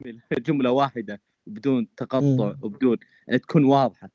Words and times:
جملة 0.46 0.70
واحدة 0.70 1.22
بدون 1.46 1.94
تقطع. 1.96 2.54
وبدون 2.62 2.98
يعني 3.28 3.38
تكون 3.38 3.64
واضحة. 3.64 4.10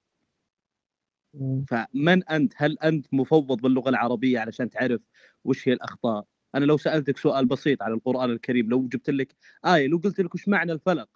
فمن 1.67 2.23
أنت؟ 2.29 2.53
هل 2.57 2.77
أنت 2.83 3.05
مفوض 3.13 3.61
باللغة 3.61 3.89
العربية 3.89 4.39
علشان 4.39 4.69
تعرف 4.69 5.01
وش 5.43 5.67
هي 5.69 5.73
الأخطاء؟ 5.73 6.25
أنا 6.55 6.65
لو 6.65 6.77
سألتك 6.77 7.17
سؤال 7.17 7.45
بسيط 7.45 7.83
على 7.83 7.93
القرآن 7.93 8.29
الكريم 8.31 8.69
لو 8.69 8.87
جبت 8.87 9.09
لك 9.09 9.35
آية 9.65 9.87
لو 9.87 9.97
قلت 9.97 10.21
لك 10.21 10.35
وش 10.35 10.47
معنى 10.47 10.71
الفلق؟ 10.71 11.09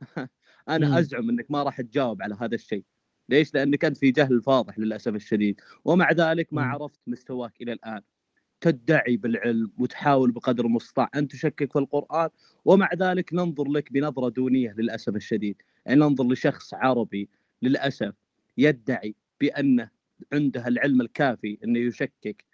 أنا 0.68 0.86
مم. 0.86 0.98
أزعم 0.98 1.30
إنك 1.30 1.50
ما 1.50 1.62
راح 1.62 1.80
تجاوب 1.80 2.22
على 2.22 2.36
هذا 2.40 2.54
الشيء. 2.54 2.84
ليش؟ 3.28 3.54
لأنك 3.54 3.84
أنت 3.84 3.96
في 3.98 4.10
جهل 4.10 4.42
فاضح 4.42 4.78
للأسف 4.78 5.14
الشديد، 5.14 5.60
ومع 5.84 6.12
ذلك 6.12 6.48
ما 6.52 6.62
مم. 6.62 6.64
عرفت 6.64 7.00
مستواك 7.08 7.52
إلى 7.62 7.72
الآن. 7.72 8.02
تدعي 8.60 9.16
بالعلم 9.16 9.70
وتحاول 9.78 10.30
بقدر 10.30 10.66
المستطاع 10.66 11.10
أن 11.14 11.28
تشكك 11.28 11.72
في 11.72 11.78
القرآن 11.78 12.28
ومع 12.64 12.90
ذلك 12.94 13.34
ننظر 13.34 13.68
لك 13.68 13.92
بنظرة 13.92 14.28
دونية 14.28 14.74
للأسف 14.78 15.16
الشديد، 15.16 15.62
يعني 15.86 16.00
ننظر 16.00 16.24
لشخص 16.28 16.74
عربي 16.74 17.28
للأسف 17.62 18.14
يدعي 18.58 19.14
بأنه 19.40 19.90
عنده 20.32 20.68
العلم 20.68 21.00
الكافي 21.00 21.58
إنه 21.64 21.78
يشكك 21.78 22.44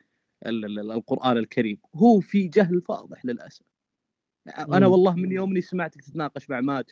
ال- 0.47 0.65
ال- 0.65 0.91
القرآن 0.93 1.39
الكريم، 1.39 1.79
هو 1.95 2.21
في 2.21 2.49
جهل 2.49 2.83
فاضح 2.83 3.25
للأسف. 3.25 3.63
أنا. 4.59 4.87
والله 4.87 5.15
من 5.15 5.33
يوم 5.33 5.51
اني 5.51 5.61
سمعتك 5.61 6.01
تتناقش 6.01 6.51
مع 6.51 6.61
مات 6.61 6.91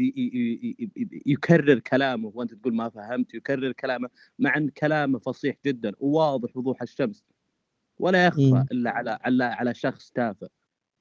ي- 0.00 0.88
يكرر 1.26 1.78
كلامه 1.78 2.32
وأنت 2.34 2.54
تقول 2.54 2.74
ما 2.74 2.88
فهمت 2.88 3.34
يكرر 3.34 3.72
كلامه 3.72 4.08
مع 4.38 4.56
أن 4.56 4.68
كلامه 4.68 5.18
فصيح 5.18 5.56
جدا 5.66 5.92
وواضح 6.00 6.56
وضوح 6.56 6.82
الشمس 6.82 7.24
ولا 7.98 8.26
يخفى. 8.26 8.64
إلا 8.72 8.90
على 8.90 9.18
على 9.22 9.44
على 9.44 9.74
شخص 9.74 10.10
تافه 10.10 10.48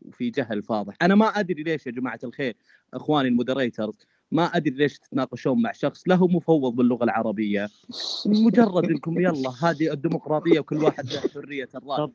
وفي 0.02 0.30
جهل 0.30 0.64
فاضح 0.64 0.96
أنا 1.02 1.16
ما 1.16 1.26
أدري 1.26 1.64
ليش 1.64 1.88
يا 1.88 1.92
جماعة 1.92 2.20
الخير 2.24 2.58
إخواني 2.94 3.28
المودريترز 3.28 4.06
ما 4.32 4.44
أدري 4.46 4.76
ليش 4.76 5.00
تتناقشون 5.00 5.62
مع 5.62 5.72
شخص 5.72 6.04
له 6.08 6.28
مفوض 6.28 6.76
باللغة 6.76 7.04
العربية 7.04 7.70
مجرد 8.26 8.86
إنكم 8.90 9.20
يلا 9.20 9.52
هذه 9.64 9.92
الديمقراطية 9.94 10.60
وكل 10.60 10.78
واحد 10.84 11.06
له 11.14 11.20
حرية 11.20 11.70
الرأي 11.76 12.10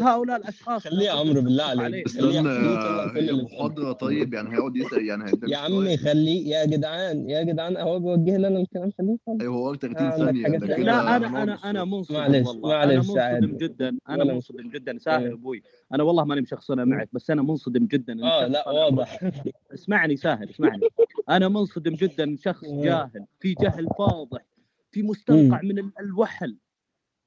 هؤلاء 0.00 0.36
الأشخاص 0.36 0.82
خليه 0.88 1.06
يا 1.06 1.10
عمرو 1.12 1.40
بالله 1.42 1.64
عليك 1.64 2.06
استنى. 2.06 3.42
محاضرة 3.42 3.92
طيب 3.92 4.34
يعني 4.34 4.52
هيقعد 4.54 4.76
يسأل 4.76 5.06
يعني 5.06 5.30
يا 5.48 5.56
عمي 5.56 5.96
خليه 5.96 6.48
يا 6.56 6.66
جدعان 6.66 7.30
يا 7.30 7.42
جدعان 7.42 7.76
هو 7.76 7.98
بيوجه 7.98 8.36
لنا 8.36 8.60
الكلام 8.60 8.90
خليه 8.98 9.16
يخلص. 9.26 9.40
أيوه 9.40 9.54
هو 9.56 9.74
30 9.74 10.06
عندك 10.06 10.16
ثانية 10.24 10.42
حاجات 10.44 10.60
ده 10.60 10.66
تانية؟ 10.66 10.82
كده 10.82 10.92
لا 10.92 11.16
أنا 11.16 11.42
أنا 11.42 11.70
أنا 11.70 11.84
منصدم 11.84 12.16
معلش- 12.16 12.46
والله 12.48 12.82
أنا 12.84 12.94
معلش 12.94 13.08
منصدم. 13.08 13.56
جدا 13.56 13.98
أنا 14.08 14.24
منصدم 14.24 14.70
جدا 14.70 14.98
ساهل 14.98 15.20
تمام. 15.20 15.32
أبوي 15.32 15.62
أنا 15.94 16.02
والله 16.02 16.24
ماني 16.24 16.40
مشخصنه 16.40 16.84
معك 16.84 17.08
بس 17.12 17.30
أنا 17.30 17.42
منصدم 17.42 17.86
جدا 17.86 18.12
إن 18.12 18.22
آه 18.24 18.46
لا 18.46 18.68
واضح 18.68 19.30
اسمعني 19.74 20.16
ساهل 20.16 20.50
اسمعني 20.50 20.88
أنا 21.28 21.48
منصدم 21.48 21.94
جدا 21.94 22.24
إن 22.24 22.36
شخص. 22.36 22.64
جاهل 22.64 23.26
في 23.40 23.54
جهل 23.54 23.86
فاضح 23.98 24.42
في 24.90 25.02
مستنقع 25.02 25.60
من 25.62 25.78
ال- 25.78 25.92
الوحل 26.00 26.56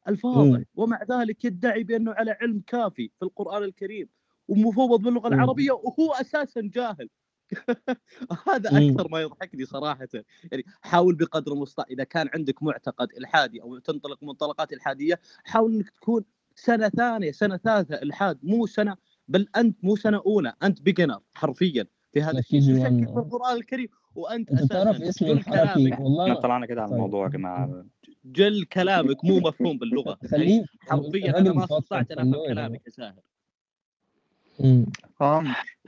الفاضح. 0.07 0.61
ومع 0.75 1.03
ذلك 1.09 1.45
يدعي 1.45 1.83
بأنه 1.83 2.11
على 2.11 2.31
علم 2.31 2.63
كافي 2.67 3.11
في 3.19 3.25
القرآن 3.25 3.63
الكريم 3.63 4.09
ومفوض 4.47 5.01
باللغة. 5.01 5.27
العربية 5.27 5.71
وهو 5.71 6.11
أساسا 6.13 6.61
جاهل 6.73 7.09
هذا. 8.47 8.69
أكثر 8.89 9.07
ما 9.11 9.21
يضحكني 9.21 9.65
صراحة 9.65 10.07
يعني 10.51 10.63
حاول 10.81 11.15
بقدر 11.15 11.51
المستطاع 11.53 11.85
إذا 11.89 12.03
كان 12.03 12.29
عندك 12.35 12.63
معتقد 12.63 13.07
إلحادي 13.17 13.61
أو 13.61 13.77
تنطلق 13.77 14.23
منطلقات 14.23 14.73
إلحادية 14.73 15.19
حاول 15.43 15.73
إنك 15.75 15.89
تكون 15.89 16.25
سنة 16.55 16.89
ثانية 16.89 17.31
سنة 17.31 17.57
ثالثة 17.57 17.95
الحاد 17.95 18.39
مو 18.43 18.65
سنة 18.65 18.95
بل 19.27 19.47
أنت 19.55 19.83
مو 19.83 19.95
سنة 19.95 20.21
أولى 20.25 20.53
أنت 20.63 20.81
بيجنر 20.81 21.19
حرفيا 21.33 21.87
في 22.13 22.21
هذا 22.21 22.39
الشيء. 22.39 22.61
KG1 22.61 22.65
تشكك 22.65 23.13
في. 23.13 23.19
القران 23.19 23.57
الكريم 23.57 23.87
وأنت 24.15 24.51
أنت 24.51 24.63
تعرف 24.63 24.95
أساسا 24.95 25.09
اسمي 25.09 25.27
جل 25.27 25.37
الحركي 25.37 25.73
كلامك. 25.73 25.99
والله 25.99 26.23
إحنا 26.23 26.39
طلعنا 26.39 26.65
كده 26.65 26.81
على 26.81 26.89
طيب. 26.89 26.95
الموضوع 26.95 27.25
يا 27.25 27.29
جماعة 27.29 27.85
جل 28.25 28.65
كلامك 28.65 29.25
مو 29.25 29.39
مفهوم 29.39 29.77
باللغة. 29.77 30.17
يعني 30.21 30.27
خليه 30.31 30.65
حرفيا 30.79 31.37
أنا 31.37 31.53
ما 31.53 31.63
استطعت 31.63 32.11
أن 32.11 32.17
خلوه 32.17 32.43
افهم 32.43 32.53
كلامك 32.53 32.81
يا 32.85 32.91
ساهر. 32.91 33.21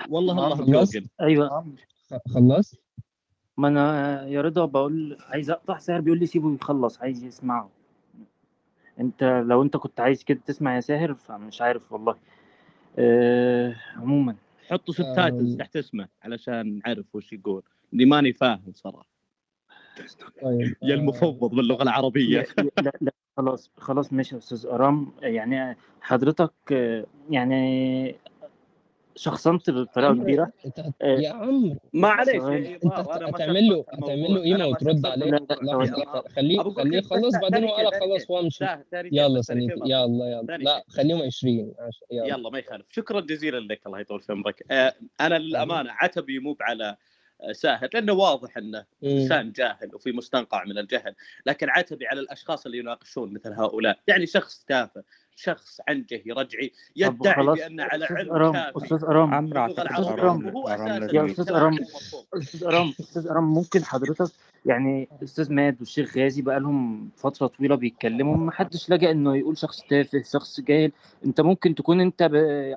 والله 0.09 0.53
الله. 0.53 0.65
جوجل 0.65 1.07
أيوه. 1.21 1.75
خلصت؟ 2.33 2.79
ما 3.57 3.67
أنا 3.67 4.27
يا 4.27 4.41
رضا 4.41 4.65
بقول 4.65 5.17
عايز 5.29 5.49
أقطع 5.49 5.77
ساهر 5.77 6.01
بيقول 6.01 6.19
لي 6.19 6.25
سيبه 6.25 6.55
يخلص 6.55 6.99
عايز 6.99 7.23
يسمعه. 7.23 7.69
انت 8.99 9.43
لو 9.47 9.61
انت 9.61 9.77
كنت 9.77 9.99
عايز 9.99 10.23
كده 10.23 10.39
تسمع 10.45 10.75
يا 10.75 10.79
ساهر 10.79 11.13
فمش 11.13 11.61
عارف 11.61 11.91
والله. 11.91 12.15
أه 12.99 13.75
عموما. 13.95 14.35
حطوا 14.69 14.93
subtitles 14.93 15.51
آم. 15.51 15.57
تحت 15.57 15.75
اسمه 15.75 16.07
علشان 16.23 16.81
نعرف 16.85 17.15
وش 17.15 17.33
يقول. 17.33 17.63
اني 17.93 18.05
ماني 18.05 18.33
فاهم 18.33 18.71
صراحة. 18.73 19.15
طيب. 20.41 20.75
يا 20.81 20.95
آه، 20.95 20.97
المفوض 20.97 21.55
باللغة 21.55 21.83
العربية. 21.83 22.45
لا 22.57 22.91
لا 23.01 23.11
خلاص 23.37 23.71
خلاص 23.77 24.13
ماشي 24.13 24.35
يا 24.35 24.39
أستاذ 24.39 24.65
أرام. 24.65 25.11
يعني 25.21 25.77
حضرتك 26.01 26.53
آه، 26.71 27.05
يعني 27.29 28.15
شخصنت 29.15 29.69
بطريقة 29.69 30.13
كبيرة. 30.13 30.51
آه، 31.01 31.05
يا 31.05 31.33
معليش 31.93 32.41
سؤال. 32.41 32.65
يا 32.65 32.79
انت 32.85 32.93
هتعمل 32.93 33.67
له. 33.67 33.85
هتعمل 33.89 34.33
له 34.33 34.41
قيمه 34.41 34.57
ما 34.57 34.65
وترد 34.65 35.05
عليه. 35.05 35.47
خليه 36.35 36.59
خليه 36.61 36.97
يخلص 36.97 37.35
بعدين 37.41 37.63
مش 38.45 38.57
ساهر 38.57 38.83
ثاني 38.91 39.09
يلا 39.11 39.41
شيء. 39.41 39.85
يلا 39.85 40.25
يلا. 40.49 40.57
لا 40.57 40.83
خليهم 40.89 41.21
20 41.21 41.73
عش- 41.79 42.03
يلا. 42.11 42.49
ما 42.49 42.59
يخالف. 42.59 42.85
شكرا 42.89 43.21
جزيلا 43.21 43.59
لك 43.59 43.81
الله 43.87 43.99
يطول 43.99 44.21
في 44.21 44.31
عمرك. 44.31 44.65
آه، 44.71 44.93
أنا 45.21 45.39
للأمانة 45.39 45.91
عتبي 45.91 46.39
مو 46.39 46.57
على 46.61 46.95
آه، 47.41 47.51
ساهر 47.51 47.89
لأنه 47.93 48.13
واضح 48.13 48.57
إنه. 48.57 48.85
إنسان 49.03 49.51
جاهل 49.51 49.89
وفي 49.95 50.11
مستنقع 50.11 50.63
من 50.63 50.77
الجهل 50.77 51.15
لكن 51.45 51.69
عتبي 51.69 52.07
على 52.07 52.19
الأشخاص 52.19 52.65
اللي 52.65 52.77
يناقشون 52.77 53.33
مثل 53.33 53.53
هؤلاء. 53.53 53.99
يعني 54.07 54.25
شخص 54.25 54.63
تافه. 54.67 55.03
شخص 55.35 55.81
عنجهي 55.87 56.23
رجعي 56.31 56.71
يدعي 56.95 57.45
بأن 57.45 57.79
على 57.79 58.03
أستاذ 58.05 58.17
علم 58.17 58.31
أرام، 58.31 58.53
كافي 58.53 58.77
أستاذ 58.77 59.03
أرام 59.03 59.33
أساسا 60.67 60.99
لازم 60.99 61.15
يا 61.15 61.21
أرام. 61.55 61.73
مفهوم. 61.73 62.23
أستاذ 62.33 62.63
أرام 62.63 62.93
أستاذ 62.99 63.27
أرام 63.27 63.43
ممكن 63.53 63.83
حضرتك 63.83 64.31
يعني 64.65 65.07
أستاذ 65.23 65.53
ماد 65.53 65.75
والشيخ 65.79 66.17
غازي 66.17 66.41
بقى 66.41 66.59
لهم 66.59 67.09
فترة 67.17 67.47
طويلة 67.47 67.75
بيتكلموا 67.75 68.37
ما 68.37 68.51
حدش 68.51 68.89
لجأ 68.89 69.11
إنه 69.11 69.37
يقول 69.37 69.57
شخص 69.57 69.81
تافه 69.81 70.23
شخص 70.33 70.61
جاهل 70.61 70.91
أنت 71.25 71.41
ممكن 71.41 71.75
تكون 71.75 72.01
أنت 72.01 72.23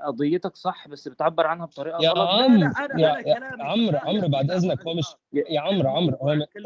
قضيتك 0.02 0.56
صح 0.56 0.88
بس 0.88 1.08
بتعبر 1.08 1.46
عنها 1.46 1.66
بطريقة 1.66 2.02
يا 2.04 2.10
غلط 2.10 2.30
لا، 2.94 3.18
يا 3.26 3.38
عمرو 3.60 3.98
عمرو 3.98 4.28
بعد 4.28 4.50
إذنك 4.50 4.82
هو 4.86 4.94
مش. 4.94 5.06
يا 5.32 5.60
عمرو 5.60 5.88
عمرو 5.88 6.16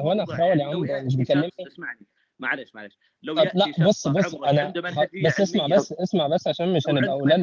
هو 0.00 0.12
أنا 0.12 0.24
خاول 0.26 0.40
يا 0.40 0.46
يعني 0.46 0.62
عمرو 0.62 0.80
مش 0.82 0.88
يأتي 0.90 1.16
بيكلمني 1.16 1.50
اسمعني 1.66 2.00
معلش 2.42 2.74
معلش 2.74 2.98
لو 3.22 3.38
يأتي 3.38 3.58
لا 3.58 3.86
بص 3.88 4.06
عمرك 4.06 4.34
أنا 4.48 4.72
بس 5.24 5.40
اسمع 5.40 5.66
بس 5.66 5.92
اسمع 5.92 6.26
بس 6.26 6.48
عشان 6.48 6.72
مش 6.72 6.88
هنبقى 6.88 7.00
عنده 7.02 7.12
أولاد 7.12 7.40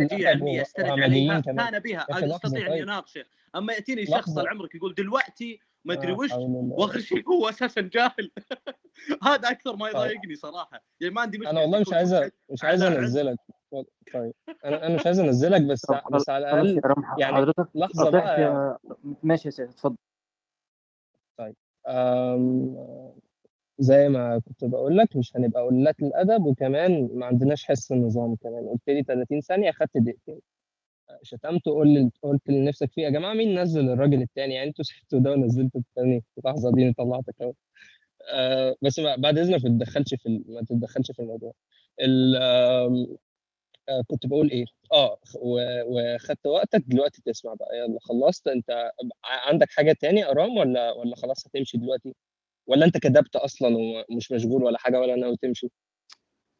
وهمجيين 0.79 1.41
كمان 1.41 1.69
كان 1.69 1.79
بها 1.79 1.91
يا 1.93 2.05
أخي 2.11 2.25
لحظة 2.25 2.35
يستطيع 2.35 2.65
أن 2.67 2.71
طيب. 2.71 2.81
يناقشه 2.81 3.25
أما 3.55 3.73
ياتيني 3.73 4.05
شخص. 4.05 4.33
طال 4.35 4.47
عمرك 4.47 4.75
يقول 4.75 4.93
دلوقتي 4.95 5.59
ما 5.85 5.93
أدري 5.93 6.11
لا 6.11 6.17
وش. 6.17 6.29
واخر 6.79 6.99
شيء 6.99 7.27
هو 7.29 7.49
أساسا 7.49 7.81
جاهل 7.81 8.31
هذا 9.27 9.49
أكثر 9.49 9.75
ما 9.75 9.89
يضايقني 9.89 10.35
صراحة 10.35 10.83
يعني 11.01 11.13
ما 11.13 11.21
عندي 11.21 11.37
مشكلة 11.37 11.51
أنا 11.51 11.61
والله 11.61 11.79
مش 11.79 11.93
عايز 11.93 12.13
مش 12.49 12.63
عايز. 12.63 12.83
أنزلك 12.83 13.37
طيب 14.13 14.33
أنا 14.65 14.87
أنا 14.87 14.95
مش 14.95 15.05
عايز 15.05 15.19
أنزلك 15.19 15.61
بس 15.61 15.85
بس 16.11 16.29
على 16.29 16.49
الأقل 16.49 16.81
يعني 17.19 17.35
حضرتك 17.35 17.67
لحظة 17.75 18.05
قطعت 18.05 18.39
بقى. 18.39 18.79
ماشي 19.23 19.47
يا 19.47 19.51
سيدي 19.51 19.69
اتفضل 19.71 19.95
أم، 21.87 22.75
زي 23.79 24.09
ما 24.09 24.39
كنت 24.39 24.65
بقول 24.65 24.97
لك 24.97 25.15
مش 25.15 25.35
هنبقى 25.37 25.61
قلات 25.63 25.95
الأدب 26.01 26.45
وكمان 26.45 27.09
ما 27.13 27.25
عندناش 27.25 27.65
حس 27.65 27.91
النظام 27.91 28.35
كمان. 28.35 28.67
قلت 28.69 28.81
لي 28.89 29.03
30 29.03 29.41
ثانية 29.41 29.71
خدت 29.71 29.97
دقيقتين. 29.97 30.39
شتمت 31.23 31.67
وقول 31.67 31.87
لي 31.89 32.11
قلت 32.23 32.49
لنفسك 32.49 32.91
فيه 32.91 33.03
يا 33.03 33.09
جماعة 33.09 33.33
مين 33.33 33.59
نزل 33.61 33.89
الراجل 33.89 34.21
التاني؟ 34.21 34.53
يعني 34.53 34.69
أنتوا 34.69 34.85
سبتوا 34.85 35.19
ده 35.19 35.31
ونزلتوا 35.31 35.81
في 35.95 36.21
اللحظه 36.39 36.71
دي 36.71 36.93
طلعتك 36.93 37.35
اهو 37.41 37.53
أه 38.33 38.75
بس 38.81 38.99
بعد 38.99 39.37
إذنك 39.37 39.63
ما 39.65 39.69
تتدخلش 39.69 40.15
في 40.15 40.43
ما 40.47 40.61
تتدخلش 40.63 41.11
في 41.11 41.19
الموضوع. 41.21 41.53
آه 43.89 44.01
كنت 44.07 44.25
بقول 44.27 44.51
إيه؟ 44.51 44.65
آه 44.93 45.19
وخدت 45.85 46.47
وقتك 46.47 46.83
دلوقتي 46.87 47.21
تسمع 47.25 47.53
بقى. 47.53 47.77
يلا 47.77 47.99
خلصت. 48.01 48.47
أنت 48.47 48.71
ع- 49.25 49.49
عندك 49.49 49.69
حاجة 49.71 49.95
تاني 50.01 50.25
أرام 50.31 50.57
ولا 50.57 50.91
ولا 50.91 51.15
خلاص 51.15 51.47
هتمشي 51.47 51.77
دلوقتي؟ 51.77 52.15
ولا 52.69 52.85
انت 52.85 52.97
كدبت 52.97 53.35
أصلا 53.35 53.77
ومش 54.09 54.31
مشغول 54.31 54.63
ولا 54.63 54.77
حاجة 54.77 54.99
ولا 54.99 55.15
ناوي 55.15 55.37
تمشي؟ 55.37 55.67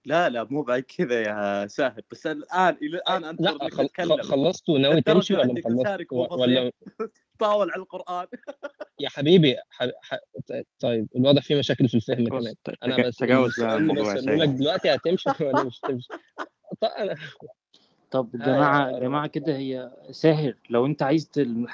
لا 0.05 0.29
لا 0.29 0.43
مو 0.43 0.61
بعد 0.63 0.81
كذا 0.81 1.21
يا 1.21 1.67
ساهر. 1.67 2.01
بس 2.11 2.27
الآن 2.27 2.77
إلى 2.81 2.97
الآن 2.97 3.23
أنت 3.23 3.41
لا 3.41 3.69
خل... 3.69 4.23
خلصت 4.23 4.69
وناوي 4.69 5.01
تمشي 5.01 5.33
ولا 5.33 5.53
مخلص 5.53 5.87
و- 6.11 6.41
ولا 6.41 6.71
طاول 7.39 7.71
على 7.71 7.81
القرآن. 7.81 8.27
يا 8.99 9.09
حبيبي 9.09 9.55
ح... 9.69 9.83
ح... 9.83 10.17
طيب 10.79 11.07
الوضع 11.15 11.41
فيه 11.41 11.55
مشاكل 11.55 11.87
في 11.89 11.95
الفهم 11.95 12.27
كمان. 12.27 12.55
أنا 12.83 13.07
بس 13.07 13.17
تجاوز 13.17 13.59
الموضوع 13.59 14.15
دلوقتي 14.45 14.95
هتمشي 14.95 15.29
ولا 15.39 15.63
مش 15.63 15.81
هتمشي. 15.83 16.07
طيب 16.81 16.91
أنا 17.01 17.17
طب 18.11 18.29
جماعة 18.33 18.99
جماعة 18.99 19.27
كده 19.27 19.57
هي 19.57 19.91
ساهر 20.11 20.53
لو 20.69 20.85
أنت 20.85 21.03
عايز 21.03 21.29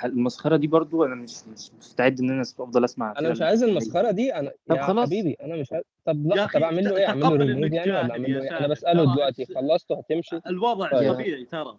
المسخرة 0.05 0.55
دي 0.57 0.67
برضو 0.67 1.03
أنا 1.05 1.15
مش 1.15 1.47
مش 1.53 1.71
مستعد 1.79 2.19
إن 2.19 2.29
أنا 2.29 2.41
أفضل 2.41 2.83
أسمع 2.83 3.13
أنا 3.19 3.29
مش 3.29 3.37
كلام 3.37 3.47
عايز 3.49 3.63
المسخرة 3.63 4.11
دي 4.11 4.35
أنا 4.35 4.51
طب 4.67 4.75
يا 4.75 4.81
خلاص. 4.83 5.05
حبيبي 5.07 5.37
أنا 5.41 5.55
مش 5.55 5.71
عايز 5.73 5.83
طب 6.05 6.27
لأ 6.27 6.45
طب 6.47 6.61
أعمل 6.63 6.83
له 6.83 6.97
إيه؟ 6.97 7.07
أعمل 7.07 7.21
له 7.21 7.53
إنك 7.53 7.73
يعني؟ 7.73 7.91
ولا 7.91 8.11
اعمل 8.11 8.29
يا 8.29 8.37
له 8.39 8.43
إيه؟ 8.43 8.57
أنا. 8.57 8.67
بسأله 8.67 9.03
ترى 9.03 9.13
دلوقتي 9.15 9.45
خلصته 9.45 9.97
هتمشي؟ 9.99 10.39
الوضع 10.47 10.91
طيب. 10.91 11.13
طبيعي 11.13 11.45
ترى. 11.45 11.77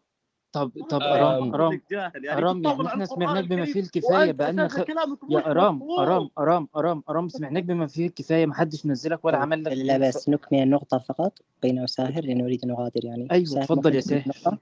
طب 0.57 0.71
طب 0.91 1.03
آه، 1.03 1.15
أرام 1.15 1.43
آم، 1.43 1.55
أرام 1.55 1.81
يعني 1.91 2.33
أرام 2.33 2.65
يعني 2.65 2.87
إحنا 2.87 3.05
سمعناك 3.07 3.45
بما 3.45 3.65
فيه 3.65 3.81
الكفاية 3.81 4.17
وأنت 4.17 4.39
بقالنا 4.39 4.69
خ... 4.69 4.79
يا 5.31 5.51
أرام. 5.51 5.83
أرام 5.99 6.29
أرام 6.39 6.69
أرام 6.77 7.03
أرام 7.09 7.29
سمعناك 7.29 7.63
بما 7.65 7.87
فيه 7.87 8.07
الكفاية 8.07 8.47
محدش 8.47 8.87
نزلك 8.87 9.25
ولا 9.25 9.37
عمل 9.39 9.65
لك 9.65 9.73
لا 9.73 9.99
بس 9.99 10.29
نكمل 10.29 10.59
النقطة 10.63 10.99
فقط 10.99 11.39
بين 11.63 11.83
وساهر 11.83 12.25
لأنه 12.25 12.45
أريد 12.45 12.65
أن 12.65 12.71
أغادر 12.71 13.05
يعني 13.05 13.29
أيوه 13.31 13.45
ساهر 13.47 13.63
اتفضل 13.63 13.95
يا 13.95 14.01
ساهر؟ 14.01 14.59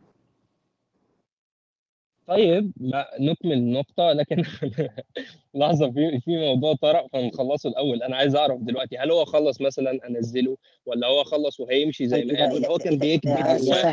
طيب 2.26 2.72
ما 2.76 3.06
نكمل 3.20 3.52
النقطة 3.52 4.12
لكن 4.12 4.36
لحظة 5.54 5.90
في 5.90 6.20
في 6.20 6.36
موضوع 6.36 6.74
طرق 6.74 7.06
فنخلصه 7.12 7.68
الأول. 7.68 8.02
أنا 8.02 8.16
عايز 8.16 8.36
أعرف 8.36 8.60
دلوقتي 8.60 8.98
هل 8.98 9.10
هو 9.10 9.24
خلص 9.24 9.60
مثلا 9.60 10.08
أنزله 10.08 10.56
ولا 10.86 11.06
هو 11.06 11.24
خلص 11.24 11.60
وهيمشي 11.60 12.06
زي 12.08 12.16
طيب 12.22 12.32
ما 12.32 12.38
إذا- 12.38 12.40
قال 12.40 12.52
ولا 12.54 12.68
هو 12.68 12.78
كان 12.78 12.98
بيكذب. 12.98 13.36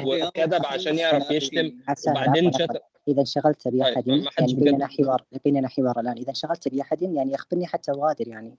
وكذب 0.06 0.66
عشان 0.66 0.98
يعرف 0.98 1.32
يشتم. 1.32 1.72
وبعدين 2.08 2.52
شتم. 2.52 2.66
إذا 3.08 3.20
انشغلت 3.20 3.68
بأحد 3.68 4.04
طيب، 4.06 4.26
يعني 4.40 4.54
بيننا 4.54 4.88
حوار 4.88 5.24
بيننا 5.46 5.68
حوار 5.68 6.00
الآن. 6.00 6.18
إذا 6.18 6.30
انشغلت 6.30 6.68
بأحد 6.68 7.02
يعني 7.02 7.36
أخبرني 7.36 7.68
حتى 7.68 7.92
أغادر 7.92 8.28
يعني. 8.28 8.56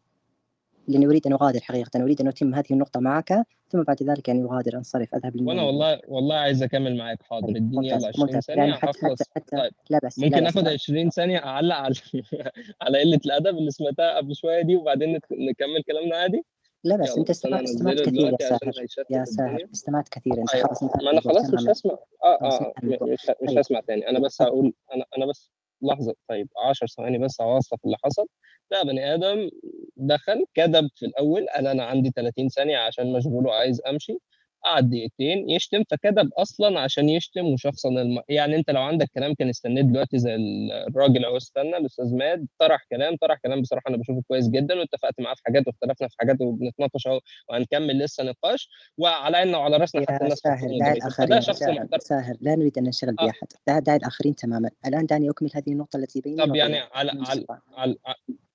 لأني 0.88 1.06
أريد 1.06 1.26
أن 1.26 1.32
أغادر 1.32 1.60
حقيقة 1.60 2.02
أريد 2.02 2.20
أن 2.20 2.28
أتم 2.28 2.54
هذه 2.54 2.64
النقطة 2.70 3.00
معك 3.00 3.44
ثم 3.68 3.82
بعد 3.82 4.02
ذلك 4.02 4.28
يعني 4.28 4.44
أغادر 4.44 4.76
أنصرف 4.76 5.14
أذهب 5.14 5.36
للنوم 5.36 5.48
وأنا 5.48 5.62
والله 5.62 6.00
والله 6.08 6.34
عايز 6.34 6.62
أكمل 6.62 6.96
معاك 6.96 7.22
حاضر. 7.22 7.46
طيب، 7.46 7.56
اديني 7.56 7.88
يلا 7.88 8.08
20 8.08 8.12
ممتاز. 8.18 8.44
ثانية 8.44 8.62
يعني 8.62 8.74
حتى 8.74 8.98
حتى 8.98 9.24
حتى. 9.36 9.56
طيب. 9.56 9.72
لا 9.90 10.00
بس 10.04 10.18
ممكن 10.18 10.46
آخد 10.46 10.68
20 10.68 11.10
ثانية 11.10 11.38
اعلق 11.38 11.76
على 11.76 11.94
على 12.82 13.00
قلة 13.00 13.20
الأدب 13.26 13.58
اللي 13.58 13.70
سمعتها 13.70 14.16
قبل 14.16 14.36
شوية 14.36 14.62
دي 14.62 14.76
وبعدين 14.76 15.12
نكمل 15.32 15.82
كلامنا 15.86 16.16
عادي؟ 16.16 16.44
لا 16.84 16.96
بس 16.96 17.16
أنا 17.16 17.30
استمعت 17.30 17.62
استمعت 17.62 18.00
كثير 18.00 18.36
يا 18.40 18.48
ساهر. 18.48 18.86
يا 19.10 19.24
ساهر 19.24 19.66
استمعت 19.74 20.08
كثير. 20.08 20.38
أنت 20.38 20.54
أيوة 20.54 20.66
خلاص 20.66 20.82
ما 20.82 20.90
الموضوع 21.00 21.20
خلاص 21.20 21.54
مش 21.54 21.68
هسمع. 21.68 21.92
آه 22.24 22.38
آه 22.42 22.72
مش 22.82 23.26
طيب. 23.48 23.58
هسمع 23.58 23.80
تاني. 23.80 24.08
أنا 24.08 24.18
بس 24.18 24.42
هقول 24.42 24.72
أنا 24.94 25.04
أنا 25.16 25.26
بس 25.26 25.50
لحظة 25.82 26.14
طيب 26.28 26.48
10 26.68 26.86
ثواني 26.86 27.18
بس 27.18 27.40
أوصف 27.40 27.78
اللي 27.84 27.96
حصل. 28.04 28.26
لا 28.70 28.82
بني 28.84 29.14
آدم 29.14 29.50
دخل 29.96 30.44
كذب 30.54 30.88
في 30.96 31.06
الأول 31.06 31.46
قال 31.56 31.66
أنا 31.66 31.84
عندي 31.84 32.10
30 32.16 32.48
ثانية 32.48 32.78
عشان 32.78 33.12
مشغول 33.12 33.46
وعايز 33.46 33.80
أمشي. 33.88 34.18
قعد 34.64 34.90
دقيقتين 34.90 35.50
يشتم 35.50 35.82
فكذب 35.90 36.30
أصلا 36.36 36.80
عشان 36.80 37.08
يشتم 37.08 37.46
وشخصا 37.46 37.88
الم... 37.88 38.22
يعني 38.28 38.56
أنت 38.56 38.70
لو 38.70 38.82
عندك 38.82 39.08
كلام 39.14 39.34
كان 39.34 39.48
استنيت 39.48 39.86
دلوقتي 39.86 40.18
زي 40.18 40.34
ال- 40.34 40.72
الراجل 40.72 41.24
أهو 41.24 41.36
استنى 41.36 41.76
الأستاذ 41.76 42.14
ماد 42.16 42.46
طرح 42.58 42.84
كلام 42.90 43.16
طرح 43.16 43.38
كلام 43.38 43.60
بصراحة 43.62 43.84
أنا 43.88 43.96
بشوفه 43.96 44.22
كويس 44.28 44.48
جدا 44.48 44.74
واتفقت 44.78 45.20
معاه 45.20 45.34
في 45.34 45.42
حاجات 45.44 45.66
واختلفنا 45.66 46.08
في 46.08 46.14
حاجات 46.18 46.36
وبنتناقش 46.40 47.06
أهو 47.06 47.20
وهنكمل 47.48 47.98
لسه 47.98 48.24
نقاش 48.24 48.68
وعلى 48.98 49.36
عيننا 49.36 49.58
وعلى 49.58 49.76
رأسنا 49.76 50.02
حتى 50.08 50.24
الناس 50.24 50.38
ساهر 50.38 50.56
خطهم 50.56 50.68
دع 50.68 50.74
ودريتهم 50.74 50.96
الآخرين 50.96 51.28
فده 51.28 51.40
شخص 51.40 51.58
ساهر, 51.58 51.72
محترم. 51.72 51.98
ساهر 52.00 52.36
لا 52.40 52.54
نريد 52.56 52.78
أن 52.78 52.84
ننشغل 52.84 53.16
آه. 53.20 53.24
بأحد 53.26 53.46
دع, 53.66 53.78
دع 53.78 53.96
الآخرين 53.96 54.34
تماما. 54.34 54.70
الآن 54.86 55.06
دعني 55.06 55.30
أكمل 55.30 55.50
هذه 55.54 55.72
النقطة 55.72 55.96
التي 55.96 56.20
بيني 56.20 56.36
طب 56.46 56.54
يعني 56.56 56.78
على 56.78 57.10
على. 57.28 57.44
على 57.76 57.96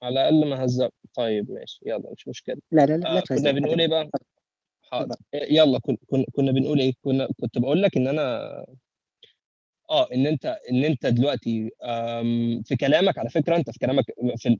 على 0.04 0.14
الأقل 0.30 0.46
ما 0.50 0.66
هزق 0.66 0.90
طيب 1.16 1.52
ماشي 1.52 1.80
يلا 1.86 2.12
مش 2.18 2.28
مشكلة. 2.28 2.58
لا 2.72 2.86
لا 2.86 2.94
لا, 2.94 2.98
لا 2.98 3.18
آه 3.18 3.20
تهزم 3.20 3.42
كنا 3.42 3.52
بنقول 3.52 3.80
إيه 3.82 3.88
بقى؟ 3.88 4.10
حاضر. 4.92 5.16
إيه، 5.34 5.58
يلا 5.58 5.80
كن 5.80 5.98
كن 6.08 6.26
كنا 6.34 6.52
بنقول 6.52 6.80
إيه؟ 6.80 6.94
كنا 7.04 7.28
كنت 7.42 7.58
بقول 7.58 7.82
لك 7.84 7.98
إن 7.98 8.08
أنا 8.08 8.66
آه 9.90 10.08
إن 10.14 10.28
أنت 10.28 10.58
إن 10.72 10.86
أنت 10.86 11.06
دلوقتي 11.06 11.70
في 12.66 12.76
كلامك 12.80 13.18
على 13.18 13.30
فكرة 13.30 13.56
أنت 13.56 13.70
في 13.72 13.80
كلامك 13.80 14.06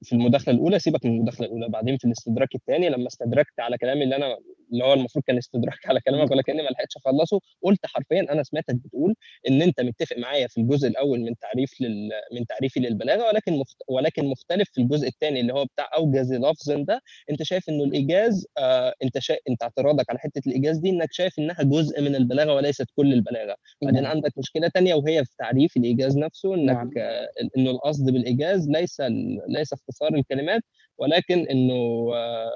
في 0.04 0.14
المداخلة 0.14 0.54
الأولى 0.56 0.80
سيبك 0.80 1.06
من 1.06 1.12
المداخلة 1.12 1.48
الأولى 1.48 1.70
بعدين 1.70 1.98
في 1.98 2.06
الاستدراك 2.06 2.56
الثاني 2.56 2.90
لما 2.90 3.08
استدركت 3.08 3.60
على 3.60 3.78
كلامي 3.78 4.04
اللي 4.04 4.16
أنا 4.16 4.38
اللي 4.74 4.84
هو 4.84 4.94
المفروض 4.94 5.26
كان 5.28 5.38
استدراك 5.38 5.86
على 5.86 6.02
كلامك 6.02 6.32
ولكني 6.32 6.62
ما 6.62 6.68
لحقتش 6.70 6.98
أخلصه 6.98 7.40
قلت 7.62 7.86
حرفيا 7.86 8.22
أنا 8.32 8.44
سمعتك 8.44 8.76
بتقول 8.76 9.16
إن 9.50 9.62
أنت 9.62 9.82
متفق 9.82 10.18
معايا 10.18 10.48
في 10.48 10.62
الجزء 10.62 10.88
الأول 10.88 11.20
من 11.22 11.38
تعريف 11.38 11.82
لل 11.82 12.10
من 12.34 12.46
تعريفي 12.46 12.80
للبلاغة 12.80 13.28
ولكن 13.28 13.54
مخت... 13.54 13.78
ولكن 13.90 14.26
مختلف 14.26 14.70
في 14.74 14.82
الجزء 14.82 15.08
الثاني 15.08 15.40
اللي 15.40 15.54
هو 15.54 15.66
بتاع 15.66 15.90
اوجز 15.98 16.34
لفظ 16.34 16.72
ده 16.72 17.02
أنت 17.30 17.44
شايف 17.44 17.70
إنه 17.70 17.84
الإيجاز 17.84 18.48
آه 18.58 18.94
أنت 19.04 19.20
شا... 19.20 19.36
أنت 19.50 19.64
اعتراضك 19.64 20.10
على 20.10 20.20
حتة 20.20 20.42
الإيجاز 20.48 20.78
دي 20.78 20.90
إنك 20.90 21.14
شايف 21.14 21.40
إنها 21.40 21.64
جزء 21.64 22.02
من 22.02 22.16
البلاغة 22.16 22.54
وليست 22.56 22.88
كل 22.96 23.14
البلاغة 23.14 23.56
بعدين 23.82 24.04
نعم. 24.04 24.12
عندك 24.12 24.38
مشكلة 24.38 24.68
تانية 24.68 24.94
وهي 24.96 25.26
في 25.26 25.32
تعريف 25.40 25.78
الإيجاز 25.78 26.18
نفسه 26.18 26.56
إنك. 26.56 26.98
آه، 26.98 27.30
إنه 27.58 27.72
القصد 27.72 28.10
بالإيجاز 28.10 28.70
ليس 28.70 29.02
ليس 29.48 29.74
اختصار 29.74 30.14
الكلمات 30.16 30.62
ولكن 30.98 31.48
إنه 31.48 32.12
آه، 32.16 32.52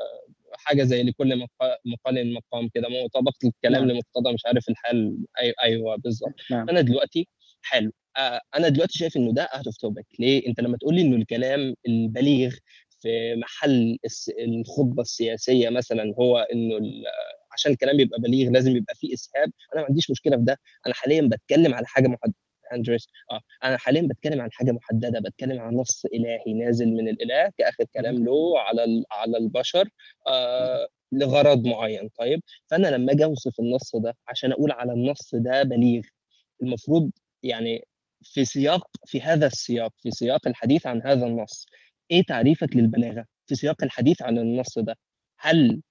حاجة 0.58 0.84
زي 0.84 1.04
لكل 1.04 1.36
مقا- 1.40 1.78
مقال 1.86 2.34
مقام 2.34 2.70
كده 2.74 2.90
مو 2.90 3.08
طبقة 3.08 3.34
الكلام 3.48 3.86
نعم. 3.86 3.92
لمقتضى 3.92 4.34
مش 4.34 4.46
عارف 4.46 4.70
الحال 4.70 5.18
أي 5.42 5.54
أيوه 5.64 5.96
بالظبط. 5.96 6.34
نعم. 6.52 6.70
أنا 6.70 6.82
دلوقتي 6.82 7.28
حلو. 7.62 7.92
آه، 8.18 8.42
أنا 8.56 8.70
دلوقتي 8.70 8.98
شايف 8.98 9.18
إنه 9.18 9.34
ده 9.34 9.44
out 9.44 9.66
of 9.66 9.78
topic 9.78 10.06
ليه؟ 10.20 10.48
أنت 10.48 10.60
لما 10.60 10.78
تقول 10.78 10.96
لي 10.96 11.02
إنه 11.02 11.16
الكلام 11.16 11.76
البليغ 11.88 12.56
في 13.02 13.36
محل 13.36 13.98
الخطبة 14.40 15.02
السياسية 15.02 15.70
مثلا 15.70 16.14
هو 16.20 16.38
إنه 16.54 16.76
عشان 17.54 17.72
الكلام 17.72 18.00
يبقى 18.00 18.20
بليغ 18.22 18.52
لازم 18.52 18.76
يبقى 18.78 18.96
فيه 18.96 19.14
إسهاب 19.14 19.52
أنا 19.74 19.82
ما 19.82 19.88
عنديش 19.90 20.12
مشكلة 20.12 20.38
في 20.38 20.44
ده. 20.44 20.60
أنا 20.86 20.94
حاليا 20.94 21.22
بتكلم 21.32 21.74
على 21.74 21.86
حاجة 21.88 22.08
محددة. 22.08 22.34
اندريس 22.74 23.08
آه 23.32 23.42
أنا 23.64 23.78
حاليا 23.78 24.02
بتكلم 24.08 24.42
عن 24.42 24.52
حاجة 24.52 24.72
محددة 24.72 25.20
بتكلم 25.20 25.60
عن 25.60 25.74
نص 25.76 26.06
إلهي 26.06 26.54
نازل 26.54 26.88
من 26.88 27.08
الإله 27.10 27.52
كآخر 27.58 27.84
كلام 27.94 28.26
له 28.26 28.60
على 28.60 29.04
على 29.12 29.38
البشر 29.38 29.90
آه 30.28 30.88
لغرض 31.12 31.66
معين. 31.68 32.10
طيب 32.20 32.42
فأنا 32.68 32.88
لما 32.88 33.12
آجي 33.14 33.24
أوصف 33.26 33.60
النص 33.60 33.96
ده 33.96 34.16
عشان 34.28 34.52
أقول 34.52 34.72
على 34.72 34.94
النص 34.94 35.36
ده 35.36 35.64
بليغ 35.64 36.02
المفروض 36.62 37.12
يعني 37.44 37.88
في 38.24 38.46
سياق 38.46 38.88
في 39.06 39.22
هذا 39.22 39.48
السياق 39.48 39.94
في 39.98 40.12
سياق 40.12 40.48
الحديث 40.48 40.88
عن 40.88 41.02
هذا 41.02 41.26
النص 41.26 41.66
إيه 42.12 42.24
تعريفك 42.24 42.76
للبلاغة؟ 42.76 43.26
في 43.48 43.56
سياق 43.56 43.84
الحديث 43.84 44.22
عن 44.22 44.38
النص 44.38 44.80
ده 44.80 44.96
هل 45.40 45.82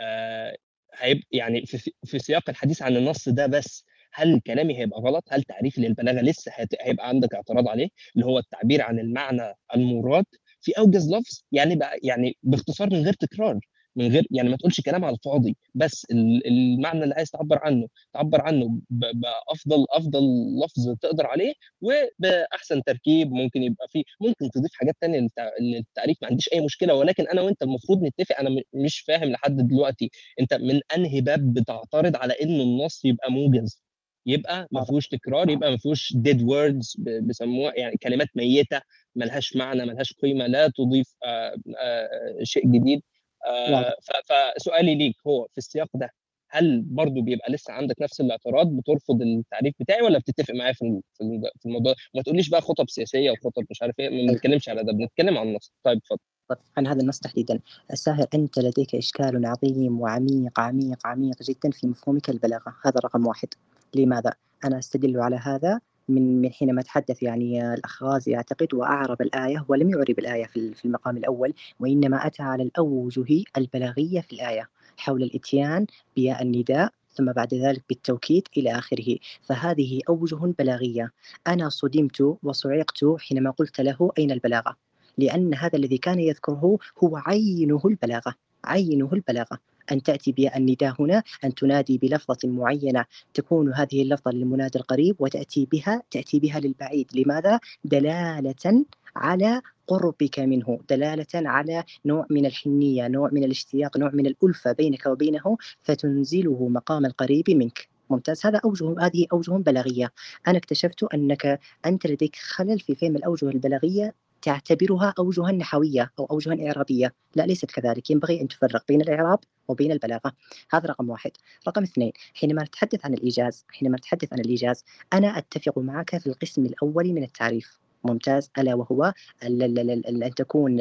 آه 0.00 0.56
هيبقى 0.94 1.26
يعني 1.32 1.66
في, 1.66 1.92
في 2.04 2.18
سياق 2.18 2.50
الحديث 2.50 2.82
عن 2.82 2.96
النص 2.96 3.28
ده 3.28 3.46
بس 3.46 3.84
هل 4.18 4.40
كلامي 4.40 4.78
هيبقى 4.78 5.00
غلط؟ 5.00 5.24
هل 5.30 5.42
تعريفي 5.42 5.80
للبلاغة 5.80 6.20
لسه 6.20 6.52
هيبقى 6.80 7.08
عندك 7.08 7.34
اعتراض 7.34 7.68
عليه؟ 7.68 7.88
اللي 8.14 8.26
هو 8.26 8.38
التعبير 8.38 8.82
عن 8.82 8.98
المعنى 8.98 9.54
المراد 9.76 10.24
في 10.60 10.72
أوجز 10.78 11.10
لفظ؟ 11.14 11.42
يعني 11.52 11.76
بقى 11.76 11.98
يعني 12.02 12.36
باختصار 12.42 12.90
من 12.92 13.02
غير 13.04 13.12
تكرار 13.12 13.58
من 13.96 14.12
غير 14.12 14.26
يعني 14.30 14.48
ما 14.48 14.56
تقولش 14.56 14.80
كلام 14.80 15.04
على 15.04 15.14
الفاضي 15.16 15.56
بس 15.74 16.06
ال- 16.10 16.46
المعنى 16.46 17.04
اللي 17.04 17.14
عايز 17.14 17.30
تعبر 17.30 17.58
عنه 17.62 17.86
تعبر 18.12 18.40
عنه 18.40 18.80
بافضل 18.90 19.86
أفضل 19.90 20.20
لفظ 20.64 20.94
تقدر 21.00 21.26
عليه 21.26 21.52
وبأحسن 21.80 22.82
تركيب 22.82 23.32
ممكن 23.32 23.62
يبقى 23.62 23.88
فيه 23.88 24.02
ممكن 24.20 24.50
تضيف 24.50 24.70
حاجات 24.74 24.94
تانية 25.00 25.20
للتع- 25.20 25.62
للتعريف 25.62 26.16
ما 26.22 26.28
عنديش 26.28 26.48
أي 26.52 26.60
مشكلة 26.60 26.94
ولكن 26.94 27.28
أنا 27.28 27.42
وأنت 27.42 27.62
المفروض 27.62 28.02
نتفق 28.02 28.38
أنا 28.40 28.50
مش 28.74 29.00
فاهم 29.00 29.24
لحد 29.30 29.56
دلوقتي 29.56 30.10
أنت 30.40 30.54
من 30.54 30.80
أنهي 30.96 31.20
باب 31.20 31.54
بتعترض 31.54 32.16
على 32.16 32.34
إنه 32.42 32.62
النص 32.62 33.04
يبقى 33.04 33.32
موجز؟ 33.32 33.87
يبقى 34.28 34.68
ما 34.72 34.84
فيهوش 34.84 35.08
تكرار 35.08 35.50
يبقى 35.50 35.70
ما 35.70 35.76
فيهوش 35.76 36.12
words 36.26 36.94
ب- 36.98 37.26
بيسموها 37.26 37.72
يعني 37.76 37.96
كلمات 37.96 38.28
ميتة 38.36 38.80
ملهاش 39.16 39.56
معنى 39.56 39.86
ملهاش 39.86 40.12
قيمة 40.12 40.46
لا 40.46 40.68
تضيف 40.68 41.14
آه، 41.24 41.56
آه، 41.78 42.42
شيء 42.42 42.66
جديد. 42.66 43.02
آه، 43.46 43.72
واضح. 43.72 43.94
ف- 44.02 44.32
فسؤالي 44.58 44.94
ليك 44.94 45.16
هو 45.26 45.46
في 45.52 45.58
السياق 45.58 45.88
ده 45.94 46.10
هل 46.50 46.82
برضو 46.82 47.22
بيبقى 47.22 47.52
لسه 47.52 47.72
عندك 47.72 48.02
نفس 48.02 48.20
الاعتراض 48.20 48.66
بترفض 48.76 49.22
التعريف 49.22 49.74
بتاعي 49.80 50.02
ولا 50.02 50.18
بتتفق 50.18 50.54
معايا 50.54 50.72
في 50.72 51.00
في 51.14 51.20
الم- 51.24 51.42
في 51.60 51.66
الموضوع 51.66 51.94
ما 52.14 52.22
تقوليش 52.22 52.48
بقى 52.48 52.60
خطب 52.60 52.88
سياسية 52.90 53.30
وخطب 53.30 53.64
مش 53.70 53.82
عارف 53.82 53.94
إيه 53.98 54.10
ما 54.26 54.32
بنتكلمش 54.32 54.68
على 54.68 54.84
ده 54.84 54.92
بنتكلم 54.92 55.38
عن 55.38 55.48
النص 55.48 55.72
طيب 55.84 55.96
اتفضل. 55.98 56.18
طيب، 56.48 56.58
عن 56.76 56.86
هذا 56.86 57.00
النص 57.00 57.18
تحديدا. 57.18 57.60
الساهر 57.92 58.26
أنت 58.34 58.58
لديك 58.58 58.94
إشكال 58.94 59.46
عظيم 59.46 60.00
وعميق 60.00 60.60
عميق 60.60 61.06
عميق 61.06 61.42
جدا 61.42 61.70
في 61.70 61.86
مفهومك 61.86 62.30
البلاغة. 62.30 62.74
هذا 62.84 63.00
رقم 63.04 63.26
واحد. 63.26 63.48
لماذا؟ 63.94 64.32
أنا 64.64 64.78
أستدل 64.78 65.20
على 65.20 65.36
هذا 65.36 65.80
من 66.08 66.42
من 66.42 66.52
حينما 66.52 66.82
تحدث 66.82 67.22
يعني 67.22 67.74
الأخ 67.74 68.02
غازي 68.02 68.36
أعتقد 68.36 68.74
وأعرب 68.74 69.22
الآية 69.22 69.64
ولم 69.68 69.90
يعرب 69.90 70.18
الآية 70.18 70.46
في 70.46 70.84
المقام 70.84 71.16
الأول 71.16 71.54
وإنما 71.80 72.26
أتى 72.26 72.42
على 72.42 72.62
الأوجه 72.62 73.44
البلاغية 73.56 74.20
في 74.20 74.32
الآية 74.32 74.68
حول 74.96 75.22
الإتيان 75.22 75.86
بياء 76.16 76.42
النداء 76.42 76.92
ثم 77.12 77.32
بعد 77.32 77.54
ذلك 77.54 77.84
بالتوكيد 77.88 78.48
إلى 78.56 78.78
آخره. 78.78 79.16
فهذه 79.42 80.00
أوجه 80.08 80.54
بلاغية. 80.58 81.12
أنا 81.46 81.68
صدمت 81.68 82.36
وصعقت 82.42 83.04
حينما 83.18 83.50
قلت 83.50 83.80
له 83.80 84.12
أين 84.18 84.30
البلاغة؟ 84.30 84.76
لأن 85.18 85.54
هذا 85.54 85.76
الذي 85.76 85.98
كان 85.98 86.20
يذكره 86.20 86.78
هو 87.04 87.16
عينه 87.16 87.80
البلاغة 87.84 88.34
عينه 88.64 89.10
البلاغة. 89.12 89.58
أن 89.92 90.02
تأتي 90.02 90.32
بالنداء 90.32 90.94
هنا 91.02 91.22
أن 91.44 91.54
تنادي 91.54 91.98
بلفظة 91.98 92.38
معينة 92.44 93.04
تكون 93.34 93.74
هذه 93.74 94.02
اللفظة 94.02 94.30
للمنادى 94.30 94.78
القريب 94.78 95.16
وتأتي 95.18 95.68
بها 95.72 96.02
تأتي 96.10 96.40
بها 96.40 96.60
للبعيد. 96.60 97.10
لماذا؟ 97.14 97.60
دلالة 97.84 98.84
على 99.16 99.62
قربك 99.86 100.38
منه 100.38 100.78
دلالة 100.90 101.26
على 101.34 101.84
نوع 102.06 102.26
من 102.30 102.46
الحنية 102.46 103.08
نوع 103.08 103.30
من 103.32 103.44
الاشتياق 103.44 103.96
نوع 103.98 104.10
من 104.14 104.26
الألفة 104.26 104.72
بينك 104.72 105.06
وبينه 105.06 105.56
فتنزله 105.82 106.68
مقام 106.68 107.06
القريب 107.06 107.50
منك. 107.50 107.88
ممتاز. 108.10 108.46
هذا 108.46 108.60
أوجه 108.64 108.94
هذه 109.00 109.26
أوجه 109.32 109.50
بلاغية. 109.50 110.12
أنا 110.48 110.58
اكتشفت 110.58 111.04
أنك 111.14 111.60
أنت 111.86 112.06
لديك 112.06 112.36
خلل 112.36 112.80
في 112.80 112.94
فهم 112.94 113.16
الأوجه 113.16 113.48
البلاغية 113.48 114.14
تعتبرها 114.42 115.14
أوجها 115.18 115.52
نحوية 115.52 116.10
أو 116.18 116.24
أوجها 116.24 116.66
إعرابية. 116.66 117.14
لا 117.34 117.42
ليست 117.42 117.70
كذلك. 117.70 118.10
ينبغي 118.10 118.40
أن 118.40 118.48
تفرق 118.48 118.84
بين 118.88 119.00
الإعراب 119.00 119.38
وبين 119.68 119.92
البلاغة. 119.92 120.32
هذا 120.70 120.88
رقم 120.88 121.10
واحد. 121.10 121.30
رقم 121.68 121.82
اثنين 121.82 122.12
حينما 122.34 122.62
نتحدث 122.62 123.06
عن 123.06 123.14
الإيجاز 123.14 123.64
حينما 123.68 123.96
نتحدث 123.96 124.32
عن 124.32 124.38
الإيجاز 124.38 124.84
أنا 125.12 125.38
أتفق 125.38 125.78
معك 125.78 126.18
في 126.18 126.26
القسم 126.26 126.66
الأول 126.66 127.12
من 127.12 127.22
التعريف. 127.22 127.78
ممتاز. 128.04 128.50
ألا 128.58 128.74
وهو 128.74 129.12
أن 129.42 130.34
تكون 130.36 130.80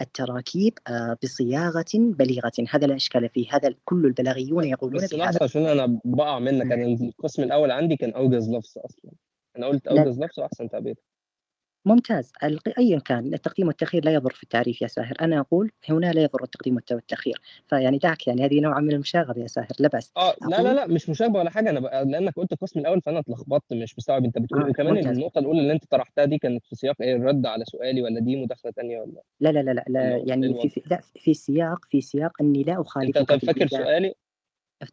التراكيب 0.00 0.78
آه، 0.88 1.16
بصياغة 1.22 1.84
بليغة. 1.94 2.52
هذا 2.70 2.86
لا 2.86 2.96
إشكال 2.96 3.28
فيه. 3.28 3.46
هذا 3.50 3.74
كل 3.84 4.06
البلاغيون 4.06 4.64
يقولون 4.64 5.04
بس 5.04 5.14
لحظة 5.14 5.44
عشان 5.44 5.66
أنا 5.66 6.00
بقع 6.04 6.38
منك. 6.38 6.72
أنا 6.72 6.84
القسم 6.84 7.42
الأول 7.42 7.70
عندي 7.70 7.96
كان 7.96 8.10
أوجز 8.10 8.50
لفظ 8.50 8.78
أصلا. 8.78 9.12
أنا 9.58 9.66
قلت 9.66 9.86
أوجز 9.86 10.20
لفظ 10.20 10.40
وأحسن 10.40 10.68
تعبير. 10.68 10.96
ممتاز. 11.86 12.32
ايا 12.78 12.98
كان 12.98 13.34
التقديم 13.34 13.66
والتأخير 13.66 14.04
لا 14.04 14.14
يضر 14.14 14.32
في 14.32 14.42
التعريف 14.42 14.82
يا 14.82 14.86
ساهر. 14.86 15.14
أنا 15.20 15.40
أقول 15.40 15.70
هنا 15.88 16.12
لا 16.12 16.22
يضر 16.22 16.42
التقديم 16.44 16.74
والتأخير. 16.74 17.40
فيعني 17.66 17.98
دعك 17.98 18.26
يعني 18.26 18.44
هذه 18.44 18.60
نوعا 18.60 18.80
من 18.80 18.92
المشاغبة 18.92 19.42
يا 19.42 19.46
ساهر 19.46 19.68
لا 19.78 19.88
بأس. 19.88 20.12
آه 20.16 20.34
لا 20.48 20.62
لا 20.62 20.74
لا 20.74 20.86
مش 20.86 21.08
مشاغبة 21.10 21.38
ولا 21.38 21.50
حاجة 21.50 21.70
أنا 21.70 21.80
بقى 21.80 22.04
لأنك 22.04 22.34
قلت 22.36 22.52
القسم 22.52 22.80
الأول 22.80 23.00
فأنا 23.00 23.18
اتلخبطت 23.18 23.72
مش 23.72 23.98
مستوعب 23.98 24.24
أنت 24.24 24.38
بتقول 24.38 24.62
آه 24.62 24.68
وكمان 24.68 24.94
ممتاز. 24.94 25.16
النقطة 25.16 25.38
الأولى 25.38 25.60
اللي 25.60 25.72
أنت 25.72 25.84
طرحتها 25.90 26.24
دي 26.24 26.38
كانت 26.38 26.66
في 26.66 26.76
سياق 26.76 27.02
إيه 27.02 27.16
الرد 27.16 27.46
على 27.46 27.64
سؤالي 27.64 28.02
ولا 28.02 28.20
دي 28.20 28.36
مداخلة 28.36 28.72
ثانية 28.72 29.00
ولا 29.00 29.22
لا 29.40 29.48
لا 29.52 29.60
لا 29.62 29.70
لا, 29.72 29.84
لا 29.88 30.22
يعني 30.26 30.54
في, 30.54 30.68
في 30.68 30.82
لا 30.90 31.00
في 31.14 31.34
سياق 31.34 31.84
في 31.84 32.00
سياق 32.00 32.32
أني 32.42 32.62
لا 32.62 32.80
أخالفك 32.80 33.32
أنت 33.32 33.44
فاكر 33.44 33.66
سؤالي؟ 33.66 34.14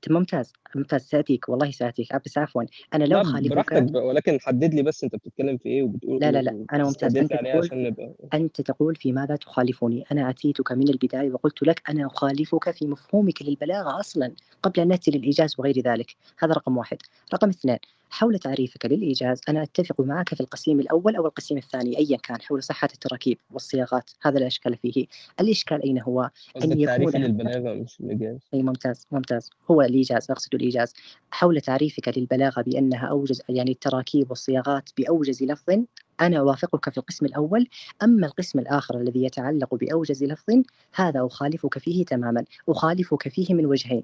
ممتاز 0.09 0.53
ممتاز 0.75 1.01
سأتيك 1.01 1.49
والله 1.49 1.71
سأتيك 1.71 2.15
بس 2.25 2.37
عفوا 2.37 2.63
أنا 2.93 3.03
لو 3.03 3.23
خالفك 3.23 3.51
براحتك 3.51 3.95
ولكن 3.95 4.39
حدد 4.41 4.73
لي 4.73 4.83
بس 4.83 5.03
أنت 5.03 5.15
بتتكلم 5.15 5.57
في 5.57 5.69
إيه 5.69 5.83
وبتقول 5.83 6.21
لا 6.21 6.31
لا 6.31 6.41
لا 6.41 6.65
أنا 6.73 6.83
ممتاز. 6.83 7.17
أنت 7.17 7.33
تقول 7.33 7.93
أنت 8.33 8.61
تقول 8.61 8.95
في 8.95 9.11
ماذا 9.11 9.35
تخالفني؟ 9.35 10.05
أنا 10.11 10.29
أتيتك 10.29 10.71
من 10.71 10.89
البداية 10.89 11.31
وقلت 11.31 11.63
لك 11.63 11.81
أنا 11.89 12.07
أخالفك 12.07 12.71
في 12.71 12.87
مفهومك 12.87 13.41
للبلاغة 13.41 13.99
أصلا 13.99 14.31
قبل 14.63 14.81
أن 14.81 14.87
نأتي 14.87 15.11
للإيجاز 15.11 15.55
وغير 15.57 15.79
ذلك. 15.79 16.15
هذا 16.39 16.53
رقم 16.53 16.77
واحد. 16.77 16.97
رقم 17.33 17.49
اثنين 17.49 17.77
حول 18.13 18.39
تعريفك 18.39 18.85
للإيجاز 18.85 19.41
أنا 19.49 19.63
أتفق 19.63 20.01
معك 20.01 20.35
في 20.35 20.41
القسيم 20.41 20.79
الأول 20.79 21.15
أو 21.15 21.25
القسيم 21.25 21.57
الثاني 21.57 21.97
أيا 21.97 22.17
كان 22.17 22.41
حول 22.41 22.63
صحة 22.63 22.89
التراكيب 22.93 23.37
والصياغات 23.51 24.11
هذا 24.21 24.39
لا 24.39 24.47
إشكال 24.47 24.77
فيه. 24.77 25.05
الإشكال 25.39 25.83
أين 25.83 26.01
هو؟ 26.01 26.29
أن 26.63 26.79
يكون 26.79 27.21
للبلاغة 27.21 27.73
مش 27.73 27.99
الإيجاز 27.99 28.37
أي 28.53 28.63
ممتاز 28.63 29.07
ممتاز. 29.11 29.49
هو 29.71 29.81
الإيجاز 29.81 30.31
أقصد 30.31 30.55
الإيجاز. 30.55 30.93
حول 31.31 31.61
تعريفك 31.61 32.17
للبلاغة 32.17 32.61
بأنها 32.61 33.07
أوجز 33.07 33.41
يعني 33.49 33.71
التراكيب 33.71 34.29
والصياغات 34.29 34.89
بأوجز 34.97 35.43
لفظ 35.43 35.83
أنا 36.21 36.37
أوافقك 36.37 36.89
في 36.89 36.97
القسم 36.97 37.25
الأول. 37.25 37.67
أما 38.03 38.27
القسم 38.27 38.59
الآخر 38.59 39.01
الذي 39.01 39.23
يتعلق 39.23 39.75
بأوجز 39.75 40.23
لفظ 40.23 40.63
هذا 40.93 41.25
أخالفك 41.25 41.77
فيه 41.77 42.05
تماما 42.05 42.45
أخالفك 42.69 43.27
فيه 43.27 43.53
من 43.53 43.65
وجهين. 43.65 44.03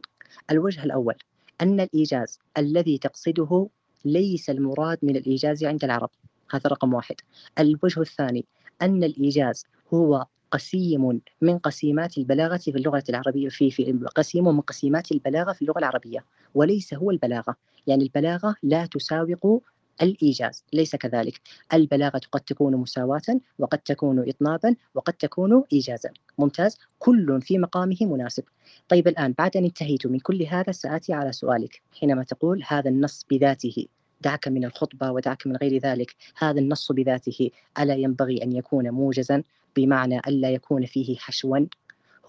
الوجه 0.51 0.84
الأول 0.84 1.16
أن 1.62 1.80
الإيجاز 1.80 2.39
الذي 2.58 2.98
تقصده 2.98 3.70
ليس 4.06 4.50
المراد 4.50 4.98
من 5.03 5.15
الإيجاز 5.15 5.63
عند 5.63 5.84
العرب. 5.84 6.10
هذا 6.51 6.70
رقم 6.70 6.94
واحد. 6.94 7.15
الوجه 7.60 8.01
الثاني 8.01 8.46
أن 8.82 9.03
الإيجاز 9.03 9.65
هو 9.94 10.25
قسيم 10.51 11.22
من 11.41 11.58
قسيمات 11.58 12.18
البلاغة 12.18 12.58
في 12.58 12.70
اللغة 12.72 13.03
العربية 13.10 13.50
في 13.50 13.72
في 13.72 14.00
قسيم 14.15 14.46
من 14.46 14.62
قسيمات 14.62 15.12
البلاغة 15.12 15.53
في 15.53 15.62
اللغة 15.62 15.79
العربية 15.79 16.25
وليس 16.56 16.94
هو 16.94 17.12
البلاغة. 17.12 17.56
يعني 17.88 18.03
البلاغة 18.03 18.56
لا 18.63 18.86
تساوق 18.86 19.62
الإيجاز 20.01 20.63
ليس 20.74 20.96
كذلك. 20.96 21.41
البلاغة 21.74 22.22
قد 22.32 22.41
تكون 22.41 22.75
مساواة 22.75 23.39
وقد 23.60 23.77
تكون 23.77 24.29
إطنابا 24.29 24.75
وقد 24.96 25.13
تكون 25.13 25.63
إيجازا. 25.74 26.10
ممتاز. 26.38 26.77
كل 27.00 27.41
في 27.41 27.58
مقامه 27.58 27.98
مناسب. 28.01 28.44
طيب 28.89 29.08
الآن 29.08 29.34
بعد 29.38 29.58
أن 29.58 29.63
انتهيت 29.63 30.08
من 30.08 30.20
كل 30.20 30.44
هذا 30.44 30.72
سآتي 30.72 31.13
على 31.13 31.32
سؤالك. 31.32 31.82
حينما 32.00 32.24
تقول 32.24 32.63
هذا 32.68 32.89
النص 32.89 33.25
بذاته. 33.32 33.86
دعك 34.22 34.48
من 34.48 34.65
الخطبة 34.65 35.12
ودعك 35.12 35.48
من 35.48 35.56
غير 35.56 35.82
ذلك. 35.82 36.15
هذا 36.38 36.60
النص 36.60 36.91
بذاته. 36.91 37.50
ألا 37.79 37.96
ينبغي 37.96 38.44
أن 38.44 38.51
يكون 38.51 38.89
موجزا 38.89 39.44
بمعنى 39.75 40.20
ألا 40.27 40.51
يكون 40.51 40.86
فيه 40.86 41.18
حشوا؟ 41.18 41.60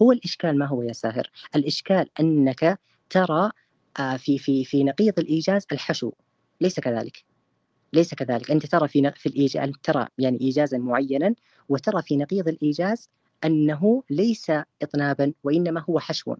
هو 0.01 0.11
الإشكال 0.11 0.57
ما 0.59 0.65
هو 0.65 0.81
يا 0.81 0.93
ساهر؟ 0.93 1.29
الإشكال 1.55 2.09
أنك 2.19 2.79
ترى 3.09 3.51
آه، 3.99 4.17
في 4.17 4.37
في 4.37 4.65
في 4.65 4.83
نقيض 4.83 5.19
الإيجاز 5.19 5.65
الحشو. 5.71 6.11
ليس 6.61 6.79
كذلك. 6.79 7.30
ليس 7.93 8.13
كذلك. 8.13 8.51
أنت 8.51 8.65
ترى 8.65 8.87
في 8.87 9.11
في 9.15 9.29
الإيجاز 9.29 9.71
ترى 9.83 10.07
يعني 10.17 10.41
إيجازا 10.41 10.77
معينا 10.77 11.35
وترى 11.69 12.01
في 12.01 12.17
نقيض 12.17 12.47
الإيجاز 12.47 13.09
أنه 13.43 14.03
ليس 14.09 14.51
إطنابا 14.81 15.33
وإنما 15.43 15.83
هو 15.89 15.99
حشو. 15.99 16.35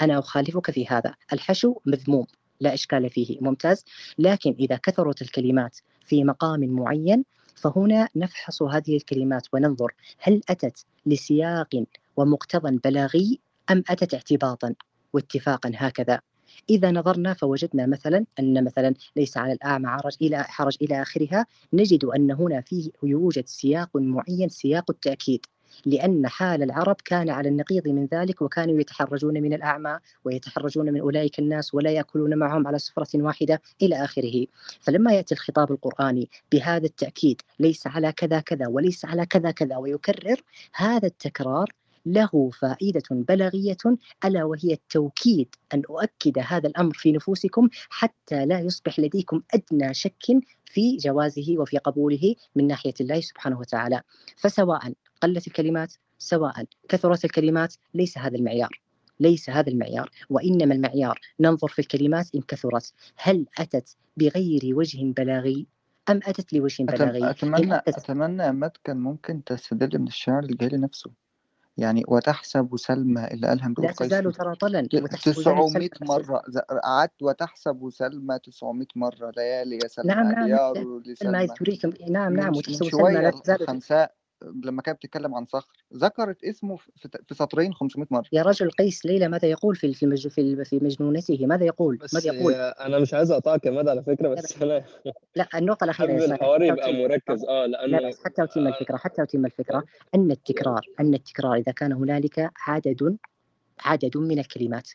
أنا 0.00 0.18
أخالفك 0.18 0.70
في 0.70 0.86
هذا. 0.86 1.14
الحشو 1.32 1.74
مذموم 1.86 2.26
لا 2.60 2.74
إشكال 2.74 3.10
فيه 3.10 3.38
ممتاز. 3.40 3.84
لكن 4.18 4.56
إذا 4.58 4.76
كثرت 4.76 5.22
الكلمات 5.22 5.78
في 6.00 6.24
مقام 6.24 6.60
معين 6.60 7.24
فهنا 7.56 8.08
نفحص 8.16 8.62
هذه 8.62 8.96
الكلمات 8.96 9.46
وننظر 9.52 9.92
هل 10.18 10.40
أتت 10.48 10.84
لسياق 11.06 11.84
ومقتضى 12.16 12.78
بلاغي 12.84 13.40
أم 13.70 13.82
أتت 13.88 14.14
اعتباطا 14.14 14.74
واتفاقا 15.12 15.72
هكذا. 15.74 16.20
إذا 16.70 16.90
نظرنا 16.90 17.34
فوجدنا 17.34 17.86
مثلا 17.86 18.24
أن 18.38 18.64
مثلا 18.64 18.94
ليس 19.16 19.36
على 19.36 19.52
الأعمى 19.52 19.88
حرج 19.88 20.16
إلى 20.22 20.44
حرج 20.44 20.76
إلى 20.82 21.02
آخرها 21.02 21.46
نجد 21.72 22.04
أن 22.04 22.30
هنا 22.30 22.60
فيه 22.60 22.90
يوجد 23.02 23.46
سياق 23.46 23.96
معين 23.96 24.48
سياق 24.48 24.90
التأكيد 24.90 25.46
لأن 25.86 26.28
حال 26.28 26.62
العرب 26.62 26.96
كان 27.04 27.30
على 27.30 27.48
النقيض 27.48 27.88
من 27.88 28.06
ذلك 28.06 28.42
وكانوا 28.42 28.80
يتحرجون 28.80 29.34
من 29.34 29.52
الأعمى 29.52 29.98
ويتحرجون 30.24 30.92
من 30.92 31.00
أولئك 31.00 31.38
الناس 31.38 31.74
ولا 31.74 31.90
يأكلون 31.90 32.38
معهم 32.38 32.66
على 32.66 32.78
سفرة 32.78 33.08
واحدة 33.14 33.62
إلى 33.82 34.04
آخره. 34.04 34.46
فلما 34.80 35.12
يأتي 35.12 35.34
الخطاب 35.34 35.72
القرآني 35.72 36.28
بهذا 36.52 36.86
التأكيد 36.86 37.40
ليس 37.60 37.86
على 37.86 38.12
كذا 38.12 38.40
كذا 38.40 38.66
وليس 38.66 39.04
على 39.04 39.26
كذا 39.26 39.50
كذا 39.50 39.76
ويكرر 39.76 40.42
هذا 40.74 41.06
التكرار 41.06 41.72
له 42.06 42.50
فائدة 42.50 43.02
بلاغية 43.10 43.76
ألا 44.24 44.44
وهي 44.44 44.72
التوكيد 44.72 45.54
أن 45.74 45.82
أؤكد 45.90 46.38
هذا 46.38 46.68
الأمر 46.68 46.94
في 46.94 47.12
نفوسكم 47.12 47.68
حتى 47.90 48.46
لا 48.46 48.60
يصبح 48.60 49.00
لديكم 49.00 49.42
أدنى 49.54 49.94
شك 49.94 50.24
في 50.64 50.96
جوازه 50.96 51.54
وفي 51.58 51.78
قبوله 51.78 52.34
من 52.56 52.66
ناحية 52.66 52.94
الله 53.00 53.20
سبحانه 53.20 53.58
وتعالى. 53.58 54.02
فسواء 54.36 54.92
قلت 55.22 55.46
الكلمات 55.46 55.94
سواء 56.18 56.64
كثرت 56.88 57.24
الكلمات 57.24 57.74
ليس 57.94 58.18
هذا 58.18 58.36
المعيار. 58.36 58.80
ليس 59.20 59.50
هذا 59.50 59.70
المعيار. 59.70 60.10
وإنما 60.30 60.74
المعيار 60.74 61.20
ننظر 61.40 61.68
في 61.68 61.78
الكلمات 61.78 62.34
إن 62.34 62.40
كثرت. 62.40 62.92
هل 63.16 63.46
أتت 63.58 63.96
بغير 64.16 64.60
وجه 64.64 65.12
بلاغي؟ 65.12 65.66
أم 66.10 66.20
أتت 66.26 66.52
لوجه 66.52 66.84
بلاغي؟ 66.84 67.30
أتمنى 67.30 67.74
أتمنى 67.74 68.52
مات 68.52 68.76
كان 68.84 68.96
ممكن 68.96 69.44
تستدل 69.44 69.98
من 69.98 70.06
الشعر 70.06 70.42
الجاهلي 70.44 70.76
نفسه. 70.76 71.10
يعني 71.76 72.02
وتحسب 72.08 72.76
سلمى 72.76 73.24
اللي 73.24 73.46
قالها 73.48 73.66
امرؤ 73.66 73.82
لا 73.82 73.92
تزال 73.92 74.32
ترى 74.32 74.54
طلا 74.54 74.80
900 75.24 75.90
مرة 76.02 76.42
قعدت 76.84 77.22
وتحسب 77.22 77.88
سلمى 77.92 78.38
900 78.38 78.86
مرة 78.96 79.32
ليالي 79.36 79.78
يا 79.82 79.88
سلمى 79.88 80.14
نعم 80.14 80.32
نعم 80.32 80.48
لسلمى. 81.06 81.46
تريكم 81.46 81.92
نعم 82.10 82.36
نعم 82.36 82.56
وتحسب 82.56 82.90
سلمى 82.90 83.12
لا 83.12 83.30
تزال 83.30 83.66
لما 84.64 84.82
كانت 84.82 84.98
بتتكلم 84.98 85.34
عن 85.34 85.46
صخر 85.46 85.68
ذكرت 85.94 86.44
اسمه 86.44 86.76
في 87.26 87.34
سطرين 87.34 87.74
500 87.74 88.06
مرة. 88.10 88.24
يا 88.32 88.42
رجل 88.42 88.70
قيس 88.70 89.06
ليلى 89.06 89.28
ماذا 89.28 89.48
يقول 89.48 89.76
في 89.76 89.92
في 89.94 90.02
المج... 90.02 90.28
في 90.28 90.64
في 90.64 90.78
مجنونته؟ 90.82 91.46
ماذا 91.46 91.64
يقول؟ 91.64 91.96
بس 91.96 92.14
ماذا 92.14 92.32
يقول؟ 92.34 92.54
أنا 92.54 92.98
مش 92.98 93.14
عايز 93.14 93.30
أقطعك 93.30 93.66
يا 93.66 93.70
مدى 93.70 93.90
على 93.90 94.02
فكرة 94.02 94.28
بس 94.28 94.62
أنا 94.62 94.84
لا 95.36 95.48
النقطة 95.54 95.84
الأخيرة 95.84 96.08
حابب 96.08 96.32
الحوار 96.32 96.62
يبقى 96.62 96.92
مركز. 96.92 97.44
آه 97.44 97.66
لأنه 97.66 97.98
لا 97.98 98.08
بس 98.08 98.24
حتى 98.24 98.42
اتم 98.42 98.66
الفكرة 98.66 98.96
حتى 98.96 99.22
اتم 99.22 99.46
الفكرة. 99.46 99.84
أن 100.14 100.30
التكرار 100.30 100.86
أن 101.00 101.14
التكرار 101.14 101.54
إذا 101.54 101.72
كان 101.72 101.92
هنالك 101.92 102.50
عدد 102.66 103.16
عدد 103.80 104.16
من 104.16 104.38
الكلمات. 104.38 104.88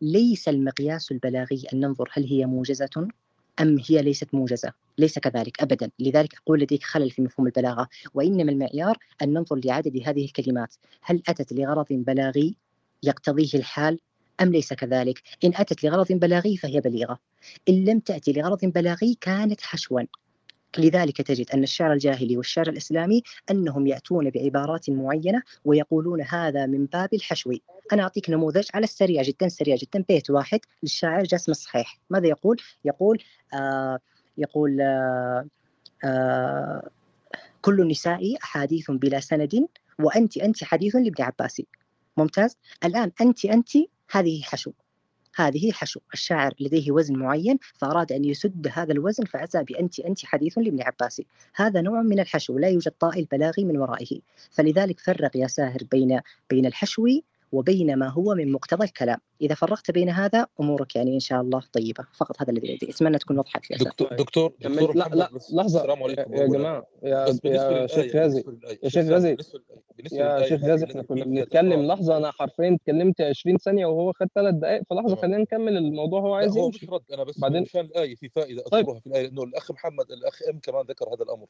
ليس 0.00 0.48
المقياس 0.48 1.12
البلاغي 1.12 1.62
أن 1.72 1.80
ننظر 1.80 2.08
هل 2.12 2.24
هي 2.24 2.46
موجزة؟ 2.46 3.08
أم 3.60 3.78
هي 3.90 4.02
ليست 4.02 4.34
موجزة؟ 4.34 4.72
ليس 4.98 5.18
كذلك 5.18 5.62
أبدا. 5.62 5.90
لذلك 5.98 6.34
أقول 6.34 6.60
لديك 6.60 6.82
خلل 6.82 7.10
في 7.10 7.22
مفهوم 7.22 7.46
البلاغة. 7.46 7.88
وإنما 8.14 8.52
المعيار 8.52 8.98
أن 9.22 9.32
ننظر 9.32 9.60
لعدد 9.64 10.02
هذه 10.04 10.24
الكلمات. 10.24 10.74
هل 11.02 11.22
أتت 11.28 11.52
لغرض 11.52 11.86
بلاغي 11.90 12.56
يقتضيه 13.02 13.50
الحال؟ 13.54 13.98
أم 14.40 14.52
ليس 14.52 14.72
كذلك؟ 14.72 15.22
إن 15.44 15.52
أتت 15.56 15.84
لغرض 15.84 16.12
بلاغي 16.12 16.56
فهي 16.56 16.80
بليغة. 16.80 17.18
إن 17.68 17.84
لم 17.84 17.98
تأتي 17.98 18.32
لغرض 18.32 18.64
بلاغي 18.64 19.18
كانت 19.20 19.60
حشوا. 19.60 20.00
لذلك 20.78 21.22
تجد 21.22 21.50
أن 21.50 21.62
الشعر 21.62 21.92
الجاهلي 21.92 22.36
والشعر 22.36 22.68
الإسلامي 22.68 23.22
أنهم 23.50 23.86
يأتون 23.86 24.30
بعبارات 24.30 24.90
معينة 24.90 25.42
ويقولون 25.64 26.22
هذا 26.22 26.66
من 26.66 26.86
باب 26.86 27.14
الحشو. 27.14 27.52
أنا 27.92 28.02
أعطيك 28.02 28.30
نموذج 28.30 28.68
على 28.74 28.84
السريع 28.84 29.22
جدا 29.22 29.48
سريع 29.48 29.76
جدا 29.76 30.04
بيت 30.08 30.30
واحد 30.30 30.60
للشاعر 30.82 31.24
جاسم 31.24 31.52
الصحيح 31.52 31.98
ماذا 32.10 32.26
يقول؟ 32.26 32.56
يقول 32.84 33.22
آه 33.54 33.98
يقول 34.38 34.80
آه 34.80 35.46
آه 36.04 36.90
كل 37.62 37.80
النساء 37.80 38.36
أحاديث 38.44 38.90
بلا 38.90 39.20
سند 39.20 39.68
وأنت 39.98 40.36
أنت 40.36 40.64
حديث 40.64 40.96
لابن 40.96 41.22
عباس. 41.24 41.62
ممتاز؟ 42.16 42.56
الآن 42.84 43.12
أنت 43.20 43.44
أنت 43.44 43.68
هذه 44.10 44.42
حشو. 44.42 44.72
هذه 45.34 45.72
حشو 45.72 46.00
الشاعر 46.14 46.54
لديه 46.60 46.92
وزن 46.92 47.16
معين 47.16 47.58
فأراد 47.74 48.12
أن 48.12 48.24
يسد 48.24 48.68
هذا 48.72 48.92
الوزن 48.92 49.24
فأتى 49.24 49.64
بأنت 49.64 50.00
أنت 50.00 50.26
حديث 50.26 50.58
لابن 50.58 50.82
عباس. 50.82 51.22
هذا 51.54 51.80
نوع 51.80 52.02
من 52.02 52.20
الحشو 52.20 52.58
لا 52.58 52.68
يوجد 52.68 52.92
طائل 53.00 53.24
بلاغي 53.24 53.64
من 53.64 53.76
ورائه. 53.76 54.20
فلذلك 54.50 55.00
فرق 55.00 55.36
يا 55.36 55.46
ساهر 55.46 55.78
بين 55.90 56.20
بين 56.50 56.66
الحشو 56.66 57.06
وبين 57.52 57.96
ما 57.96 58.08
هو 58.08 58.34
من 58.34 58.52
مقتضى 58.52 58.84
الكلام. 58.84 59.18
إذا 59.40 59.54
فرقت 59.54 59.90
بين 59.90 60.08
هذا 60.08 60.46
أمورك 60.60 60.96
يعني 60.96 61.14
إن 61.14 61.20
شاء 61.20 61.40
الله 61.40 61.62
طيبة. 61.72 62.06
فقط 62.16 62.42
هذا 62.42 62.50
الذي 62.50 62.78
أتمنى 62.82 63.18
تكون 63.18 63.38
وضحت 63.38 63.70
يا 63.70 63.76
ساهر 63.76 63.88
دكتور 63.90 64.14
دكتور 64.14 64.52
دكتور 64.60 64.96
لا 64.96 65.08
لا 65.12 65.30
لحظة. 65.52 65.80
السلام 65.80 65.98
يا 65.98 66.04
عليكم. 66.04 66.34
يا 66.34 66.46
جماعة 66.46 66.86
يا 67.02 67.26
يا 67.44 67.86
شيخ 67.86 68.16
غازي. 68.16 68.44
يا 68.82 68.88
شيخ 68.88 69.06
غازي. 69.06 69.36
يا 70.12 70.46
شيخ 70.48 70.64
غازي 70.64 70.84
إحنا 70.84 71.02
كنا 71.02 71.24
بنتكلم 71.32 71.82
لحظة 71.86 72.16
أنا 72.16 72.30
حرفيا 72.30 72.74
اتكلمت 72.74 73.20
20 73.20 73.56
ثانية 73.56 73.86
وهو 73.86 74.12
خد 74.12 74.28
ثلاث 74.34 74.54
دقائق 74.54 74.82
فلحظة 74.90 75.06
تمام 75.06 75.22
خلينا 75.22 75.38
نكمل 75.38 75.76
الموضوع 75.76 76.20
هو 76.20 76.34
عايز 76.34 76.58
هو 76.58 76.68
مش 76.68 76.84
رد 76.90 77.12
أنا 77.12 77.24
بس 77.24 77.40
بعدين؟ 77.40 77.62
مشان 77.62 77.80
الآية 77.80 78.16
في 78.16 78.28
فائدة 78.28 78.62
طيب. 78.62 78.88
أذكرها 78.88 79.00
في 79.00 79.06
الآية 79.06 79.26
لأنه 79.26 79.42
الأخ 79.42 79.70
محمد 79.70 80.10
الأخ 80.10 80.38
إم 80.50 80.58
كمان 80.58 80.86
ذكر 80.86 81.14
هذا 81.14 81.22
الأمر. 81.22 81.46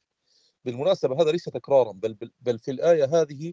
بالمناسبة 0.64 1.22
هذا 1.22 1.30
ليس 1.32 1.44
تكرارا 1.44 1.92
بل 1.92 2.14
بل, 2.14 2.30
بل 2.40 2.58
في 2.58 2.70
الآية 2.70 3.04
هذه 3.04 3.52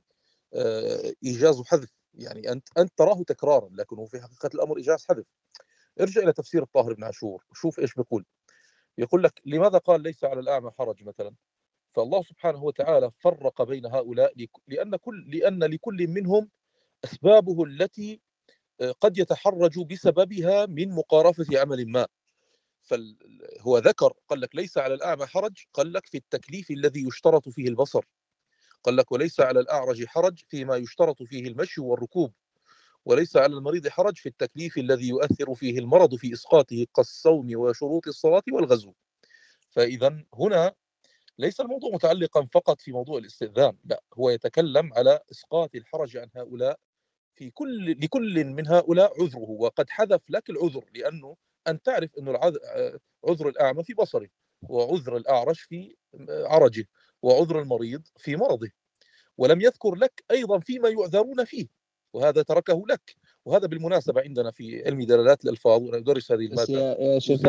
آه، 0.54 1.14
إيجاز 1.26 1.62
حذف. 1.62 1.99
يعني 2.14 2.52
أنت 2.52 2.68
أنت 2.78 2.92
تراه 2.98 3.24
تكرارا 3.24 3.70
لكن 3.74 3.96
هو 3.98 4.06
في 4.06 4.22
حقيقة 4.22 4.50
الأمر 4.56 4.78
إيجاز 4.78 5.06
حذف. 5.10 5.26
ارجع 6.02 6.22
إلى 6.22 6.34
تفسير 6.34 6.64
الطاهر 6.64 6.94
بن 6.94 7.04
عاشور 7.04 7.46
وشوف 7.52 7.80
إيش 7.80 7.94
بيقول. 7.96 8.26
يقول 8.98 9.24
لك 9.24 9.42
لماذا 9.46 9.78
قال 9.78 10.02
ليس 10.02 10.24
على 10.24 10.40
الأعمى 10.40 10.72
حرج 10.80 11.04
مثلا؟ 11.04 11.36
فالله 11.92 12.24
سبحانه 12.24 12.64
وتعالى 12.64 13.12
فرق 13.20 13.62
بين 13.64 13.86
هؤلاء 13.86 14.34
لأن 14.68 14.96
كل 14.96 15.38
لأن 15.38 15.64
لكل 15.64 16.08
منهم 16.08 16.50
أسبابه 17.06 17.64
التي 17.64 18.22
آه، 18.82 18.92
قد 18.92 19.18
يتحرج 19.18 19.80
بسببها 19.80 20.66
من 20.66 20.90
مقارفة 20.92 21.60
عمل 21.62 21.88
ما. 21.92 22.08
فهو 22.82 23.78
ذكر 23.78 24.14
قال 24.30 24.42
لك 24.42 24.56
ليس 24.56 24.78
على 24.78 24.94
الأعمى 24.94 25.26
حرج؟ 25.26 25.58
قال 25.74 25.94
لك 25.94 26.06
في 26.08 26.18
التكليف 26.18 26.72
الذي 26.72 27.08
يشترط 27.08 27.50
فيه 27.50 27.68
البصر. 27.68 28.06
قال 28.84 28.96
لك 28.96 29.12
وليس 29.12 29.40
على 29.40 29.60
الأعرج 29.60 30.06
حرج 30.06 30.40
فيما 30.50 30.76
يشترط 30.76 31.24
فيه 31.24 31.48
المشي 31.48 31.82
والركوب 31.82 32.34
وليس 33.06 33.38
على 33.38 33.56
المريض 33.56 33.88
حرج 33.88 34.18
في 34.18 34.30
التكليف 34.30 34.78
الذي 34.78 35.08
يؤثر 35.08 35.56
فيه 35.56 35.80
المرض 35.80 36.16
في 36.16 36.34
إسقاطه 36.34 36.86
كالصوم 36.96 37.48
وشروط 37.56 38.08
الصلاة 38.08 38.44
والغزو. 38.52 38.94
فإذا 39.70 40.24
هنا 40.34 40.74
ليس 41.38 41.60
الموضوع 41.62 41.90
متعلقا 41.94 42.46
فقط 42.46 42.82
في 42.82 42.92
موضوع 42.92 43.18
الاستئذان 43.20 43.78
لا 43.86 44.04
هو 44.14 44.30
يتكلم 44.30 44.94
على 44.94 45.20
إسقاط 45.32 45.76
الحرج 45.76 46.18
عن 46.18 46.30
هؤلاء 46.36 46.80
في 47.36 47.50
كل 47.52 47.92
لكل 47.92 48.46
من 48.46 48.68
هؤلاء 48.68 49.24
عذره 49.24 49.50
وقد 49.50 49.90
حذف 49.90 50.22
لك 50.30 50.50
العذر 50.50 50.86
لأنه 50.96 51.36
أن 51.68 51.82
تعرف 51.82 52.16
أنه 52.18 52.32
العذ- 52.32 52.98
عذر 53.26 53.50
الأعمى 53.50 53.84
في 53.84 53.94
بصره 53.94 54.30
وعذر 54.62 55.18
الأعرج 55.18 55.56
في 55.56 55.96
عرجه. 56.30 56.86
وعذر 57.22 57.60
المريض 57.62 58.02
في 58.18 58.36
مرضه 58.36 58.70
ولم 59.38 59.62
يذكر 59.62 59.96
لك 59.96 60.24
أيضا 60.32 60.60
فيما 60.60 60.90
يعذرون 60.90 61.46
فيه 61.46 61.68
وهذا 62.14 62.42
تركه 62.42 62.84
لك 62.90 63.16
وهذا 63.46 63.68
بالمناسبة 63.68 64.22
عندنا 64.22 64.52
في 64.52 64.86
علم 64.86 65.02
دلالات 65.04 65.46
الألفاظ 65.46 65.82
وأنا 65.84 65.98
أدرس 65.98 66.32
هذه 66.32 66.46
المادة 66.46 66.94
يا 67.00 67.20
شيخ 67.20 67.42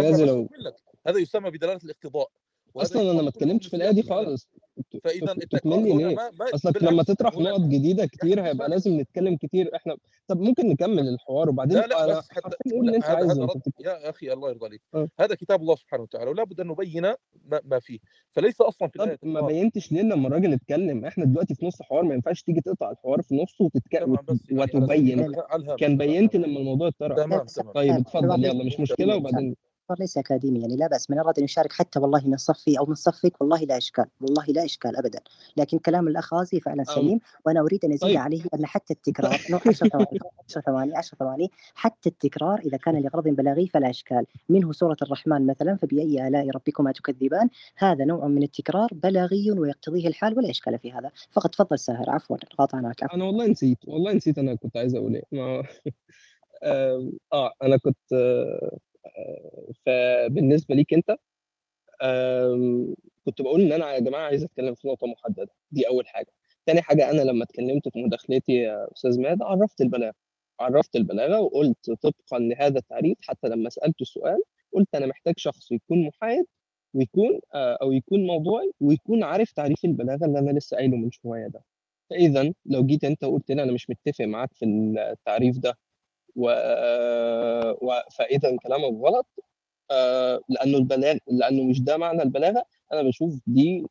هذا 1.07 1.19
يسمى 1.19 1.51
بدلالة 1.51 1.81
الاقتضاء. 1.85 2.31
أصلا 2.77 3.11
أنا 3.11 3.23
ما 3.23 3.29
اتكلمتش 3.29 3.67
في 3.67 3.77
الايه 3.77 3.91
دي 3.91 4.03
خالص. 4.03 4.49
ت- 4.91 4.95
التكرار 5.07 5.37
تكملني 5.37 5.93
هنا 5.93 6.09
ليه؟ 6.09 6.31
اصلك 6.55 6.83
لما 6.83 7.03
تطرح 7.03 7.35
نقط 7.39 7.61
جديدة 7.61 8.07
كتير 8.13 8.47
هيبقى 8.47 8.69
لازم 8.69 9.01
نتكلم 9.01 9.37
كتير. 9.37 9.71
إحنا 9.77 9.97
طب 10.29 10.41
ممكن 10.41 10.69
نكمل 10.69 11.09
الحوار 11.09 11.49
وبعدين 11.49 11.79
لا 11.79 11.87
لا 11.87 12.19
بس 12.19 12.29
حتى 12.31 12.57
قول 12.73 12.87
اللي 12.87 12.97
أنت 12.97 13.05
عايزه. 13.05 13.49
يا 13.81 14.11
أخي 14.11 14.33
الله 14.33 14.51
يرضى 14.51 14.67
عليك. 14.67 14.83
آه. 14.95 15.09
هذا 15.21 15.35
كتاب 15.35 15.61
الله 15.61 15.77
سبحانه 15.77 16.03
وتعالى 16.03 16.31
ولا 16.31 16.45
بد 16.45 16.61
أن 16.61 16.67
نبين 16.69 17.03
ما, 17.03 17.17
ما 17.65 17.79
فيه. 17.81 17.99
فليس 18.31 18.61
أصلا 18.61 18.89
في 18.89 18.99
طب 18.99 19.05
الايه 19.05 19.19
ما 19.23 19.41
بينتش 19.41 19.93
ليه 19.93 20.03
لما 20.03 20.29
الراجل 20.29 20.53
اتكلم 20.53 21.05
إحنا 21.05 21.25
دلوقتي 21.25 21.55
في 21.55 21.67
نص 21.67 21.83
حوار 21.83 22.03
ما 22.05 22.15
ينفعش 22.15 22.43
تيجي 22.43 22.61
تقطع 22.61 22.91
الحوار 22.91 23.23
في 23.23 23.35
نصه 23.35 23.65
وتتك... 23.65 23.93
تمام 23.93 24.11
وت... 24.13 24.31
بس 24.31 24.41
يعني 24.51 24.63
وتبين. 24.83 25.35
كان 25.79 25.97
بينت 25.97 26.37
لما 26.37 26.59
الموضوع 26.59 26.89
اتطرح 26.89 27.45
طيب 27.75 27.93
اتفضل. 27.93 28.45
يلا 28.45 28.65
مش 28.65 28.81
مشكلة 28.81 29.17
وبعدين 29.17 29.57
الحوار 29.91 30.01
ليس 30.01 30.19
أكاديمي 30.19 30.61
يعني 30.61 30.77
لا 30.77 30.87
بأس 30.87 31.11
من 31.11 31.19
أراد 31.19 31.39
أن 31.39 31.45
يشارك 31.45 31.73
حتى 31.73 31.99
والله 31.99 32.23
من 32.27 32.37
صفي 32.37 32.79
أو 32.79 32.87
من 32.87 32.95
صفك 32.95 33.41
والله 33.41 33.61
لا 33.61 33.77
إشكال 33.77 34.07
والله 34.21 34.45
لا 34.45 34.65
إشكال 34.65 34.97
أبدا 34.97 35.21
لكن 35.57 35.79
كلام 35.79 36.09
الأخ 36.09 36.35
غازي 36.35 36.61
فعلا. 36.61 36.85
سليم 36.85 37.21
وأنا 37.47 37.61
أريد 37.61 37.85
أن 37.85 37.93
أزيد 37.93 38.09
طيب 38.09 38.17
عليه 38.19 38.43
أن 38.55 38.67
حتى 38.67 38.95
التكرار 38.95 39.41
نو 39.51 39.59
10 39.67 39.89
ثواني 39.89 40.19
10 40.49 40.61
ثواني 40.61 40.97
10 40.97 41.19
ثواني 41.19 41.51
حتى 41.75 42.09
التكرار 42.09 42.59
إذا 42.59 42.77
كان 42.77 43.03
لغرض 43.03 43.29
بلاغي 43.29 43.67
فلا 43.67 43.91
إشكال 43.91 44.27
منه 44.49 44.73
سورة 44.73 44.97
الرحمن 45.03 45.47
مثلا 45.47 45.77
فبأي 45.77 46.29
آلاء 46.29 46.51
ربكما 46.51 46.93
تكذبان 46.93 47.49
هذا 47.77 48.05
نوع 48.05 48.27
من 48.27 48.43
التكرار 48.43 48.89
بلاغي 48.93 49.51
ويقتضيه 49.51 50.09
الحال 50.09 50.39
ولا 50.39 50.51
إشكال 50.51 50.79
في 50.79 50.93
هذا 50.93 51.11
فقط 51.31 51.51
تفضل 51.55 51.79
ساهر 51.79 52.11
عفوا 52.11 52.37
قاطعناك 52.59 53.03
عفوا 53.03 53.17
أنا 53.17 53.25
والله 53.25 53.47
نسيت 53.47 53.79
والله 53.87 54.13
نسيت 54.13 54.39
أنا 54.39 54.55
كنت 54.55 54.77
عايز 54.77 54.95
أقول 54.95 55.15
إيه. 55.15 55.63
آم، 56.65 57.13
آه 57.33 57.53
أنا 57.63 57.77
كنت 57.77 58.13
آه، 58.13 58.71
آه، 58.73 58.79
فبالنسبة 59.87 60.75
ليك 60.75 60.95
أنت 60.95 61.17
كنت 63.25 63.43
بقول 63.43 63.61
إن 63.63 63.73
أنا 63.73 63.95
يا 63.95 63.99
جماعة 64.01 64.23
عايز 64.27 64.45
أتكلم 64.45 64.75
في 64.75 64.89
نقطة 64.89 65.07
محددة 65.07 65.49
دي 65.71 65.89
أول 65.89 66.09
حاجة. 66.09 66.27
تاني 66.67 66.83
حاجة 66.83 67.11
أنا 67.11 67.23
لما 67.23 67.45
اتكلمت 67.45 67.89
في 67.89 68.03
مداخلتي 68.03 68.53
يا 68.53 68.89
أستاذ 68.97 69.21
ماد 69.21 69.43
عرفت 69.43 69.81
البلاغة 69.81 70.15
عرفت 70.61 70.97
البلاغة 70.97 71.41
وقلت 71.41 71.91
طبقا 71.91 72.39
لهذا 72.39 72.79
التعريف 72.79 73.19
حتى 73.23 73.49
لما 73.49 73.71
سألته 73.71 74.03
السؤال 74.03 74.43
قلت 74.75 74.95
أنا 74.95 75.07
محتاج 75.07 75.35
شخص 75.39 75.73
يكون 75.73 76.07
محايد 76.07 76.45
ويكون 76.95 77.41
آه، 77.55 77.79
أو 77.83 77.93
يكون 77.93 78.27
موضوعي 78.27 78.73
ويكون 78.81 79.23
عارف 79.25 79.53
تعريف 79.53 79.85
البلاغة 79.85 80.25
اللي 80.27 80.39
أنا 80.39 80.51
لسه 80.59 80.77
قايله 80.77 80.97
من 80.97 81.11
شوية 81.11 81.47
ده. 81.47 81.65
فاذا 82.11 82.53
لو 82.67 82.87
جيت 82.87 83.05
أنت 83.05 83.25
وقلت 83.25 83.51
لي 83.51 83.63
أنا 83.63 83.73
مش 83.73 83.91
متفق 83.91 84.25
معاك 84.25 84.55
في 84.55 84.65
التعريف 85.13 85.59
ده 85.59 85.79
و... 86.37 86.51
و... 87.83 87.93
فاذا 88.19 88.57
كلامك 88.57 88.93
غلط 89.05 89.27
آه، 89.91 90.41
لأنه 90.49 90.79
البلاغ 90.79 91.17
لأنه 91.27 91.65
مش 91.65 91.81
ده 91.83 91.97
معنى 91.97 92.23
البلاغة. 92.23 92.65
أنا 92.93 93.03
بشوف 93.03 93.41
دي 93.47 93.87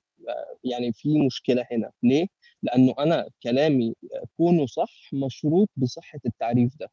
يعني 0.63 0.93
في 0.93 1.19
مشكلة 1.25 1.65
هنا. 1.71 1.91
ليه؟ 2.03 2.27
لأنه 2.63 2.95
أنا 2.99 3.29
كلامي 3.43 3.95
كونه 4.37 4.65
صح 4.65 5.09
مشروط 5.13 5.69
بصحة 5.77 6.19
التعريف 6.25 6.77
ده. 6.79 6.89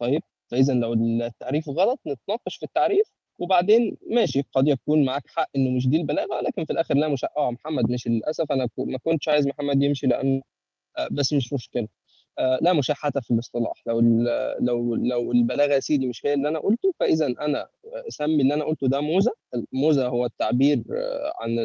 طيب 0.00 0.22
فإذا 0.50 0.74
لو 0.74 0.92
التعريف 0.94 1.68
غلط 1.68 2.00
نتناقش 2.06 2.56
في 2.56 2.62
التعريف 2.66 3.12
وبعدين 3.38 3.96
ماشي 4.10 4.42
قد 4.52 4.68
يكون 4.68 5.04
معاك 5.04 5.22
حق 5.28 5.50
إنه 5.56 5.70
مش 5.70 5.88
دي 5.88 5.96
البلاغة 5.96 6.40
لكن 6.40 6.64
في 6.64 6.72
الآخر 6.72 6.94
لا 6.96 7.08
مش 7.08 7.24
آه 7.38 7.50
محمد 7.50 7.90
مش 7.90 8.08
للأسف 8.08 8.52
أنا 8.52 8.68
ما 8.78 8.98
كنتش 8.98 9.28
عايز 9.28 9.46
محمد 9.48 9.82
يمشي 9.82 10.06
لأنه 10.06 10.42
آه، 10.98 11.08
بس 11.12 11.32
مش 11.32 11.52
مشكلة. 11.52 11.88
لا 12.38 12.72
مشاحة 12.72 13.10
في 13.10 13.30
الاصطلاح 13.30 13.82
لو 13.86 14.00
لو 14.60 14.94
لو 14.94 15.32
البلاغة 15.32 15.72
يا 15.74 15.80
سيدي 15.80 16.06
مش 16.06 16.26
هي 16.26 16.34
اللي 16.34 16.48
أنا 16.48 16.58
قلته 16.58 16.94
فإذا 17.00 17.26
أنا 17.26 17.68
سمي 18.08 18.42
اللي 18.42 18.54
أنا 18.54 18.64
قلته 18.64 18.88
ده 18.88 19.00
موزة. 19.00 19.32
الموزة 19.72 20.06
هو 20.08 20.24
التعبير 20.26 20.82
آه، 20.92 21.32
عن 21.40 21.58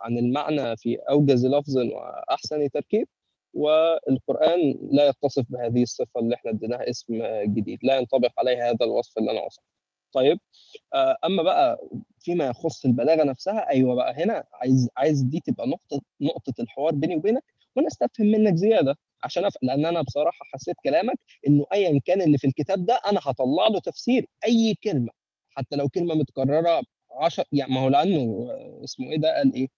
عن 0.00 0.18
المعنى 0.18 0.76
في 0.76 0.96
أوجز 0.96 1.46
لفظ 1.46 1.76
وأحسن 1.78 2.70
تركيب. 2.70 3.08
والقرآن 3.54 4.78
لا 4.92 5.08
يتصف 5.08 5.44
بهذه 5.50 5.82
الصفة 5.82 6.20
اللي 6.20 6.34
إحنا 6.34 6.50
اديناها 6.50 6.90
اسم 6.90 7.22
آه، 7.22 7.44
جديد. 7.44 7.78
لا 7.82 7.96
ينطبق 7.98 8.30
عليه 8.38 8.70
هذا 8.70 8.76
الوصف 8.82 9.18
اللي 9.18 9.30
أنا 9.30 9.40
وصفه 9.40 9.62
طيب 10.12 10.38
آه، 10.94 11.16
أما 11.24 11.42
بقى 11.42 11.78
فيما 12.20 12.46
يخص 12.46 12.84
البلاغة 12.84 13.24
نفسها 13.24 13.68
أيوه 13.70 13.94
بقى 13.94 14.14
هنا 14.14 14.44
عايز 14.52 14.88
عايز 14.96 15.22
دي 15.22 15.40
تبقى 15.40 15.66
نقطة 15.68 16.00
نقطة 16.20 16.54
الحوار 16.60 16.94
بيني 16.94 17.16
وبينك. 17.16 17.44
وأنا 17.76 17.86
استفهم 17.88 18.26
منك 18.26 18.54
زيادة. 18.54 18.96
عشان 19.24 19.44
أف... 19.44 19.54
لأن 19.62 19.86
أنا 19.86 20.02
بصراحة 20.02 20.38
حسيت 20.54 20.76
كلامك 20.84 21.18
إنه 21.48 21.66
ايا 21.72 22.00
كان 22.04 22.22
اللي 22.22 22.38
في 22.38 22.46
الكتاب 22.46 22.86
ده 22.86 23.00
أنا 23.06 23.20
هطلع 23.22 23.68
له 23.68 23.80
تفسير 23.80 24.26
أي 24.46 24.74
كلمة 24.84 25.10
حتى 25.50 25.76
لو 25.76 25.88
كلمة 25.88 26.14
متكررة 26.14 26.82
10 27.20 27.44
يعني 27.52 27.72
ما 27.74 27.80
هو 27.80 27.88
لأنه 27.88 28.48
اسمه 28.84 29.10
إيه 29.12 29.18
ده؟ 29.18 29.36
قال 29.36 29.54
إيه؟ 29.54 29.68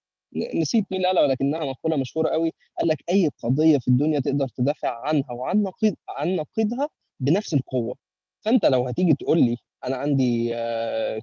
نسيت 0.55 0.85
مين 0.91 1.05
قالها 1.05 1.23
ولكنها 1.23 1.65
مقولة 1.65 1.97
مشهورة 1.97 2.29
قوي 2.29 2.51
قال 2.79 2.87
لك 2.87 3.03
أي 3.09 3.29
قضية 3.43 3.77
في 3.77 3.87
الدنيا 3.87 4.19
تقدر 4.19 4.47
تدافع 4.47 5.07
عنها 5.07 5.31
وعن 5.31 5.63
نقيض 5.63 5.95
عن 6.09 6.35
نقيضها 6.35 6.89
بنفس 7.19 7.53
القوة. 7.53 7.95
فأنت 8.41 8.65
لو 8.65 8.87
هتيجي 8.87 9.13
تقول 9.13 9.39
لي 9.41 9.57
أنا 9.85 9.95
عندي 9.95 10.53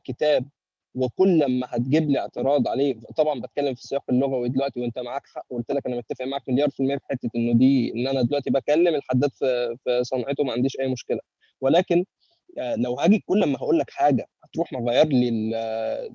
كتاب 0.04 0.48
وكل 0.96 1.38
لما 1.38 1.66
هتجيب 1.70 2.10
لي 2.10 2.18
اعتراض 2.18 2.68
عليه 2.68 2.94
طبعا 3.16 3.40
بتكلم 3.40 3.74
في 3.74 3.80
السياق 3.80 4.04
اللغوي 4.10 4.48
دلوقتي 4.48 4.80
وأنت 4.80 4.98
معاك 4.98 5.22
حق 5.26 5.46
قلت 5.50 5.72
لك 5.72 5.86
أنا 5.86 5.96
متفق 5.96 6.24
معاك 6.24 6.48
مليار 6.48 6.70
في 6.70 6.80
المية 6.80 6.96
في 6.98 7.06
حتة 7.10 7.30
إنه 7.36 7.54
دي 7.58 7.92
إن 7.94 8.08
أنا 8.08 8.22
دلوقتي 8.22 8.50
بكلم 8.50 8.94
الحداد 8.94 9.30
في 9.34 9.76
في 9.84 10.04
صنعته 10.04 10.44
ما 10.44 10.52
عنديش 10.52 10.76
أي 10.80 10.88
مشكلة. 10.88 11.20
ولكن 11.60 12.04
آه، 12.58 12.76
لو 12.76 12.94
هاجي 12.94 13.24
كل 13.26 13.40
لما 13.40 13.58
هقول 13.58 13.78
لك 13.78 13.90
حاجة 13.90 14.26
هتروح 14.44 14.72
مغير 14.72 15.06
لي 15.08 15.52
آه، 15.56 16.08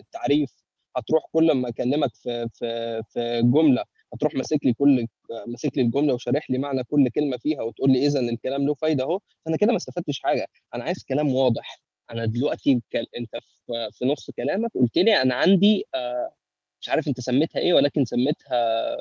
التعريف 0.00 0.50
هتروح 0.96 1.24
كل 1.32 1.46
لما 1.48 1.68
أكلمك 1.68 2.14
في 2.14 2.48
في 2.54 3.02
في 3.10 3.42
جملة 3.44 3.84
هتروح 4.14 4.34
ماسك 4.34 4.58
لي 4.64 4.72
كل 4.74 5.06
ماسك 5.46 5.70
لي 5.78 5.82
الجملة 5.82 6.14
وشارح 6.14 6.50
لي 6.50 6.58
معنى 6.58 6.84
كل 6.84 7.08
كلمة 7.10 7.36
فيها 7.38 7.62
وتقول 7.62 7.92
لي 7.92 8.06
اذا 8.06 8.20
الكلام 8.20 8.66
له 8.66 8.74
فايدة 8.74 9.04
أهو. 9.04 9.20
فأنا 9.46 9.56
كده 9.56 9.70
ما 9.72 9.76
استفدتش 9.76 10.20
حاجة. 10.20 10.46
أنا 10.74 10.84
عايز 10.84 11.04
كلام 11.08 11.34
واضح. 11.34 11.82
أنا 12.12 12.26
دلوقتي. 12.26 12.80
أنت 13.18 13.36
في... 13.66 13.90
في 13.92 14.04
نص 14.04 14.30
كلامك 14.30 14.70
قلت 14.74 14.96
لي 14.98 15.22
أنا 15.22 15.34
عندي 15.34 15.84
آه 15.94 16.32
مش 16.80 16.88
عارف 16.88 17.08
أنت 17.08 17.20
سميتها 17.20 17.60
إيه 17.60 17.74
ولكن 17.74 18.04
سميتها 18.04 18.96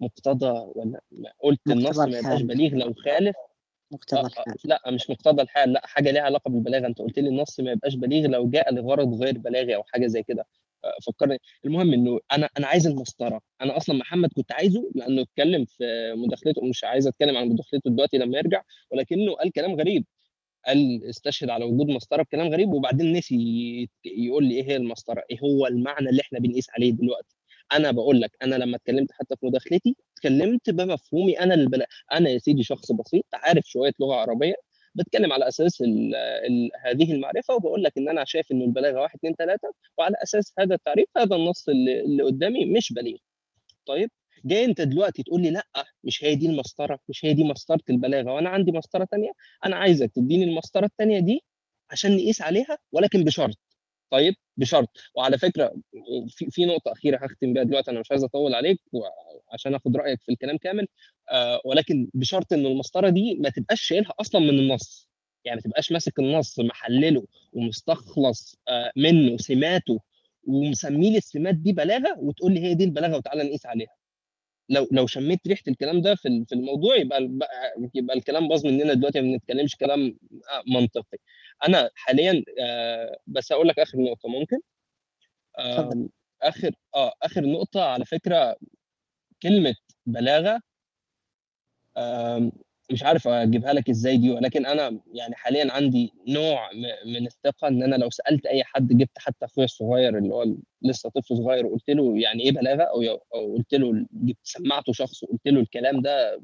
مقتضى 0.00 0.72
ولا 0.74 1.00
قلت 1.40 1.60
النص 1.70 1.98
ما 1.98 2.18
يبقاش. 2.18 2.42
بليغ 2.42 2.74
لو 2.74 2.94
خالف. 2.94 3.36
مقتضى 3.92 4.20
آه، 4.20 4.24
آه، 4.24 4.26
الحال. 4.26 4.56
لا 4.64 4.82
مش 4.86 5.10
مقتضى 5.10 5.42
الحال 5.42 5.72
لا 5.72 5.86
حاجة 5.86 6.10
ليها 6.10 6.22
علاقة 6.22 6.48
بالبلاغة. 6.50 6.86
أنت 6.86 6.98
قلت 6.98 7.18
لي 7.18 7.28
النص 7.28 7.60
ما 7.60 7.70
يبقاش 7.72 7.94
بليغ 7.94 8.26
لو 8.26 8.50
جاء 8.50 8.74
لغرض 8.74 9.22
غير 9.22 9.38
بلاغي 9.38 9.74
أو 9.74 9.82
حاجة 9.82 10.06
زي 10.06 10.22
كده. 10.22 10.46
آه، 10.84 10.94
فكرني. 11.06 11.38
المهم 11.64 11.92
إنه 11.92 12.20
أنا 12.32 12.48
أنا 12.58 12.66
عايز 12.66 12.86
المسطرة. 12.86 13.40
أنا 13.62 13.76
أصلا 13.76 13.96
محمد 13.96 14.30
كنت 14.36 14.52
عايزه 14.52 14.90
لأنه 14.94 15.22
اتكلم 15.22 15.64
في 15.64 16.12
مداخلته 16.16 16.64
مش 16.64 16.84
عايز 16.84 17.06
أتكلم 17.06 17.36
عن 17.36 17.48
مداخلته 17.48 17.90
دلوقتي 17.90 18.18
لما 18.18 18.38
يرجع 18.38 18.62
ولكنه 18.90 19.34
قال 19.34 19.52
كلام 19.52 19.74
غريب. 19.74 20.04
قال 20.66 21.04
استشهد 21.10 21.50
على 21.50 21.64
وجود 21.64 21.86
مسطره 21.88 22.22
بكلام 22.22 22.48
غريب 22.48 22.68
وبعدين 22.68 23.12
نسي 23.12 23.34
يقول 24.04 24.44
لي 24.44 24.54
إيه 24.54 24.64
هي 24.68 24.76
المسطره؟ 24.76 25.22
إيه 25.30 25.38
هو 25.40 25.66
المعنى 25.66 26.08
اللي 26.08 26.20
إحنا 26.22 26.38
بنقيس 26.38 26.66
عليه 26.70 26.92
دلوقتي؟ 26.92 27.36
أنا 27.72 27.90
بقول 27.90 28.20
لك 28.20 28.30
أنا 28.42 28.54
لما 28.54 28.76
اتكلمت 28.76 29.12
حتى 29.12 29.36
في 29.36 29.46
مداخلتي 29.46 29.96
اتكلمت 30.16 30.70
بمفهومي 30.70 31.40
أنا 31.40 31.54
البلا... 31.54 31.86
أنا 32.12 32.30
يا 32.30 32.38
سيدي 32.38 32.62
شخص 32.62 32.92
بسيط 32.92 33.24
عارف 33.34 33.64
شوية 33.66 33.92
لغة 34.00 34.14
عربية 34.14 34.54
بتكلم 34.94 35.32
على 35.32 35.48
أساس 35.48 35.80
ال 35.82 36.14
ال 36.16 36.70
هذه 36.84 37.12
المعرفة 37.12 37.54
وبقول 37.54 37.82
لك 37.82 37.98
إن 37.98 38.08
أنا 38.08 38.24
شايف 38.24 38.52
إنه 38.52 38.64
البلاغة 38.64 39.00
واحد 39.00 39.16
اثنين 39.18 39.34
ثلاثة 39.34 39.72
وعلى 39.98 40.16
أساس 40.22 40.52
هذا 40.58 40.74
التعريف 40.74 41.06
هذا 41.16 41.36
النص 41.36 41.68
اللي, 41.68 42.00
اللي 42.00 42.22
قدامي 42.22 42.64
مش 42.66 42.92
بليغ. 42.92 43.18
طيب؟ 43.86 44.10
جاي 44.44 44.64
أنت 44.64 44.80
دلوقتي 44.80 45.22
تقول 45.22 45.42
لي 45.42 45.50
لأ 45.50 45.66
مش 46.04 46.24
هي 46.24 46.34
دي 46.34 46.46
المسطرة 46.46 46.98
مش 47.08 47.24
هي 47.24 47.34
دي 47.34 47.44
مسطرة 47.44 47.80
البلاغة 47.90 48.32
وأنا 48.32 48.48
عندي 48.48 48.72
مسطرة 48.72 49.04
ثانية 49.04 49.32
أنا 49.66 49.76
عايزك 49.76 50.10
تديني 50.14 50.44
المسطرة 50.44 50.86
الثانية 50.86 51.20
دي 51.20 51.44
عشان 51.90 52.16
نقيس 52.16 52.42
عليها 52.42 52.78
ولكن 52.92 53.24
بشرط. 53.24 53.56
طيب؟ 54.10 54.34
بشرط. 54.56 54.88
وعلى 55.14 55.38
فكرة 55.38 55.72
في 56.28 56.50
في 56.50 56.64
نقطة 56.66 56.92
أخيرة 56.92 57.16
هختم 57.26 57.52
بيها 57.52 57.62
دلوقتي 57.62 57.90
أنا 57.90 58.00
مش 58.00 58.10
عايز 58.10 58.24
أطول 58.24 58.54
عليك 58.54 58.80
عشان 59.52 59.74
آخد 59.74 59.96
رأيك 59.96 60.22
في 60.22 60.32
الكلام 60.32 60.56
كامل. 60.58 60.86
آه 61.32 61.60
ولكن 61.64 62.08
بشرط 62.14 62.52
إن 62.52 62.66
المسطرة 62.66 63.08
دي 63.08 63.34
ما 63.34 63.48
تبقاش 63.50 63.82
شايلها 63.82 64.12
أصلا 64.20 64.40
من 64.40 64.58
النص. 64.58 65.08
يعني 65.44 65.56
ما 65.56 65.62
تبقاش 65.62 65.92
ماسك 65.92 66.18
النص 66.18 66.60
محلله 66.60 67.26
ومستخلص 67.52 68.56
آه 68.68 68.92
منه 68.96 69.36
سماته 69.36 70.00
ومسمي 70.46 71.10
لي 71.10 71.18
السمات 71.18 71.54
دي 71.54 71.72
بلاغة 71.72 72.16
وتقول 72.18 72.52
لي 72.54 72.60
هي 72.60 72.74
دي 72.74 72.84
البلاغة 72.84 73.16
وتعالى 73.16 73.44
نقيس 73.44 73.66
عليها. 73.66 74.01
لو 74.68 74.88
لو 74.92 75.06
شميت 75.06 75.48
ريحة 75.48 75.62
الكلام 75.68 76.00
ده 76.02 76.14
في 76.14 76.44
في 76.48 76.54
الموضوع 76.54 76.96
يبقى 76.96 77.30
يبقى 77.94 78.16
الكلام 78.16 78.48
باظ 78.48 78.66
مننا 78.66 78.94
دلوقتي 78.94 79.20
ما 79.20 79.32
بنتكلمش 79.32 79.76
كلام 79.76 80.18
آه، 80.50 80.62
منطقي 80.80 81.18
أنا 81.68 81.90
حاليا 81.94 82.44
آه، 82.60 83.18
بس 83.26 83.52
هقول 83.52 83.68
لك 83.68 83.78
آخر 83.78 83.98
نقطة 83.98 84.28
ممكن 84.28 84.58
آه،. 85.58 86.08
آخر 86.42 86.70
آه 86.94 87.12
آخر 87.22 87.46
نقطة 87.46 87.84
على 87.84 88.04
فكرة 88.04 88.56
كلمة 89.42 89.74
بلاغة 90.06 90.60
مش 92.90 93.02
عارف 93.02 93.28
أجيبها 93.28 93.72
لك 93.72 93.90
إزاي 93.90 94.16
دي 94.16 94.30
ولكن 94.30 94.66
أنا 94.66 95.00
يعني 95.14 95.34
حاليا 95.34 95.72
عندي 95.72 96.12
نوع 96.28 96.70
من 97.06 97.26
الثقة 97.26 97.68
إن 97.68 97.82
أنا 97.82 97.96
لو 97.96 98.10
سألت 98.10 98.46
أي 98.46 98.64
حد 98.64 98.88
جبت 98.88 99.18
حتى 99.18 99.44
أخويا 99.44 99.64
الصغير 99.64 100.18
اللي 100.18 100.34
هو 100.34 100.44
لسه 100.82 101.10
طفل 101.10 101.36
صغير 101.36 101.66
وقلت 101.66 101.90
له 101.90 102.18
يعني 102.20 102.42
إيه 102.42 102.52
بلاغة؟ 102.52 102.82
أو 102.82 103.02
أو 103.34 103.56
قلت 103.56 103.74
له 103.74 104.06
جبت 104.12 104.38
سمعته 104.42 104.92
شخص 104.92 105.22
وقلت 105.24 105.48
له 105.48 105.60
الكلام 105.60 106.02
ده 106.02 106.40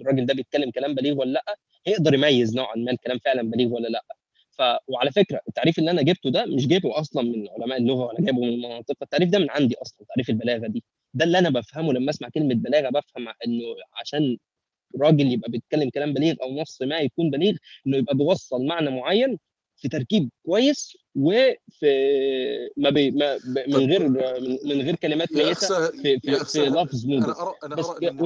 الراجل 0.00 0.26
ده 0.26 0.34
بيتكلم 0.34 0.70
كلام 0.70 0.94
بليغ 0.94 1.18
ولا 1.20 1.30
لأ؟ 1.32 1.56
هيقدر 1.86 2.14
يميز 2.14 2.56
نوعا 2.56 2.76
ما 2.76 2.90
الكلام 2.92 3.18
فعلا 3.18 3.50
بليغ 3.50 3.68
ولا 3.74 3.88
لأ. 3.88 4.04
ف 4.50 4.62
وعلى 4.88 5.10
فكرة 5.12 5.40
التعريف 5.48 5.78
اللي 5.78 5.90
أنا 5.90 6.02
جبته 6.02 6.30
ده 6.30 6.46
مش 6.46 6.66
جايبه 6.68 7.00
أصلا 7.00 7.22
من 7.22 7.48
علماء 7.48 7.78
اللغة 7.78 8.06
ولا 8.06 8.20
جايبه 8.20 8.40
من 8.40 8.60
منطقه 8.62 8.96
التعريف 9.02 9.30
ده 9.30 9.38
من 9.38 9.50
عندي 9.50 9.74
أصلا 9.82 10.06
تعريف 10.08 10.30
البلاغة 10.30 10.66
دي. 10.66 10.84
ده 11.14 11.24
اللي 11.24 11.38
أنا 11.38 11.50
بفهمه 11.50 11.92
لما 11.92 12.10
أسمع 12.10 12.28
كلمة 12.28 12.54
بلاغة 12.54 12.88
بفهم 12.90 13.28
إنه 13.46 13.64
عشان 14.00 14.38
راجل 15.00 15.32
يبقى 15.32 15.50
بيتكلم 15.50 15.90
كلام 15.90 16.12
بليغ 16.14 16.34
أو 16.42 16.60
نص 16.60 16.82
ما 16.82 16.98
يكون 16.98 17.30
بليغ 17.30 17.54
إنه 17.86 17.96
يبقى 17.96 18.16
بيوصل 18.16 18.66
معنى 18.66 18.90
معين 18.90 19.38
في 19.76 19.88
تركيب 19.88 20.30
كويس 20.46 20.96
وفي 21.14 22.68
ما, 22.76 22.90
بي 22.90 23.10
ما 23.10 23.38
من 23.68 23.90
غير 23.90 24.08
من 24.64 24.82
غير 24.82 24.96
كلمات 24.96 25.32
ميته 25.32 25.90
في 25.90 26.20
في, 26.20 26.44
في 26.44 26.60
لفظ 26.60 27.06
موجز 27.06 27.24
أنا 27.24 27.42
أرى 27.42 27.54
أنا 27.64 27.76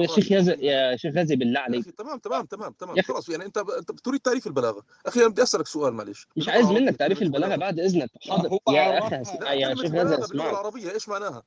يا 0.01 0.07
شيخ 0.07 0.31
يكون 0.31 0.63
يا 0.63 0.95
شيخ 0.95 1.15
غازي 1.15 1.35
بالله 1.35 1.59
عليك. 1.59 1.85
تمام 1.85 2.19
تمام 2.19 2.45
تمام 2.45 2.71
تمام. 2.71 3.01
خلاص 3.01 3.29
يعني 3.29 3.45
أنت 3.45 3.57
أنت 3.57 3.91
بتريد 3.91 4.19
تعريف 4.19 4.47
البلاغة. 4.47 4.83
أخي 5.05 5.19
أنا 5.19 5.27
بدي 5.29 5.43
أسألك 5.43 5.67
سؤال 5.67 5.93
معلش. 5.93 6.27
مش 6.37 6.49
عايز 6.49 6.65
منك 6.67 6.95
تعريف 6.95 7.21
البلاغة 7.21 7.45
بلاغة. 7.55 7.59
بعد 7.59 7.79
إذنك. 7.79 8.09
حاضر. 8.29 8.49
هو 8.49 8.73
يا 8.73 8.97
أخي 8.99 9.15
يا 9.15 9.75
شيخ 9.75 9.91
غازي 9.95 10.15
اسمعك. 10.23 10.49
العربيه 10.49 10.91
إيش 10.91 11.09
معناها؟ 11.09 11.43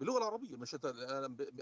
باللغة 0.00 0.18
العربية 0.18 0.56
مش 0.56 0.76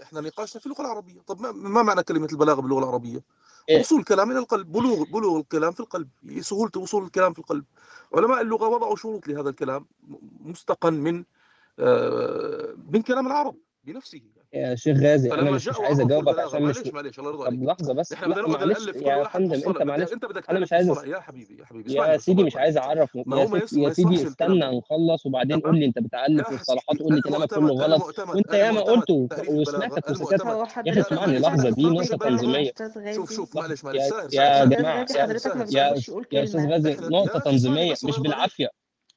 إحنا 0.01 0.21
نقاشنا 0.21 0.59
في 0.59 0.65
اللغة 0.65 0.81
العربية 0.81 1.21
طب 1.21 1.41
ما, 1.41 1.51
ما 1.51 1.83
معنى 1.83 2.03
كلمة 2.03 2.27
البلاغة 2.31 2.61
باللغة 2.61 2.79
العربية؟ 2.79 3.23
إيه؟ 3.69 3.79
وصول 3.79 3.99
الكلام 3.99 4.31
إلى 4.31 4.39
القلب 4.39 4.71
بلوغ 4.71 5.03
بلوغ 5.03 5.39
الكلام 5.39 5.71
في 5.71 5.79
القلب 5.79 6.09
سهولة 6.39 6.71
وصول 6.77 7.03
الكلام 7.03 7.33
في 7.33 7.39
القلب 7.39 7.65
علماء 8.13 8.41
اللغة 8.41 8.67
وضعوا 8.67 8.95
شروط 8.95 9.27
لهذا 9.27 9.49
الكلام 9.49 9.85
م- 10.07 10.49
مستقن 10.49 10.93
من 10.93 11.23
آه، 11.79 12.75
من 12.91 13.01
كلام 13.01 13.27
العرب 13.27 13.55
بنفسه 13.83 14.21
يا 14.53 14.75
شيخ 14.75 14.97
غازي 14.97 15.31
أنا 15.33 15.51
مش 15.51 15.67
مش 15.67 15.79
عايز 15.79 15.99
اجاوبك 15.99 16.39
عشان 16.39 16.61
مش 16.61 16.77
معلش 16.77 16.87
معلش 16.93 17.19
الله 17.19 17.29
يرضى 17.31 17.43
طب 17.45 17.47
عليك. 17.47 17.69
لحظة 17.69 17.93
بس 17.93 18.13
إحنا 18.13 18.27
نالف 18.35 18.89
كل 18.89 19.05
يا 19.05 19.15
واحد 19.15 19.39
فندم 19.39 19.69
أنت 19.69 19.81
معلش 19.81 20.13
أنت 20.13 20.25
بدك 20.25 20.49
أنا 20.49 20.59
مش 20.59 20.73
عايز 20.73 20.87
يا 21.05 21.19
حبيبي 21.19 21.57
يا 21.59 21.65
حبيبي 21.65 21.93
يا 21.93 22.17
سيدي 22.17 22.43
مش 22.43 22.55
عايز 22.55 22.77
أعرف 22.77 23.09
ما 23.25 23.37
يا 23.39 23.43
هو 23.43 23.47
ما 23.47 23.65
سيدي 23.93 24.27
استنى 24.27 24.77
نخلص 24.77 25.25
وبعدين 25.25 25.59
قول 25.59 25.79
لي 25.79 25.85
أنت 25.85 25.99
بتألف 25.99 26.49
يا 26.49 26.55
مصطلحات 26.55 26.99
قول 26.99 27.15
لي 27.15 27.21
كلامك 27.21 27.53
كله 27.53 27.73
غلط 27.73 28.19
وانت 28.29 28.53
ياما 28.53 28.81
قلته 28.81 29.27
وسمعتك 29.49 30.09
البلاغة 30.09 30.21
وسكت 30.21 30.41
المعتمد 30.41 30.51
هو 30.51 30.65
يا 30.85 30.91
أخي 30.91 31.01
اسمعني 31.01 31.39
لحظة 31.39 31.69
دي 31.69 31.83
نقطه 31.83 32.17
تنظيمية. 32.17 32.71
شوف 33.15 33.33
شوف 33.33 33.55
معلش 33.55 33.83
معلش 33.83 34.01
يا 34.33 34.65
جماعة 34.65 35.05
يا 35.15 35.35
أستاذ 36.45 36.69
غازي 36.71 36.97
نقطه 37.01 37.39
تنظيميه 37.39 37.91
مش 38.03 38.19
بالعافيه 38.19 38.67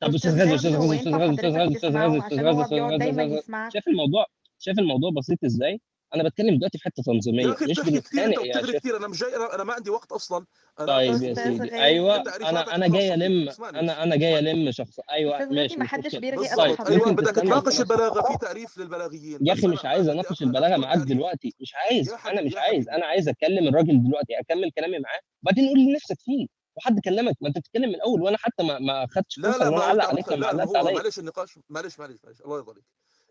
طب 0.00 0.14
أستاذ 0.14 0.40
غازي 0.40 0.54
أستاذ 0.54 0.76
غازي 0.76 0.96
أستاذ 0.96 1.14
غازي 1.16 1.34
أستاذ 1.34 1.56
غازي 1.56 1.76
أستاذ 1.76 1.96
غازي 1.96 2.18
أستاذ 2.18 2.40
غازي 2.42 2.62
أستاذ 2.62 3.20
غازي 3.20 3.42
شايف 3.72 3.88
الموضوع 3.88 4.26
شايف 4.58 4.78
الموضوع 4.78 5.10
بسيط 5.10 5.44
إزاي؟ 5.44 5.80
أنا 6.14 6.22
بتكلم 6.28 6.56
دلوقتي 6.58 6.78
في 6.78 6.84
حتة 6.84 7.02
تنظيمية 7.02 7.46
مش 7.46 7.52
بتحكي 7.54 8.00
كثير 8.00 8.24
أنت 8.24 8.38
بنتخانق 8.38 8.46
يا 8.46 8.66
شيخ. 8.66 8.76
كثير 8.76 8.96
أنا 8.96 9.08
مش 9.08 9.20
جاي 9.20 9.36
أنا, 9.36 9.54
أنا 9.54 9.64
ما 9.64 9.72
عندي 9.72 9.90
وقت 9.90 10.12
أصلا. 10.12 10.46
أنا 10.80 10.86
طيب 10.86 11.22
يا 11.22 11.34
سيدي 11.34 11.74
أيوه 11.74 12.16
أنا 12.16 12.74
أنا 12.74 12.88
جاي 12.88 13.14
ألم 13.14 13.48
أنا 13.62 14.02
أنا 14.02 14.16
جاي 14.16 14.38
ألم 14.38 14.70
شخص. 14.70 15.00
أيوه 15.10 15.44
ماشي 15.44 15.76
ما 15.76 15.84
حدش 15.84 16.16
بيرغي 16.16 16.48
طيب 16.56 16.76
أيوه 16.88 17.12
بدك 17.12 17.34
تناقش 17.34 17.80
البلاغة 17.80 18.32
في 18.32 18.38
تعريف 18.38 18.78
للبلاغيين. 18.78 19.38
يا 19.40 19.52
أخي 19.52 19.66
مش 19.66 19.84
عايز 19.84 20.08
أناقش 20.08 20.42
البلاغة 20.42 20.76
معاك 20.76 20.98
دلوقتي 20.98 21.54
مش 21.60 21.74
عايز. 21.74 22.14
أنا 22.26 22.42
مش 22.42 22.56
عايز. 22.56 22.88
أنا 22.88 23.06
عايز 23.06 23.28
أكلم 23.28 23.68
الراجل 23.68 24.04
دلوقتي 24.04 24.40
أكمل 24.40 24.70
كلامي 24.70 24.98
معاه 24.98 25.20
وبعدين 25.42 25.68
قول 25.68 25.78
لي 25.78 25.92
نفسك 25.92 26.16
فيه. 26.20 26.46
وحد 26.76 27.00
كلمك 27.00 27.34
ما 27.40 27.48
أنت 27.48 27.58
بتتكلم 27.58 27.88
من 27.88 27.94
الأول 27.94 28.22
وأنا 28.22 28.36
حتى 28.40 28.62
ما 28.62 28.78
ما 28.78 29.06
خدتش 29.10 29.38
لا 29.38 29.48
لا 29.58 29.70
ما 29.70 29.92
انت 29.92 30.04
عليك 30.04 30.28
لا 30.28 30.36
ما 30.36 30.46
علقت 30.46 30.68
هو 30.68 30.76
عليا. 30.76 30.92
معلش 30.92 31.18
النقاش 31.18 31.58
معلش 31.68 31.98
معلش 31.98 32.18
معلش 32.24 32.40
الله 32.40 32.56
يرضى 32.56 32.70
عليك. 32.70 32.84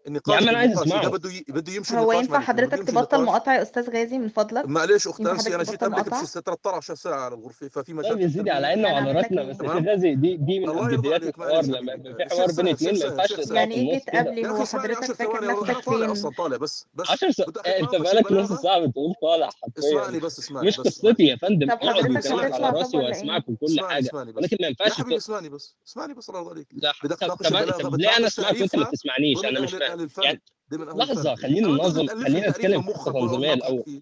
يا 0.06 0.10
النقاش 0.10 0.42
عم 0.44 0.50
أنا 0.50 0.58
عايز 0.58 0.80
أسمعه. 0.80 1.10
بده 1.10 1.30
ي... 1.32 1.46
بده 1.48 1.74
يمشي 1.74 1.98
هو 1.98 2.12
ينفع 2.12 2.40
حضرتك 2.40 2.84
تبطل 2.88 3.24
مقاطعة 3.24 3.56
يا 3.56 3.62
أستاذ 3.62 3.90
غازي 3.90 4.18
من 4.18 4.28
فضلك؟ 4.28 4.66
معلش 4.66 5.08
اخت 5.08 5.22
انسي 5.26 5.56
أنا 5.56 5.64
جيت 5.64 5.84
قبلك 5.84 6.10
بشي 6.10 6.26
13 6.26 6.96
ساعه 6.96 7.20
على 7.20 7.36
الغرفه 7.36 7.68
ففي 7.68 7.82
طيب 7.94 7.96
مشاكل 8.00 8.22
يا 8.22 8.28
سيدي 8.28 8.52
على 8.52 8.68
عيننا 8.68 8.90
يعني 8.90 9.08
وعلى 9.08 9.20
راسنا. 9.22 9.44
بس 9.44 9.58
يا 9.62 9.92
غازي 9.92 10.16
دي 10.16 10.38
دي 10.38 10.60
من 10.60 10.70
عليك 10.70 11.24
الحوار 11.40 11.66
لما 11.66 11.98
في 11.98 12.36
حوار 12.36 12.52
بين 12.52 12.78
شيخ 12.78 12.92
ما 13.06 13.06
ينفعش 13.12 13.32
يعني 13.52 13.76
إيه 13.76 13.94
جيت 13.94 14.10
قبلي 14.16 14.42
يا 14.42 14.48
هو 14.48 14.66
حضرتك 14.66 15.04
10 15.04 15.14
فاكر 15.14 15.46
نفسك 15.48 15.86
طالع 15.86 16.00
فين؟ 16.06 16.10
أصلا 16.10 16.32
طالع 16.38 16.58
بس 16.58 16.86
بس 16.94 17.10
عشر 17.10 17.32
س... 17.32 17.42
بدي 17.42 17.60
احكي 17.60 17.80
أنت 17.84 17.96
بقالك 17.96 18.32
نص 18.32 18.52
ساعة 18.62 18.86
بتقول 18.86 19.14
طالع 19.22 19.50
حرفيا. 19.64 19.90
اسمعني 19.90 20.20
بس 20.20 20.40
اسمعني 20.40 20.68
مش 20.68 20.78
بس 20.80 20.86
قصتي 21.06 21.24
يا 21.24 21.36
فندم. 21.36 21.72
اقعد 21.72 21.98
وكلامك 22.18 22.54
على 22.54 22.70
راسي 22.80 22.98
واسمعك 22.98 23.50
وكل 23.50 23.66
اسمعني 23.66 23.94
حاجة. 23.94 24.04
بس. 24.06 24.14
ولكن 24.36 24.58
ما 24.62 24.68
ينفعش. 24.68 24.92
اسمعني 24.92 25.50
بس 25.50 25.76
اسمعني 25.88 26.14
بس. 26.14 26.30
الله 26.30 26.40
يرضى 26.40 26.52
عليك 26.52 26.68
لا 26.74 26.94
بدك 27.04 27.20
طب 27.20 27.38
تناقش 27.38 27.98
ليه 27.98 28.18
أنا 28.18 28.28
اسمعك 28.28 28.62
وانت 28.62 28.76
ما 28.76 28.84
بتسمعنيش 28.84 29.38
ضمن 29.40 29.48
أنا 29.48 29.60
مش 29.60 29.72
فاهم 29.72 29.95
الفن 30.04 30.24
يعني 30.24 30.42
ضمن 30.72 30.90
أهل 30.90 30.98
لحظة 30.98 31.36
خلينا 31.36 31.68
ننظم 31.68 32.08
خلينا 32.08 32.50
نتكلم 32.50 32.78
من 32.78 32.82
في 32.82 32.94
حتة 32.94 33.00
مخك 33.02 33.16
ولا 33.16 33.28
تنظيمية 33.28 33.48
ناطحك 33.56 33.70
الأول. 33.72 34.02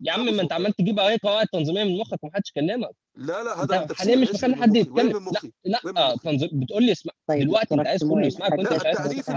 يا 0.00 0.12
عم 0.12 0.24
ما 0.36 0.42
أنت 0.42 0.52
عمال 0.52 0.72
تجيب 0.72 0.98
اهي 0.98 1.18
قواعد 1.22 1.46
تنظيمية 1.52 1.84
من 1.84 1.98
مخك 1.98 2.24
ومحدش 2.24 2.52
كلمك 2.52 2.90
لا 3.16 3.42
لا 3.44 3.62
أنت 3.62 3.72
هذا 3.72 3.86
من 3.86 3.94
حاليا 3.96 4.16
مش 4.16 4.30
مخلي 4.34 4.48
من 4.54 4.62
حد 4.62 4.76
يتكلم. 4.76 5.24
من 5.24 5.32
لا 5.32 5.40
لا 5.64 5.80
من 5.84 5.98
آه، 5.98 6.14
تنظيم 6.16 6.48
بتقول 6.52 6.82
لي 6.84 6.92
اسمع 6.92 7.12
طيب 7.28 7.40
دلوقتي 7.40 7.74
انت 7.74 7.86
عايز 7.86 8.00
تركتموني 8.00 8.26
اسمعك 8.26 8.52
وأنت 8.52 8.72
مش 8.72 8.86
عايز 8.86 9.30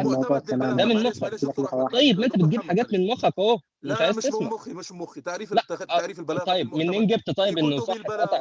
ده 0.76 0.86
من 0.86 1.04
مخك. 1.04 1.92
طيب 1.94 2.20
ما 2.20 2.26
أنت 2.26 2.36
بتجيب 2.38 2.62
حاجات 2.62 2.94
من 2.94 3.08
مخك 3.08 3.34
أهو. 3.40 3.60
لا 3.82 4.12
مش 4.12 4.26
من 4.26 4.48
مخي 4.48 4.74
مش 4.74 4.92
من 4.92 4.98
مخي. 4.98 5.22
تعريف 5.22 5.54
آه، 5.54 5.76
تعريف 5.86 6.20
البلاغة 6.20 6.44
طيب 6.46 6.76
منين 6.76 7.08
جبت؟ 7.08 7.30
طيب 7.30 7.58
إنه 7.58 7.80
صح 7.80 7.98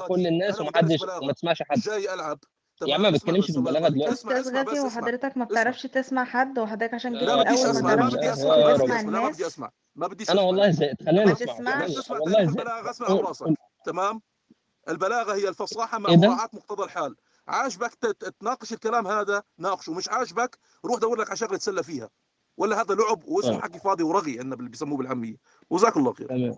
كل 0.09 0.27
الناس 0.27 0.61
ومحدش 0.61 0.99
وما 1.23 1.33
تسمعش 1.33 1.63
حد. 1.63 1.79
جاي 1.81 2.15
ألعب. 2.15 2.39
يا 2.87 2.95
عم 2.95 3.03
ما 3.03 3.11
بتكلمش 3.11 3.51
بس 3.51 3.53
في 3.53 3.59
الله 3.59 3.71
البلاغه 3.71 3.85
يرضى 3.85 3.87
عليك 3.87 3.95
دلوقتي 3.95 4.41
اسمع 4.41 4.63
غازي 4.63 4.81
وحضرتك 4.81 5.25
ما 5.25 5.31
اسمع. 5.31 5.45
بتعرفش 5.45 5.83
تسمع 5.83 6.25
حد؟ 6.25 6.59
وحضرتك 6.59 6.95
عشان 6.95 7.13
جيت 7.19 7.23
لا 7.23 7.37
ما 7.37 7.43
تعرفش 7.45 7.61
يا 7.61 7.71
أسمع 7.71 7.95
ما 7.95 8.07
بدي 8.07 8.17
راجل 8.17 8.35
تسمع. 8.35 8.57
أسمع. 8.57 8.97
لا 8.97 9.21
ما 9.21 9.29
بدي 9.29 9.37
الناس 9.37 9.43
أسمع. 9.43 9.71
ما 9.95 10.07
بديش 10.07 10.31
أنا 10.31 10.41
أسمع. 10.41 10.47
والله 10.47 10.71
زهقت. 10.71 11.03
خلينا 11.03 11.33
نسمع 11.33 12.19
والله 12.19 12.41
البلاغة 12.41 12.91
اسمع 12.91 13.07
قول. 13.07 13.57
تمام؟ 13.85 14.21
البلاغة 14.89 15.35
هي 15.35 15.49
الفصاحة 15.49 15.99
مع 15.99 16.15
ده؟ 16.15 16.17
مراعاه 16.17 16.49
مقتضى 16.53 16.85
الحال. 16.85 17.17
عاجبك 17.49 17.95
تناقش 18.41 18.73
الكلام 18.73 19.07
هذا 19.07 19.43
ناقشه. 19.59 19.93
مش 19.93 20.09
عاجبك 20.09 20.59
روح 20.85 20.99
دور 20.99 21.21
لك 21.21 21.29
على 21.29 21.37
شغلة 21.37 21.59
تسلى 21.59 21.83
فيها. 21.83 22.09
ولا 22.57 22.81
هذا 22.81 22.95
لعب 22.95 23.25
واسمه 23.25 23.53
طيب 23.53 23.63
حكي 23.63 23.79
فاضي 23.79 24.03
ورغي 24.03 24.39
عندنا 24.39 24.55
اللي 24.55 24.71
بيسموه 24.71 24.99
بالعامية. 24.99 25.37
وجزاك 25.71 25.97
الله 25.97 26.13
خير. 26.13 26.29
تمام. 26.29 26.57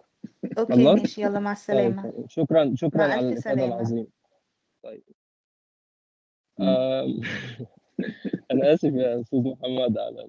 أوكي 0.59 0.73
الله؟ 0.75 0.95
ماشي. 0.95 1.23
يلا 1.23 1.39
مع 1.41 1.51
طيب 1.51 1.59
السلامة. 1.59 2.03
طيب. 2.03 2.25
شكرا 2.29 2.73
شكرا 2.77 3.03
على 3.03 3.29
الافاده 3.29 3.65
العظيمة. 3.65 4.07
طيب. 4.83 5.03
أنا 8.51 8.75
آسف 8.75 8.93
يا 8.95 9.21
أستاذ 9.21 9.39
محمد 9.39 9.99
على 9.99 10.29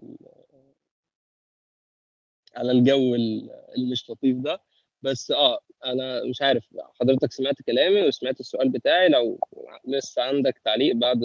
على 2.56 2.72
الجو 2.72 3.16
ال- 3.16 3.52
اللي 3.76 3.92
مش 3.92 4.10
لطيف 4.10 4.38
ده. 4.38 4.62
بس 5.02 5.32
آه 5.32 5.60
أنا 5.86 6.24
مش 6.24 6.42
عارف 6.42 6.68
حضرتك 7.02 7.32
سمعت 7.32 7.62
كلامي 7.62 8.02
وسمعت 8.08 8.40
السؤال 8.40 8.70
بتاعي. 8.70 9.10
لو 9.10 9.40
لسه 9.88 10.22
عندك 10.22 10.58
تعليق 10.66 10.96
بعد 10.96 11.24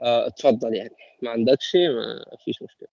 آه 0.00 0.26
اتفضل 0.26 0.74
يعني. 0.74 0.96
ما 1.22 1.30
عندكش؟ 1.30 1.76
ما 1.76 2.36
فيش 2.44 2.62
مشكلة. 2.62 2.88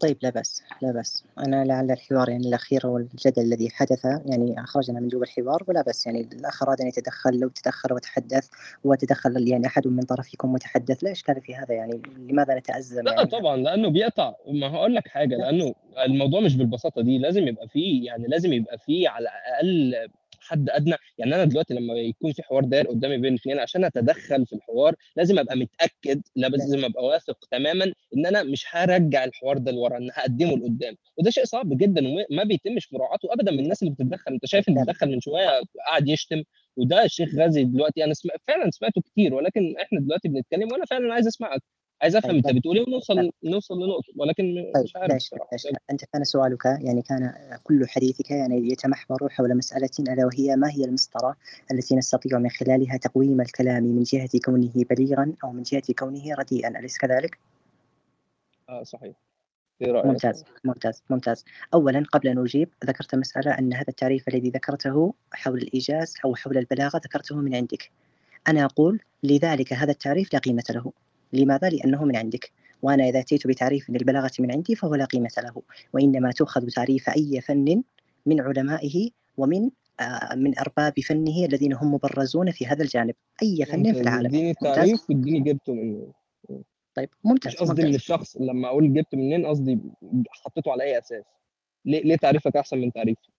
طيب 0.00 0.16
لا 0.22 0.30
بأس 0.30 0.62
لا 0.82 0.92
بأس. 0.92 1.24
أنا 1.38 1.64
لعل 1.64 1.90
الحوار 1.90 2.28
يعني 2.28 2.48
الأخير 2.48 2.86
والجدل 2.86 3.42
الذي 3.42 3.70
حدث 3.70 4.04
يعني 4.04 4.60
أخرجنا 4.60 5.00
من 5.00 5.08
جو 5.08 5.22
الحوار 5.22 5.64
ولا 5.68 5.82
بأس. 5.82 6.06
يعني 6.06 6.20
الأخ 6.32 6.62
أراد 6.62 6.80
أن 6.80 6.86
يتدخل 6.86 7.38
لو 7.38 7.48
تدخل 7.48 7.92
وتحدث 7.92 8.48
وتدخل 8.84 9.48
يعني 9.48 9.66
أحد 9.66 9.88
من 9.88 10.02
طرفكم 10.02 10.52
متحدث 10.52 11.04
لا 11.04 11.12
إشكال 11.12 11.40
في 11.40 11.54
هذا. 11.54 11.74
يعني 11.74 12.02
لماذا 12.18 12.58
نتأزم؟ 12.58 13.02
لا 13.02 13.12
يعني 13.12 13.28
طبعا 13.28 13.56
لأنه 13.56 13.88
بيقطع. 13.88 14.34
ما 14.48 14.66
هقول 14.74 14.94
لك 14.94 15.08
حاجة 15.08 15.36
لأنه 15.36 15.74
الموضوع 16.06 16.40
مش 16.40 16.56
بالبساطة 16.56 17.02
دي 17.02 17.18
لازم 17.18 17.48
يبقى 17.48 17.68
فيه 17.68 18.06
يعني 18.06 18.26
لازم 18.26 18.52
يبقى 18.52 18.78
فيه 18.78 19.08
على 19.08 19.28
الأقل 19.28 19.94
حد 20.40 20.70
أدنى. 20.70 20.94
يعني 21.18 21.34
أنا 21.34 21.44
دلوقتي 21.44 21.74
لما 21.74 21.94
يكون 21.94 22.32
في 22.32 22.42
حوار 22.42 22.64
داير 22.64 22.86
قدامي 22.88 23.18
بين 23.18 23.34
اثنين 23.34 23.58
عشان 23.58 23.84
أتدخل 23.84 24.46
في 24.46 24.52
الحوار 24.52 24.94
لازم 25.16 25.38
أبقى 25.38 25.56
متأكد 25.56 26.22
لا 26.36 26.46
لازم 26.46 26.84
أبقى 26.84 27.04
واثق 27.04 27.38
تماما 27.50 27.92
إن 28.16 28.26
أنا 28.26 28.42
مش 28.42 28.64
هرجع 28.70 29.24
الحوار 29.24 29.58
ده 29.58 29.72
لورا 29.72 29.98
إن 29.98 30.10
هقدمه 30.14 30.56
لقدام. 30.56 30.96
وده 31.18 31.30
شيء 31.30 31.44
صعب 31.44 31.76
جدا 31.78 32.02
وما 32.08 32.44
بيتمش 32.44 32.92
مراعاته 32.92 33.32
ابدا 33.32 33.52
من 33.52 33.60
الناس 33.60 33.82
اللي 33.82 33.94
بتتدخل. 33.94 34.32
أنت 34.32 34.46
شايف 34.46 34.68
اللي 34.68 34.80
بيتدخل 34.80 35.08
من 35.12 35.20
شوية 35.20 35.60
قاعد 35.88 36.08
يشتم 36.08 36.42
وده 36.76 37.04
الشيخ 37.04 37.34
غازي 37.34 37.64
دلوقتي 37.64 38.04
أنا 38.04 38.14
سمع 38.14 38.34
فعلا 38.48 38.70
سمعته 38.70 39.00
كتير 39.02 39.34
ولكن 39.34 39.74
إحنا 39.82 40.00
دلوقتي 40.00 40.28
بنتكلم 40.28 40.72
وأنا 40.72 40.84
فعلا 40.84 41.14
عايز 41.14 41.26
أسمعك. 41.26 41.62
عايز 42.02 42.16
أفهم 42.16 42.30
طيب 42.30 42.36
أنت 42.36 42.46
لا 42.46 42.58
بتقول 42.58 42.76
إيه 42.76 42.84
ونوصل 42.86 43.16
لا 43.16 43.30
نوصل 43.44 43.82
لنقطة 43.82 44.12
ولكن 44.16 44.70
طيب 44.74 44.84
مش 44.84 44.96
عارف 44.96 45.14
إشكال 45.14 45.76
أنت 45.90 46.04
كان 46.04 46.24
سؤالك 46.24 46.64
يعني 46.64 47.02
كان 47.02 47.34
كل 47.64 47.88
حديثك 47.88 48.30
يعني 48.30 48.72
يتمحور 48.72 49.28
حول 49.28 49.56
مسألة 49.56 49.90
ألا 50.00 50.26
وهي 50.26 50.56
ما 50.56 50.70
هي 50.70 50.84
المسطرة 50.84 51.36
التي 51.72 51.96
نستطيع 51.96 52.38
من 52.38 52.50
خلالها 52.50 52.96
تقويم 52.96 53.40
الكلام 53.40 53.82
من 53.82 54.02
جهة 54.02 54.30
كونه 54.44 54.72
بليغا 54.90 55.32
أو 55.44 55.52
من 55.52 55.62
جهة 55.62 55.82
كونه 55.98 56.34
رديئا 56.34 56.78
أليس 56.78 56.98
كذلك؟ 56.98 57.38
آه 58.68 58.82
صحيح. 58.82 59.14
رأيك؟ 59.82 60.06
ممتاز 60.06 60.44
ممتاز 60.64 61.02
ممتاز. 61.10 61.44
اولا 61.74 62.04
قبل 62.12 62.28
أن 62.28 62.38
أجيب 62.38 62.68
ذكرت 62.84 63.14
مسألة 63.14 63.58
أن 63.58 63.72
هذا 63.72 63.88
التعريف 63.88 64.28
الذي 64.28 64.50
ذكرته 64.50 65.14
حول 65.32 65.58
الإيجاز 65.58 66.14
أو 66.24 66.34
حول 66.34 66.58
البلاغة 66.58 66.96
ذكرته 66.96 67.36
من 67.36 67.54
عندك. 67.54 67.90
أنا 68.48 68.64
أقول 68.64 69.00
لذلك 69.22 69.72
هذا 69.72 69.90
التعريف 69.90 70.32
لا 70.32 70.38
قيمة 70.38 70.64
له. 70.70 70.92
لماذا؟ 71.32 71.68
لأنه 71.68 72.04
من 72.04 72.16
عندك. 72.16 72.52
وأنا 72.82 73.08
إذا 73.08 73.20
أتيت 73.20 73.46
بتعريف 73.46 73.90
للبلاغة 73.90 74.30
من 74.38 74.52
عندي 74.52 74.74
فهو 74.74 74.94
لا 74.94 75.04
قيمة 75.04 75.30
له. 75.38 75.62
وإنما 75.92 76.32
تؤخذ 76.32 76.68
تعريف 76.68 77.08
أي 77.08 77.40
فن 77.40 77.82
من 78.26 78.40
علمائه 78.40 79.10
ومن 79.36 79.70
آه، 80.00 80.34
من 80.34 80.58
أرباب 80.58 81.00
فنه 81.00 81.44
الذين 81.44 81.72
هم 81.72 81.94
مبرزون 81.94 82.50
في 82.50 82.66
هذا 82.66 82.82
الجانب. 82.82 83.14
أي 83.42 83.64
فن 83.64 83.92
في 83.92 84.00
العالم. 84.00 84.26
اديني 84.26 84.50
التعريف 84.50 85.10
واديني 85.10 85.40
جبته 85.40 85.74
منين. 85.74 86.12
طيب 86.94 87.08
مش 87.24 87.30
ممتاز. 87.30 87.54
قصدي 87.54 87.82
من 87.82 87.94
الشخص 87.94 88.36
لما 88.36 88.68
أقول 88.68 88.94
جبت 88.94 89.14
منين 89.14 89.46
قصدي 89.46 89.78
حطيته 90.30 90.72
على 90.72 90.84
أي 90.84 90.98
أساس. 90.98 91.24
ليه 91.84 92.02
ليه 92.02 92.16
تعريفك 92.16 92.56
أحسن 92.56 92.78
من 92.78 92.92
تعريفي؟ 92.92 93.30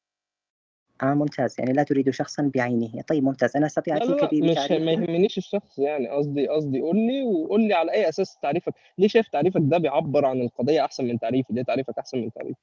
آه 1.03 1.13
ممتاز. 1.13 1.55
يعني 1.59 1.73
لا 1.73 1.83
تريد 1.83 2.09
شخصا 2.09 2.51
بعينه. 2.55 3.01
طيب 3.07 3.23
ممتاز. 3.23 3.57
أنا 3.57 3.65
أستطيع 3.65 3.97
لا 3.97 4.03
لا 4.03 4.11
أتيك 4.11 4.23
لا 4.23 4.29
ب- 4.39 4.43
مش 4.51 4.71
ما 4.71 4.91
يهمنيش 4.91 5.37
الشخص 5.37 5.79
يعني. 5.79 6.07
قصدي 6.09 6.47
قصدي 6.47 6.81
قول 6.81 6.95
لي 6.97 7.23
وقول 7.23 7.61
لي 7.61 7.73
على 7.73 7.91
أي 7.91 8.09
أساس 8.09 8.37
تعريفك. 8.41 8.73
ليه 8.97 9.07
شايف 9.07 9.27
تعريفك 9.27 9.61
ده 9.63 9.77
بيعبر 9.77 10.25
عن 10.25 10.41
القضية 10.41 10.85
أحسن 10.85 11.05
من 11.05 11.19
تعريفي؟ 11.19 11.53
ليه 11.53 11.63
تعريفك 11.63 11.99
أحسن 11.99 12.17
من 12.17 12.31
تعريفي؟ 12.33 12.59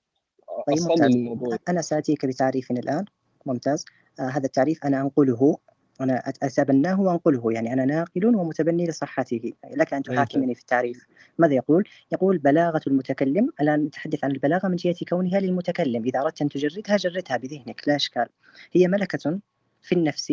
طيب 0.66 0.78
ممتاز. 0.78 1.58
أنا 1.68 1.82
سأتيك 1.82 2.26
بتعريف 2.26 2.70
الآن. 2.70 3.04
ممتاز. 3.46 3.84
آه 4.20 4.22
هذا 4.22 4.46
التعريف 4.46 4.86
أنا 4.86 5.00
أنقله 5.00 5.56
أنا 6.00 6.22
أت- 6.26 6.38
أتبناه 6.42 7.00
وأنقله 7.00 7.52
يعني 7.52 7.72
أنا 7.72 7.84
ناقل 7.84 8.26
ومتبني 8.26 8.86
لصحته. 8.86 9.52
لك 9.70 9.92
أن 9.92 9.98
ممتاز 9.98 10.14
تحاكمني 10.14 10.54
في 10.54 10.60
التعريف. 10.60 11.06
ماذا 11.38 11.54
يقول؟ 11.54 11.88
يقول 12.12 12.38
بلاغة 12.38 12.80
المتكلم 12.86 13.50
الآن 13.60 13.84
نتحدث 13.84 14.24
عن 14.24 14.30
البلاغة 14.30 14.68
من 14.68 14.76
جهة 14.76 14.96
كونها 15.08 15.40
للمتكلم. 15.40 16.04
إذا 16.04 16.20
أردت 16.20 16.42
أن 16.42 16.48
تجردها 16.48 16.96
جردها 16.96 17.36
بذهنك 17.36 17.82
لا 17.86 17.96
إشكال. 17.96 18.26
هي 18.72 18.88
ملكة 18.88 19.40
في 19.82 19.94
النفس 19.94 20.32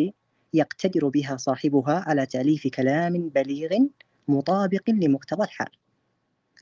يقتدر 0.54 1.08
بها 1.08 1.36
صاحبها 1.36 2.04
على 2.06 2.26
تأليف 2.26 2.66
كلام 2.66 3.28
بليغ 3.28 3.70
مطابق 4.28 4.90
لمقتضى 4.90 5.44
الحال. 5.44 5.70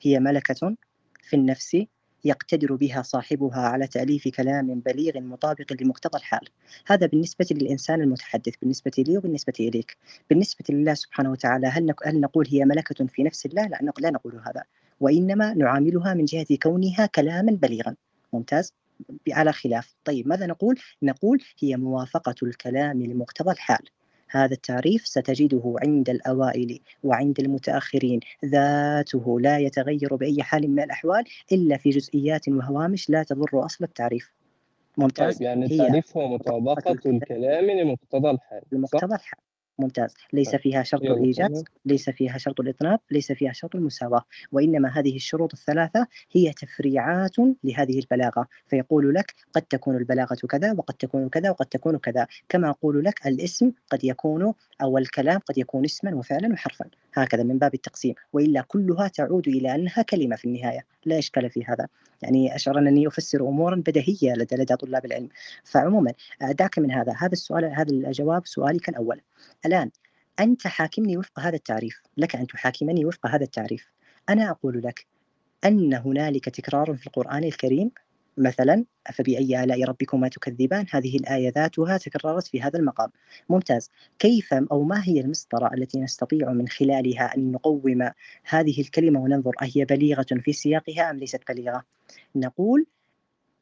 هي 0.02 0.20
ملكة 0.20 0.76
في 1.22 1.36
النفس 1.36 1.76
يقتدر 2.24 2.74
بها 2.74 3.02
صاحبها 3.02 3.60
على 3.60 3.86
تأليف 3.86 4.28
كلام 4.28 4.80
بليغ 4.80 5.20
مطابق 5.20 5.72
لمقتضى 5.80 6.18
الحال. 6.18 6.48
هذا 6.86 7.06
بالنسبة 7.06 7.46
للإنسان 7.50 8.00
المتحدث 8.00 8.54
بالنسبة 8.60 8.92
لي 8.98 9.18
وبالنسبة 9.18 9.52
إليك. 9.60 9.96
بالنسبة 10.30 10.64
لله 10.70 10.94
سبحانه 10.94 11.30
وتعالى 11.30 11.66
هل. 11.66 11.94
هل 12.04 12.20
نقول 12.20 12.46
هي 12.48 12.64
ملكة 12.64 13.06
في 13.06 13.22
نفس 13.22 13.46
الله؟ 13.46 13.66
لا, 13.66 13.92
لا 13.98 14.10
نقول 14.10 14.40
هذا. 14.46 14.62
وإنما 15.00 15.54
نعاملها 15.54 16.14
من 16.14 16.24
جهة 16.24 16.46
كونها 16.62 17.06
كلاما 17.06 17.52
بليغا. 17.52 17.94
ممتاز؟ 18.32 18.72
على 19.32 19.52
خلاف. 19.52 19.94
طيب 20.04 20.28
ماذا 20.28 20.46
نقول؟ 20.46 20.78
نقول 21.02 21.42
هي 21.60 21.76
موافقة 21.76 22.34
الكلام 22.42 23.02
لمقتضى 23.02 23.50
الحال. 23.50 23.84
هذا 24.30 24.54
التعريف 24.54 25.06
ستجده 25.06 25.76
عند 25.82 26.10
الأوائل 26.10 26.80
وعند 27.02 27.40
المتأخرين. 27.40 28.20
ذاته 28.44 29.40
لا 29.40 29.58
يتغير 29.58 30.16
بأي 30.16 30.42
حال 30.42 30.70
من 30.70 30.82
الأحوال 30.82 31.24
إلا 31.52 31.76
في 31.76 31.90
جزئيات 31.90 32.48
وهوامش 32.48 33.10
لا 33.10 33.22
تضر 33.22 33.64
أصل 33.64 33.84
التعريف. 33.84 34.32
ممتاز. 34.98 35.34
طيب 35.34 35.42
يعني 35.42 35.64
التعريف 35.64 36.16
هو 36.16 36.28
مطابقة 36.28 36.98
الكلام. 37.06 37.64
لمقتضى 37.64 38.30
الحال؟ 38.30 38.62
لمقتضى 38.72 39.14
الحال. 39.14 39.43
ممتاز. 39.78 40.14
ليس 40.32 40.50
طيب 40.50 40.60
فيها 40.60 40.82
شرط 40.82 41.02
الإيجاز 41.02 41.64
ليس 41.86 42.10
فيها 42.10 42.38
شرط 42.38 42.60
الإطناب 42.60 43.00
ليس 43.10 43.32
فيها 43.32 43.52
شرط 43.52 43.76
المساواة 43.76 44.24
وإنما 44.52 44.88
هذه 44.88 45.16
الشروط 45.16 45.52
الثلاثة 45.52 46.06
هي 46.32 46.52
تفريعات 46.52 47.36
لهذه 47.64 47.98
البلاغة. 47.98 48.46
فيقول 48.66 49.14
لك 49.14 49.34
قد 49.52 49.62
تكون 49.62 49.96
البلاغة 49.96 50.34
كذا 50.34 50.72
وقد 50.72 50.94
تكون 50.94 51.28
كذا 51.28 51.50
وقد 51.50 51.66
تكون 51.66 51.98
كذا. 51.98 52.26
كما 52.48 52.70
أقول 52.70 53.04
لك 53.04 53.26
الاسم 53.26 53.72
قد 53.90 54.04
يكون 54.04 54.54
أو 54.82 54.98
الكلام 54.98 55.38
قد 55.38 55.58
يكون 55.58 55.84
اسما 55.84 56.14
وفعلا 56.14 56.52
وحرفا. 56.52 56.86
هكذا 57.14 57.42
من 57.42 57.58
باب 57.58 57.74
التقسيم. 57.74 58.14
وإلا 58.32 58.60
كلها 58.60 59.08
تعود 59.08 59.48
إلى 59.48 59.74
أنها 59.74 60.02
كلمة 60.02 60.36
في 60.36 60.44
النهاية. 60.44 60.84
لا 61.04 61.18
إشكال 61.18 61.50
في 61.50 61.64
هذا. 61.64 61.86
يعني 62.22 62.54
أشعر 62.54 62.78
أنني 62.78 63.06
أفسر 63.06 63.48
أمورا 63.48 63.76
بديهية 63.76 64.32
لدى 64.32 64.56
لدى 64.56 64.76
طلاب 64.76 65.04
العلم. 65.04 65.28
فعموما 65.64 66.12
دعك 66.40 66.78
من 66.78 66.90
هذا. 66.90 67.12
هذا 67.18 67.32
السؤال 67.32 67.64
هذا 67.64 67.90
الجواب 67.90 68.46
سؤالك 68.46 68.88
الأول. 68.88 69.20
الآن 69.66 69.90
أنت 70.40 70.66
حاكمني 70.66 71.16
وفق 71.16 71.40
هذا 71.40 71.56
التعريف 71.56 72.02
لك 72.16 72.36
أن 72.36 72.46
تحاكمني 72.46 73.04
وفق 73.04 73.26
هذا 73.26 73.44
التعريف. 73.44 73.92
أنا 74.28 74.50
أقول 74.50 74.82
لك 74.82 75.06
أن 75.64 75.94
هنالك 75.94 76.48
تكرار 76.48 76.94
في 76.96 77.06
القرآن 77.06 77.44
الكريم. 77.44 77.90
مثلا 78.38 78.84
فبأي 79.12 79.64
آلاء 79.64 79.84
ربكما 79.84 80.28
تكذبان؟ 80.28 80.86
هذه 80.90 81.16
الآية 81.16 81.52
ذاتها 81.56 81.98
تكررت 81.98 82.46
في 82.46 82.62
هذا 82.62 82.78
المقام. 82.78 83.10
ممتاز. 83.48 83.90
كيف 84.18 84.54
أو 84.54 84.82
ما 84.82 85.02
هي 85.04 85.20
المسطرة 85.20 85.74
التي 85.74 86.00
نستطيع 86.00 86.52
من 86.52 86.68
خلالها 86.68 87.36
أن 87.36 87.52
نقوم 87.52 88.10
هذه 88.44 88.80
الكلمة 88.80 89.20
وننظر 89.20 89.52
أهي 89.62 89.84
بليغة 89.84 90.26
في 90.40 90.52
سياقها 90.52 91.10
أم 91.10 91.16
ليست 91.16 91.42
بليغة؟ 91.48 91.84
نقول 92.36 92.86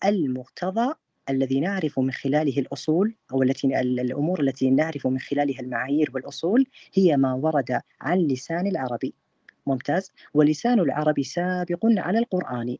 المقتضى 0.04 0.94
الذي 1.30 1.60
نعرف 1.60 1.98
من 1.98 2.12
خلاله 2.12 2.58
الأصول 2.58 3.14
أو 3.32 3.42
التي 3.42 3.80
ال- 3.80 4.00
الأمور 4.00 4.40
التي 4.40 4.70
نعرف 4.70 5.06
من 5.06 5.18
خلالها 5.18 5.60
المعايير 5.60 6.10
والأصول 6.14 6.66
هي 6.94 7.16
ما 7.16 7.34
ورد 7.34 7.80
عن 8.00 8.18
لسان 8.18 8.66
العربي. 8.66 9.14
ممتاز؟ 9.66 10.12
ولسان 10.34 10.80
العرب 10.80 11.22
سابق 11.22 11.78
على 11.84 12.18
القرآن. 12.18 12.76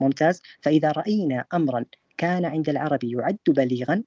ممتاز؟ 0.00 0.42
فإذا 0.60 0.90
رأينا 0.92 1.44
أمرا 1.54 1.84
كان 2.16 2.44
عند 2.44 2.68
العرب 2.68 3.04
يعد 3.04 3.38
بليغا 3.48 4.02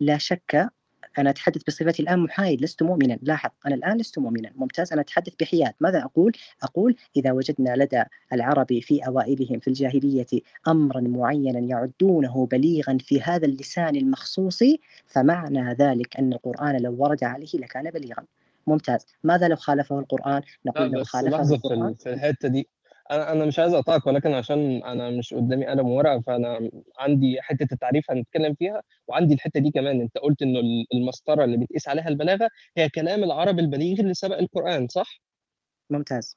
لا 0.00 0.18
شك 0.18 0.70
أنا 1.18 1.30
أتحدث 1.30 1.62
بصفتي 1.62 2.02
الآن 2.02 2.18
محايد 2.18 2.62
لست 2.62 2.82
مؤمنا. 2.82 3.18
لاحظ 3.22 3.50
أنا 3.66 3.74
الآن 3.74 3.96
لست 3.96 4.18
مؤمنا. 4.18 4.50
ممتاز 4.56 4.92
أنا 4.92 5.00
أتحدث 5.00 5.32
بحياد. 5.40 5.72
ماذا 5.80 6.04
أقول؟ 6.04 6.32
أقول 6.62 6.96
إذا 7.16 7.32
وجدنا 7.32 7.76
لدى 7.76 8.02
العرب 8.32 8.66
في 8.80 9.06
أوائلهم 9.06 9.58
في 9.58 9.68
الجاهلية 9.68 10.26
أمرا 10.68 11.00
معينا 11.00 11.58
يعدونه 11.58 12.46
بليغا 12.46 12.98
في 13.00 13.22
هذا 13.22 13.46
اللسان 13.46 13.96
المخصوص 13.96 14.62
فمعنى 15.06 15.72
ذلك 15.72 16.16
أن 16.16 16.32
القرآن 16.32 16.82
لو 16.82 16.96
ورد 16.98 17.24
عليه 17.24 17.48
لكان 17.54 17.90
بليغا. 17.90 18.24
ممتاز. 18.66 19.06
ماذا 19.24 19.48
لو 19.48 19.56
خالفه 19.56 19.98
القرآن؟ 19.98 20.42
نقول 20.66 20.90
لو 20.90 21.04
خالفه 21.04 21.54
القرآن. 21.54 21.88
ال- 21.88 21.96
في 21.96 22.12
الحتة 22.12 22.48
دي 22.48 22.68
أنا 23.10 23.32
أنا 23.32 23.44
مش 23.44 23.58
عايز 23.58 23.74
أقطعك 23.74 24.06
ولكن 24.06 24.32
عشان 24.34 24.82
أنا 24.84 25.10
مش 25.10 25.34
قدامي 25.34 25.66
قلم 25.66 25.86
وورقة 25.88 26.20
فأنا 26.20 26.70
عندي 26.98 27.42
حتة 27.42 27.74
التعريف 27.74 28.10
هنتكلم 28.10 28.54
فيها 28.54 28.82
وعندي 29.08 29.34
الحتة 29.34 29.60
دي 29.60 29.70
كمان. 29.70 30.00
أنت 30.00 30.18
قلت 30.18 30.42
إنه 30.42 30.58
ال- 30.60 30.86
المسطرة 30.94 31.44
اللي 31.44 31.56
بتقيس 31.56 31.88
عليها 31.88 32.08
البلاغة 32.08 32.48
هي 32.76 32.88
كلام 32.88 33.24
العرب 33.24 33.58
البليغ 33.58 34.00
اللي 34.00 34.14
سبق 34.14 34.38
القرآن 34.38 34.88
صح؟ 34.88 35.20
ممتاز. 35.90 36.36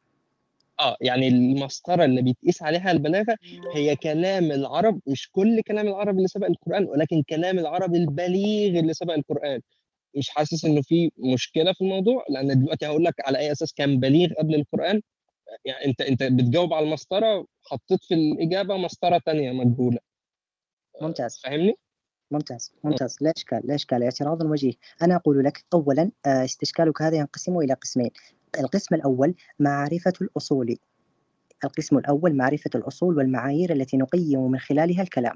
آه 0.79 0.97
يعني 1.01 1.27
المسطرة 1.27 2.05
اللي 2.05 2.21
بيتقيس 2.21 2.63
عليها 2.63 2.91
البلاغة 2.91 3.37
هي 3.75 3.95
كلام 3.95 4.51
العرب 4.51 4.99
مش 5.07 5.29
كل 5.31 5.61
كلام 5.61 5.87
العرب 5.87 6.17
اللي 6.17 6.27
سبق 6.27 6.47
القرآن 6.47 6.83
ولكن 6.85 7.23
كلام 7.29 7.59
العرب 7.59 7.95
البليغ 7.95 8.79
اللي 8.79 8.93
سبق 8.93 9.13
القرآن. 9.13 9.61
مش 10.17 10.29
حاسس 10.29 10.65
إنه 10.65 10.81
في 10.81 11.11
مشكلة 11.17 11.73
في 11.73 11.81
الموضوع؟ 11.81 12.25
لأن 12.29 12.59
دلوقتي 12.59 12.85
هقول 12.87 13.03
لك 13.03 13.13
على 13.27 13.37
أي 13.37 13.51
أساس 13.51 13.73
كان 13.73 13.99
بليغ 13.99 14.29
قبل 14.39 14.55
القرآن؟ 14.55 15.01
يعني 15.65 15.85
انت 15.85 16.01
انت 16.01 16.23
بتجاوب 16.23 16.73
على 16.73 16.85
المسطرة 16.85 17.45
حطيت 17.63 18.03
في 18.03 18.13
الإجابة 18.13 18.77
مسطرة 18.77 19.21
تانية 19.25 19.51
مجهولة. 19.51 19.99
ممتاز. 21.01 21.39
فاهمني؟ 21.43 21.77
ممتاز 22.31 22.73
ممتاز. 22.83 23.17
لا 23.21 23.33
إشكال 23.37 23.61
لا 23.63 23.75
إشكال. 23.75 24.03
اعتراض 24.03 24.41
وجيه 24.41 24.73
أنا 25.01 25.15
أقول 25.15 25.43
لك 25.43 25.65
اولا 25.73 26.11
آه، 26.25 26.45
استشكالك 26.45 27.01
هذا 27.01 27.17
ينقسم 27.17 27.59
إلى 27.59 27.73
قسمين. 27.73 28.09
القسم 28.59 28.95
الأول 28.95 29.35
معرفة 29.59 30.13
الأصول. 30.21 30.77
القسم 31.63 31.97
الأول 31.97 32.35
معرفة 32.35 32.69
الأصول 32.75 33.17
والمعايير 33.17 33.73
التي 33.73 33.97
نقيم 33.97 34.51
من 34.51 34.59
خلالها 34.59 35.01
الكلام. 35.03 35.35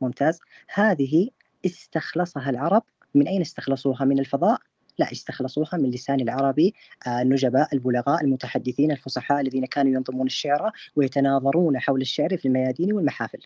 ممتاز. 0.00 0.38
هذه 0.74 1.28
استخلصها 1.66 2.50
العرب. 2.50 2.82
من 3.14 3.28
أين 3.28 3.40
استخلصوها؟ 3.40 4.04
من 4.04 4.18
الفضاء 4.18 4.60
لا 5.02 5.12
استخلصوها 5.12 5.68
من 5.72 5.90
لسان 5.90 6.20
العربي 6.20 6.74
آه، 7.06 7.22
النجباء 7.22 7.74
البلغاء 7.74 8.24
المتحدثين 8.24 8.90
الفصحاء 8.90 9.40
الذين 9.40 9.66
كانوا 9.66 9.92
ينظمون 9.92 10.26
الشعر 10.26 10.72
ويتناظرون 10.96 11.78
حول 11.78 12.00
الشعر 12.00 12.36
في 12.36 12.48
الميادين 12.48 12.92
والمحافل. 12.92 13.38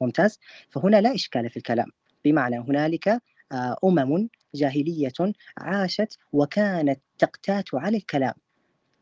ممتاز؟ 0.00 0.38
فهنا 0.68 1.00
لا 1.00 1.14
إشكال 1.14 1.50
في 1.50 1.56
الكلام. 1.56 1.86
بمعنى 2.24 2.58
هنالك 2.58 3.08
آه، 3.52 3.76
أمم 3.84 4.28
جاهلية 4.54 5.12
عاشت 5.58 6.18
وكانت 6.32 7.00
تقتات 7.18 7.74
على 7.74 7.96
الكلام. 7.96 8.34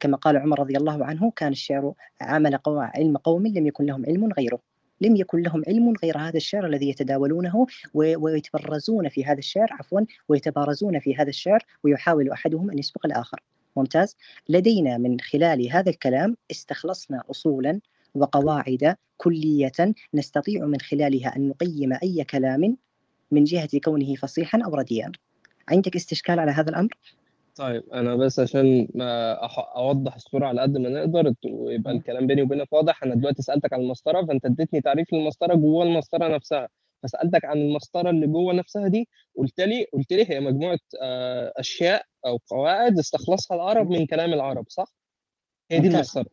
كما 0.01 0.17
قال 0.17 0.37
عمر 0.37 0.61
رضي 0.61 0.77
الله 0.77 1.05
عنه 1.05 1.31
كان 1.37 1.53
الشعر 1.53 1.93
عمل 2.21 2.59
علم 2.67 3.17
قوم 3.17 3.47
لم 3.47 3.67
يكن 3.67 3.85
لهم 3.87 4.07
علم 4.07 4.33
غيره. 4.33 4.70
لم 5.01 5.17
يكن 5.17 5.43
لهم 5.43 5.63
علم 5.69 5.95
غير 6.03 6.19
هذا 6.19 6.37
الشعر 6.37 6.67
الذي 6.67 6.89
يتداولونه 6.89 7.67
ويتبرزون 7.95 9.09
في 9.09 9.25
هذا 9.25 9.39
الشعر 9.39 9.69
عفوا 9.71 10.01
ويتبارزون 10.29 10.99
في 10.99 11.17
هذا 11.17 11.29
الشعر 11.29 11.65
ويحاول 11.85 12.31
أحدهم 12.31 12.71
أن 12.71 12.79
يسبق 12.79 13.07
الآخر. 13.07 13.41
ممتاز. 13.77 14.17
لدينا 14.49 14.99
من 14.99 15.21
خلال 15.21 15.71
هذا 15.73 15.91
الكلام 15.91 16.37
استخلصنا 16.51 17.23
أصولا 17.31 17.81
وقواعد 18.15 18.97
كلية 19.17 19.95
نستطيع 20.15 20.67
من 20.67 20.81
خلالها 20.81 21.37
أن 21.37 21.49
نقيم 21.49 21.93
أي 22.03 22.25
كلام 22.25 22.77
من 23.31 23.45
جهة 23.45 23.69
كونه 23.85 24.15
فصيحا 24.15 24.59
أو 24.65 24.75
رديئا 24.75 25.13
عندك 25.69 25.97
استشكال 25.97 26.39
على 26.39 26.51
هذا 26.51 26.71
الأمر؟ 26.71 26.91
طيب 27.61 27.91
أنا 27.93 28.17
بس 28.17 28.41
عشان 28.41 28.89
ما 28.95 29.37
أح- 29.49 29.77
أوضح 29.77 30.15
الصورة 30.15 30.47
على 30.47 30.61
قد 30.63 30.77
ما 30.77 30.89
نقدر 30.89 31.35
ويبقى 31.45 31.93
الكلام 31.93 32.27
بيني 32.27 32.43
وبينك 32.43 32.73
واضح. 32.73 33.03
أنا 33.03 33.15
دلوقتي 33.15 33.43
سألتك 33.43 33.73
عن 33.73 33.81
المسطرة 33.81 34.27
فأنت 34.27 34.45
اديتني 34.47 34.81
تعريف 34.81 35.13
للمسطرة 35.15 35.55
جوه 35.55 35.85
المسطرة 35.85 36.29
نفسها. 36.37 36.69
فسألتك 37.03 37.45
عن 37.45 37.59
المسطرة 37.59 38.11
اللي 38.11 38.27
جوه 38.27 38.53
نفسها 38.55 38.89
دي 38.89 39.09
قلت 39.37 39.61
لي 39.61 39.85
قلت 39.93 40.13
لي 40.13 40.31
هي 40.31 40.41
مجموعة 40.41 40.79
آه، 41.03 41.53
أشياء 41.57 42.05
أو 42.27 42.39
قواعد 42.47 42.99
استخلصها 42.99 43.55
العرب 43.55 43.91
من 43.91 44.07
كلام 44.07 44.33
العرب 44.33 44.65
صح؟ 44.69 44.95
هي 45.71 45.79
دي 45.81 45.87
ممتاز. 45.89 45.95
المسطرة. 46.17 46.27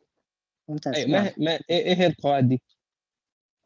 ممتاز. 0.70 0.96
أي 0.96 1.06
نعم. 1.06 1.24
ما 1.26 1.32
ما 1.38 1.52
إيه 1.70 1.86
إيه 1.86 1.94
هي 1.96 2.08
القواعد 2.08 2.48
دي؟ 2.50 2.62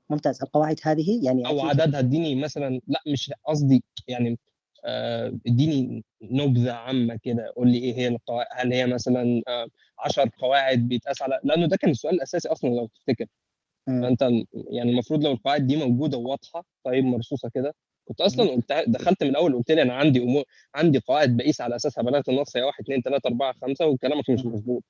ممتاز. 0.09 0.41
القواعد 0.43 0.79
هذه 0.83 1.25
يعني 1.25 1.47
أو 1.47 1.59
أكيد- 1.61 1.65
عددها 1.65 1.99
اديني 1.99 2.35
مثلا 2.35 2.81
لا 2.87 2.99
مش 3.07 3.31
قصدي 3.45 3.83
يعني 4.07 4.39
اديني 5.47 6.03
نبذة 6.21 6.71
عامة 6.73 7.19
كده 7.23 7.53
قول 7.55 7.67
لي 7.71 7.77
إيه 7.77 7.95
هي 7.95 8.07
القواعد 8.07 8.47
هل 8.51 8.73
هي 8.73 8.87
مثلا 8.87 9.41
10 9.99 10.31
قواعد 10.39 10.79
بيتقاس 10.87 11.21
على 11.21 11.39
لأنه 11.43 11.67
ده 11.67 11.77
كان 11.77 11.91
السؤال 11.91 12.15
الاساسي 12.15 12.49
أصلا 12.49 12.69
لو 12.69 12.87
تفتكر. 12.87 13.25
فأنت 13.87 14.21
يعني 14.53 14.91
المفروض 14.91 15.23
لو 15.23 15.31
القواعد 15.31 15.67
دي 15.67 15.77
موجودة 15.77 16.17
وواضحه 16.17 16.65
طيب 16.83 17.03
مرصوصة 17.05 17.49
كده 17.53 17.73
كنت 18.05 18.21
أصلا 18.21 18.49
قلت 18.51 18.73
دخلت 18.87 19.23
من 19.23 19.29
الأول 19.29 19.55
قلت 19.55 19.71
لي 19.71 19.81
أنا 19.81 19.93
عندي 19.93 20.23
أمور 20.23 20.43
عندي 20.75 20.99
قواعد 20.99 21.37
بقيس 21.37 21.61
على 21.61 21.75
أساسها 21.75 22.03
بلاغه 22.03 22.23
النص 22.29 22.57
هي 22.57 22.63
1 22.63 22.79
2 22.81 23.01
3 23.01 23.27
4 23.27 23.53
5 23.61 23.85
وكلامك 23.87 24.29
مش 24.29 24.45
مظبوط. 24.45 24.83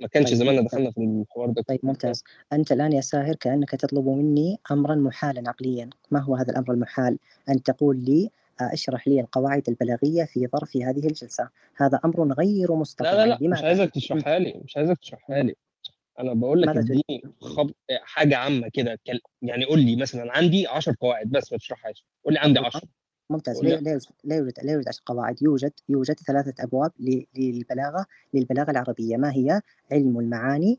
ما 0.00 0.08
كانش 0.08 0.28
طيب. 0.28 0.38
زماننا 0.38 0.60
دخلنا 0.62 0.90
في 0.90 1.00
الحوار 1.00 1.50
ده. 1.50 1.62
طيب 1.62 1.80
ممتاز. 1.82 2.24
أنت 2.52 2.72
الآن 2.72 2.92
يا 2.92 3.00
ساهر 3.00 3.34
كأنك 3.34 3.70
تطلب 3.70 4.08
مني 4.08 4.58
أمرا 4.70 4.94
محالا 4.94 5.48
عقليا. 5.50 5.90
ما 6.10 6.20
هو 6.20 6.36
هذا 6.36 6.50
الأمر 6.52 6.72
المحال؟ 6.72 7.18
أن 7.48 7.62
تقول 7.62 8.04
لي 8.04 8.24
آه، 8.24 8.30
أشرح 8.62 9.08
لي 9.08 9.20
القواعد 9.20 9.68
البلاغية 9.68 10.24
في 10.24 10.46
ظرف 10.46 10.76
هذه 10.76 11.06
الجلسة. 11.06 11.48
هذا 11.76 12.00
أمر 12.04 12.32
غير 12.32 12.74
مستطاع 12.74 13.12
لا 13.12 13.26
لا 13.26 13.38
لا 13.40 13.48
مش؟ 13.48 13.62
عايزك 13.62 13.90
تشرحها 13.90 14.38
لي 14.38 14.60
مش 14.64 14.76
عايزك 14.76 14.98
تشرحها 14.98 15.42
لي. 15.42 15.54
أنا 16.18 16.34
بقول 16.34 16.62
لك؟ 16.62 16.68
إديني 16.68 17.22
خب... 17.40 17.70
حاجة 18.02 18.36
عامة 18.36 18.68
كده. 18.68 18.98
يعني 19.42 19.64
قول 19.64 19.80
لي 19.80 19.96
مثلا 19.96 20.32
عندي 20.32 20.66
10 20.66 20.96
قواعد 21.00 21.30
بس 21.30 21.52
ما 21.52 21.58
تشرحهاش. 21.58 22.04
قول 22.24 22.34
لي 22.34 22.40
عندي 22.40 22.58
10 22.58 22.82
ممتاز. 23.30 23.64
لا 23.64 23.70
يوجد 23.70 24.02
لا 24.24 24.36
يوجد 24.36 24.52
لا 24.62 24.72
يوجد 24.72 24.88
عشر 24.88 25.02
قواعد. 25.06 25.42
يوجد 25.42 25.72
يوجد 25.88 26.18
ثلاثة 26.18 26.64
أبواب 26.64 26.92
للبلاغة 27.36 28.06
للبلاغة 28.34 28.70
العربية. 28.70 29.16
ما 29.16 29.32
هي؟ 29.32 29.60
علم 29.92 30.20
المعاني 30.20 30.78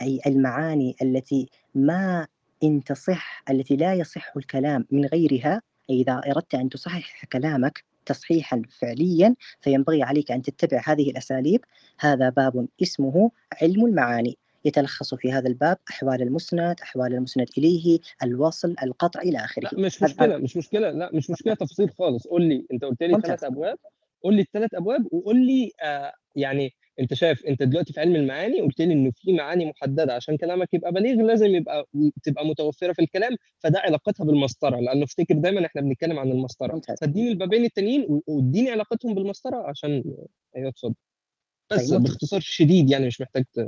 أي 0.00 0.20
المعاني 0.26 0.96
التي 1.02 1.48
ما 1.74 2.26
إن 2.62 2.84
تصح 2.84 3.42
التي 3.50 3.76
لا 3.76 3.94
يصح 3.94 4.36
الكلام 4.36 4.86
من 4.90 5.04
غيرها 5.04 5.62
إذا 5.90 6.20
أردت 6.26 6.54
أن 6.54 6.68
تصحح 6.68 7.24
كلامك 7.24 7.84
تصحيحا 8.06 8.62
فعليا 8.80 9.34
فينبغي 9.60 10.02
عليك 10.02 10.32
أن 10.32 10.42
تتبع 10.42 10.82
هذه 10.86 11.10
الأساليب. 11.10 11.64
هذا 12.00 12.28
باب 12.28 12.68
اسمه 12.82 13.30
علم 13.62 13.86
المعاني. 13.86 14.38
يتلخص 14.64 15.14
في 15.14 15.32
هذا 15.32 15.48
الباب 15.48 15.78
أحوال 15.90 16.22
المسند 16.22 16.80
أحوال 16.82 17.14
المسند 17.14 17.46
إليه 17.58 17.98
الوصل 18.22 18.74
القطع 18.82 19.20
إلى 19.20 19.38
آخره. 19.38 19.68
لا 19.72 19.86
مش 19.86 20.02
مشكلة 20.02 20.36
مش 20.36 20.56
مشكلة 20.56 20.90
لا 20.90 21.10
مش 21.14 21.30
مشكلة 21.30 21.54
تفصيل 21.54 21.90
خالص. 21.90 22.26
قول 22.26 22.42
لي 22.42 22.66
أنت 22.72 22.84
قلت 22.84 23.02
لي. 23.02 23.20
ثلاث 23.20 23.44
أبواب. 23.44 23.78
قول 24.22 24.34
لي 24.34 24.42
الثلاث 24.42 24.74
أبواب 24.74 25.06
وقول 25.12 25.46
لي 25.46 25.72
آه 25.82 26.12
يعني 26.36 26.74
أنت 27.00 27.14
شايف 27.14 27.46
أنت 27.46 27.62
دلوقتي 27.62 27.92
في 27.92 28.00
علم 28.00 28.16
المعاني 28.16 28.60
قلت 28.60 28.78
لي 28.80 28.92
إنه 28.92 29.10
في 29.14 29.32
معاني 29.32 29.66
محددة 29.66 30.14
عشان 30.14 30.36
كلامك 30.36 30.74
يبقى 30.74 30.92
بليغ 30.92 31.22
لازم 31.22 31.46
يبقى 31.46 31.86
تبقى 32.22 32.46
متوفرة 32.46 32.92
في 32.92 33.02
الكلام 33.02 33.36
فده 33.58 33.78
علاقتها 33.78 34.24
بالمسطرة 34.24 34.80
لأنه 34.80 35.04
افتكر 35.04 35.34
دايما 35.34 35.66
إحنا 35.66 35.80
بنتكلم 35.80 36.18
عن 36.18 36.30
المسطرة 36.30 36.80
فاديني 37.00 37.28
البابين 37.28 37.64
التانيين 37.64 38.20
واديني 38.26 38.70
علاقتهم 38.70 39.14
بالمسطرة 39.14 39.56
عشان 39.56 40.02
أيوه 40.56 40.68
اتفضل 40.68 40.94
بس 41.72 41.90
طيب،. 41.90 42.02
باختصار 42.02 42.40
شديد 42.40 42.90
يعني 42.90 43.06
مش 43.06 43.20
محتاج 43.20 43.44
ت... 43.44 43.66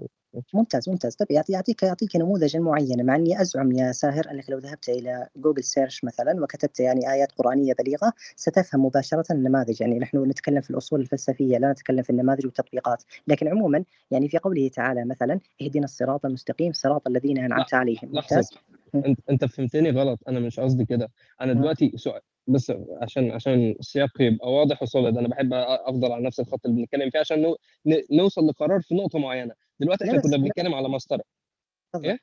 ممتاز 0.54 0.88
ممتاز. 0.88 1.14
طيب 1.16 1.30
يعطي- 1.30 1.52
يعطيك 1.52 1.82
يعطيك 1.82 2.16
نموذجا 2.16 2.58
معينا 2.60 3.02
مع 3.02 3.16
إني 3.16 3.40
أزعم 3.40 3.72
يا 3.72 3.92
ساهر 3.92 4.30
أنك 4.30 4.50
لو 4.50 4.58
ذهبت 4.58 4.88
إلى 4.88 5.28
جوجل 5.36 5.64
search 5.64 6.04
مثلا 6.04 6.42
وكتبت 6.42 6.80
يعني 6.80 7.12
آيات 7.12 7.32
قرآنية 7.32 7.72
بليغة 7.78 8.12
ستفهم 8.36 8.84
مباشرة 8.84 9.24
النماذج. 9.30 9.80
يعني 9.80 9.98
نحن 9.98 10.18
نتكلم 10.30 10.60
في 10.60 10.70
الأصول 10.70 11.00
الفلسفية 11.00 11.58
لا 11.58 11.72
نتكلم 11.72 12.02
في 12.02 12.10
النماذج 12.10 12.44
والتطبيقات. 12.46 13.02
لكن 13.26 13.48
عموما 13.48 13.84
يعني 14.10 14.28
في 14.28 14.38
قوله 14.38 14.68
تعالى 14.68 15.04
مثلا 15.04 15.40
اهدنا 15.62 15.84
الصراط 15.84 16.26
المستقيم 16.26 16.72
صراط 16.72 17.06
الذين 17.06 17.38
أنعمت 17.38 17.74
عليهم. 17.74 17.98
ممتاز؟ 18.12 18.50
أنت 18.94 19.18
أنت 19.30 19.44
فهمتني 19.44 19.90
غلط. 19.90 20.18
أنا 20.28 20.40
مش 20.40 20.60
قصدي 20.60 20.84
كده. 20.84 21.10
أنا. 21.40 21.52
دلوقتي 21.52 21.92
سؤال 21.96 22.20
بس 22.46 22.72
عشان 23.02 23.30
عشان 23.30 23.76
السياق 23.80 24.10
يبقى 24.20 24.52
واضح 24.52 24.82
وصولد 24.82 25.18
أنا 25.18 25.28
بحب 25.28 25.52
أفضل 25.54 26.12
على 26.12 26.24
نفس 26.26 26.40
الخط 26.40 26.66
اللي 26.66 26.76
بنتكلم 26.80 27.10
فيه 27.10 27.18
عشان 27.18 27.42
نو... 27.42 27.56
نوصل 28.12 28.46
لقرار 28.46 28.80
في 28.80 28.94
نقطة 28.94 29.18
معينة. 29.18 29.54
دلوقتي 29.80 30.04
إحنا 30.04 30.20
كنا. 30.20 30.36
بنتكلم 30.36 30.74
على 30.74 30.88
مسطرة 30.88 31.22
إيه؟ 32.04 32.18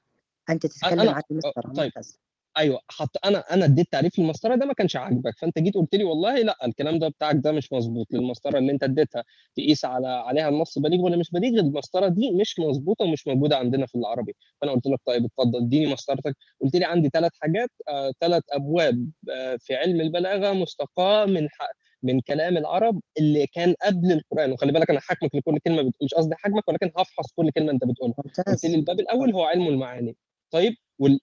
أنت 0.49 0.65
تتكلم 0.65 0.99
أنا- 1.03 1.13
عن 1.13 1.21
المسطرة 1.31 1.71
طيب. 1.73 1.83
ممتاز 1.85 2.19
أيوه 2.57 2.79
حط 2.89 3.25
أنا 3.25 3.39
أنا 3.53 3.65
اديت 3.65 3.87
تعريف 3.91 4.19
المسطرة 4.19 4.55
ده 4.55 4.65
ما 4.65 4.73
كانش 4.73 4.95
عاجبك 4.95 5.37
فأنت 5.37 5.59
جيت 5.59 5.73
قلت 5.75 5.95
لي 5.95 6.03
والله 6.03 6.35
لأ 6.41 6.57
الكلام 6.65 6.99
ده 6.99 7.07
بتاعك 7.07 7.35
ده 7.35 7.51
مش 7.51 7.73
مظبوط 7.73 8.07
للمسطره 8.11 8.57
اللي 8.57 8.71
أنت 8.71 8.83
اديتها 8.83 9.23
تقيس 9.55 9.85
على 9.85 10.07
عليها 10.07 10.49
النص 10.49 10.79
بليغ 10.79 10.99
ولا 11.01 11.17
مش 11.17 11.31
بليغ 11.31 11.59
المسطرة 11.59 12.07
دي 12.07 12.31
مش 12.31 12.59
مظبوطة 12.59 13.05
ومش 13.05 13.27
موجودة 13.27 13.57
عندنا 13.57 13.85
في 13.85 13.95
العربي 13.95 14.35
فأنا 14.61 14.71
قلت 14.71 14.87
لك 14.87 14.99
طيب 15.05 15.25
اتفضل 15.25 15.59
اديني 15.63 15.93
مسطرتك 15.93 16.35
قلت 16.61 16.75
لي 16.75 16.85
عندي 16.85 17.09
ثلاث 17.13 17.31
حاجات 17.41 17.69
ثلاث 18.21 18.43
أبواب 18.51 19.09
آه 19.29 19.55
في 19.59 19.75
علم 19.75 20.01
البلاغة 20.01 20.53
مستقاة 20.53 21.25
من 21.25 21.47
ح- 21.49 21.71
من 22.03 22.21
كلام 22.21 22.57
العرب 22.57 23.01
اللي 23.19 23.47
كان 23.47 23.75
قبل 23.85 24.11
القرآن. 24.11 24.51
وخلي 24.51 24.71
بالك 24.71 24.89
أنا 24.89 24.99
حاكمك 24.99 25.35
لكل 25.35 25.59
كلمة 25.59 25.81
بت... 25.81 25.93
مش 26.03 26.13
قصدي 26.13 26.35
حاكمك 26.35 26.67
ولكن 26.69 26.91
هفحص 26.97 27.31
كل 27.35 27.51
كلمة 27.51 27.71
أنت 27.71 27.85
بتقولها. 27.85 28.15
قلت 28.47 28.65
لي 28.65 28.75
الباب 28.75 28.99
الأول 28.99 29.33
هو 29.33 29.43
علم 29.43 29.67
المعاني. 29.67 30.15
طيب 30.51 30.73
وال- 30.99 31.19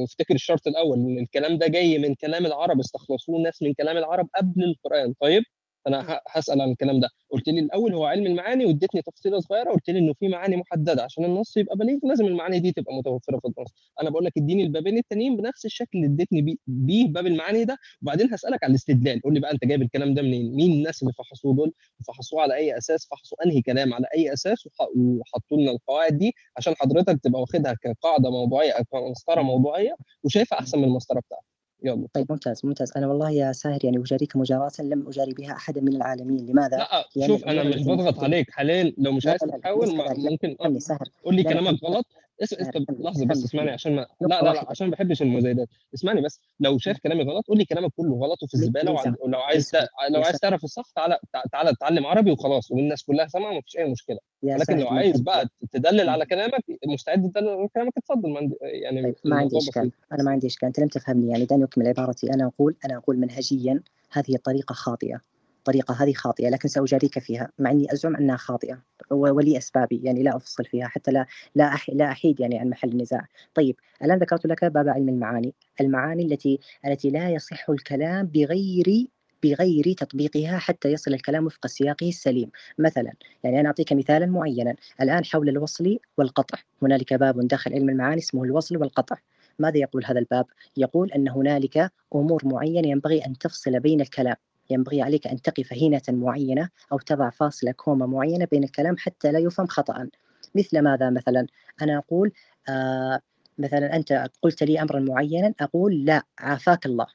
وافتكر 0.00 0.34
الشرط 0.34 0.66
الأول. 0.66 0.98
ان 0.98 1.18
الكلام 1.18 1.58
ده 1.58 1.66
جاي 1.66 1.98
من 1.98 2.14
كلام 2.14 2.46
العرب 2.46 2.80
استخلصوه 2.80 3.36
الناس 3.36 3.62
من 3.62 3.74
كلام 3.74 3.96
العرب 3.96 4.28
قبل 4.36 4.64
القرآن. 4.64 5.14
طيب 5.20 5.42
أنا 5.86 6.20
هسأل 6.28 6.60
عن 6.60 6.70
الكلام 6.70 7.00
ده. 7.00 7.08
قلت 7.30 7.48
لي 7.48 7.60
الأول 7.60 7.94
هو 7.94 8.04
علم 8.04 8.26
المعاني 8.26 8.66
واديتني 8.66 9.02
تفصيلة 9.02 9.40
صغيرة 9.40 9.70
قلت 9.72 9.90
لي 9.90 9.98
إنه 9.98 10.12
في 10.20 10.28
معاني 10.28 10.56
محددة. 10.56 11.02
عشان 11.02 11.24
النص 11.24 11.56
يبقى 11.56 11.76
بليغ 11.76 11.98
لازم 12.02 12.26
المعاني 12.26 12.58
دي 12.60 12.72
تبقى 12.72 12.94
متوفرة 12.94 13.38
في 13.38 13.48
النص. 13.58 13.74
أنا 14.02 14.10
بقول 14.10 14.24
لك 14.24 14.32
اديني 14.38 14.62
البابين 14.62 14.98
التانيين 14.98 15.36
بنفس 15.36 15.64
الشكل 15.64 15.88
اللي 15.98 16.06
اديتني 16.06 16.58
بيه, 16.66 17.06
باب 17.08 17.26
المعاني 17.26 17.64
ده. 17.64 17.76
وبعدين 18.02 18.34
هسألك 18.34 18.64
على 18.64 18.70
الاستدلال. 18.70 19.20
قول 19.22 19.34
لي 19.34 19.40
بقى 19.40 19.52
أنت 19.52 19.64
جايب 19.64 19.82
الكلام 19.82 20.14
ده 20.14 20.22
منين؟ 20.22 20.54
مين 20.56 20.72
الناس 20.72 21.02
اللي 21.02 21.12
فحصوه 21.12 21.54
دول؟ 21.54 21.72
فحصوه 22.08 22.42
على 22.42 22.54
أي 22.54 22.78
أساس؟ 22.78 23.08
فحصوا 23.10 23.44
أنهي 23.46 23.62
كلام 23.62 23.94
على 23.94 24.06
أي 24.16 24.32
أساس؟ 24.32 24.66
وح- 24.66 24.88
وحطوا 24.96 25.56
لنا 25.58 25.70
القواعد 25.70 26.18
دي 26.18 26.32
عشان 26.56 26.74
حضرتك 26.76 27.20
تبقى 27.22 27.40
واخدها 27.40 27.74
كقاعدة 27.82 28.30
موضوعية 28.30 28.72
أو 28.72 28.84
كمسطرة 28.84 29.42
موضوعية 29.42 29.96
وشايفها 30.24 30.58
أحسن 30.60 30.78
من 30.78 30.84
المسطرة 30.84 31.20
بتاعتك. 31.20 31.55
يلا 31.84 32.06
طيب 32.12 32.26
ممتاز 32.30 32.60
ممتاز. 32.66 32.92
أنا 32.96 33.06
والله 33.06 33.30
يا 33.30 33.52
ساهر 33.52 33.84
يعني 33.84 33.98
أجاريك 33.98 34.36
مجاراة 34.36 34.70
لم 34.80 35.08
أجاري 35.08 35.32
بها 35.32 35.52
أحدا 35.52 35.80
من 35.80 35.96
العالمين. 35.96 36.46
لماذا؟ 36.46 36.76
لا 36.76 37.08
لأن 37.16 37.28
شوف 37.28 37.44
أنا 37.44 37.62
مش 37.62 37.82
بضغط 37.82 38.24
عليك 38.24 38.50
حاليا 38.50 38.92
لو 38.98 39.12
مش 39.12 39.26
عايز 39.26 39.40
تحاول 39.40 39.96
ممكن 40.16 40.56
فهمني 40.58 40.80
سهر 40.80 41.08
قول 41.24 41.34
لي 41.34 41.42
لا 41.42 41.48
لا 41.48 41.60
كلامك 41.60 41.84
غلط. 41.84 42.06
اس... 42.42 42.48
سهر 42.48 42.72
طب 42.72 42.84
فهمني 42.88 43.04
لحظة 43.04 43.26
بس 43.26 43.44
اسمعني 43.44 43.70
عشان 43.70 43.94
ما 43.96 44.06
لا 44.20 44.42
لا 44.42 44.64
عشان 44.70 44.86
ما 44.86 44.92
بحبش 44.92 45.22
المزايدات. 45.22 45.68
اسمعني 45.94 46.20
بس 46.20 46.40
لو 46.60 46.78
شايف 46.78 46.98
كلامي 46.98 47.22
غلط 47.22 47.46
قول 47.46 47.58
لي 47.58 47.64
كلامك 47.64 47.92
كله 47.96 48.14
غلط 48.14 48.42
وفي 48.42 48.54
الزبالة. 48.54 48.90
ولو 49.20 49.38
عايز. 49.38 49.72
لو 50.10 50.22
عايز 50.22 50.38
تعرف 50.38 50.64
الصح 50.64 50.90
تعالى 50.96 51.18
تع- 51.32 51.42
تعالى 51.52 51.70
اتعلم 51.70 52.06
عربي 52.06 52.30
وخلاص 52.30 52.70
والناس 52.70 53.04
كلها 53.04 53.26
سامعة 53.26 53.52
ومفيش 53.54 53.76
أي 53.78 53.84
مشكلة. 53.92 54.18
يا 54.42 54.54
ولكن 54.56 54.78
لو 54.78 54.88
عايز 54.88 55.20
بقى 55.20 55.48
تدلل 55.72 56.08
على 56.08 56.26
كلامك 56.26 56.64
مستعد 56.86 57.30
تدلل 57.30 57.48
على 57.48 57.68
كلامك 57.74 57.92
اتفضل 57.98 58.30
ما 58.30 58.38
عندي... 58.38 58.54
يعني 58.62 59.02
طيب 59.02 59.14
ما 59.24 59.36
عندي 59.36 59.56
بسيط. 59.56 59.76
أنا 60.12 60.22
ما 60.22 60.30
عندي 60.30 60.46
إشكال 60.46 60.66
أنت 60.66 60.80
لم 60.80 60.88
تفهمني. 60.88 61.30
يعني 61.30 61.44
دعني 61.44 61.64
أكمل 61.64 61.88
عبارتي. 61.88 62.30
أنا 62.34 62.46
أقول 62.46 62.76
أنا 62.84 62.96
أقول 62.96 63.18
منهجيا 63.18 63.82
هذه 64.12 64.34
الطريقة 64.34 64.72
خاطئة. 64.72 65.20
الطريقة 65.68 65.94
هذه 66.04 66.12
خاطئة 66.12 66.48
لكن 66.48 66.68
سأجاريك 66.68 67.18
فيها 67.18 67.50
مع 67.58 67.70
أني 67.70 67.92
أزعم 67.92 68.16
أنها 68.16 68.36
خاطئة 68.36 68.82
ولي 69.10 69.58
أسبابي 69.58 70.00
يعني 70.04 70.22
لا 70.22 70.36
أفصل 70.36 70.64
فيها 70.64 70.88
حتى 70.88 71.10
لا 71.10 71.26
لا 71.54 71.76
لا 71.88 72.10
أحيد 72.10 72.40
يعني 72.40 72.58
عن 72.58 72.68
محل 72.68 72.88
النزاع. 72.88 73.26
طيب 73.54 73.76
الآن 74.04 74.18
ذكرت 74.18 74.46
لك 74.46 74.64
باب 74.64 74.88
علم 74.88 75.08
المعاني. 75.08 75.54
المعاني 75.80 76.22
التي 76.22 76.60
التي 76.86 77.10
لا 77.10 77.30
يصح 77.30 77.70
الكلام 77.70 78.26
بغير 78.26 79.06
بغير 79.42 79.92
تطبيقها 79.92 80.58
حتى 80.58 80.92
يصل 80.92 81.14
الكلام 81.14 81.46
وفق 81.46 81.66
سياقه 81.66 82.08
السليم. 82.08 82.50
مثلا 82.78 83.12
يعني 83.44 83.60
أنا 83.60 83.68
أعطيك 83.68 83.92
مثالا 83.92 84.26
معينا. 84.26 84.74
الآن 85.00 85.24
حول 85.24 85.48
الوصل 85.48 85.98
والقطع. 86.18 86.58
هنالك 86.82 87.14
باب 87.14 87.48
داخل 87.48 87.72
علم 87.72 87.88
المعاني 87.88 88.18
اسمه 88.18 88.44
الوصل 88.44 88.76
والقطع. 88.76 89.16
ماذا 89.58 89.78
يقول 89.78 90.04
هذا 90.04 90.18
الباب؟ 90.18 90.46
يقول 90.76 91.12
أن 91.12 91.28
هنالك 91.28 91.90
أمور 92.14 92.42
معينة 92.44 92.88
ينبغي 92.88 93.26
أن 93.26 93.38
تفصل 93.38 93.80
بين 93.80 94.00
الكلام. 94.00 94.36
ينبغي 94.70 95.02
عليك 95.02 95.26
أن 95.26 95.42
تقف 95.42 95.72
هينة 95.72 96.02
معينة 96.08 96.68
أو 96.92 96.98
تضع 96.98 97.30
فاصلة 97.30 97.72
كومة 97.72 98.06
معينة 98.06 98.44
بين 98.50 98.64
الكلام 98.64 98.96
حتى 98.98 99.32
لا 99.32 99.38
يفهم 99.38 99.66
خطأ. 99.66 100.08
مثل 100.54 100.80
ماذا 100.80 101.10
مثلا؟ 101.10 101.46
أنا 101.82 101.98
أقول 101.98 102.32
آه 102.68 103.20
مثلا 103.58 103.96
أنت 103.96 104.30
قلت 104.42 104.62
لي 104.62 104.82
أمرا 104.82 105.00
معينا 105.00 105.54
أقول 105.60 106.04
لا 106.04 106.22
عافاك 106.38 106.86
الله. 106.86 107.06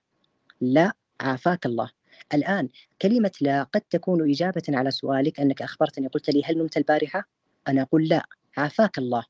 لا 0.61 0.93
عافاك 1.21 1.65
الله. 1.65 1.89
الآن 2.33 2.69
كلمة 3.01 3.31
لا 3.41 3.63
قد 3.63 3.81
تكون 3.81 4.29
إجابة 4.31 4.63
على 4.69 4.91
سؤالك 4.91 5.39
أنك 5.39 5.61
أخبرتني 5.61 6.07
قلت 6.07 6.29
لي 6.29 6.41
هل 6.45 6.57
نمت 6.57 6.77
البارحة؟ 6.77 7.27
أنا 7.67 7.81
أقول 7.81 8.07
لا 8.07 8.25
عافاك 8.57 8.97
الله. 8.97 9.25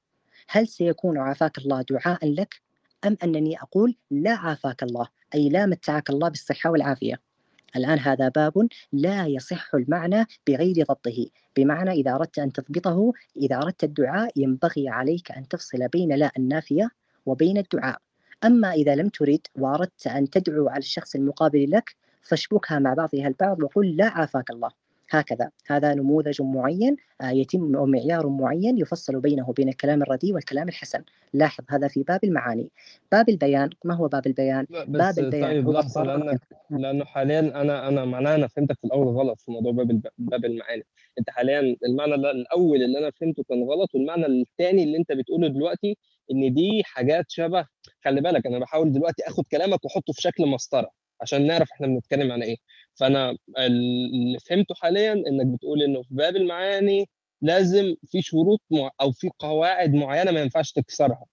هل 0.50 0.68
سيكون 0.68 1.18
عافاك 1.18 1.58
الله 1.58 1.82
دعاء 1.82 2.34
لك؟ 2.34 2.62
أم 3.06 3.18
أنني 3.24 3.62
أقول 3.62 3.96
لا 4.12 4.32
عافاك 4.32 4.84
الله. 4.84 5.08
أي 5.36 5.50
لا 5.50 5.66
متعك 5.66 6.10
الله 6.10 6.30
بالصحة 6.30 6.70
والعافية. 6.70 7.31
الآن 7.76 8.00
هذا 8.00 8.30
باب 8.30 8.68
لا 8.94 9.28
يصح 9.28 9.76
المعنى 9.76 10.26
بغير 10.48 10.86
ضبطه. 10.86 11.26
بمعنى 11.58 11.92
إذا 11.92 12.16
أردت 12.16 12.40
أن 12.40 12.52
تضبطه 12.54 13.14
إذا 13.38 13.58
أردت 13.58 13.84
الدعاء 13.84 14.32
ينبغي 14.36 14.90
عليك 14.90 15.32
أن 15.32 15.48
تفصل 15.48 15.88
بين 15.88 16.16
لا 16.16 16.32
النافية 16.38 16.90
وبين 17.26 17.58
الدعاء. 17.58 17.98
أما 18.44 18.72
إذا 18.72 18.96
لم 18.96 19.10
ترد 19.10 19.48
وأردت 19.56 20.08
أن 20.08 20.30
تدعو 20.30 20.70
على 20.70 20.80
الشخص 20.80 21.16
المقابل 21.16 21.72
لك 21.72 21.96
فاشبكها 22.22 22.80
مع 22.80 22.94
بعضها 22.94 23.28
البعض 23.28 23.64
وقل 23.64 23.96
لا 23.96 24.06
عافاك 24.06 24.50
الله. 24.50 24.81
هكذا. 25.12 25.50
هذا 25.68 25.94
نموذج 25.94 26.42
معين 26.42 26.96
آه، 27.22 27.30
يتم 27.30 27.76
أو 27.76 27.86
معيار 27.86 28.28
معين 28.28 28.78
يفصل 28.78 29.20
بينه 29.20 29.50
وبين 29.50 29.70
الكلام 29.70 30.02
الرديء 30.02 30.34
والكلام 30.34 30.70
الحسن. 30.70 31.04
لاحظ 31.34 31.64
هذا 31.70 31.88
في 31.88 32.04
باب 32.04 32.24
المعاني. 32.24 32.70
باب 33.12 33.30
البيان 33.30 33.70
ما 33.86 33.94
هو 33.94 34.08
باب 34.08 34.28
البيان؟ 34.28 34.66
باب 34.70 35.20
البيان 35.20 35.44
طيب 35.44 35.70
الضرر 35.70 36.04
لأنك 36.04 36.40
لأنه 36.70 37.06
حاليا 37.06 37.40
أنا 37.40 37.88
أنا 37.88 38.06
معناها 38.06 38.36
أنا 38.36 38.48
فهمتك 38.48 38.78
في 38.82 38.88
الأول 38.88 39.08
غلط 39.08 39.42
في 39.42 39.52
موضوع 39.52 39.72
باب 39.72 39.92
الب... 39.92 40.08
باب 40.18 40.46
المعاني. 40.46 40.84
أنت 41.20 41.30
حاليا 41.30 41.76
المعنى 41.86 42.16
الأول 42.16 42.84
اللي 42.84 43.00
أنا 43.00 43.12
فهمته 43.12 43.44
كان 43.50 43.64
غلط 43.64 43.90
والمعنى 43.96 44.26
الثاني 44.26 44.84
اللي 44.84 44.98
أنت 44.98 45.12
بتقوله 45.12 45.48
دلوقتي 45.48 45.98
إن 46.32 46.54
دي 46.54 46.82
حاجات 46.86 47.26
شبه 47.28 47.66
خلي 48.06 48.22
بالك 48.22 48.46
أنا 48.48 48.60
بحاول 48.60 48.92
دلوقتي 48.92 49.24
آخد 49.28 49.44
كلامك 49.52 49.86
وأحطه 49.86 50.14
في 50.14 50.22
شكل 50.22 50.46
مسطرة 50.48 50.92
عشان 51.22 51.48
نعرف 51.48 51.72
إحنا 51.72 51.88
بنتكلم 51.88 52.32
عن 52.32 52.44
إيه. 52.44 52.58
فأنا 53.02 53.38
اللي 53.58 54.40
فهمته 54.40 54.76
حاليا 54.76 55.14
إنك 55.14 55.48
بتقول 55.48 55.84
إنه 55.84 56.02
في 56.04 56.16
باب 56.16 56.36
المعاني 56.36 57.10
لازم 57.42 57.96
في 58.06 58.22
شروط. 58.22 58.60
أو 59.02 59.12
في 59.12 59.30
قواعد 59.40 59.94
معينة 59.94 60.32
ما 60.32 60.42
ينفعش 60.42 60.72
تكسرها. 60.72 61.26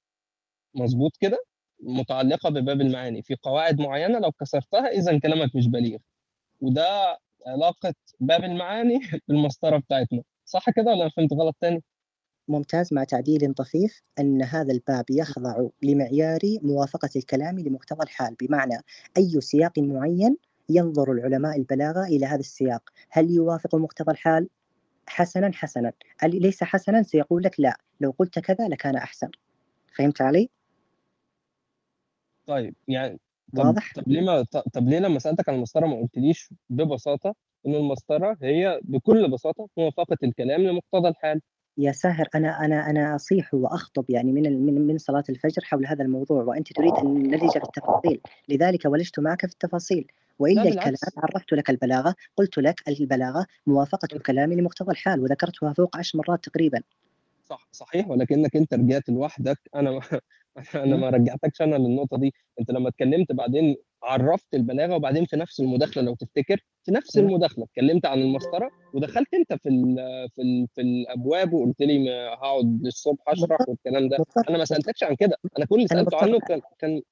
مظبوط 0.75 1.13
كده؟ 1.21 1.45
متعلقة 1.81 2.51
بباب 2.51 2.81
المعاني. 2.81 3.23
في 3.23 3.37
قواعد 3.43 3.81
معينة 3.81 4.19
لو 4.19 4.33
كسرتها 4.33 4.89
اذا 4.89 5.19
كلامك 5.19 5.57
مش 5.57 5.69
بليغ. 5.69 5.99
وده 6.61 7.19
علاقة 7.47 7.95
باب 8.21 8.45
المعاني 8.45 8.99
بالمسطرة 9.29 9.79
بتاعتنا. 9.79 10.23
صح 10.45 10.71
كده 10.71 10.93
ولا 10.93 11.11
فهمت 11.17 11.33
غلط 11.33 11.57
تاني؟ 11.61 11.83
ممتاز. 12.49 12.95
مع 12.95 13.05
تعديل 13.05 13.55
طفيف 13.55 14.03
أن 14.19 14.43
هذا 14.43 14.73
الباب 14.73 15.05
يخضع 15.11 15.69
لمعيار 15.83 16.41
موافقة 16.63 17.11
الكلام 17.17 17.59
لمقتضى 17.59 18.03
الحال. 18.03 18.35
بمعنى 18.41 18.75
أي 19.17 19.41
سياق 19.41 19.79
معين 19.79 20.37
ينظر 20.69 21.13
العلماء 21.13 21.57
البلاغة 21.57 22.05
إلى 22.05 22.27
هذا 22.27 22.41
السياق. 22.41 22.91
هل 23.11 23.31
يوافق 23.31 23.75
مقتضى 23.75 24.13
الحال؟ 24.13 24.49
حسنا 25.07 25.51
حسنا. 25.55 25.93
ليس 26.25 26.65
حسنا؟ 26.65 27.03
سيقول 27.03 27.43
لك 27.43 27.61
لا. 27.61 27.77
لو 28.01 28.15
قلت 28.19 28.39
كذا 28.39 28.69
لكان 28.69 28.97
أحسن. 28.97 29.31
فهمت 29.97 30.23
علي؟ 30.23 30.51
طيب 32.47 32.75
يعني 32.89 33.19
طب 33.57 33.67
واضح؟ 33.67 33.93
طب 33.95 34.09
ليه 34.09 34.21
ما 34.21 34.43
طب 34.73 34.89
ليه 34.89 34.99
لما 34.99 35.19
سألتك 35.19 35.49
عن 35.49 35.55
المسطرة 35.55 35.87
ما 35.87 36.01
قلتليش 36.01 36.51
ببساطة 36.71 37.35
إن 37.67 37.75
المسطرة 37.75 38.37
هي 38.43 38.81
بكل 38.85 39.31
بساطة 39.31 39.69
موافقة 39.77 40.17
الكلام 40.23 40.61
لمقتضى 40.61 41.09
الحال؟ 41.09 41.41
يا 41.79 41.93
ساهر 41.93 42.29
أنا 42.35 42.65
أنا 42.65 42.91
أنا 42.91 43.15
أصيح 43.15 43.55
وأخطب 43.55 44.05
يعني 44.09 44.33
من 44.33 44.67
من 44.67 44.87
من 44.87 44.99
صلاة 44.99 45.25
الفجر 45.29 45.63
حول 45.65 45.87
هذا 45.87 46.05
الموضوع 46.05 46.43
وأنت 46.43 46.73
تريد 46.73 46.93
أن 46.93 47.23
نلج 47.23 47.51
في 47.51 47.63
التفاصيل. 47.63 48.21
لذلك 48.49 48.85
ولجت 48.85 49.21
معك 49.21 49.47
في 49.47 49.53
التفاصيل. 49.53 50.07
وإلا 50.39 50.63
لا 50.63 50.69
الكلام 50.69 50.97
عرفت 51.17 51.53
لك 51.53 51.71
البلاغة 51.71 52.15
قلت 52.37 52.59
لك 52.59 52.89
البلاغة 52.89 53.47
موافقة 53.67 54.09
الكلام 54.13 54.53
لمقتضى 54.53 54.91
الحال 54.93 55.21
وذكرتها 55.21 55.73
فوق 55.73 55.97
عشر 55.97 56.19
مرات 56.19 56.45
تقريبا. 56.45 56.83
صح 57.45 57.69
صحيح. 57.73 58.09
ولكنك 58.09 58.57
أنت 58.57 58.75
رجعت 58.75 59.09
لوحدك. 59.09 59.59
أنا 59.75 59.91
ما 59.91 60.01
أنا? 60.75 60.97
ما 60.97 61.11
رجعتكش 61.11 61.63
أنا 61.63 61.77
للنقطة 61.77 62.19
دي. 62.19 62.35
أنت 62.61 62.71
لما 62.71 62.89
اتكلمت 62.89 63.33
بعدين 63.33 63.77
عرفت 64.03 64.55
البلاغة 64.55 64.95
وبعدين 64.95 65.25
في 65.25 65.37
نفس 65.37 65.61
المداخلة 65.61 66.03
لو 66.03 66.15
تفتكر 66.15 66.65
في 66.85 66.93
نفس? 66.93 67.19
المداخلة. 67.19 67.65
اتكلمت 67.65 68.07
عن 68.07 68.19
المسطرة 68.21 68.71
ودخلت 68.95 69.35
أنت 69.35 69.53
في 69.63 69.69
ال 69.69 69.97
في 70.37 70.43
ال 70.43 70.67
في 70.75 70.81
الأبواب 70.81 71.53
وقلت 71.53 71.81
لي 71.83 71.99
ما 71.99 72.29
هقعد 72.35 72.81
للصبح 72.83 73.29
أشرح 73.29 73.59
والكلام 73.69 74.09
ده. 74.09 74.17
أنا 74.49 74.59
ما 74.59 74.65
سألتكش 74.65 75.03
عن 75.05 75.15
كده. 75.17 75.37
أنا 75.59 75.67
كل 75.67 75.77
اللي 75.77 75.89
سألته 75.89 76.17
عنه 76.17 76.39
كان 76.41 76.61
كان 76.79 77.03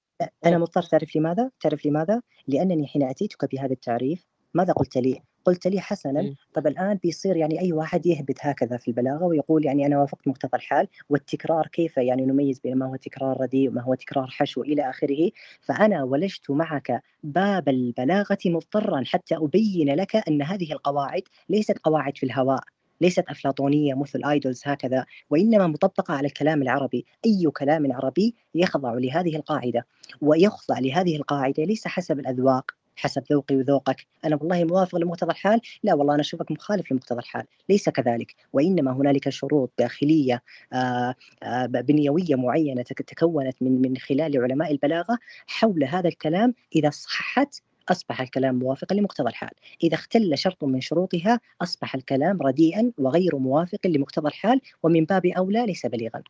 أنا 0.47 0.59
مضطر 0.59 0.83
تعرف 0.83 1.17
لماذا؟ 1.17 1.51
تعرف 1.61 1.87
لماذا؟ 1.87 2.23
لأنني 2.49 2.87
حين 2.87 3.03
أتيتك 3.03 3.53
بهذا 3.53 3.73
التعريف 3.73 4.27
ماذا 4.55 4.73
قلت 4.73 4.97
لي؟ 4.97 5.23
قلت 5.45 5.67
لي 5.67 5.81
حسنا 5.81 6.23
مم. 6.23 6.35
طب 6.55 6.67
الآن 6.67 6.99
بيصير 7.03 7.37
يعني 7.37 7.61
أي 7.61 7.73
واحد 7.73 8.07
يهبط 8.07 8.35
هكذا 8.41 8.77
في 8.77 8.89
البلاغة 8.89 9.25
ويقول 9.25 9.64
يعني 9.64 9.87
أنا 9.87 10.01
وافقت 10.01 10.29
مقتضى 10.29 10.57
الحال 10.57 10.89
والتكرار 11.09 11.67
كيف 11.67 11.97
يعني 11.97 12.27
نميز 12.27 12.61
بين 12.61 12.75
ما 12.79 12.87
هو 12.87 12.97
تكرار 12.97 13.41
رديء 13.41 13.69
وما 13.69 13.83
هو 13.83 13.95
تكرار 13.95 14.27
حشو 14.27 14.62
إلى 14.62 14.91
آخره 14.91 15.31
فأنا 15.61 16.05
ولجت 16.05 16.51
معك 16.51 17.03
باب 17.23 17.69
البلاغة 17.69 18.39
مضطرا 18.47 19.03
حتى 19.07 19.37
أبين 19.37 19.95
لك 19.95 20.17
أن 20.29 20.43
هذه 20.43 20.73
القواعد 20.73 21.23
ليست 21.49 21.79
قواعد 21.79 22.17
في 22.17 22.27
الهواء 22.27 22.62
ليست 23.01 23.24
أفلاطونية 23.28 23.94
مثل 23.94 24.24
ايدولز 24.24 24.62
هكذا 24.64 25.07
وإنما 25.30 25.66
مطبقة 25.66 26.14
على 26.14 26.26
الكلام 26.26 26.62
العربي. 26.62 27.05
أي 27.26 27.47
كلام 27.57 27.92
عربي 27.92 28.34
يخضع 28.55 28.94
لهذه 28.94 29.36
القاعدة 29.36 29.86
ويخضع 30.20 30.78
لهذه 30.78 31.16
القاعدة 31.16 31.64
ليس 31.64 31.88
حسب 31.88 32.18
الأذواق 32.18 32.70
حسب 32.99 33.22
ذوقي 33.32 33.57
وذوقك. 33.57 34.07
أنا 34.24 34.36
والله 34.36 34.64
موافق 34.64 34.99
لمقتضى 34.99 35.30
الحال. 35.30 35.61
لا 35.82 35.94
والله 35.94 36.14
أنا 36.14 36.20
أشوفك 36.22 36.51
مخالف 36.51 36.92
لمقتضى 36.92 37.18
الحال. 37.18 37.44
ليس 37.68 37.88
كذلك. 37.88 38.34
وإنما 38.53 38.92
هنالك 38.92 39.28
شروط 39.28 39.70
داخلية 39.78 40.42
آه، 40.72 41.14
آه، 41.42 41.66
بنيوية 41.66 42.34
معينة 42.34 42.82
تك- 42.82 43.03
تكونت 43.03 43.57
من 43.61 43.82
من 43.82 43.97
خلال 43.97 44.42
علماء 44.42 44.72
البلاغة 44.72 45.18
حول 45.47 45.84
هذا 45.84 46.09
الكلام 46.09 46.55
إذا 46.76 46.90
صحت 46.90 47.55
أصبح 47.89 48.20
الكلام 48.20 48.55
موافقا 48.55 48.95
لمقتضى 48.95 49.28
الحال، 49.28 49.51
إذا 49.82 49.95
اختل 49.95 50.39
شرط 50.39 50.64
من 50.64 50.80
شروطها 50.80 51.41
أصبح 51.62 51.95
الكلام 51.95 52.43
رديئا 52.43 52.93
وغير 52.99 53.37
موافق 53.37 53.87
لمقتضى 53.87 54.28
الحال 54.28 54.61
ومن 54.82 55.05
باب 55.05 55.26
أولى 55.26 55.66
ليس 55.66 55.87
بليغا. 55.87 56.22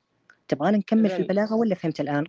تبغانا 0.48 0.76
نكمل 0.78 1.02
في 1.02 1.08
تمام. 1.08 1.22
البلاغة 1.22 1.54
ولا 1.54 1.74
فهمت 1.74 2.00
الآن؟ 2.00 2.24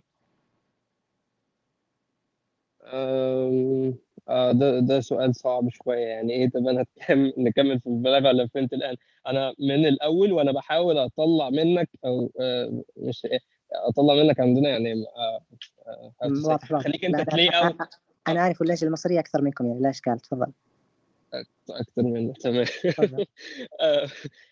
آم، 2.84 3.94
آه 4.28 4.52
ده 4.52 4.80
ده 4.80 5.00
سؤال 5.00 5.34
صعب 5.34 5.68
شوية. 5.68 5.98
يعني 6.06 6.32
إيه؟ 6.32 6.50
طب 6.50 6.66
أنا 6.66 6.84
نكمل 7.38 7.80
في 7.80 7.86
البلاغة 7.86 8.28
ولا 8.28 8.48
فهمت 8.54 8.72
الآن؟ 8.72 8.96
أنا 9.26 9.54
من 9.58 9.86
الأول 9.86 10.32
وأنا 10.32 10.52
بحاول 10.52 10.98
أطلع 10.98 11.50
منك 11.50 11.88
أو 12.04 12.30
آه 12.40 12.82
مش 12.96 13.24
إيه، 13.24 13.38
أطلع 13.72 14.14
منك 14.14 14.40
عندنا 14.40 14.68
يعني 14.68 14.92
آه 14.92 15.40
آه 16.24 16.58
خليك 16.80 17.04
أنت 17.04 17.16
لا 17.16 17.24
تلاقي 17.24 17.74
أنا 18.28 18.40
عارف 18.40 18.62
اللهجه 18.62 18.84
المصرية 18.84 19.20
أكثر 19.20 19.42
منكم 19.42 19.66
يعني 19.66 19.80
لا 19.80 19.90
اشكال 19.90 20.18
تفضل. 20.18 20.52
أكتر 21.70 22.02
منك 22.02 22.36
تمام. 22.38 22.66
آه، 23.80 24.08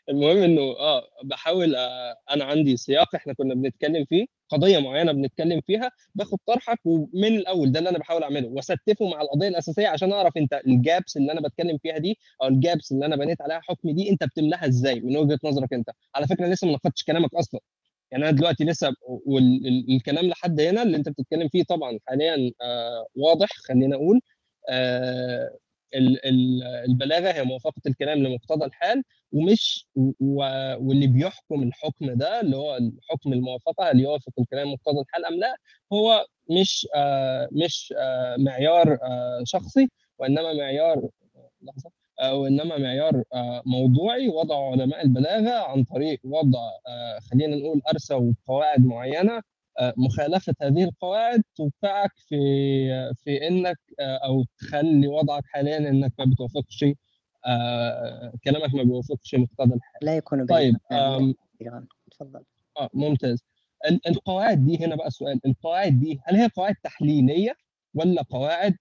المهم 0.09 0.37
إنه 0.37 0.61
آه 0.63 1.03
بحاول 1.25 1.77
آه 1.77 2.17
أنا 2.31 2.45
عندي 2.45 2.77
سياق 2.77 3.15
إحنا 3.15 3.33
كنا 3.33 3.55
بنتكلم 3.55 4.05
فيه 4.05 4.27
قضية 4.49 4.79
معينة 4.79 5.13
بنتكلم 5.13 5.61
فيها 5.61 5.91
باخد 6.15 6.39
طرحك 6.47 6.79
ومن 6.85 7.25
الأول 7.37 7.73
ده 7.73 7.79
اللي 7.79 7.91
أنا 7.91 7.99
بحاول 7.99 8.23
أعمله 8.23 8.49
واستفه 8.49 9.09
مع 9.09 9.21
القضية 9.23 9.49
الأساسية 9.49 9.89
عشان 9.89 10.13
أعرف 10.13 10.37
أنت 10.37 10.61
الجابس 10.67 11.17
اللي 11.17 11.33
أنا 11.33 11.41
بتكلم 11.41 11.79
فيها 11.79 11.99
دي 11.99 12.19
أو 12.43 12.49
الجابس 12.49 12.93
اللي 12.93 13.07
أنا 13.07 13.17
بنيت 13.17 13.41
عليها 13.43 13.61
حكمي 13.61 13.93
دي 13.93 14.11
أنت 14.11 14.25
بتملاها 14.25 14.67
إزاي 14.67 15.01
من 15.01 15.17
وجهة 15.17 15.39
نظرك 15.45 15.73
أنت؟ 15.73 15.91
على 16.15 16.27
فكرة 16.27 16.47
لسه 16.47 16.67
ما 16.67 16.73
ناقشتش 16.73 17.05
كلامك 17.05 17.35
أصلا. 17.35 17.61
يعني 18.11 18.25
أنا 18.25 18.31
دلوقتي 18.33 18.65
لسه 18.65 18.95
والكلام 19.27 20.27
لحد 20.27 20.61
هنا 20.61 20.83
اللي 20.83 20.97
أنت 20.97 21.09
بتتكلم 21.09 21.49
فيه 21.49 21.63
طبعا 21.65 21.99
حاليا 22.07 22.53
آه 22.63 23.07
واضح 23.17 23.49
خلينا 23.69 23.97
أقول. 23.97 24.21
آه 24.71 25.57
ال- 25.95 26.27
ال- 26.27 26.63
البلاغة 26.63 27.33
هي 27.33 27.45
موافقة 27.45 27.83
الكلام 27.87 28.19
لمقتضى 28.19 28.65
الحال 28.65 29.03
ومش 29.33 29.87
واللي 30.21 31.07
بيحكم 31.07 31.63
الحكم 31.63 32.13
ده 32.15 32.41
اللي 32.41 32.57
هو 32.57 32.77
الحكم 32.77 33.33
الموافقة 33.33 33.91
هل 33.91 34.01
يوافق 34.01 34.33
الكلام 34.39 34.73
مقتضى 34.73 35.01
الحال 35.01 35.25
أم 35.27 35.35
لا 35.35 35.57
هو 35.93 36.27
مش 36.51 36.87
آه 36.97 37.49
مش 37.53 37.95
معيار 38.39 38.99
شخصي 39.45 39.89
وإنما 40.19 40.53
معيار 40.53 41.09
لحظة. 41.63 41.91
وانما 42.23 42.79
معيار 42.79 43.23
آه 43.35 43.63
موضوعي 43.67 44.29
وضعه 44.29 44.71
علماء 44.73 45.03
البلاغة 45.05 45.51
عن 45.59 45.85
طريق 45.85 46.21
وضع 46.25 46.59
آه 46.89 47.19
خلينا 47.31 47.57
نقول 47.57 47.81
ارسى 47.93 48.33
قواعد 48.47 48.81
معينة. 48.85 49.43
آه، 49.81 49.95
مخالفة 49.97 50.55
هذه 50.63 50.85
القواعد 50.85 51.43
توقعك 51.57 52.11
في 52.29 52.37
في 53.15 53.49
إنك 53.49 53.77
أو 54.01 54.45
تخلي 54.59 55.09
وضعك 55.09 55.43
حاليا 55.47 55.77
إنك 55.79 56.13
ما 56.19 56.25
بتوافقش 56.25 56.85
كلامك 58.45 58.75
ما 58.75 58.83
بيوافقش 58.83 59.35
مقتضى 59.35 59.75
الحال 59.75 59.99
لا 60.03 60.17
يكون 60.17 60.47
طيب 60.47 60.77
تفضل. 62.11 62.45
آه 62.81 62.91
ممتاز. 62.95 63.45
ال- 63.91 64.09
القواعد 64.09 64.65
دي 64.67 64.85
هنا 64.85 64.97
بقى 64.97 65.07
السؤال 65.07 65.41
القواعد 65.47 66.01
دي 66.01 66.21
هل 66.27 66.37
هي 66.37 66.49
قواعد 66.57 66.75
تحليلية 66.85 67.55
ولا 67.95 68.23
قواعد 68.23 68.75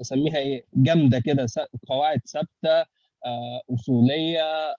أسميها 0.00 0.36
إيه؟ 0.38 0.64
جامدة 0.74 1.18
كده 1.20 1.46
قواعد 1.88 2.20
ثابتة 2.26 2.86
آه، 3.26 3.60
أصولية 3.74 4.74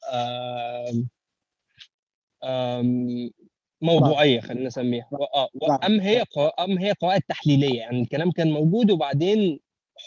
موضوعية 3.81 4.39
خلينا 4.39 4.67
نسميها. 4.67 5.09
واضح. 5.53 5.85
أم 5.85 5.99
هي 5.99 6.23
أم 6.59 6.77
هي 6.77 6.91
قواعد 6.91 7.21
تحليلية 7.21 7.79
يعني 7.79 8.01
الكلام 8.01 8.31
كان 8.31 8.51
موجود 8.51 8.91
وبعدين 8.91 9.59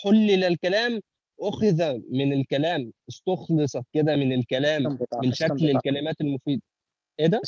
حلل 0.03 0.45
الكلام 0.45 1.01
أخذ 1.41 1.99
من 2.11 2.33
الكلام 2.33 2.93
استخلص 3.09 3.77
كده 3.93 4.17
من 4.17 4.33
الكلام 4.33 4.99
من 5.23 5.33
شكل 5.33 5.71
الكلمات 5.71 6.21
المفيدة. 6.21 6.63
إيه 7.21 7.27
ده؟ 7.27 7.41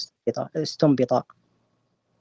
استنبط 0.57 0.57
استنبط 0.57 1.27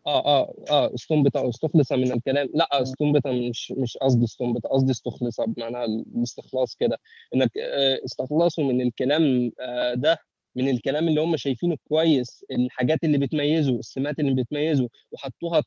آه 0.07 0.25
آه 0.25 0.53
آه 0.69 0.93
استنبط 0.95 1.37
أو 1.37 1.49
استخلص 1.49 1.91
من 1.91 2.11
الكلام. 2.11 2.49
لا 2.53 2.81
استنبط 2.81 3.27
مش 3.27 3.71
مش 3.77 3.97
قصدي 3.97 4.25
استنبط 4.25 4.67
قصدي 4.67 4.91
استخلص 4.91 5.41
بمعنى 5.41 5.85
الاستخلاص 5.85 6.75
كده. 6.75 6.97
إنك 7.35 7.51
آه، 7.57 7.99
استخلصوا 8.05 8.63
من 8.63 8.81
الكلام 8.81 9.51
آه، 9.61 9.93
ده 9.93 10.17
من 10.55 10.69
الكلام 10.69 11.07
اللي 11.07 11.21
هم 11.21 11.37
شايفينه 11.37 11.77
كويس 11.89 12.45
الحاجات 12.51 13.03
اللي 13.03 13.17
بتميزه 13.17 13.79
السمات 13.79 14.19
اللي 14.19 14.43
بتميزه 14.43 14.89
وحطوها 15.11 15.63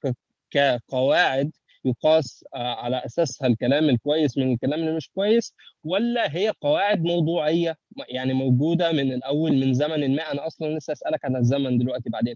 كقواعد 0.51 1.53
يقاس 1.89 2.45
آه، 2.55 2.75
على 2.75 3.05
أساسها 3.07 3.49
الكلام 3.49 3.89
الكويس 3.89 4.39
من 4.39 4.53
الكلام 4.53 4.81
اللي 4.81 4.97
مش 4.97 5.11
كويس 5.15 5.55
ولا 5.85 6.37
هي 6.37 6.53
قواعد 6.61 7.03
موضوعية 7.03 7.77
يعني 8.09 8.33
موجودة 8.33 8.93
من 8.93 9.13
الأول 9.13 9.53
من 9.53 9.75
زمن 9.75 10.17
ما؟ 10.17 10.33
أنا 10.33 10.47
أصلا 10.47 10.79
لسه 10.79 10.93
اسالك 10.93 11.25
عن 11.25 11.37
الزمن 11.37 11.79
دلوقتي 11.79 12.11
بعدين. 12.11 12.35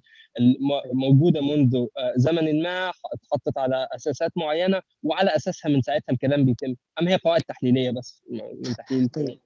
موجودة 0.93 1.41
منذ 1.41 1.77
آه، 1.77 2.13
زمن 2.17 2.63
ما 2.63 2.93
اتحطت 3.13 3.59
على 3.59 3.89
أساسات 3.95 4.31
معينة 4.37 4.81
وعلى 5.03 5.37
أساسها 5.37 5.69
من 5.69 5.83
ساعتها 5.83 6.13
الكلام 6.13 6.45
بيتم. 6.45 6.75
أم 7.01 7.09
هي 7.09 7.17
قواعد 7.17 7.41
تحليلية 7.41 7.91
بس 7.91 8.23
من 8.31 8.75
تحليل؟ 8.77 9.09
طيب 9.09 9.39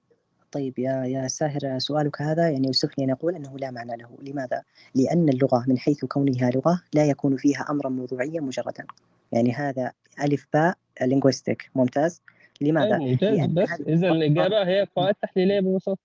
طيب 0.51 0.79
يا 0.79 1.05
يا 1.05 1.27
ساهر 1.27 1.79
سؤالك 1.79 2.21
هذا 2.21 2.49
يعني 2.49 2.67
يوسفني 2.67 3.05
أن 3.05 3.11
أقول 3.11 3.35
أنه 3.35 3.57
لا 3.57 3.71
معنى 3.71 3.97
له، 3.97 4.09
لماذا؟ 4.21 4.63
لأن 4.95 5.29
اللغة 5.29 5.65
من 5.67 5.77
حيث 5.77 6.05
كونها 6.05 6.49
لغة 6.49 6.81
لا 6.93 7.05
يكون 7.05 7.37
فيها 7.37 7.65
امرا 7.69 7.89
موضوعيا 7.89 8.41
مجردا. 8.41 8.85
يعني 9.31 9.51
هذا 9.51 9.91
ألف 10.23 10.47
باء 10.53 10.77
لينغويستيك 11.01 11.71
ممتاز؟ 11.75 12.21
لماذا؟ 12.61 12.97
طيب 12.97 13.01
ممتاز. 13.01 13.45
بس 13.45 13.69
هذه 13.69 13.93
اذا 13.93 14.09
الإجابة 14.09 14.67
هي 14.67 14.87
قواعد 14.95 15.15
تحليلية 15.15 15.59
ببساطة. 15.59 15.99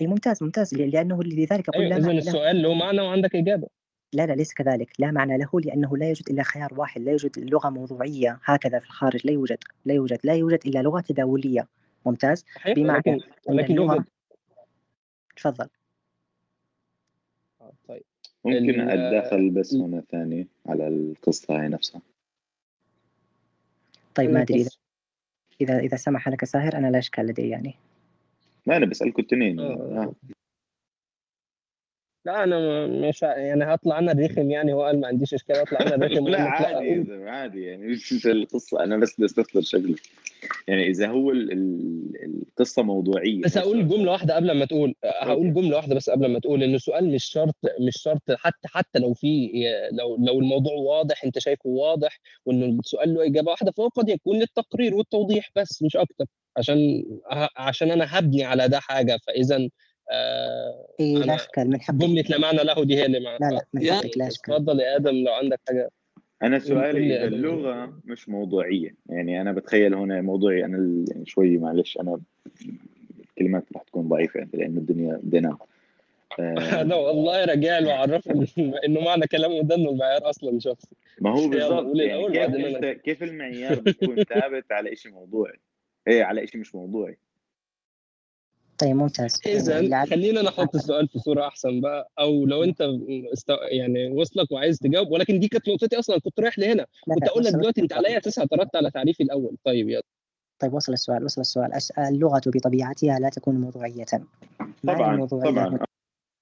إي 0.00 0.06
ممتاز 0.06 0.42
ممتاز. 0.42 0.74
لأنه 0.74 1.22
لذلك 1.22 1.68
أقول 1.68 1.84
أيوه 1.84 1.98
لا 1.98 2.10
اذا 2.10 2.18
السؤال 2.18 2.62
له 2.62 2.74
معنى 2.74 3.00
وعندك 3.00 3.36
إجابة. 3.36 3.68
لا 4.12 4.26
لا 4.26 4.32
ليس 4.32 4.54
كذلك. 4.54 4.92
لا 4.98 5.10
معنى 5.10 5.38
له 5.38 5.60
لأنه 5.60 5.96
لا 5.96 6.06
يوجد 6.06 6.30
إلا 6.30 6.42
خيار 6.42 6.74
واحد 6.76 7.00
لا 7.00 7.10
يوجد 7.10 7.38
لغة 7.38 7.68
موضوعية 7.68 8.40
هكذا 8.44 8.78
في 8.78 8.86
الخارج 8.86 9.26
لا 9.26 9.32
يوجد 9.32 9.58
لا 9.84 9.94
يوجد 9.94 10.18
لا 10.24 10.34
يوجد 10.34 10.58
إلا 10.66 10.78
لغة 10.78 11.00
تداولية. 11.00 11.68
ممتاز؟ 12.06 12.44
بمعنى 12.66 13.02
ولكن 13.06 13.12
أن 13.12 13.20
ولكن 13.46 13.74
اللغة 13.74 13.94
يوجد. 13.94 14.04
تفضل. 15.36 15.68
آه، 17.60 17.72
طيب. 17.88 18.02
ممكن 18.44 18.80
اتدخل 18.80 19.50
بس 19.50 19.74
هنا 19.74 20.02
ثاني 20.10 20.48
على 20.66 20.88
القصة 20.88 21.62
هي 21.62 21.68
نفسها. 21.68 22.00
طيب 24.14 24.30
ما 24.30 24.42
أدري 24.42 24.54
إذا 24.54 24.62
القصة. 24.62 24.80
إذا 25.60 25.78
إذا 25.78 25.96
سمح 25.96 26.28
لك 26.28 26.44
ساهر 26.44 26.76
أنا 26.76 26.86
لا 26.86 26.98
إشكال 26.98 27.26
لدي 27.26 27.48
يعني 27.48 27.74
ما 28.66 28.76
أنا 28.76 28.86
بسألكم 28.86 29.22
التنين 29.22 29.60
آه. 29.60 30.14
لا 32.26 32.44
أنا 32.44 32.86
مش 32.86 33.22
يعني 33.22 33.64
هطلع 33.64 33.98
أنا 33.98 34.12
الرخم 34.12 34.50
يعني 34.50 34.72
هو 34.72 34.82
قال 34.82 35.00
ما 35.00 35.06
عنديش 35.06 35.34
إشكال 35.34 35.56
أطلع 35.56 35.80
أنا 35.80 35.94
الرخم. 36.06 36.28
لا 36.28 36.40
عادي. 36.42 37.06
عادي 37.24 37.62
يعني. 37.62 37.86
مش 37.86 38.26
القصة 38.26 38.84
أنا 38.84 38.96
بس 38.96 39.20
بستفسر 39.20 39.60
شغله 39.60 39.94
يعني 40.68 40.86
إذا 40.86 41.08
هو 41.08 41.30
ال- 41.30 41.52
ال- 41.52 42.42
القصة 42.48 42.82
موضوعية 42.82 43.42
بس 43.42 43.58
هقول 43.58 43.88
جملة 43.88 44.12
واحدة 44.12 44.36
قبل 44.36 44.52
ما 44.58 44.64
تقول. 44.64 44.94
هقول. 45.04 45.54
جملة 45.54 45.76
واحدة 45.76 45.94
بس 45.94 46.10
قبل 46.10 46.26
ما 46.32 46.38
تقول 46.38 46.62
ان 46.62 46.74
السؤال 46.74 47.12
مش 47.14 47.24
شرط 47.24 47.56
مش 47.80 47.94
شرط 48.02 48.22
حتى 48.30 48.68
حتى 48.68 48.98
لو 48.98 49.14
في 49.14 49.50
لو 49.92 50.16
لو 50.26 50.38
الموضوع 50.40 50.72
واضح 50.74 51.24
أنت 51.24 51.38
شايفه 51.38 51.68
واضح 51.70 52.20
وإن 52.46 52.78
السؤال 52.78 53.14
له 53.14 53.26
إجابة 53.26 53.50
واحدة 53.50 53.72
فهو 53.76 53.88
قد 53.88 54.08
يكون 54.08 54.38
للتقرير 54.38 54.94
والتوضيح 54.94 55.50
بس 55.56 55.82
مش 55.82 55.96
أكتر. 55.96 56.24
عشان 56.56 57.04
عشان 57.56 57.90
أنا 57.90 58.18
هبني 58.18 58.44
على 58.44 58.68
ده 58.68 58.80
حاجة 58.80 59.18
فإذا 59.26 59.68
آه 60.10 60.86
إي 61.00 61.14
لا 61.14 61.24
أنا 61.24 61.34
إشكال 61.34 61.70
من 61.70 61.80
حقك 61.80 61.94
جمله 61.94 62.24
لا 62.30 62.38
معنى 62.38 62.58
له 62.58 62.84
دي 62.84 62.96
هي 62.96 63.06
اللي 63.06 63.20
معنى 63.20 63.38
لا 63.40 63.50
لا 63.50 63.66
من 63.74 63.82
يا- 63.82 63.92
حقك 63.94 64.18
لا 64.18 64.28
إشكال 64.28 64.54
اتفضل 64.54 64.80
يا 64.80 64.96
آدم 64.96 65.14
لو 65.24 65.32
عندك 65.32 65.60
حاجة. 65.68 65.90
أنا 66.42 66.58
سؤالي 66.58 67.08
لي 67.08 67.16
إذا. 67.16 67.24
اللغة 67.24 67.98
مش 68.04 68.28
موضوعية. 68.28 68.94
يعني 69.08 69.40
أنا 69.40 69.52
بتخيل 69.52 69.94
هنا 69.94 70.20
موضوعي 70.20 70.64
أنا 70.64 70.76
ال- 70.78 71.04
يعني 71.10 71.26
شوي 71.26 71.58
معلش 71.58 71.98
أنا 72.00 72.20
الكلمات 73.30 73.64
راح 73.74 73.82
تكون 73.82 74.08
ضعيفة 74.08 74.40
عندي 74.40 74.56
لأنه 74.56 74.78
الدنيا 74.80 75.20
بدي 75.22 75.38
انام 75.38 75.58
آه، 76.38 76.54
أنا 76.82 76.94
والله 76.96 77.44
راجع 77.44 77.78
له 77.78 77.88
وعرفه 77.88 78.46
إنه 78.86 79.00
معنى 79.00 79.26
كلامه 79.26 79.62
ده 79.62 79.74
انه 79.74 79.90
المعيار 79.90 80.30
أصلا 80.30 80.60
شخصي. 80.60 80.88
ما 81.20 81.30
هو 81.30 81.36
قول 81.40 82.00
يعني 82.00 82.52
كيف 82.56 82.76
أنا 82.76 82.92
كيف 82.92 83.22
المعيار 83.22 83.80
بيكون 83.80 84.24
ثابت 84.24 84.72
على 84.72 84.96
شيء 84.96 85.12
موضوعي؟ 85.12 85.58
إيه 86.08 86.24
على 86.24 86.46
شيء 86.46 86.60
مش 86.60 86.74
موضوعي. 86.74 87.18
طيب 88.84 88.96
ممتاز. 88.96 89.40
اذا 89.46 89.80
لعل 89.80 90.08
خلينا 90.08 90.42
نحط 90.42 90.74
السؤال 90.74 91.08
في 91.08 91.18
صورة 91.18 91.46
أحسن 91.46 91.80
بقى. 91.80 92.10
أو 92.18 92.46
لو 92.46 92.64
أنت 92.64 92.82
است... 93.32 93.52
يعني 93.70 94.10
وصلك 94.10 94.52
وعايز 94.52 94.78
تجاوب 94.78 95.10
ولكن 95.10 95.40
دي 95.40 95.48
كانت 95.48 95.68
نقطتي 95.68 95.98
أصلا 95.98 96.20
كنت 96.20 96.40
رايح 96.40 96.58
لهنا. 96.58 96.86
لا 97.06 97.14
كنت 97.14 97.28
أقول 97.28 97.44
لك 97.44 97.52
دلوقتي 97.52 97.80
أنت 97.80 97.92
عليا 97.92 98.18
تسعة 98.18 98.46
تردت 98.46 98.76
على 98.76 98.90
تعريفي 98.90 99.22
الأول. 99.22 99.56
طيب 99.64 99.88
يلا. 99.88 100.02
طيب 100.58 100.74
وصل 100.74 100.92
السؤال 100.92 101.24
وصل 101.24 101.40
السؤال. 101.40 101.70
اللغة 101.98 102.42
بطبيعتها 102.46 103.18
لا 103.18 103.28
تكون 103.28 103.54
موضوعية. 103.54 104.06
معنى 104.60 104.98
طبعا 104.98 105.14
الموضوعية؟ 105.14 105.50
طبعا. 105.50 105.78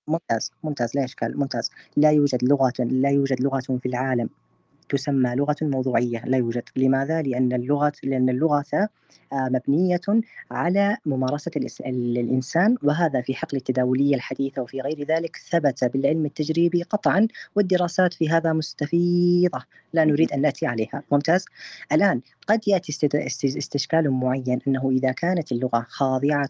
ممتاز 0.08 0.50
ممتاز 0.62 0.96
لا 0.96 1.04
إشكال 1.04 1.38
ممتاز. 1.38 1.70
لا 1.96 2.10
يوجد 2.10 2.44
لغة 2.44 2.72
لا 2.78 3.10
يوجد 3.10 3.40
لغة 3.40 3.60
في 3.60 3.86
العالم 3.86 4.28
تسمى 4.88 5.34
لغة 5.34 5.56
موضوعية 5.62 6.22
لا 6.26 6.38
يوجد. 6.38 6.62
لماذا؟ 6.76 7.22
لأن 7.22 7.52
اللغة 7.52 7.92
لأن 8.02 8.28
اللغة 8.28 8.64
آه، 8.72 8.88
مبنية 9.32 10.00
على 10.50 10.96
ممارسة 11.06 11.50
الإنسان 11.86 12.76
وهذا 12.82 13.20
في 13.20 13.34
حقل 13.34 13.56
التداولية 13.56 14.14
الحديثة 14.14 14.62
وفي 14.62 14.80
غير 14.80 15.04
ذلك 15.04 15.36
ثبت 15.50 15.84
بالعلم 15.84 16.26
التجريبي 16.26 16.82
قطعا 16.82 17.28
والدراسات 17.56 18.14
في 18.14 18.28
هذا 18.28 18.52
مستفيضة. 18.52 19.62
لا 19.92 20.04
نريد 20.04 20.32
أن 20.32 20.40
نأتي 20.40 20.66
عليها. 20.66 21.02
ممتاز؟ 21.12 21.44
الآن 21.92 22.20
قد 22.46 22.68
يأتي 22.68 22.92
استشكال 23.44 24.10
معين 24.10 24.58
أنه 24.68 24.90
إذا 24.90 25.12
كانت 25.12 25.52
اللغة 25.52 25.86
خاضعة 25.88 26.48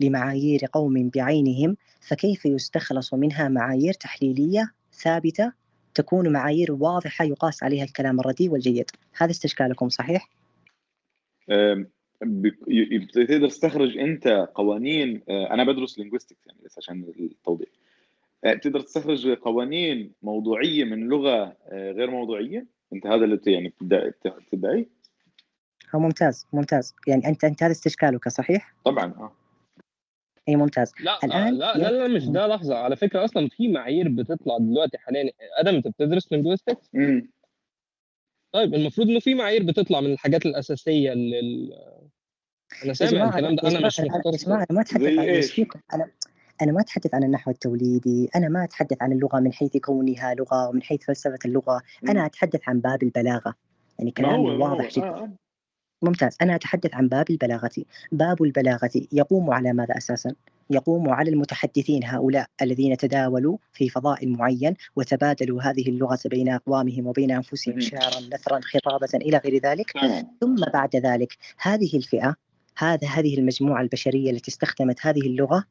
لمعايير 0.00 0.66
قوم 0.72 1.08
بعينهم 1.08 1.76
فكيف 2.00 2.46
يستخلص 2.46 3.14
منها 3.14 3.48
معايير 3.48 3.92
تحليلية 3.92 4.72
ثابتة؟ 4.92 5.65
تكون 5.96 6.32
معايير 6.32 6.72
واضحة 6.72 7.24
يقاس 7.24 7.62
عليها 7.62 7.84
الكلام 7.84 8.20
الرديء 8.20 8.50
والجيد. 8.50 8.90
هذا 9.16 9.30
استشكالكم 9.30 9.88
صحيح؟ 9.88 10.28
بتقدر 12.22 13.48
تستخرج 13.48 13.98
أنت 13.98 14.28
قوانين 14.54 15.22
آه، 15.28 15.54
أنا 15.54 15.64
بدرس 15.64 15.98
لينغويستكس 15.98 16.46
يعني 16.46 16.58
بس 16.64 16.78
عشان 16.78 17.04
التوضيح. 17.20 17.68
آه، 18.44 18.54
بتقدر 18.54 18.80
تستخرج 18.80 19.28
قوانين 19.28 20.12
موضوعية 20.22 20.84
من 20.84 21.08
لغة 21.08 21.56
آه، 21.68 21.92
غير 21.92 22.10
موضوعية؟ 22.10 22.66
أنت 22.92 23.06
هذا 23.06 23.24
اللي 23.24 23.40
يعني 23.46 23.74
بتدعي 23.80 24.88
ممتاز 25.94 26.46
ممتاز. 26.52 26.94
يعني 27.06 27.28
أنت 27.28 27.44
أنت 27.44 27.62
هذا 27.62 27.72
استشكالك 27.72 28.28
صحيح؟ 28.28 28.74
طبعا 28.84 29.04
آه. 29.04 29.32
أي 30.48 30.56
ممتاز. 30.56 30.92
لا 31.00 31.18
الآن 31.24 31.54
لا 31.54 31.76
لا 31.78 31.90
لا 31.90 32.08
مش 32.08 32.28
ده 32.28 32.46
لحظة. 32.46 32.76
على 32.78 32.96
فكرة 32.96 33.24
أصلا 33.24 33.48
في 33.48 33.68
معايير 33.68 34.08
بتطلع 34.08 34.58
دلوقتي 34.58 34.98
حاليا. 34.98 35.30
آدم 35.58 35.74
أنت 35.74 35.88
بتدرس 35.88 36.32
لينجويستكس 36.32 36.90
امم 36.94 37.30
طيب 38.52 38.74
المفروض 38.74 39.08
إنه 39.08 39.20
في 39.20 39.34
معايير 39.34 39.62
بتطلع 39.62 40.00
من 40.00 40.12
الحاجات 40.12 40.46
الأساسية 40.46 41.12
اللي 41.12 41.40
ال- 41.40 41.72
أنا 42.84 42.92
سامع 42.94 43.28
الكلام 43.28 43.56
ده. 43.56 43.68
أنا 43.68 43.86
مش 43.86 44.00
مختص 44.00 44.48
ما 44.48 44.66
عن 44.70 44.98
إيش؟ 45.20 45.52
فيكم 45.52 45.80
أنا 46.62 46.72
ما 46.72 46.80
أتحدث 46.80 47.14
عن 47.14 47.24
النحو 47.24 47.50
التوليدي. 47.50 48.28
أنا 48.36 48.48
ما 48.48 48.64
أتحدث 48.64 49.02
عن 49.02 49.12
اللغة 49.12 49.40
من 49.40 49.52
حيث 49.52 49.76
كونها 49.76 50.34
لغة 50.34 50.68
ومن 50.68 50.82
حيث 50.82 51.04
فلسفة 51.04 51.38
اللغة. 51.44 51.82
أنا. 52.08 52.26
أتحدث 52.26 52.60
عن 52.68 52.80
باب 52.80 53.02
البلاغة. 53.02 53.54
يعني 53.98 54.12
هو. 54.20 54.64
واضح 54.64 54.90
جدا. 54.90 55.06
آه. 55.06 55.22
آه. 55.22 55.30
ممتاز 56.02 56.36
أنا 56.42 56.54
أتحدث 56.54 56.94
عن 56.94 57.08
باب 57.08 57.30
البلاغة 57.30 57.70
باب 58.12 58.42
البلاغة 58.42 58.90
يقوم 59.12 59.50
على 59.50 59.72
ماذا 59.72 59.96
أساسا؟ 59.96 60.34
يقوم 60.70 61.08
على 61.10 61.30
المتحدثين 61.30 62.04
هؤلاء 62.04 62.46
الذين 62.62 62.96
تداولوا 62.96 63.58
في 63.72 63.88
فضاء 63.88 64.26
معين 64.26 64.74
وتبادلوا 64.96 65.62
هذه 65.62 65.88
اللغة 65.88 66.18
بين 66.26 66.48
أقوامهم 66.48 67.06
وبين 67.06 67.30
أنفسهم. 67.30 67.80
شعرا 67.80 68.20
نثرا 68.34 68.60
خطابة 68.62 69.08
إلى 69.14 69.36
غير 69.38 69.62
ذلك 69.62 69.90
تمام 69.92 70.26
ثم 70.40 70.54
بعد 70.54 70.96
ذلك 70.96 71.36
هذه 71.58 71.96
الفئة 71.96 72.34
هذا 72.78 73.08
هذه 73.08 73.38
المجموعة 73.38 73.80
البشرية 73.82 74.30
التي 74.30 74.50
استخدمت 74.50 75.06
هذه 75.06 75.20
اللغة 75.20 75.64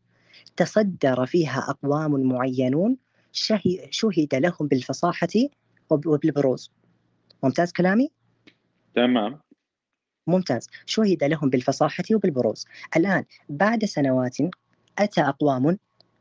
تصدر 0.57 1.25
فيها 1.25 1.59
أقوام 1.69 2.11
معينون 2.23 2.97
شهد 3.91 4.29
لهم 4.35 4.67
بالفصاحة 4.67 5.27
وب- 5.89 6.07
وبالبروز 6.07 6.71
ممتاز 7.43 7.71
كلامي؟ 7.71 8.09
تمام 8.95 9.39
ممتاز. 10.27 10.69
شهد 10.85 11.23
لهم 11.23 11.49
بالفصاحة 11.49 12.03
وبالبروز. 12.13 12.65
الآن 12.97 13.23
بعد 13.49 13.85
سنوات 13.85 14.37
أتى 14.99 15.21
أقوام 15.21 15.77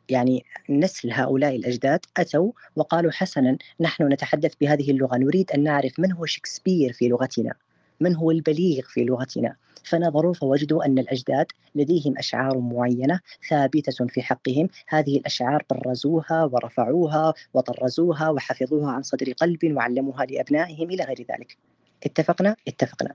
يعني 0.09 0.45
نسل 0.71 1.13
هؤلاء 1.13 1.57
الأجداد 1.57 2.01
أتوا 2.17 2.53
وقالوا 2.77 3.11
حسنا 3.11 3.59
نحن 3.81 4.13
نتحدث 4.13 4.55
بهذه 4.61 4.91
اللغة 4.91 5.17
نريد 5.17 5.51
أن 5.51 5.63
نعرف 5.63 6.01
من 6.01 6.13
هو 6.13 6.27
شكسبير 6.27 6.93
في 6.93 7.09
لغتنا؟ 7.09 7.55
من 8.01 8.17
هو 8.17 8.31
البليغ 8.31 8.83
في 8.83 9.05
لغتنا؟ 9.05 9.57
فنظروا 9.85 10.35
فوجدوا 10.35 10.87
أن 10.87 10.99
الأجداد 10.99 11.47
لديهم 11.75 12.19
أشعار 12.19 12.59
معينة 12.59 13.21
ثابتة 13.49 14.07
في 14.07 14.23
حقهم. 14.23 14.69
هذه 14.89 15.17
الأشعار 15.17 15.65
برزوها 15.71 16.45
ورفعوها 16.45 17.35
وطرزوها 17.55 18.29
وحفظوها 18.29 18.93
عن 18.93 19.03
صدر 19.03 19.33
قلب 19.33 19.77
وعلموها 19.77 20.25
لأبنائهم 20.25 20.91
إلى 20.91 21.05
غير 21.05 21.27
ذلك. 21.31 21.57
اتفقنا؟ 22.05 22.57
اتفقنا. 22.69 23.15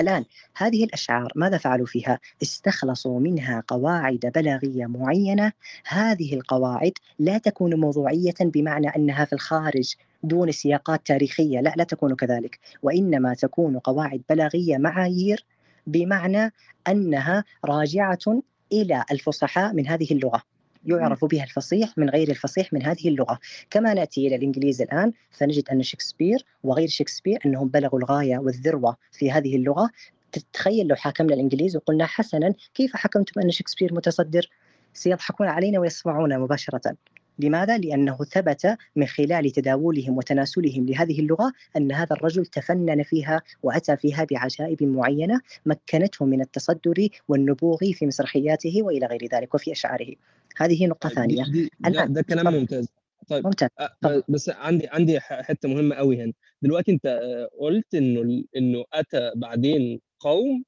الآن 0.00 0.24
هذه 0.56 0.84
الأشعار 0.84 1.32
ماذا 1.36 1.58
فعلوا 1.58 1.86
فيها؟ 1.86 2.18
استخلصوا 2.42 3.20
منها 3.20 3.62
قواعد 3.68 4.32
بلاغية 4.34 4.86
معينة. 4.86 5.52
هذه 5.86 6.34
القواعد 6.34 6.92
لا 7.18 7.38
تكون 7.38 7.74
موضوعية 7.74 8.34
بمعنى 8.40 8.88
أنها 8.88 9.24
في 9.24 9.32
الخارج 9.32 9.94
دون 10.22 10.52
سياقات 10.52 11.06
تاريخية 11.06 11.60
لا 11.60 11.74
لا 11.76 11.84
تكون 11.84 12.14
كذلك. 12.14 12.58
وإنما 12.82 13.34
تكون 13.34 13.78
قواعد 13.78 14.22
بلاغية 14.30 14.78
معايير 14.78 15.44
بمعنى 15.86 16.52
أنها 16.88 17.44
راجعة 17.64 18.42
إلى 18.72 19.04
الفصحاء 19.10 19.72
من 19.74 19.86
هذه 19.86 20.12
اللغة. 20.12 20.42
يعرف 20.86 21.24
بها 21.24 21.44
الفصيح 21.44 21.98
من 21.98 22.10
غير 22.10 22.30
الفصيح 22.30 22.72
من 22.72 22.82
هذه 22.82 23.08
اللغة. 23.08 23.38
كما 23.70 23.94
نأتي 23.94 24.26
إلى 24.26 24.36
الإنجليزي 24.36 24.84
الآن 24.84 25.12
فنجد 25.30 25.68
أن 25.68 25.82
شكسبير 25.82 26.44
وغير 26.64 26.88
شكسبير 26.88 27.38
أنهم 27.46 27.68
بلغوا 27.68 27.98
الغاية 27.98 28.38
والذروة 28.38 28.96
في 29.12 29.30
هذه 29.32 29.56
اللغة. 29.56 29.90
تتخيل 30.32 30.86
لو 30.86 30.96
حاكمنا 30.96 31.34
الإنجليز 31.34 31.76
وقلنا 31.76 32.06
حسنا 32.06 32.54
كيف 32.74 32.96
حكمتم 32.96 33.40
أن 33.40 33.50
شكسبير 33.50 33.94
متصدر؟ 33.94 34.50
سيضحكون 34.94 35.46
علينا 35.46 35.80
ويصفعون 35.80 36.38
مباشرة. 36.38 36.96
لماذا؟ 37.38 37.78
لأنه 37.78 38.16
ثبت 38.16 38.76
من 38.96 39.06
خلال 39.06 39.50
تداولهم 39.50 40.16
وتناسلهم 40.16 40.86
لهذه 40.86 41.20
اللغة 41.20 41.52
أن 41.76 41.92
هذا 41.92 42.16
الرجل 42.16 42.46
تفنن 42.46 43.02
فيها 43.02 43.42
وأتى 43.62 43.96
فيها 43.96 44.26
بعجائب 44.30 44.82
معينة 44.82 45.40
مكنته 45.66 46.24
من 46.24 46.40
التصدر 46.40 47.08
والنبوغ 47.28 47.78
في 47.92 48.06
مسرحياته 48.06 48.82
وإلى 48.82 49.06
غير 49.06 49.28
ذلك 49.32 49.54
وفي 49.54 49.72
أشعاره. 49.72 50.14
هذه 50.58 50.86
نقطة 50.86 51.08
دي 51.08 51.14
ثانية. 51.14 51.44
دي 51.44 51.70
ده, 52.08 52.22
كلام. 52.22 52.54
ممتاز. 52.54 52.88
طيب 53.28 53.44
ممتاز. 53.46 53.68
أه، 53.80 53.90
تفضل. 54.02 54.20
ب- 54.20 54.24
بس 54.32 54.48
عندي 54.48 54.88
عندي 54.88 55.20
حتة 55.20 55.68
مهمة 55.68 55.94
قوي 55.96 56.22
هنا. 56.22 56.32
دلوقتي 56.62 56.92
أنت 56.92 57.06
آه، 57.06 57.48
قلت 57.60 57.94
إنه 57.94 58.44
إنه 58.56 58.84
أتى 58.92 59.32
بعدين 59.36 60.00
قوم 60.20 60.64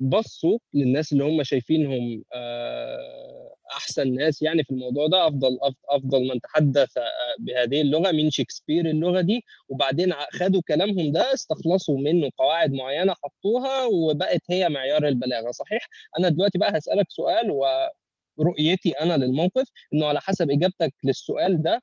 بصوا 0.00 0.58
للناس 0.74 1.12
اللي 1.12 1.24
هم 1.24 1.42
شايفينهم 1.42 2.22
آه، 2.34 3.54
أحسن 3.76 4.14
ناس 4.14 4.42
يعني 4.42 4.64
في 4.64 4.70
الموضوع 4.70 5.06
ده 5.06 5.26
أفضل 5.26 5.58
أفضل 5.90 6.28
من 6.28 6.40
تحدث 6.40 6.98
آه، 6.98 7.02
بهذه 7.38 7.80
اللغة 7.80 8.10
من 8.12 8.30
شكسبير 8.30 8.86
اللغة 8.90 9.20
دي 9.20 9.44
وبعدين 9.68 10.12
خدوا 10.32 10.62
كلامهم 10.68 11.12
ده 11.12 11.34
استخلصوا 11.34 11.98
منه 11.98 12.30
قواعد 12.38 12.72
معينة 12.72 13.14
حطوها 13.24 13.84
وبقت 13.84 14.40
هي 14.50 14.68
معيار 14.68 15.08
البلاغة 15.08 15.50
صحيح؟ 15.50 15.88
أنا 16.18 16.28
دلوقتي 16.28 16.58
بقى 16.58 16.78
هسألك 16.78 17.06
سؤال 17.10 17.50
ورؤيتي 18.36 18.90
أنا 18.90 19.16
للموقف 19.24 19.68
إنه 19.94 20.06
على 20.06 20.20
حسب 20.20 20.50
إجابتك 20.50 20.94
للسؤال 21.04 21.62
ده 21.62 21.82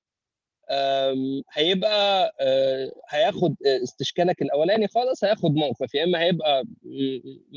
هيبقى 1.54 2.32
آه، 2.40 2.92
هياخد 3.10 3.56
آه، 3.68 3.84
استشكالك 3.84 4.42
الأولاني 4.42 4.88
خالص 4.88 5.24
هياخد 5.24 5.52
موقف 5.56 5.96
يا 5.96 6.04
إما 6.04 6.20
هيبقى 6.22 6.64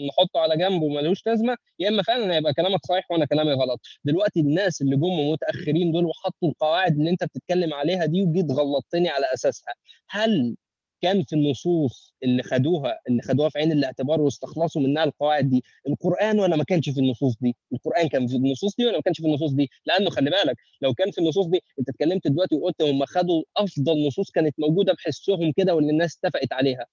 نحطه 0.09 0.41
على 0.41 0.57
جنب 0.57 0.83
وملوش 0.83 1.27
لازمة 1.27 1.57
يا 1.79 1.89
إما 1.89 2.03
فعلا 2.03 2.35
هيبقى 2.35 2.55
كلامك 2.55 2.87
صحيح 2.87 3.11
وأنا 3.11 3.25
كلامي 3.25 3.53
غلط. 3.53 3.81
دلوقتي 4.05 4.41
الناس 4.41 4.83
اللي 4.83 4.97
جم 4.97 5.31
متأخرين 5.31 5.93
دول 5.93 6.05
وحطوا 6.05 6.49
القواعد 6.49 6.93
اللي 6.99 7.11
أنت 7.11 7.25
بتتكلم 7.25 7.75
عليها 7.75 8.07
دي 8.07 8.23
وجيت 8.23 8.51
غلطتني 8.53 9.09
على 9.09 9.27
أساسها 9.35 9.75
هل 10.09 10.57
كان 11.03 11.23
في 11.25 11.33
النصوص 11.37 12.15
اللي 12.23 12.43
خدوها 12.43 13.01
اللي 13.09 13.23
خدوها 13.23 13.49
في 13.49 13.59
عين 13.59 13.73
الاعتبار 13.73 14.21
واستخلصوا 14.21 14.83
منها 14.83 15.05
القواعد 15.05 15.51
دي 15.51 15.65
القرآن 15.89 16.41
ولا 16.41 16.57
ما 16.57 16.65
كانش 16.65 16.89
في 16.91 17.01
النصوص 17.01 17.37
دي؟ 17.41 17.57
القرآن 17.73 18.09
كان 18.09 18.27
في 18.27 18.37
النصوص 18.37 18.77
دي 18.77 18.87
ولا 18.87 18.97
ما 18.97 19.03
كانش 19.03 19.21
في 19.21 19.27
النصوص 19.27 19.53
دي؟ 19.53 19.71
لأنه 19.87 20.11
خلي 20.11 20.31
بالك 20.31 20.57
لو 20.83 20.95
كان 20.95 21.11
في 21.11 21.19
النصوص 21.19 21.47
دي 21.47 21.61
أنت 21.79 21.89
اتكلمت 21.89 22.27
دلوقتي 22.29 22.55
وقلت 22.55 22.83
هم 22.83 23.05
خدوا 23.05 23.43
أفضل 23.57 24.07
نصوص 24.07 24.31
كانت 24.31 24.55
موجودة 24.59 24.93
بحسهم 24.93 25.53
كده 25.57 25.75
واللي 25.75 25.91
الناس 25.91 26.19
اتفقت 26.25 26.53
عليها. 26.53 26.87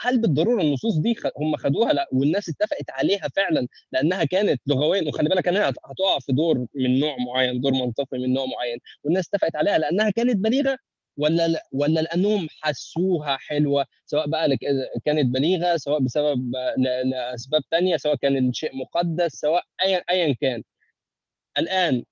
هل 0.00 0.20
بالضرورة 0.20 0.62
النصوص 0.62 0.96
دي 0.96 1.14
هم 1.38 1.56
خدوها؟ 1.56 1.92
لا 1.92 2.08
والناس 2.12 2.48
اتفقت 2.48 2.90
عليها 2.90 3.28
فعلا 3.36 3.66
لأنها 3.92 4.24
كانت 4.24 4.60
لغويا 4.66 5.08
وخلي 5.08 5.28
بالك 5.28 5.48
إنها 5.48 5.68
هت- 5.70 5.76
هتقع 5.84 6.18
في 6.18 6.32
دور 6.32 6.66
من 6.74 7.00
نوع 7.00 7.16
معين 7.26 7.60
دور 7.60 7.72
منطقي 7.72 8.18
من 8.18 8.32
نوع 8.32 8.46
معين 8.46 8.78
والناس 9.04 9.28
اتفقت 9.34 9.56
عليها 9.56 9.78
لأنها 9.78 10.10
كانت 10.10 10.36
بليغة 10.36 10.78
ولا 11.16 11.48
لا 11.48 11.66
ولا 11.72 12.00
لأنهم 12.00 12.48
حسوها 12.60 13.36
حلوة 13.36 13.86
سواء 14.06 14.28
بقى 14.28 14.56
كانت 15.04 15.26
بليغة 15.34 15.76
سواء 15.76 16.00
بسبب 16.00 16.52
لأسباب 17.04 17.62
تانية 17.70 17.96
سواء 17.96 18.16
كان 18.16 18.48
الشيء 18.48 18.76
مقدس 18.76 19.32
سواء 19.32 19.64
ايا 19.82 20.02
ايا 20.10 20.34
كان. 20.40 20.62
الآن 21.58 22.04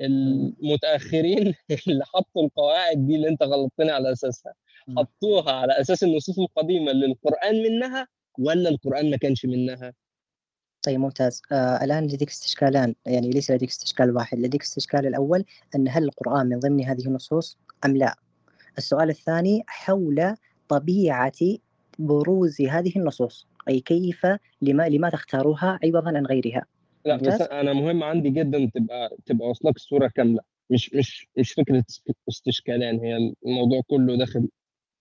المتأخرين 0.00 1.54
اللي 1.88 2.04
حطوا 2.04 2.44
القواعد 2.44 3.06
دي 3.06 3.16
اللي 3.16 3.28
أنت 3.28 3.42
غلطتني 3.42 3.90
على 3.90 4.12
أساسها. 4.12 4.54
حطوها 4.96 5.52
على 5.52 5.80
أساس 5.80 6.04
النصوص 6.04 6.38
القديمة 6.38 6.90
اللي 6.90 7.06
القران 7.06 7.62
منها 7.62 8.08
ولا 8.38 8.68
القرآن 8.68 9.10
ما 9.10 9.16
كانش 9.16 9.46
منها؟ 9.46 9.92
طيب 10.82 11.00
ممتاز. 11.00 11.42
آه 11.52 11.84
الآن 11.84 12.06
لديك 12.06 12.28
استشكالان 12.28 12.94
يعني 13.06 13.30
ليس 13.30 13.50
لديك 13.50 13.68
استشكال 13.68 14.16
واحد 14.16 14.38
لديك 14.38 14.62
استشكال 14.62 15.06
الأول 15.06 15.44
أن 15.74 15.88
هل 15.88 16.04
القرآن 16.04 16.46
من 16.46 16.58
ضمن 16.58 16.84
هذه 16.84 17.06
النصوص 17.06 17.58
أم 17.84 17.96
لا؟ 17.96 18.16
السؤال 18.78 19.10
الثاني 19.10 19.62
حول 19.66 20.34
طبيعة 20.68 21.32
بروز 21.98 22.60
هذه 22.62 22.92
النصوص. 22.96 23.46
أي 23.68 23.80
كيف 23.80 24.26
لما 24.62 24.88
لماذا 24.88 25.14
اختاروها؟ 25.14 25.78
عوضا 25.84 26.16
عن 26.16 26.26
غيرها. 26.26 26.66
لا 27.04 27.16
بس 27.16 27.40
أنا 27.40 27.72
مهم 27.72 28.02
عندي 28.02 28.30
جدا 28.30 28.70
تبقى 28.74 29.16
تبقى 29.26 29.48
واصلك 29.48 29.76
الصورة 29.76 30.08
كاملة. 30.08 30.40
مش 30.70 30.94
مش 30.94 31.28
مش 31.38 31.52
فكرة 31.52 31.84
استشكالان 32.28 33.00
هي 33.00 33.32
الموضوع 33.46 33.80
كله 33.86 34.16
داخل 34.18 34.48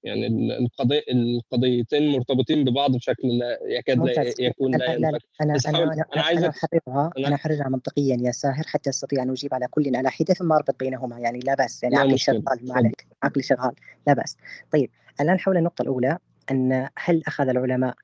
يعني 0.03 0.27
ال- 0.27 0.51
القضية 0.51 1.03
القضيتين 1.11 2.11
مرتبطين 2.11 2.63
ببعض 2.63 2.95
بشكل 2.95 3.27
لا 3.37 3.59
يكاد 3.67 3.97
لا 3.97 4.33
يكون 4.39 4.75
أنا 4.75 4.83
لا 4.83 4.93
ينفك. 5.09 5.25
أنا 5.41 5.53
أنا 5.67 5.77
أنا 5.83 5.93
أنا 5.93 6.05
أنا 6.15 6.21
عايزك 6.23 6.49
أحررها 6.49 7.11
أنا 7.17 7.27
أنا 7.27 7.35
أحررها 7.35 7.69
منطقيا 7.69 8.17
يا 8.21 8.31
ساهر 8.31 8.63
حتى 8.67 8.89
أستطيع 8.89 9.23
أن 9.23 9.29
أجيب 9.29 9.53
على 9.53 9.67
كل 9.67 9.95
على 9.95 10.09
حدة 10.11 10.33
ثم 10.33 10.51
أربط 10.51 10.79
بينهما 10.79 11.19
يعني 11.19 11.39
لا 11.39 11.55
بأس 11.55 11.83
يعني 11.83 11.95
عقلي 11.95 12.17
شغال 12.17 12.43
ما 12.61 12.75
عليك 12.75 13.07
عقلي 13.23 13.43
شغال 13.43 13.71
لا 14.07 14.13
بأس. 14.13 14.37
طيب 14.71 14.89
الآن 15.21 15.39
حول 15.39 15.57
النقطة 15.57 15.81
الأولى 15.81 16.17
أن 16.51 16.89
هل 16.97 17.23
أخذ 17.27 17.47
العلماء 17.49 17.95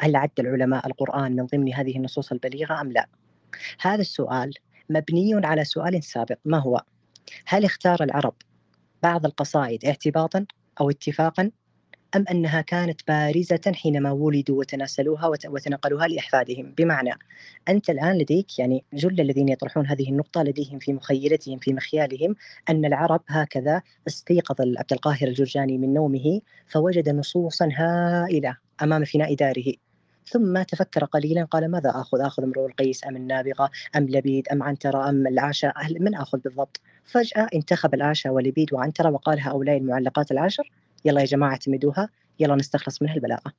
هل 0.00 0.16
عد 0.16 0.30
العلماء 0.38 0.86
القرآن 0.86 1.36
من 1.36 1.46
ضمن 1.46 1.74
هذه 1.74 1.96
النصوص 1.96 2.32
البليغة 2.32 2.80
أم 2.80 2.92
لا؟ 2.92 3.06
هذا 3.80 4.00
السؤال 4.00 4.52
مبني 4.90 5.34
على 5.46 5.64
سؤال 5.64 6.04
سابق 6.04 6.36
ما 6.44 6.58
هو؟ 6.58 6.80
هل 7.46 7.64
اختار 7.64 8.02
العرب 8.02 8.34
بعض 9.02 9.24
القصائد 9.24 9.84
اعتباطا؟ 9.84 10.46
أو 10.80 10.90
اتفاقا 10.90 11.50
أم 12.16 12.24
أنها 12.30 12.60
كانت 12.60 13.00
بارزة 13.08 13.72
حينما 13.74 14.10
ولدوا 14.10 14.58
وتناسلوها 14.58 15.26
وت- 15.26 15.46
وتنقلوها 15.46 16.06
لأحفادهم؟ 16.08 16.74
بمعنى 16.78 17.10
أنت 17.68 17.90
الآن 17.90 18.18
لديك 18.18 18.58
يعني 18.58 18.84
جل 18.92 19.20
الذين 19.20 19.48
يطرحون 19.48 19.86
هذه 19.86 20.08
النقطة 20.10 20.42
لديهم 20.42 20.78
في 20.78 20.92
مخيلتهم 20.92 21.58
في 21.58 21.72
مخيالهم 21.72 22.34
أن 22.70 22.84
العرب 22.84 23.20
هكذا 23.28 23.82
استيقظ 24.08 24.60
عبد 24.60 24.92
القاهر 24.92 25.28
الجرجاني 25.28 25.78
من 25.78 25.94
نومه 25.94 26.40
فوجد 26.66 27.08
نصوصا 27.08 27.68
هائلة 27.72 28.56
أمام 28.82 29.04
فناء 29.04 29.34
داره. 29.34 29.83
ثم 30.26 30.62
تفكر 30.62 31.04
قليلا 31.04 31.44
قال 31.44 31.70
ماذا 31.70 31.90
آخذ؟ 31.90 32.20
آخذ 32.20 32.42
امرؤ 32.42 32.66
القيس 32.66 33.06
أم 33.06 33.16
النابغة 33.16 33.70
أم 33.96 34.08
لبيد 34.08 34.48
أم 34.48 34.62
عنترة 34.62 35.08
أم 35.08 35.26
العاشة 35.26 35.70
أهل- 35.70 36.00
من 36.00 36.14
آخذ 36.14 36.38
بالضبط؟ 36.38 36.80
فجأة 37.04 37.48
انتخب 37.54 37.94
العاشة 37.94 38.30
ولبيد 38.32 38.72
وعنترة 38.74 39.10
وقال 39.10 39.40
هؤلاء 39.40 39.76
المعلقات 39.76 40.30
العشر 40.30 40.70
يلا 41.04 41.20
يا 41.20 41.26
جماعة 41.26 41.50
اعتمدوها 41.50 42.08
يلا 42.40 42.54
نستخلص 42.54 43.02
منها 43.02 43.14
البلاغة. 43.14 43.52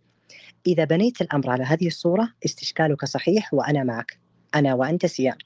إذا 0.67 0.83
بنيت 0.83 1.21
الأمر 1.21 1.49
على 1.49 1.63
هذه 1.63 1.87
الصورة 1.87 2.29
استشكالك 2.45 3.05
صحيح 3.05 3.53
وأنا 3.53 3.83
معك 3.83 4.19
أنا 4.55 4.73
وأنت 4.73 5.05
سيان 5.05 5.37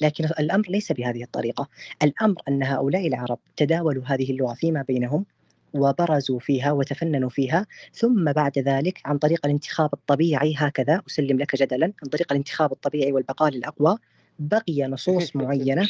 لكن 0.00 0.24
الأمر 0.24 0.64
ليس 0.68 0.92
بهذه 0.92 1.22
الطريقة. 1.22 1.68
الأمر 2.02 2.36
أن 2.48 2.62
هؤلاء 2.62 3.06
العرب 3.06 3.38
تداولوا 3.56 4.02
هذه 4.06 4.30
اللغة 4.30 4.54
فيما 4.54 4.82
بينهم 4.82 5.26
وبرزوا 5.74 6.38
فيها 6.38 6.72
وتفننوا 6.72 7.28
فيها. 7.28 7.66
ثم 7.94 8.32
بعد 8.32 8.58
ذلك 8.58 9.00
عن 9.04 9.18
طريق 9.18 9.46
الانتخاب 9.46 9.90
الطبيعي 9.94 10.54
هكذا 10.56 11.02
أسلم 11.10 11.38
لك 11.38 11.56
جدلا 11.56 11.92
عن 12.02 12.08
طريق 12.08 12.32
الانتخاب 12.32 12.72
الطبيعي 12.72 13.12
والبقاء 13.12 13.50
للأقوى 13.50 13.96
بقي 14.38 14.82
نصوص 14.82 15.36
معينة. 15.36 15.88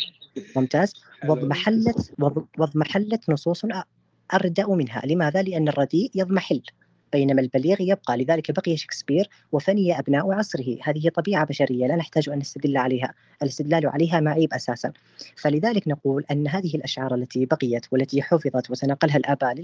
ممتاز. 0.56 0.94
واضمحلت 1.28 2.12
واض- 2.18 2.46
واضمحلت 2.58 3.30
نصوص 3.30 3.64
أردأ 4.34 4.66
منها. 4.68 5.02
لماذا؟ 5.06 5.42
لأن 5.42 5.68
الرديء 5.68 6.10
يضمحل. 6.14 6.62
بينما 7.12 7.40
البليغ 7.40 7.76
يبقى 7.80 8.16
لذلك 8.16 8.50
بقي 8.50 8.76
شكسبير 8.76 9.28
وفني 9.52 9.98
أبناء 9.98 10.32
عصره. 10.32 10.78
هذه 10.82 11.08
طبيعة 11.08 11.46
بشرية 11.46 11.86
لا 11.86 11.96
نحتاج 11.96 12.28
أن 12.28 12.38
نستدل 12.38 12.76
عليها 12.76 13.14
الاستدلال 13.42 13.86
عليها 13.86 14.20
معيب 14.20 14.54
أساسا. 14.54 14.92
فلذلك 15.36 15.88
نقول 15.88 16.24
أن 16.30 16.48
هذه 16.48 16.74
الأشعار 16.74 17.14
التي 17.14 17.46
بقيت 17.46 17.86
والتي 17.92 18.22
حفظت 18.22 18.70
وتنقلها 18.70 19.16
الآباء 19.16 19.54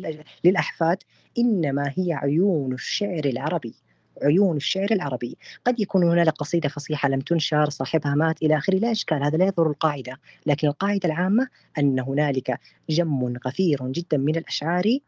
للأحفاد 0.45 0.99
إنما 1.39 1.93
هي 1.97 2.13
عيون 2.13 2.73
الشعر 2.73 3.25
العربي. 3.25 3.75
عيون 4.23 4.57
الشعر 4.57 4.89
العربي. 4.91 5.37
قد 5.65 5.81
يكون 5.81 6.05
هنالك 6.05 6.33
قصيدة 6.33 6.69
فصيحة 6.69 7.09
لم 7.09 7.21
تنشر 7.21 7.71
صاحبها 7.71 8.15
مات 8.15 8.43
إلى 8.43 8.57
آخره 8.57 8.79
لا 8.79 8.91
إشكال 8.91 9.23
هذا 9.23 9.37
لا 9.37 9.47
يضر 9.47 9.71
القاعدة. 9.71 10.19
لكن 10.47 10.69
القاعدة 10.69 11.01
العامة 11.05 11.49
أن 11.79 12.01
هنالك 12.01 12.61
جم 12.91 13.37
غفير 13.47 13.79
جدا 13.83 14.17
من 14.17 14.37
الأشعار 14.37 14.99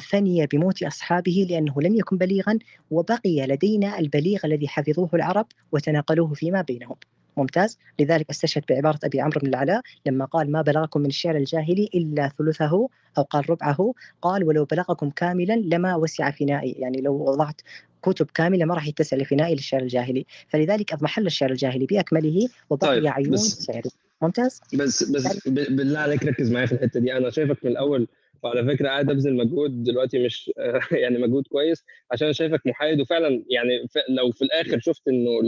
فني 0.00 0.46
بموت 0.46 0.82
أصحابه 0.82 1.46
لأنه 1.50 1.74
لم 1.82 1.94
يكن 1.94 2.18
بليغا 2.18 2.58
وبقي 2.90 3.46
لدينا 3.46 3.98
البليغ 3.98 4.40
الذي 4.44 4.68
حفظوه 4.68 5.10
العرب 5.14 5.46
وتناقلوه 5.72 6.34
فيما 6.34 6.62
بينهم. 6.62 6.96
ممتاز. 7.36 7.78
لذلك 8.00 8.30
استشهد 8.30 8.62
بعبارة 8.68 8.98
أبي 9.04 9.20
عمرو 9.20 9.40
بن 9.40 9.48
العلاء 9.48 9.80
لما 10.06 10.24
قال 10.24 10.52
ما 10.52 10.62
بلغكم 10.62 11.00
من 11.00 11.06
الشعر 11.06 11.36
الجاهلي 11.36 11.88
إلا 11.94 12.28
ثلثه 12.38 12.88
أو 13.18 13.22
قال 13.22 13.50
ربعه. 13.50 13.92
قال 14.22 14.44
ولو 14.44 14.64
بلغكم 14.64 15.10
كاملا 15.10 15.52
لما 15.52 15.96
وسع 15.96 16.30
فنائي 16.30 16.70
يعني 16.72 17.00
لو 17.00 17.14
وضعت 17.14 17.60
كتب 18.02 18.26
كاملة 18.34 18.64
ما 18.64 18.74
راح 18.74 18.86
يتسع 18.88 19.16
لفنائي 19.16 19.54
للشعر 19.54 19.82
الجاهلي. 19.82 20.26
فلذلك 20.48 20.92
أضمحل 20.92 21.26
الشعر 21.26 21.50
الجاهلي 21.50 21.86
بأكمله 21.86 22.48
وبقي 22.70 22.88
طيب 22.88 23.06
عيون 23.06 23.36
شعري 23.38 23.90
ممتاز؟ 24.22 24.60
بس 24.74 25.02
بس 25.02 25.48
ب- 25.48 25.76
بالله 25.76 25.98
عليك 25.98 26.24
ركز 26.24 26.50
معايا 26.50 26.66
في 26.66 26.72
الحتة 26.72 27.00
دي. 27.00 27.16
أنا 27.16 27.30
شايفك 27.30 27.64
من 27.64 27.70
الأول 27.70 28.08
وعلى 28.42 28.64
فكرة 28.64 28.88
قاعد 28.88 29.10
ابذل 29.10 29.36
مجهود 29.36 29.82
دلوقتي 29.82 30.24
مش 30.24 30.50
يعني 31.02 31.18
مجهود 31.18 31.46
كويس 31.46 31.84
عشان 32.10 32.32
شايفك 32.32 32.66
محايد 32.66 33.00
وفعلا 33.00 33.44
يعني 33.50 33.86
لو 34.08 34.30
في 34.30 34.42
الآخر 34.42 34.78
شفت 34.78 35.08
إنه 35.08 35.40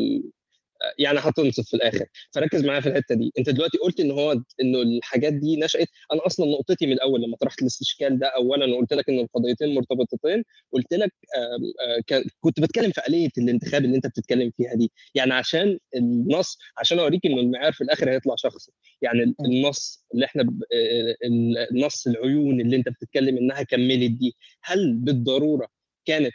يعني 0.98 1.18
هتنصف 1.18 1.68
في 1.68 1.74
الآخر. 1.74 2.06
فركز 2.34 2.64
معايا 2.64 2.80
في 2.80 2.88
الحتة 2.88 3.14
دي. 3.14 3.32
أنت 3.38 3.50
دلوقتي 3.50 3.78
قلت 3.78 4.00
إن 4.00 4.10
هو 4.10 4.32
إنه 4.60 4.82
الحاجات 4.82 5.32
دي 5.32 5.56
نشأت. 5.56 5.88
أنا 6.12 6.26
أصلا 6.26 6.46
نقطتي 6.50 6.86
من 6.86 6.92
الأول 6.92 7.22
لما 7.22 7.36
طرحت 7.36 7.62
الاستشكال 7.62 8.18
ده 8.18 8.26
اولا 8.26 8.74
وقلت 8.74 8.92
لك 8.92 9.08
إن 9.08 9.18
القضيتين 9.18 9.74
مرتبطتين 9.74 10.44
قلت 10.72 10.94
لك 10.94 11.12
آه، 11.36 12.22
كنت 12.40 12.60
بتكلم 12.60 12.90
في 12.92 13.00
آلية 13.08 13.28
الانتخاب 13.38 13.84
اللي 13.84 13.96
أنت 13.96 14.06
بتتكلم 14.06 14.50
فيها 14.56 14.74
دي. 14.74 14.92
يعني 15.14 15.34
عشان 15.34 15.78
النص 15.96 16.58
عشان 16.78 16.98
أوريك 16.98 17.26
ان 17.26 17.38
المعيار 17.38 17.72
في 17.72 17.84
الآخر 17.84 18.10
هيطلع 18.10 18.34
شخصي. 18.36 18.72
يعني. 19.02 19.34
النص 19.44 20.04
اللي 20.14 20.24
إحنا 20.26 20.42
ب- 20.42 20.62
آه، 20.74 21.14
ال- 21.26 21.58
النص 21.58 22.06
العيون 22.06 22.60
اللي 22.60 22.76
أنت 22.76 22.88
بتتكلم 22.88 23.36
إنها 23.38 23.62
كملت 23.62 24.10
دي 24.10 24.36
هل 24.62 24.94
بالضرورة 24.94 25.68
كانت 26.08 26.32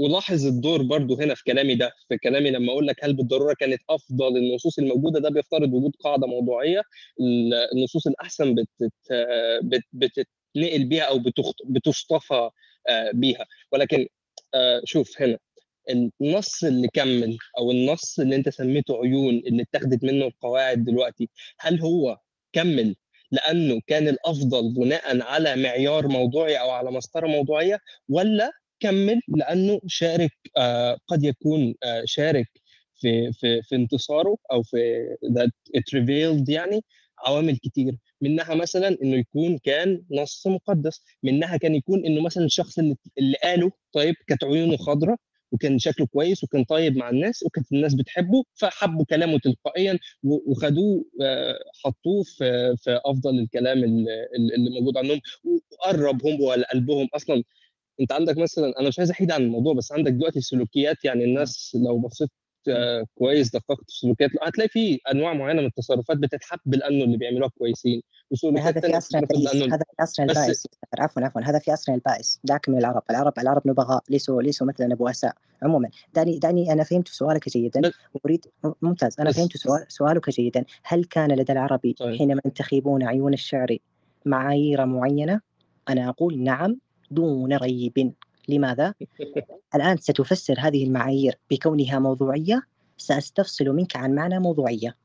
ولاحظ 0.00 0.46
الدور 0.46 0.82
برضو 0.82 1.14
هنا 1.20 1.34
في 1.34 1.44
كلامي 1.44 1.74
ده 1.74 1.92
في 2.08 2.16
كلامي 2.18 2.50
لما 2.50 2.72
أقول 2.72 2.86
لك 2.86 3.04
هل 3.04 3.12
بالضرورة 3.16 3.54
كانت 3.60 3.80
أفضل 3.90 4.36
النصوص 4.36 4.78
الموجودة 4.78 5.20
ده 5.20 5.30
بيفترض 5.30 5.72
وجود 5.74 5.92
قاعدة 6.00 6.26
موضوعية 6.26 6.82
ال- 7.20 7.54
النصوص 7.74 8.06
الأحسن 8.06 8.54
بتت 8.54 8.92
بت- 9.62 9.88
بتتنقل 9.92 10.84
بيها 10.84 11.04
أو 11.04 11.18
بتصطفى 11.66 12.50
آه، 12.88 13.10
بيها. 13.14 13.46
ولكن 13.72 14.06
آه، 14.54 14.80
شوف 14.84 15.22
هنا 15.22 15.38
النص 15.90 16.64
اللي 16.64 16.88
كمل 16.88 17.36
أو 17.58 17.70
النص 17.70 18.20
اللي 18.20 18.36
أنت 18.36 18.48
سميته 18.48 18.96
عيون 19.02 19.34
اللي 19.34 19.62
اتخذت 19.62 20.04
منه 20.04 20.26
القواعد 20.26 20.84
دلوقتي 20.84 21.28
هل 21.60 21.80
هو 21.80 22.18
كمل 22.52 22.96
لأنه 23.32 23.80
كان 23.86 24.08
الأفضل 24.08 24.74
بناء 24.74 25.20
على 25.22 25.56
معيار 25.56 26.08
موضوعي 26.08 26.60
أو 26.60 26.70
على 26.70 26.90
مسطرة 26.90 27.26
موضوعية؟ 27.26 27.78
ولا 28.08 28.50
كمل 28.80 29.20
لأنه 29.28 29.80
شارك 29.86 30.32
آه 30.56 30.98
قد 31.08 31.24
يكون 31.24 31.74
آه 31.84 32.02
شارك 32.06 32.46
في 33.00 33.32
في 33.32 33.62
في 33.62 33.76
انتصاره 33.76 34.36
أو 34.52 34.62
في 34.62 35.06
it 35.76 35.98
revealed 35.98 36.48
يعني 36.50 36.80
عوامل 37.26 37.56
كتير. 37.56 37.96
منها 38.20 38.54
مثلا 38.54 38.88
إنه 39.02 39.16
يكون 39.16 39.58
كان 39.58 40.02
نص 40.10 40.46
مقدس 40.46 41.02
منها 41.22 41.56
كان 41.56 41.74
يكون 41.74 42.06
إنه 42.06 42.22
مثلا 42.22 42.44
الشخص 42.44 42.78
اللي, 42.78 42.96
قاله 43.42 43.72
طيب 43.92 44.14
كانت 44.26 44.44
عيونه 44.44 44.76
خضراء 44.76 45.16
وكان 45.52 45.78
شكله 45.78 46.06
كويس 46.06 46.44
وكان 46.44 46.64
طيب 46.64 46.96
مع 46.96 47.10
الناس 47.10 47.42
وكانت 47.42 47.72
الناس 47.72 47.94
بتحبه 47.94 48.44
فحبوا 48.54 49.04
كلامه 49.04 49.38
تلقائيا 49.38 49.98
وخدوه 50.22 51.04
آه، 51.22 51.58
حطوه 51.84 52.22
في 52.22 52.76
في 52.78 53.00
أفضل 53.04 53.38
الكلام 53.38 53.84
اللي 53.84 54.70
موجود 54.80 54.96
عندهم 54.96 55.20
وقربهم 55.44 56.40
وقلبهم 56.42 57.08
أصلا 57.14 57.42
أنت 58.00 58.12
عندك 58.12 58.38
مثلا 58.38 58.80
أنا 58.80 58.88
مش 58.88 58.98
عايز 58.98 59.10
أحيد 59.10 59.30
عن 59.32 59.42
الموضوع 59.42 59.74
بس 59.74 59.92
عندك 59.92 60.12
دلوقتي 60.12 60.40
سلوكيات 60.40 61.04
يعني 61.04 61.24
الناس 61.24 61.76
لو 61.84 61.98
بصيت 61.98 62.30
آه، 62.68 63.06
كويس 63.14 63.50
دققت 63.50 63.80
في 63.82 63.88
السلوكيات 63.88 64.30
هتلاقي 64.42 64.68
في 64.68 65.00
أنواع 65.12 65.32
معينة 65.34 65.60
من 65.60 65.66
التصرفات 65.66 66.16
بتتحب 66.16 66.60
لأنه 66.66 67.04
اللي 67.04 67.16
بيعملوها 67.16 67.50
كويسين 67.58 68.02
وسلوكيات 68.30 68.64
هذا 68.64 69.00
في 69.00 69.16
لأنه 69.22 69.74
هذا 69.74 69.78
في 69.78 70.02
بس 70.02 70.20
البائس. 70.20 70.66
عفوا 70.98 71.22
عفوا 71.22 71.42
هذا 71.42 71.58
في 71.58 71.70
عصرنا 71.70 71.96
البائس. 71.96 72.40
دعك 72.44 72.68
من 72.68 72.78
العرب 72.78 73.02
العرب 73.10 73.32
العرب 73.38 73.62
نبغاء 73.68 74.02
ليسوا 74.10 74.42
ليسوا 74.42 74.66
مثلنا 74.66 74.94
بؤساء 74.94 75.34
عموما 75.62 75.90
دعني 76.14 76.38
دعني 76.38 76.72
أنا 76.72 76.84
فهمت 76.84 77.08
سؤالك 77.08 77.48
جيدا. 77.48 77.80
بس 77.80 77.92
واريد 78.14 78.46
ممتاز 78.82 79.20
أنا 79.20 79.32
فهمت 79.32 79.56
سؤال 79.56 79.84
سؤالك 79.88 80.30
جيدا. 80.30 80.64
هل 80.84 81.04
كان 81.04 81.32
لدى 81.32 81.52
العرب 81.52 81.94
طيب. 81.98 82.18
حينما 82.18 82.40
ينتخبون 82.44 83.02
عيون 83.02 83.32
الشعر 83.32 83.76
معايير 84.24 84.86
معينة؟ 84.86 85.40
أنا 85.88 86.08
أقول 86.08 86.38
نعم. 86.38 86.78
دون 87.10 87.52
ريب. 87.56 88.12
لماذا؟ 88.48 88.94
الآن 89.74 89.96
ستفسر 89.96 90.54
هذه 90.58 90.84
المعايير 90.84 91.34
بكونها 91.50 91.98
موضوعية. 91.98 92.62
سأستفصل 92.96 93.64
منك 93.64 93.96
عن 93.96 94.14
معنى 94.14 94.38
موضوعية. 94.38 94.96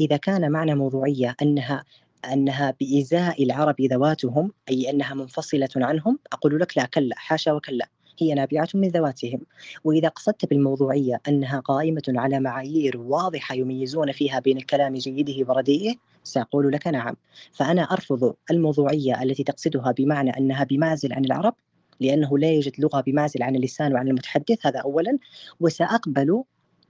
إذا 0.00 0.16
كان 0.16 0.52
معنى 0.52 0.74
موضوعية 0.74 1.36
أنها 1.42 1.84
أنها 2.32 2.74
بإزاء 2.80 3.42
العرب 3.42 3.80
ذواتهم 3.80 4.52
أي 4.68 4.90
أنها 4.90 5.14
منفصلة 5.14 5.68
عنهم 5.76 6.18
أقول 6.32 6.60
لك 6.60 6.78
لا 6.78 6.84
كلا 6.84 7.14
حاشا 7.18 7.52
وكلا. 7.52 7.88
هي 8.18 8.34
نابعة 8.34 8.68
من 8.74 8.88
ذواتهم. 8.88 9.40
وإذا 9.84 10.08
قصدت 10.08 10.46
بالموضوعية 10.46 11.20
أنها 11.28 11.60
قائمة 11.60 12.02
على 12.08 12.40
معايير 12.40 12.98
واضحة 12.98 13.54
يميزون 13.54 14.12
فيها 14.12 14.38
بين 14.40 14.56
الكلام 14.56 14.94
جيده 14.94 15.52
ورديئه 15.52 15.94
سأقول 16.24 16.72
لك 16.72 16.86
نعم. 16.86 17.16
فأنا 17.52 17.82
أرفض 17.82 18.34
الموضوعية 18.50 19.22
التي 19.22 19.44
تقصدها 19.44 19.92
بمعنى 19.92 20.30
أنها 20.30 20.64
بمعزل 20.64 21.12
عن 21.12 21.24
العرب 21.24 21.54
لأنه 22.00 22.38
لا 22.38 22.50
يوجد 22.50 22.72
لغة 22.78 23.00
بمعزل 23.00 23.42
عن 23.42 23.56
اللسان 23.56 23.92
وعن 23.92 24.08
المتحدث 24.08 24.66
هذا 24.66 24.80
أولا. 24.80 25.18
وسأقبل 25.60 26.42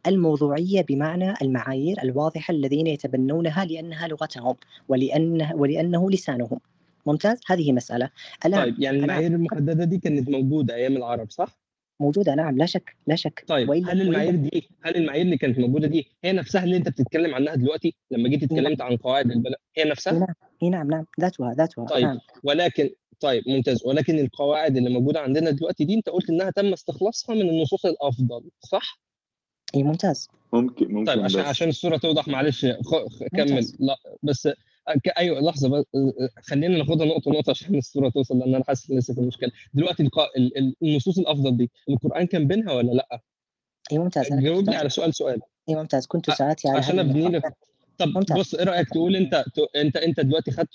الموضوعية 0.06 0.82
بمعنى 0.82 1.34
المعايير 1.42 2.02
الواضحة 2.02 2.52
الذين 2.52 2.86
يتبنونها 2.86 3.64
لأنها 3.64 4.08
لغتهم 4.08 4.54
ولأنه, 4.88 5.54
ولأنه 5.54 6.10
لسانهم. 6.10 6.60
ممتاز؟ 7.06 7.40
هذه 7.46 7.72
مسألة. 7.72 8.10
طيب 8.42 8.80
يعني 8.80 8.98
المعايير 8.98 9.30
المحددة 9.32 9.84
دي 9.84 9.98
كانت 9.98 10.28
موجودة 10.28 10.74
أيام 10.74 10.96
العرب 10.96 11.30
صح؟ 11.30 11.61
موجودة. 12.00 12.34
نعم 12.34 12.58
لا 12.58 12.66
شك 12.66 12.96
لا 13.06 13.16
شك. 13.16 13.44
طيب 13.46 13.68
وإلا 13.68 13.92
هل 13.92 14.00
المعايير 14.00 14.34
دي 14.36 14.68
هل 14.82 14.96
المعايير 14.96 15.24
اللي 15.24 15.36
كانت 15.36 15.58
موجودة 15.58 15.86
دي؟ 15.88 16.08
هي 16.24 16.32
نفسها 16.32 16.64
اللي 16.64 16.76
أنت 16.76 16.88
بتتكلم 16.88 17.34
عنها 17.34 17.54
دلوقتي 17.54 17.94
لما 18.10 18.28
جيت 18.28 18.52
نعم. 18.52 18.58
اتكلمت 18.58 18.80
عن 18.80 18.96
قواعد 18.96 19.30
البلاغ 19.30 19.58
هي 19.76 19.84
نفسها؟ 19.84 20.12
نعم 20.12 20.34
إي 20.62 20.70
نعم 20.70 20.90
نعم. 20.90 21.06
ذاتها 21.20 21.54
ذاتها. 21.54 21.84
طيب 21.84 22.04
نعم. 22.04 22.18
ولكن 22.44 22.90
طيب 23.20 23.44
ممتاز. 23.46 23.86
ولكن 23.86 24.18
القواعد 24.18 24.76
اللي 24.76 24.90
موجودة 24.90 25.20
عندنا 25.20 25.50
دلوقتي 25.50 25.84
دي 25.84 25.94
أنت 25.94 26.08
قلت 26.08 26.30
إنها 26.30 26.50
تم 26.50 26.72
استخلاصها 26.72 27.34
من 27.34 27.48
النصوص 27.48 27.86
الأفضل 27.86 28.50
صح؟ 28.60 29.00
إي 29.74 29.82
ممتاز. 29.82 30.28
ممكن 30.52 30.86
طيب 30.86 30.90
ممكن 30.90 31.20
عشان 31.24 31.40
بس. 31.40 31.46
عشان 31.46 31.68
الصورة 31.68 31.96
توضح 31.96 32.28
معلش 32.28 32.66
خ... 32.66 32.94
خ... 32.94 33.24
كمل. 33.36 33.50
ممتاز. 33.50 33.76
لا 33.80 33.96
بس. 34.22 34.48
أيوه 35.18 35.40
لحظة 35.40 35.68
بس 35.68 35.84
خلينا 36.42 36.78
ناخدها 36.78 37.06
نقطة 37.06 37.30
نقطة 37.30 37.50
عشان 37.50 37.74
الصورة 37.74 38.08
توصل 38.08 38.38
لأن 38.38 38.54
أنا 38.54 38.64
حاسس 38.64 38.90
لسه 38.90 39.14
في 39.14 39.20
مشكلة. 39.20 39.50
دلوقتي 39.74 40.02
الق... 40.02 40.18
ال- 40.36 40.58
ال- 40.58 40.74
النصوص 40.82 41.18
الأفضل 41.18 41.56
دي 41.56 41.70
القرآن 41.88 42.26
كان 42.26 42.46
بينها 42.46 42.72
ولا 42.72 42.92
لأ؟ 42.92 43.20
إي 43.92 43.98
ممتاز 43.98 44.28
جاوبني 44.32 44.76
على 44.76 44.88
سؤال 44.88 45.14
سؤال. 45.14 45.40
إي 45.68 45.74
ممتاز 45.74 46.06
كنت 46.06 46.30
سآتي 46.30 46.68
على 46.68 46.78
عشان 46.78 46.98
أبني 46.98 47.28
لك 47.28 47.42
طب 47.98 48.08
ممتاز. 48.08 48.38
بص 48.38 48.54
إيه 48.54 48.64
رأيك 48.64 48.88
تقول 48.88 49.16
أنت 49.16 49.44
أنت 49.76 49.96
أنت 49.96 50.20
دلوقتي 50.20 50.50
خدت 50.50 50.70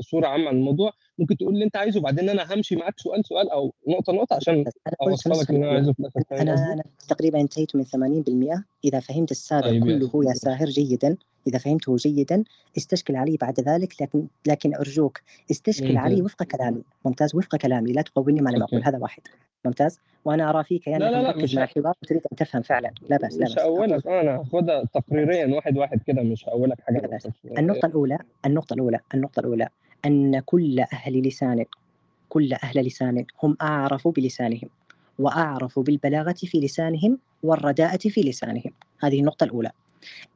صورة 0.00 0.26
عامة 0.26 0.48
عن 0.48 0.56
الموضوع؟ 0.56 0.92
ممكن 1.18 1.36
تقول 1.36 1.54
اللي 1.54 1.64
انت 1.64 1.76
عايزه 1.76 2.00
وبعدين 2.00 2.28
أنا 2.28 2.54
همشي 2.54 2.76
معاك 2.76 2.94
سؤال 2.98 3.26
سؤال 3.26 3.50
أو 3.50 3.72
نقطة 3.88 4.12
نقطة 4.12 4.36
عشان 4.36 4.64
أوصلك 5.02 5.50
اللي 5.50 5.60
أنا 5.60 5.72
عايزه 5.72 5.92
في 5.92 6.00
الآخر. 6.00 6.20
قصدي؟ 6.20 6.42
أنا 6.42 6.82
تقريبا 7.08 7.40
انتهيت 7.40 7.76
من 7.76 7.84
80% 7.84 8.64
إذا 8.84 9.00
فهمت 9.00 9.30
السابق 9.30 9.66
طيب 9.66 9.86
يا 9.86 10.08
كله 10.08 10.30
يا 10.30 10.34
ساهر 10.34 10.66
جيدا. 10.66 11.16
إذا 11.46 11.58
فهمته 11.58 11.96
جيدا 11.96 12.44
استشكل 12.76 13.16
علي 13.16 13.36
بعد 13.36 13.60
ذلك. 13.60 14.02
لكن 14.02 14.26
لكن 14.46 14.74
أرجوك 14.74 15.20
استشكل 15.50 15.96
علي 15.96 16.14
ممتاز 16.14 16.24
وفق 16.24 16.42
كلامي. 16.42 16.82
ممتاز 17.04 17.34
وفق 17.34 17.56
كلامي. 17.56 17.92
لا 17.92 18.02
تقولني 18.02 18.40
ما 18.40 18.50
أقول 18.50 18.60
أوكي 18.62 18.76
هذا 18.76 18.98
واحد. 18.98 19.22
ممتاز؟ 19.64 20.00
وأنا 20.24 20.50
أرى 20.50 20.64
فيك 20.64 20.88
لا 20.88 20.96
أنك 20.96 21.02
لا 21.02 21.10
لا 21.10 21.22
مركز 21.22 21.42
مش 21.42 21.54
مع. 21.54 21.62
الحوار 21.62 21.94
وتريد 22.02 22.22
أن 22.32 22.36
تفهم 22.36 22.62
فعلا. 22.62 22.90
لا 23.08 23.16
بأس 23.16 23.36
لا 23.36 23.44
مش 23.44 23.54
بأس. 23.54 23.58
أقول. 23.58 23.90
هقولك 23.90 24.06
آه 24.06 24.20
أنا 24.20 24.40
هاخدها 24.40 24.84
تقريريا 24.94 25.46
واحد 25.46 25.78
واحد 25.78 26.00
كده 26.06 26.22
مش 26.22 26.48
هقولك 26.48 26.80
حاجة 26.80 26.98
لا 26.98 27.06
بأس. 27.06 27.28
النقطة 27.58 27.86
الأولى 27.86 28.18
النقطة 28.46 28.74
الأولى 28.74 29.00
النقطة 29.14 29.40
الأولى. 29.40 29.68
أن 30.04 30.40
كل 30.40 30.80
أهل 30.80 31.22
لسان 31.22 31.64
كل 32.28 32.52
أهل 32.52 32.86
لسان 32.86 33.24
هم 33.42 33.56
أعرف 33.62 34.08
بلسانهم 34.08 34.68
وأعرف 35.18 35.78
بالبلاغة 35.78 36.34
في 36.34 36.60
لسانهم 36.60 37.18
والرداءة 37.42 38.08
في 38.08 38.20
لسانهم. 38.20 38.72
هذه 39.00 39.20
النقطة 39.20 39.44
الأولى. 39.44 39.70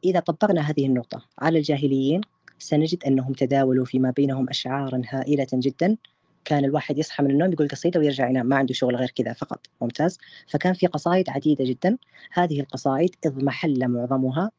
إذا 0.04 0.20
طبقنا 0.20 0.60
هذه 0.60 0.86
النقطة 0.86 1.24
على 1.38 1.58
الجاهليين 1.58 2.20
سنجد 2.58 3.04
أنهم 3.04 3.32
تداولوا 3.32 3.84
فيما 3.84 4.10
بينهم 4.10 4.48
أشعارا 4.48 5.02
هائلة 5.08 5.46
جدا. 5.52 5.96
كان 6.44 6.64
الواحد 6.64 6.98
يصحى 6.98 7.24
من 7.24 7.30
النوم 7.30 7.52
يقول 7.52 7.68
قصيدة 7.68 8.00
ويرجع 8.00 8.28
ينام 8.28 8.46
ما 8.46 8.56
عنده 8.56 8.74
شغل 8.74 8.96
غير 8.96 9.10
كذا 9.10 9.32
فقط. 9.32 9.66
ممتاز. 9.80 10.18
فكان 10.48 10.72
في 10.72 10.86
قصائد 10.86 11.30
عديدة 11.30 11.64
جدا. 11.64 11.98
هذه 12.32 12.60
القصائد 12.60 13.10
اضمحل 13.26 13.88
معظمها 13.88 14.50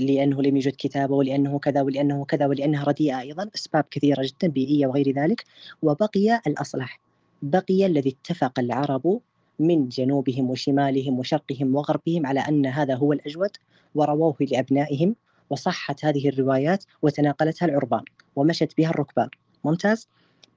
لأنه 0.00 0.42
لم 0.42 0.56
يوجد 0.56 0.72
كتابة 0.78 1.14
ولأنه 1.14 1.58
كذا 1.58 1.82
ولأنه 1.82 2.24
كذا 2.24 2.46
ولأنها 2.46 2.84
رديئة 2.84 3.20
أيضا 3.20 3.50
أسباب 3.54 3.84
كثيرة 3.90 4.22
جدا 4.22 4.48
بيئية 4.48 4.86
وغير 4.86 5.10
ذلك 5.10 5.44
وبقي 5.82 6.40
الأصلح. 6.46 7.00
بقي 7.42 7.86
الذي 7.86 8.10
اتفق 8.10 8.58
العرب 8.58 9.20
من 9.58 9.88
جنوبهم 9.88 10.50
وشمالهم 10.50 11.18
وشرقهم 11.18 11.74
وغربهم 11.74 12.26
على 12.26 12.40
أن 12.40 12.66
هذا 12.66 12.94
هو 12.94 13.12
الأجود 13.12 13.50
ورووه 13.94 14.36
لأبنائهم 14.40 15.16
وصحت 15.50 16.04
هذه 16.04 16.28
الروايات 16.28 16.84
وتناقلتها 17.02 17.66
العربان 17.66 18.04
ومشت 18.36 18.76
بها 18.78 18.90
الركبان. 18.90 19.28
ممتاز؟ 19.64 20.08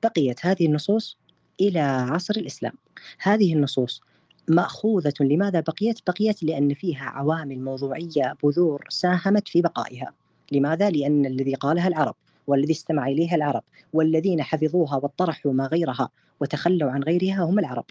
بقيت 0.03 0.45
هذه 0.45 0.65
النصوص 0.65 1.17
إلى 1.61 1.79
عصر 1.79 2.33
الإسلام. 2.37 2.73
هذه 3.19 3.53
النصوص 3.53 4.01
مأخوذة 4.47 5.13
لماذا 5.19 5.59
بقيت؟ 5.59 5.99
بقيت 6.07 6.43
لأن 6.43 6.73
فيها 6.73 7.03
عوامل 7.03 7.59
موضوعية 7.59 8.35
بذور 8.43 8.85
ساهمت 8.89 9.47
في 9.47 9.61
بقائها 9.61 10.13
لماذا؟ 10.51 10.89
لأن 10.89 11.25
الذي 11.25 11.55
قالها 11.55 11.87
العرب 11.87 12.15
والذي 12.47 12.71
استمع 12.71 13.07
إليها 13.07 13.35
العرب 13.35 13.63
والذين 13.93 14.41
حفظوها 14.41 14.95
واطرحوا 14.95 15.53
ما 15.53 15.67
غيرها 15.67 16.09
وتخلوا 16.39 16.91
عن 16.91 17.03
غيرها 17.03 17.43
هم 17.43 17.59
العرب 17.59 17.85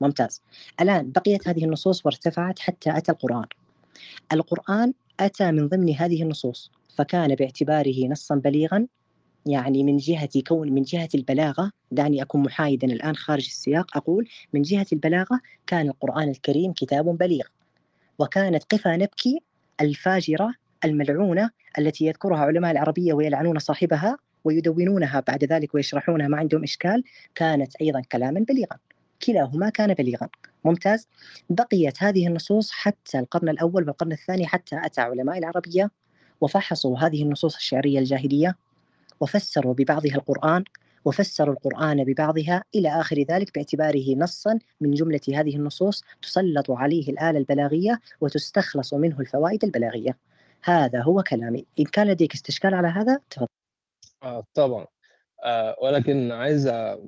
ممتاز 0.00 0.42
الآن 0.80 1.10
بقيت 1.10 1.48
هذه 1.48 1.64
النصوص 1.64 2.06
وارتفعت 2.06 2.58
حتى 2.58 2.96
أتى 2.96 3.12
القرآن 3.12 3.46
القرآن 4.32 4.92
أتى 5.20 5.52
من 5.52 5.68
ضمن 5.68 5.94
هذه 5.94 6.22
النصوص 6.22 6.70
فكان 6.94 7.34
باعتباره 7.34 8.08
نصا 8.08 8.34
بليغا 8.34 8.86
يعني 9.46 9.84
من 9.84 9.96
جهة 9.96 10.28
كون 10.46 10.72
من 10.72 10.82
جهة 10.82 11.08
البلاغة 11.14 11.72
دعني 11.90 12.22
أكون 12.22 12.42
محايدا 12.42 12.86
الآن 12.86 13.16
خارج 13.16 13.44
السياق 13.46 13.96
أقول 13.96 14.28
من 14.52 14.62
جهة 14.62 14.86
البلاغة 14.92 15.40
كان 15.66 15.88
القرآن 15.88 16.28
الكريم 16.28 16.72
كتاب 16.72 17.18
بليغ 17.18 17.44
وكانت 18.18 18.64
قفا 18.64 18.96
نبكي 18.96 19.40
الفاجرة 19.80 20.54
الملعونة 20.84 21.50
التي 21.78 22.06
يذكرها 22.06 22.38
علماء 22.38 22.70
العربية 22.70 23.12
ويلعنون 23.12 23.58
صاحبها 23.58 24.18
ويدونونها 24.44 25.20
بعد 25.28 25.44
ذلك 25.44 25.74
ويشرحونها 25.74 26.28
ما 26.28 26.36
عندهم 26.36 26.62
إشكال 26.62 27.04
كانت 27.34 27.76
أيضا 27.76 28.00
كلاما 28.12 28.40
بليغا 28.48 28.76
كلاهما 29.26 29.68
كان 29.68 29.94
بليغا. 29.94 30.28
ممتاز. 30.64 31.08
بقيت 31.50 32.02
هذه 32.02 32.26
النصوص 32.26 32.70
حتى 32.70 33.18
القرن 33.18 33.48
الأول 33.48 33.84
والقرن 33.88 34.12
الثاني 34.12 34.46
حتى 34.46 34.80
أتى 34.84 35.00
علماء 35.00 35.38
العربية 35.38 35.90
وفحصوا 36.40 36.98
هذه 36.98 37.22
النصوص 37.22 37.56
الشعرية 37.56 37.98
الجاهلية. 37.98 38.56
وفسروا 39.20 39.74
ببعضها 39.74 40.14
القرآن 40.14 40.64
وفسروا 41.04 41.54
القرآن 41.54 42.04
ببعضها 42.04 42.64
إلى 42.74 42.88
آخر 42.88 43.18
ذلك 43.22 43.54
باعتباره 43.54 44.14
نصا 44.16 44.58
من 44.80 44.90
جملة 44.90 45.20
هذه 45.34 45.56
النصوص 45.56 46.04
تسلط 46.22 46.70
عليه 46.70 47.08
الآلة 47.08 47.38
البلاغية 47.38 48.00
وتستخلص 48.20 48.94
منه 48.94 49.20
الفوائد 49.20 49.64
البلاغية. 49.64 50.18
هذا 50.62 51.02
هو 51.02 51.22
كلامي. 51.22 51.66
إن 51.78 51.84
كان 51.84 52.06
لديك 52.06 52.34
استشكال 52.34 52.74
على 52.74 52.88
هذا 52.88 53.18
تفضل. 53.30 53.46
آه 54.22 54.44
طبعا. 54.54 54.86
آه 55.44 55.76
ولكن 55.82 56.32
عايز 56.32 56.66
آه، 56.66 57.00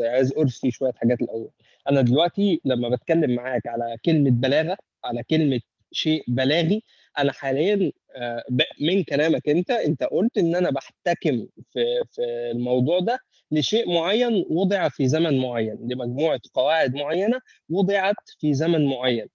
عايز 0.00 0.32
أرسي 0.38 0.70
شوية 0.70 0.92
حاجات 0.96 1.22
الأول. 1.22 1.50
أنا 1.90 2.00
دلوقتي 2.00 2.60
لما 2.64 2.88
بتكلم 2.88 3.34
معاك 3.34 3.66
على 3.66 3.96
كلمة 4.04 4.30
بلاغة 4.30 4.76
على 5.04 5.22
كلمة 5.22 5.60
شيء 5.92 6.24
بلاغي 6.28 6.82
أنا 7.18 7.32
حاليا 7.32 7.92
آه، 8.16 8.44
من 8.80 9.04
كلامك 9.04 9.48
أنت 9.48 9.70
أنت 9.70 10.02
قلت 10.04 10.38
إن 10.38 10.56
أنا 10.56 10.70
بحتكم 10.70 11.46
في 11.72 11.84
في 12.10 12.22
الموضوع 12.54 13.00
ده 13.00 13.18
لشيء 13.50 13.94
معين 13.94 14.44
وضع 14.50 14.88
في 14.88 15.08
زمن 15.08 15.38
معين 15.38 15.78
لمجموعة 15.82 16.40
قواعد 16.54 16.94
معينة 16.94 17.40
وضعت 17.70 18.14
في 18.38 18.54
زمن 18.54 18.86
معين. 18.86 19.26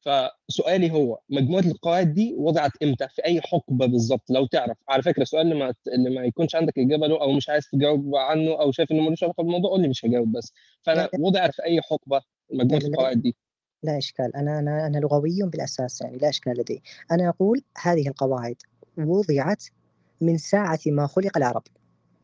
فسؤالي 0.00 0.90
هو 0.92 1.18
مجموعة 1.28 1.60
القواعد 1.62 2.14
دي 2.14 2.34
وضعت 2.38 2.70
إمتى؟ 2.82 3.08
في 3.08 3.24
أي 3.24 3.40
حقبة 3.40 3.86
بالظبط؟ 3.86 4.30
لو 4.30 4.46
تعرف. 4.46 4.76
على 4.88 5.02
فكرة 5.02 5.22
السؤال 5.22 5.42
اللي 5.42 5.54
ما 5.54 5.74
اللي 5.94 6.10
ما 6.10 6.24
يكونش 6.24 6.54
عندك 6.56 6.78
إجابة 6.78 7.06
له 7.06 7.20
أو 7.22 7.32
مش 7.32 7.48
عايز 7.48 7.64
تجاوب 7.72 8.16
عنه 8.16 8.50
أو 8.60 8.72
شايف 8.72 8.92
إنه 8.92 9.02
ملوش 9.02 9.22
علاقة 9.24 9.42
بالموضوع 9.42 9.70
قول 9.70 9.82
لي 9.82 9.88
مش 9.88 10.04
هجاوب 10.04 10.32
بس. 10.32 10.52
فأنا. 10.82 11.08
وضعت 11.20 11.54
في 11.54 11.64
أي 11.64 11.82
حقبة 11.82 12.20
مجموعة. 12.52 12.80
القواعد 12.82 13.22
دي؟ 13.22 13.36
لا 13.82 13.98
إشكال 13.98 14.36
أنا 14.36 14.58
أنا 14.58 14.86
أنا 14.86 14.98
لغوي 14.98 15.38
بالأساس 15.42 16.00
يعني 16.00 16.18
لا 16.18 16.28
إشكال 16.28 16.58
لدي. 16.58 16.82
أنا 17.10 17.28
أقول 17.28 17.62
هذه 17.82 18.08
القواعد 18.08 18.56
وضعت 18.98 19.64
من 20.20 20.38
ساعة 20.38 20.78
ما 20.86 21.06
خلق 21.06 21.36
العرب 21.36 21.62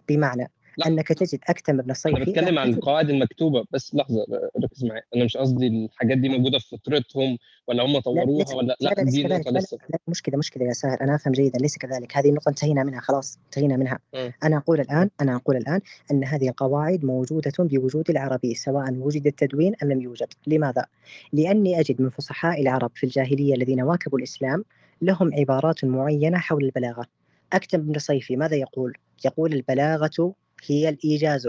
بمعنى 0.09 0.50
لا. 0.77 0.87
أنك 0.87 1.09
تجد 1.09 1.39
أكتم 1.49 1.73
بن 1.73 1.81
أنا 1.81 1.93
الصيفي 1.93 2.25
بتكلم 2.25 2.59
عن 2.59 2.70
لا، 2.70 2.77
القواعد 2.77 3.11
المكتوبه 3.11 3.64
بس 3.70 3.95
لحظة 3.95 4.27
ركز 4.64 4.85
معايا. 4.85 5.03
أنا 5.16 5.25
مش 5.25 5.37
قصدي 5.37 5.66
الحاجات 5.66 6.18
دي 6.18 6.29
موجودة 6.29 6.59
في 6.59 6.68
فطرتهم 6.68 7.39
ولا 7.68 7.85
هم 7.85 7.93
لا 7.93 8.01
طوروها 8.01 8.39
ليس 8.45 8.55
ولا 8.55 8.66
لا 8.66 8.77
لا 8.81 8.95
لا 8.97 9.03
دي 9.03 9.25
نقطة 9.25 9.51
لا, 9.51 9.59
لسه. 9.59 9.79
لا 9.91 9.99
مش 10.09 10.23
كذا 10.23 10.37
مش 10.37 10.51
كذا 10.51 10.64
يا 10.64 10.73
ساهر. 10.73 11.01
أنا 11.01 11.14
أفهم 11.14 11.33
جيدا. 11.33 11.59
ليس 11.59 11.79
كذلك. 11.79 12.16
هذه 12.16 12.29
النقطة 12.29 12.49
انتهينا 12.49 12.85
منها 12.85 13.01
خلاص. 13.01 13.39
انتهينا 13.45 13.77
منها. 13.77 13.99
مم. 14.14 14.33
أنا 14.45 14.57
أقول 14.57 14.81
الآن 14.81 15.11
أنا 15.20 15.37
أقول 15.37 15.57
الآن 15.57 15.81
أن 16.11 16.25
هذه 16.25 16.49
القواعد 16.49 17.05
موجودة 17.05 17.53
بوجود 17.59 18.11
العربي 18.11 18.55
سواء 18.55 18.93
وجد 18.95 19.27
التدوين 19.27 19.73
أم 19.83 19.93
لم 19.93 20.01
يوجد. 20.01 20.29
لماذا؟ 20.47 20.87
لأني 21.33 21.81
أجد 21.81 22.03
من 22.03 22.09
فصحاء 22.09 22.62
العرب 22.62 22.91
في 22.95 23.05
الجاهلية 23.05 23.55
الذين 23.55 23.83
واكبوا 23.83 24.18
الإسلام 24.18 24.64
لهم 25.03 25.35
عبارات 25.35 25.85
معينة 25.85 26.39
حول 26.39 26.64
البلاغة. 26.64 27.07
أكتم 27.53 27.83
بن 27.83 27.99
صيفي 27.99 28.37
ماذا 28.37 28.57
يقول؟ 28.57 28.93
يقول 29.25 29.53
البلاغة 29.53 30.35
هي 30.67 30.89
الإيجاز. 30.89 31.49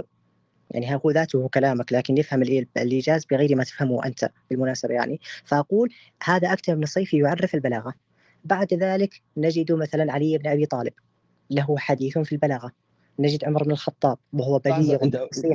يعني 0.72 1.00
هو 1.06 1.12
ذاته 1.12 1.48
كلامك 1.48 1.94
لكن 1.94 2.18
يفهم 2.18 2.44
الإي- 2.46 2.66
الإيجاز 2.78 3.26
بغير 3.26 3.56
ما 3.56 3.64
تفهمه 3.64 4.06
أنت 4.06 4.30
بالمناسبة 4.50 4.94
يعني. 4.94 5.20
فأقول 5.46 5.90
هذا 6.24 6.54
أكتم 6.54 6.76
بن 6.76 6.84
الصيفي 6.84 7.18
يعرف 7.18 7.56
البلاغة. 7.56 7.94
بعد 8.46 8.74
ذلك 8.74 9.22
نجد 9.38 9.72
مثلا 9.72 10.14
علي 10.14 10.38
بن 10.38 10.48
أبي 10.48 10.66
طالب 10.66 10.94
له 11.50 11.78
حديث 11.78 12.18
في 12.18 12.32
البلاغة. 12.32 12.72
نجد 13.20 13.46
عمر 13.46 13.64
بن 13.64 13.72
الخطاب 13.72 14.18
وهو 14.34 14.60
بليغ 14.60 15.04
أنت 15.04 15.16
قلت 15.16 15.46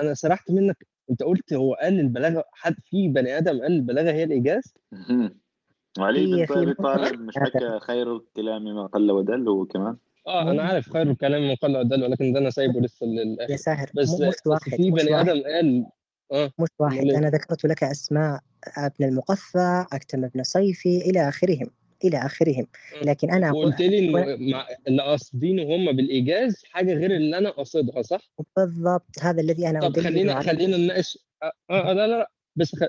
أنا 0.00 0.14
سرحت 0.14 0.50
منك. 0.50 0.86
أنت 1.10 1.22
قلت 1.22 1.52
هو 1.52 1.74
قال 1.74 2.00
البلاغه 2.00 2.44
حد 2.52 2.74
في 2.84 3.08
بني 3.08 3.38
آدم 3.38 3.60
قال 3.60 3.72
البلاغه 3.72 4.12
هي 4.12 4.24
الإيجاز؟ 4.24 4.74
في 5.06 6.46
بن 6.46 6.58
أبي 6.58 6.74
طالب 6.74 7.20
مش 7.20 7.38
هذا 7.38 7.46
حكى 7.46 7.78
خير 7.80 8.16
الكلام 8.16 8.64
ما 8.64 8.86
قل 8.86 9.10
ودل 9.10 9.48
هو 9.48 9.64
كمان 9.64 9.96
آه 10.28 10.50
أنا 10.50 10.62
عارف 10.62 10.92
خير 10.92 11.10
الكلام 11.10 11.48
من 11.48 11.54
قل 11.54 11.76
ودل 11.76 12.04
ولكن 12.04 12.32
ده 12.32 12.38
أنا 12.38 12.50
سايبه 12.50 12.80
لسه 12.80 13.06
يا 13.06 13.24
للاخر 13.24 13.56
ساهر 13.56 13.90
بس 13.94 14.20
مش 14.20 14.34
واحد 14.46 14.74
في 14.74 14.90
بني 14.90 15.20
آدم 15.20 15.42
قال 15.42 15.86
آه 16.32 16.52
مش 16.58 16.68
واحد. 16.78 16.96
امال 16.98 17.10
إيه 17.10 17.18
أنا 17.18 17.28
ذكرت 17.28 17.64
لك 17.64 17.84
أسماء 17.84 18.40
أبن 18.76 19.04
المقفى 19.04 19.84
أكتم 19.92 20.28
بن 20.28 20.42
صيفي 20.42 20.96
إلى 20.96 21.28
آخرهم 21.28 21.70
إلى 22.04 22.18
آخرهم. 22.18 22.66
آه. 22.96 23.04
لكن 23.04 23.44
أقول 23.44 23.64
وقلت 23.64 23.80
لي 23.80 23.98
انه 23.98 24.36
مع 24.52 24.66
اللي 24.88 25.02
قاصدينه 25.02 25.62
هم 25.62 25.96
بالإيجاز 25.96 26.62
حاجة 26.64 26.94
غير 26.94 27.16
اللي 27.16 27.38
أنا 27.38 27.50
قاصدها 27.50 28.02
صح؟ 28.02 28.20
بالضبط 28.56 29.22
هذا 29.22 29.40
الذي 29.40 29.68
أنا 29.68 29.88
طب 29.88 30.00
خلينا 30.00 30.40
خلينا 30.40 30.76
نناقش 30.76 31.18
آه, 31.42 31.52
آه 31.70 31.92
لا 31.92 32.06
لا 32.06 32.18
لا 32.18 32.30
بس 32.56 32.76
خ... 32.76 32.84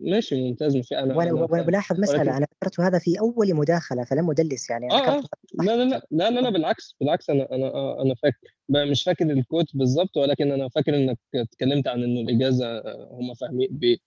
ماشي 0.00 0.48
ممتاز 0.48 0.76
مش 0.76 0.92
أنا 0.92 1.16
وأنا 1.16 1.30
أنا 1.30 1.40
وأنا 1.40 1.46
فاهم 1.46 1.66
بلاحظ 1.66 2.00
مساله 2.00 2.36
أنا 2.36 2.46
ذكرت 2.54 2.80
هذا 2.80 2.98
في 2.98 3.20
أول 3.20 3.54
مداخلة 3.54 4.04
فلم 4.04 4.30
أدلس 4.30 4.70
يعني 4.70 4.90
آه 4.92 5.16
ذكرت 5.18 5.30
لا 5.54 5.76
لا 5.76 5.84
لا 5.84 6.02
لا 6.10 6.30
لا, 6.30 6.40
لا 6.40 6.50
بالعكس 6.50 6.96
بالعكس 7.00 7.30
أنا 7.30 7.54
أنا 7.54 7.66
آه 7.66 8.02
أنا 8.02 8.14
فاكر 8.14 8.38
مش 8.70 9.02
فاكر 9.02 9.30
ال 9.30 9.38
quote 9.38 9.76
بالظبط 9.76 10.16
ولكن 10.16 10.52
أنا 10.52 10.68
فاكر 10.68 10.96
إنك 10.96 11.18
اتكلمت 11.34 11.88
عن 11.88 12.02
إنه 12.02 12.20
الإيجاز 12.20 12.66
آه، 12.66 13.08
هم 13.12 13.34
فاهمين 13.34 13.68
بي 13.70 14.02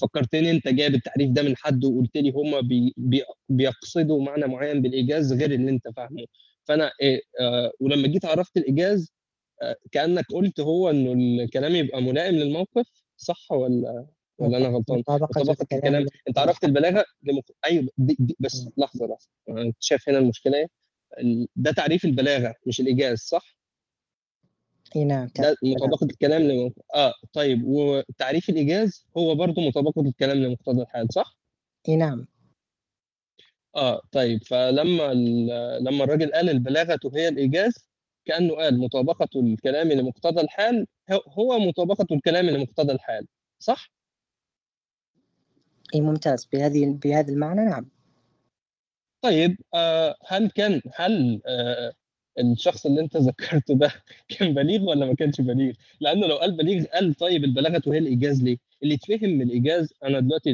فكرتني 0.00 0.50
أنت 0.50 0.68
جايب 0.68 0.94
التعريف 0.94 1.30
ده 1.30 1.42
من 1.42 1.56
حد 1.56 1.84
وقلت 1.84 2.16
لي 2.16 2.30
هم 2.30 2.68
بي 2.68 2.94
بي 2.96 3.22
بيقصدوا 3.48 4.22
معنى 4.22 4.46
معين 4.46 4.82
بالايجاز 4.82 5.32
غير 5.32 5.50
اللي 5.52 5.70
أنت 5.70 5.88
فاهمه. 5.96 6.24
فأنا 6.64 6.92
إيه 7.02 7.20
آه 7.40 7.72
ولما 7.80 8.08
جيت 8.08 8.24
عرفت 8.24 8.56
الايجاز 8.56 9.12
آه 9.62 9.76
كأنك 9.92 10.24
قلت 10.32 10.60
هو 10.60 10.90
إنه 10.90 11.12
الكلام 11.44 11.74
يبقى 11.74 12.02
ملائم 12.02 12.34
للموقف 12.34 12.86
صح 13.16 13.52
ولا؟ 13.52 14.06
ولا 14.40 14.56
أنا 14.56 14.68
غلطان؟ 14.68 14.98
مطابقه 14.98 15.56
الكلام. 15.62 16.06
أنت 16.28 16.38
عرفت 16.38 16.64
البلاغة؟ 16.64 17.04
لمق... 17.22 17.44
أيوه 17.64 17.88
دي 17.98 18.16
دي 18.18 18.36
بس. 18.40 18.68
لحظة 18.76 19.06
لحظة. 19.06 19.28
انت 19.62 19.76
شايف 19.80 20.08
هنا 20.08 20.18
المشكلة 20.18 20.56
إيه؟ 20.58 20.66
ده 21.56 21.72
تعريف 21.72 22.04
البلاغة 22.04 22.54
مش 22.66 22.80
الإيجاز 22.80 23.18
صح؟ 23.18 23.56
اي 24.96 25.04
نعم 25.04 25.28
ده. 25.38 25.56
مطابقة 25.62 26.04
الكلام 26.04 26.42
لم... 26.42 26.72
آه 26.94 27.12
طيب. 27.32 27.62
وتعريف 27.64 28.48
الإيجاز 28.50 29.06
هو 29.16 29.34
برضو 29.34 29.60
مطابقة 29.60 30.02
الكلام 30.02 30.36
لمقتضى 30.36 30.82
الحال 30.82 31.12
صح؟ 31.12 31.36
اي 31.88 31.96
نعم. 31.96 32.26
آه 33.76 34.00
طيب. 34.12 34.44
فلما 34.44 35.12
ال- 35.12 35.84
لما 35.84 36.04
الراجل 36.04 36.32
قال 36.32 36.50
البلاغة 36.50 36.98
هي 37.14 37.28
الإيجاز 37.28 37.72
كأنه 38.24 38.54
قال 38.56 38.78
مطابقة 38.78 39.28
الكلام 39.40 39.88
لمقتضى 39.92 40.40
الحال 40.40 40.86
هو 41.28 41.58
مطابقة 41.58 42.06
الكلام 42.14 42.46
لمقتضى 42.50 42.92
الحال 42.92 43.26
صح؟ 43.58 43.90
إي 45.94 46.00
ممتاز 46.00 46.48
بهذه 46.52 46.98
بهذا 47.04 47.32
المعنى 47.32 47.64
نعم 47.64 47.86
طيب 49.22 49.56
آه 49.74 50.16
هل 50.26 50.50
كان 50.50 50.80
هل 50.94 51.40
آه 51.46 51.92
الشخص 52.38 52.86
اللي 52.86 53.00
أنت 53.00 53.16
ذكرته 53.16 53.74
ده 53.74 53.92
كان 54.28 54.54
بليغ 54.54 54.82
ولا 54.82 55.06
ما 55.06 55.14
كانش 55.14 55.40
بليغ؟ 55.40 55.74
لأنه 56.00 56.26
لو 56.26 56.36
قال 56.36 56.56
بليغ 56.56 56.84
قال 56.84 57.14
طيب 57.14 57.44
البلاغه 57.44 57.82
هي 57.86 57.98
الإيجاز 57.98 58.42
ليه؟ 58.42 58.58
اللي 58.82 58.94
يتفهم 58.94 59.30
من 59.30 59.42
الإيجاز 59.42 59.94
أنا 60.04 60.20
دلوقتي 60.20 60.50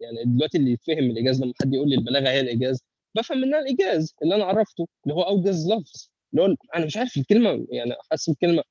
يعني 0.00 0.24
دلوقتي 0.24 0.58
اللي 0.58 0.72
يتفهم 0.72 1.04
من 1.04 1.10
الإيجاز 1.10 1.42
لما 1.42 1.52
حد 1.60 1.74
يقول 1.74 1.88
لي 1.88 1.94
البلاغة 1.96 2.28
هي 2.28 2.40
الإيجاز 2.40 2.82
بفهم 3.14 3.38
منها 3.38 3.58
الإيجاز 3.58 4.14
اللي 4.22 4.34
أنا 4.34 4.44
عرفته 4.44 4.88
اللي 5.04 5.14
هو 5.14 5.22
أوجز 5.22 5.72
لفظ 5.72 6.08
اللي 6.32 6.42
هو 6.42 6.56
أنا 6.76 6.86
مش 6.86 6.96
عارف 6.96 7.16
الكلمة 7.16 7.66
يعني 7.70 7.94
حاسس 8.10 8.28
الكلمة 8.28 8.62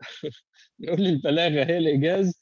يقول 0.80 1.00
لي 1.02 1.10
البلاغة 1.10 1.64
هي 1.64 1.78
الإيجاز 1.78 2.40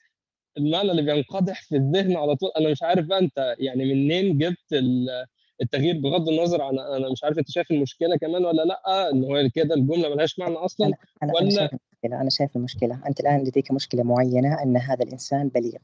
المعنى 0.59 0.91
اللي 0.91 1.03
بينقدح 1.03 1.63
في 1.63 1.77
الذهن 1.77 2.17
على 2.17 2.37
طول 2.37 2.51
أنا 2.59 2.71
مش 2.71 2.83
عارف 2.83 3.07
بقى 3.07 3.19
أنت 3.19 3.55
يعني 3.59 3.95
منين 3.95 4.39
جبت 4.39 4.73
ال- 4.73 5.27
التغيير 5.63 6.01
بغض 6.01 6.29
النظر 6.29 6.63
عن 6.63 6.79
أنا 6.79 7.13
مش 7.13 7.25
عارف 7.25 7.39
أنت 7.39 7.51
شايف 7.51 7.71
المشكلة 7.71 8.17
كمان 8.17 8.45
ولا 8.45 8.63
لأ 8.63 9.11
إن 9.11 9.25
هو 9.25 9.49
كده 9.55 9.75
الجملة 9.75 10.09
ملهاش 10.15 10.39
معنى 10.39 10.55
أصلا 10.55 10.93
أنا 11.23 11.33
ولا 11.35 11.51
شايف 11.51 11.71
المشكلة 11.73 12.21
أنا 12.21 12.31
شايف 12.31 12.57
المشكلة. 12.57 13.01
أنت 13.07 13.21
الآن 13.21 13.41
لديك 13.45 13.73
مشكلة 13.73 14.03
معينة 14.03 14.63
إن 14.63 14.77
هذا 14.77 15.05
الإنسان 15.05 15.49
بليغ 15.49 15.79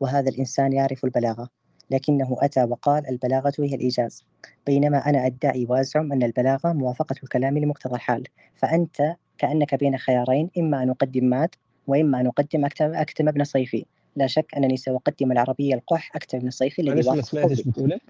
وهذا 0.00 0.28
الإنسان 0.30 0.72
يعرف 0.72 1.04
البلاغة 1.04 1.48
لكنه 1.90 2.36
أتى 2.40 2.64
وقال 2.64 3.08
البلاغة 3.08 3.52
هي 3.58 3.74
الإيجاز. 3.74 4.24
بينما 4.66 4.98
أنا 4.98 5.26
أدعي 5.26 5.66
وأزعم 5.68 6.12
أن 6.12 6.22
البلاغة 6.22 6.72
موافقة 6.72 7.16
الكلام 7.22 7.58
لمقتضى 7.58 7.94
الحال. 7.94 8.24
فأنت 8.54 9.16
كأنك 9.38 9.74
بين 9.74 9.96
خيارين 9.98 10.50
إما 10.58 10.82
أن 10.82 10.90
أقدم 10.90 11.24
مات 11.24 11.54
وإما 11.86 12.20
أن 12.20 12.26
أقدم 12.26 12.64
اكتب 12.64 12.92
أكتم 12.92 13.28
ابن 13.28 13.44
صيفي. 13.44 13.86
لا 14.16 14.26
شك 14.26 14.54
أنني 14.56 14.76
سأقدم 14.76 15.32
العربية 15.32 15.74
القح 15.74 16.16
اكتم 16.16 16.38
ابن 16.38 16.50
صيفي 16.50 16.82
الذي 16.82 17.10
ما 17.10 17.22
سمعتش 17.22 17.60
قولي 17.60 17.62
بتقول 17.70 17.92
إيه؟ 17.92 18.00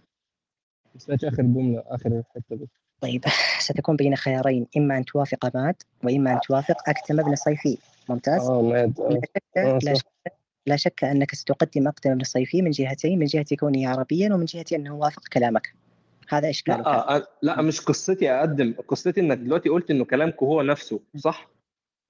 ما 0.94 1.00
سمعتش 1.00 1.24
آخر 1.24 1.42
جملة 1.42 1.82
آخر 1.86 2.10
الحته 2.18 2.56
دي 2.56 2.68
طيب 3.00 3.24
ستكون 3.66 3.96
بين 3.96 4.16
خيارين 4.16 4.66
إما 4.76 4.98
أن 4.98 5.04
توافق 5.04 5.56
مات 5.56 5.82
وإما 6.04 6.32
أن 6.32 6.40
توافق 6.40 6.88
اكتم 6.88 7.20
ابن 7.20 7.34
صيفي. 7.36 7.78
ممتاز؟ 8.08 8.40
آه 8.48 8.62
ماد 8.62 9.00
لا 9.00 9.06
آه 9.06 9.20
شك 9.20 9.42
آه 9.56 9.78
لا 9.82 9.94
شك 9.94 10.06
لا 10.66 10.76
شك 10.76 11.04
أنك 11.04 11.34
ستقدم 11.34 11.88
اقدم 11.88 12.10
ابن 12.10 12.20
الصيفي 12.20 12.62
من 12.62 12.70
جهتين 12.70 13.18
من 13.18 13.26
جهة 13.26 13.46
كونه 13.60 13.88
عربيا 13.88 14.34
ومن 14.34 14.44
جهة 14.44 14.64
أنه 14.72 14.94
وافق 14.94 15.28
كلامك. 15.28 15.74
هذا 16.28 16.50
إشكالك. 16.50 16.78
لا 16.86 17.18
أ- 17.20 17.26
لا 17.42 17.62
مش 17.62 17.80
قصتي 17.80 18.30
أقدم. 18.30 18.74
قصتي 18.88 19.20
إنك 19.20 19.38
دلوقتي 19.38 19.68
قلت 19.68 19.90
إنه 19.90 20.04
كلامك 20.04 20.42
هو 20.42 20.62
نفسه 20.62 21.00
صح؟ 21.16 21.48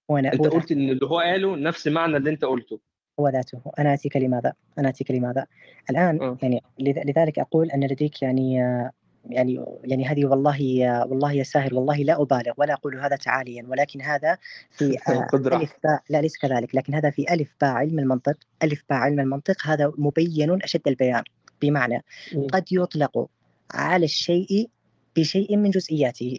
وأنا 0.08 0.32
أنت 0.32 0.46
قلت 0.46 0.72
إن 0.72 0.90
اللي 0.90 1.06
هو 1.06 1.18
قاله 1.20 1.56
نفس 1.56 1.88
معنى 1.88 2.16
اللي 2.16 2.30
أنت 2.30 2.44
قلته. 2.44 2.80
هو 3.20 3.28
ذاته 3.28 3.60
أنا 3.78 3.94
أتيك 3.94 4.16
لماذا؟ 4.16 4.52
أنا 4.78 4.88
أتيك 4.88 5.10
لماذا؟ 5.10 5.46
الآن 5.90 6.22
آه 6.22 6.38
يعني 6.42 6.62
لذ- 6.80 7.06
لذلك 7.06 7.38
أقول 7.38 7.70
أن 7.70 7.84
لديك 7.84 8.22
يعني 8.22 8.62
آه، 8.64 8.90
يعني 9.30 9.64
يعني 9.84 10.04
هذه 10.06 10.24
والله 10.24 10.86
آه، 10.88 11.06
والله 11.06 11.32
يا 11.32 11.42
ساهر 11.42 11.74
والله 11.74 11.96
لا 11.96 12.22
أبالغ 12.22 12.52
ولا 12.56 12.72
أقول 12.74 13.00
هذا 13.00 13.16
تعاليا 13.16 13.66
ولكن 13.68 14.02
هذا 14.02 14.38
في 14.70 14.84
آه، 15.08 15.12
راحتك 15.12 15.52
ألف 15.52 15.72
باء 15.84 16.02
لا 16.10 16.22
ليس 16.22 16.38
كذلك 16.38 16.74
لكن 16.74 16.94
هذا 16.94 17.10
في 17.10 17.32
ألف 17.34 17.56
باء 17.60 17.70
علم 17.70 17.98
المنطق 17.98 18.36
ألف 18.62 18.82
باء 18.90 18.98
علم 18.98 19.20
المنطق 19.20 19.66
هذا 19.66 19.92
مبين 19.98 20.62
أشد 20.62 20.88
البيان 20.88 21.22
بمعنى 21.62 22.04
م. 22.34 22.46
قد 22.46 22.64
يطلق 22.72 23.28
على 23.74 24.04
الشيء 24.04 24.70
بشيء 25.16 25.56
من 25.56 25.70
جزئياته 25.70 26.38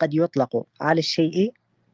قد 0.00 0.14
يطلق 0.14 0.66
على 0.80 0.98
الشيء 0.98 1.52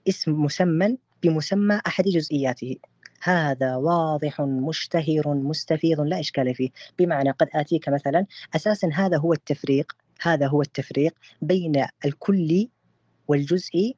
اسم 0.08 0.32
مسمى 0.42 0.96
بمسمى 1.22 1.80
أحد 1.86 2.04
جزئياته 2.04 2.76
هذا 3.22 3.76
واضح 3.76 4.40
مشتهر 4.40 5.34
مستفيض 5.34 6.00
لا 6.00 6.20
إشكال 6.20 6.54
فيه. 6.54 6.70
بمعنى 6.98 7.30
قد 7.30 7.48
آتيك 7.54 7.88
مثلا 7.88 8.26
أساسا 8.56 8.88
هذا 8.94 9.16
هو 9.18 9.32
التفريق 9.32 9.92
هذا 10.20 10.46
هو 10.46 10.62
التفريق 10.62 11.14
بين 11.42 11.84
الكل 12.04 12.68
والجزء 13.28 13.94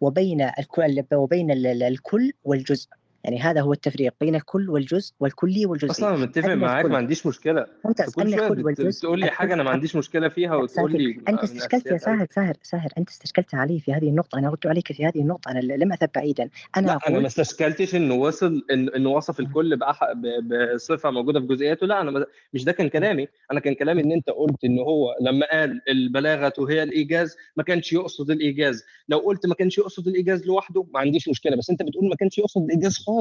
وبين 0.00 0.40
الكل 0.40 1.04
وبين 1.14 1.50
ال- 1.50 1.66
ال- 1.66 1.82
الكل 1.82 2.32
والجزء. 2.44 2.88
يعني 3.26 3.40
هذا 3.40 3.60
هو 3.60 3.72
التفريق 3.72 4.14
بين 4.20 4.34
الكل 4.34 4.70
والجزء 4.70 5.14
والكلي 5.20 5.66
والجزئي. 5.66 5.90
أصلا 5.90 6.16
متفق 6.16 6.48
معاك 6.48 6.78
الكل. 6.84 6.92
ما 6.92 6.98
عنديش 6.98 7.26
مشكلة. 7.26 7.60
أنت 7.60 7.68
ممتاز 7.84 8.14
كل 8.14 8.34
الكل 8.34 8.64
والجزء. 8.64 8.88
بتقول 8.98 9.20
لي 9.20 9.30
حاجة 9.30 9.54
أنا 9.54 9.62
ما 9.62 9.70
عنديش 9.70 9.96
مشكلة 9.96 10.28
فيها 10.28 10.56
وتقول 10.56 10.92
لي 10.92 11.10
أنت 11.28 11.30
من 11.30 11.38
استشكلت 11.38 11.86
يا 11.86 11.98
ساهر 11.98 12.26
ساهر 12.30 12.56
ساهر 12.62 12.88
أنت 12.98 13.08
استشكلت 13.08 13.54
علي 13.54 13.80
في 13.80 13.92
هذه 13.92 14.08
النقطة 14.08 14.38
أنا 14.38 14.50
ردت 14.50 14.66
عليك 14.66 14.92
في 14.92 15.06
هذه 15.06 15.18
النقطة 15.20 15.50
أنا 15.50 15.58
لم 15.58 15.92
اذهب 15.92 16.10
بعيدا 16.14 16.48
أنا 16.76 16.86
لا 16.86 16.98
أنا 17.08 17.18
ما 17.18 17.26
استشكلتش 17.26 17.94
إنه 17.94 18.14
وصل 18.14 18.62
إنه 18.70 19.10
وصف 19.10 19.40
الكل 19.40 19.76
بأح... 19.76 20.12
ب- 20.12 20.74
بصفة 20.74 21.10
موجودة 21.10 21.40
في 21.40 21.46
جزئياته. 21.46 21.86
لا 21.86 22.00
أنا 22.00 22.26
مش 22.54 22.64
ده 22.64 22.72
كان 22.72 22.88
كلامي. 22.88 23.28
أنا 23.52 23.60
كان 23.60 23.74
كلامي 23.74 24.02
إن 24.02 24.12
أنت 24.12 24.30
قلت 24.30 24.64
إن 24.64 24.78
هو 24.78 25.14
لما 25.20 25.46
قال 25.52 25.80
البلاغة 25.88 26.52
هي 26.70 26.82
الإيجاز 26.82 27.36
ما 27.56 27.62
كانش 27.62 27.92
يقصد 27.92 28.30
الإيجاز. 28.30 28.84
لو 29.08 29.18
قلت 29.18 29.46
ما 29.46 29.54
كانش 29.54 29.78
يقصد 29.78 30.08
الإيجاز 30.08 30.46
لوحده 30.46 30.86
ما 30.94 31.00
عنديش 31.00 31.28
مشكلة. 31.28 31.56
بس 31.56 31.70
أنت 31.70 31.82
بتقول 31.82 32.08
ما 32.08 32.16
كانش 32.16 32.38
يقصد 32.38 32.62
الإيجاز 32.62 32.96
خالص. 32.96 33.15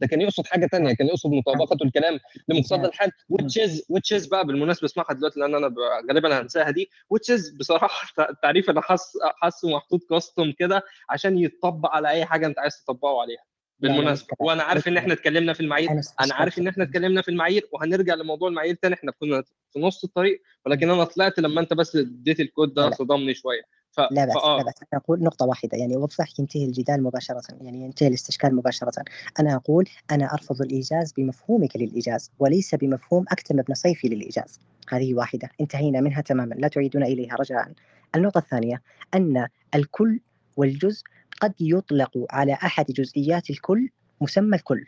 ده 0.00 0.06
كان 0.06 0.20
يقصد 0.20 0.46
حاجة 0.46 0.66
تانية 0.66 0.94
كان 0.94 1.06
يقصد 1.06 1.30
مطابقة 1.30 1.76
الكلام 1.84 2.18
لمقتضى. 2.48 2.88
الحال 2.88 3.10
which 3.32 4.18
is 4.20 4.28
بقى 4.28 4.46
بالمناسبة 4.46 4.84
اسمعها 4.86 5.12
دلوقتي 5.12 5.40
لأن 5.40 5.54
أنا 5.54 5.74
غالبا 6.10 6.40
هنساها 6.40 6.70
دي 6.70 6.90
is 7.32 7.58
بصراحة 7.58 7.88
التعريف 8.30 8.70
أنا 8.70 8.80
حاسه 9.20 9.68
محطوط 9.68 10.00
كاستم 10.10 10.52
كده 10.58 10.82
عشان 11.10 11.38
يتطبق 11.38 11.90
على 11.90 12.08
أي 12.08 12.24
حاجة 12.24 12.46
أنت 12.46 12.58
عايز 12.58 12.84
تطبقه 12.84 13.20
عليها. 13.20 13.44
بالمناسبة. 13.88 14.26
كده. 14.26 14.36
وأنا 14.40 14.62
عارف 14.62 14.88
إن. 14.88 14.96
إحنا 14.96 15.12
اتكلمنا 15.12 15.52
في 15.52 15.60
المعايير. 15.60 15.90
أنا 15.90 16.34
عارف 16.34 16.58
إن 16.58 16.68
إحنا 16.68 16.84
اتكلمنا 16.84 17.22
في 17.22 17.30
المعايير 17.30 17.68
وهنرجع 17.72 18.14
لموضوع 18.14 18.48
المعايير 18.48 18.74
تاني. 18.74 18.94
إحنا 18.94 19.12
كنا 19.12 19.42
في 19.72 19.80
نص 19.80 20.04
الطريق 20.04 20.42
ولكن 20.66 20.90
أنا 20.90 21.04
طلعت 21.04 21.38
لما 21.38 21.60
أنت 21.60 21.74
بس 21.74 21.96
اديت 21.96 22.40
الكود 22.40 22.74
ده. 22.74 22.90
صدمني 22.90 23.34
شوية. 23.34 23.62
ف... 23.90 24.00
لا 24.00 24.24
بأس 24.24 24.34
فآه. 24.34 24.58
لا 24.58 24.64
بأس 24.64 24.74
أنا 24.92 25.02
أقول 25.04 25.22
نقطة 25.22 25.46
واحدة. 25.46 25.78
يعني 25.78 25.96
وضح 25.96 26.40
ينتهي 26.40 26.64
الجدال 26.64 27.02
مباشرة. 27.02 27.42
يعني 27.60 27.84
ينتهي 27.84 28.08
الاستشكال 28.08 28.54
مباشرة. 28.54 29.04
أنا 29.40 29.54
أقول 29.54 29.88
أنا 30.10 30.34
أرفض 30.34 30.62
الإيجاز 30.62 31.12
بمفهومك 31.12 31.76
للإيجاز 31.76 32.30
وليس 32.38 32.74
بمفهوم 32.74 33.24
أكتم 33.28 33.58
ابن 33.58 33.74
صيفي 33.74 34.08
للإيجاز. 34.08 34.60
هذه 34.88 35.14
واحدة. 35.14 35.48
انتهينا 35.60 36.00
منها 36.00 36.20
تماما. 36.20 36.54
لا 36.54 36.68
تعيدون 36.68 37.02
إليها. 37.02 37.34
رجاء. 37.34 37.72
النقطة 38.14 38.38
الثانية 38.38 38.82
أن 39.14 39.48
الكل 39.74 40.20
والجزء 40.56 41.02
قد 41.40 41.54
يطلق 41.60 42.26
على 42.30 42.52
أحد 42.52 42.84
جزئيات 42.86 43.50
الكل 43.50 43.88
مسمى 44.20 44.56
الكل. 44.56 44.86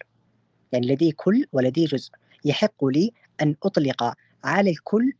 يعني 0.72 0.86
لدي 0.86 1.12
كل 1.12 1.46
ولدي 1.52 1.84
جزء. 1.84 2.10
يحق 2.44 2.84
لي 2.84 3.12
أن 3.42 3.54
أطلق 3.62 4.14
على 4.44 4.70
الكل 4.70 5.12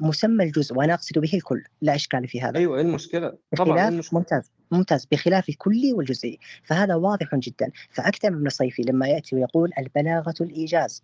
مسمى 0.00 0.44
الجزء 0.44 0.74
وأنا 0.74 0.94
أقصد 0.94 1.18
به 1.18 1.30
الكل. 1.34 1.64
لا 1.82 1.94
إشكال 1.94 2.28
في 2.28 2.40
هذا. 2.40 2.58
أيوه 2.58 2.76
إيه 2.76 2.82
المشكلة؟ 2.82 3.38
طبعا 3.56 3.74
بخلاف 3.74 3.92
المشكلة؟ 3.92 4.18
ممتاز. 4.18 4.50
ممتاز. 4.70 5.06
بخلاف 5.12 5.48
الكلي 5.48 5.92
والجزئي. 5.92 6.38
فهذا 6.64 6.94
واضح 6.94 7.34
جدا. 7.34 7.70
فأكتم 7.90 8.34
ابن 8.34 8.48
صيفي 8.48 8.82
لما 8.82 9.08
يأتي 9.08 9.36
ويقول 9.36 9.70
البلاغة 9.78 10.34
الإيجاز. 10.40 11.02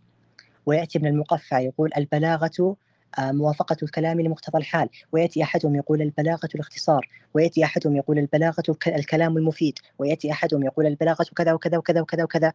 ويأتي 0.67 0.99
ابن 0.99 1.07
المقفع 1.07 1.61
يقول 1.61 1.91
البلاغة 1.97 2.77
موافقة 3.19 3.77
الكلام 3.83 4.21
لمقتضى 4.21 4.59
الحال. 4.59 4.89
ويأتي 5.13 5.43
أحدهم 5.43 5.77
يقول 5.77 6.03
البلاغة 6.03 6.49
الاختصار. 6.55 7.09
ويأتي 7.35 7.65
أحدهم 7.65 7.97
يقول 7.97 8.19
البلاغة 8.19 8.63
الك- 8.69 8.89
الكلام 8.89 9.37
المفيد. 9.37 9.79
ويأتي 9.99 10.33
أحدهم 10.33 10.63
يقول 10.63 10.87
البلاغة 10.87 11.27
كذا 11.37 11.53
وكذا 11.53 11.79
وكذا 11.79 12.01
وكذا 12.01 12.23
وكذا. 12.25 12.53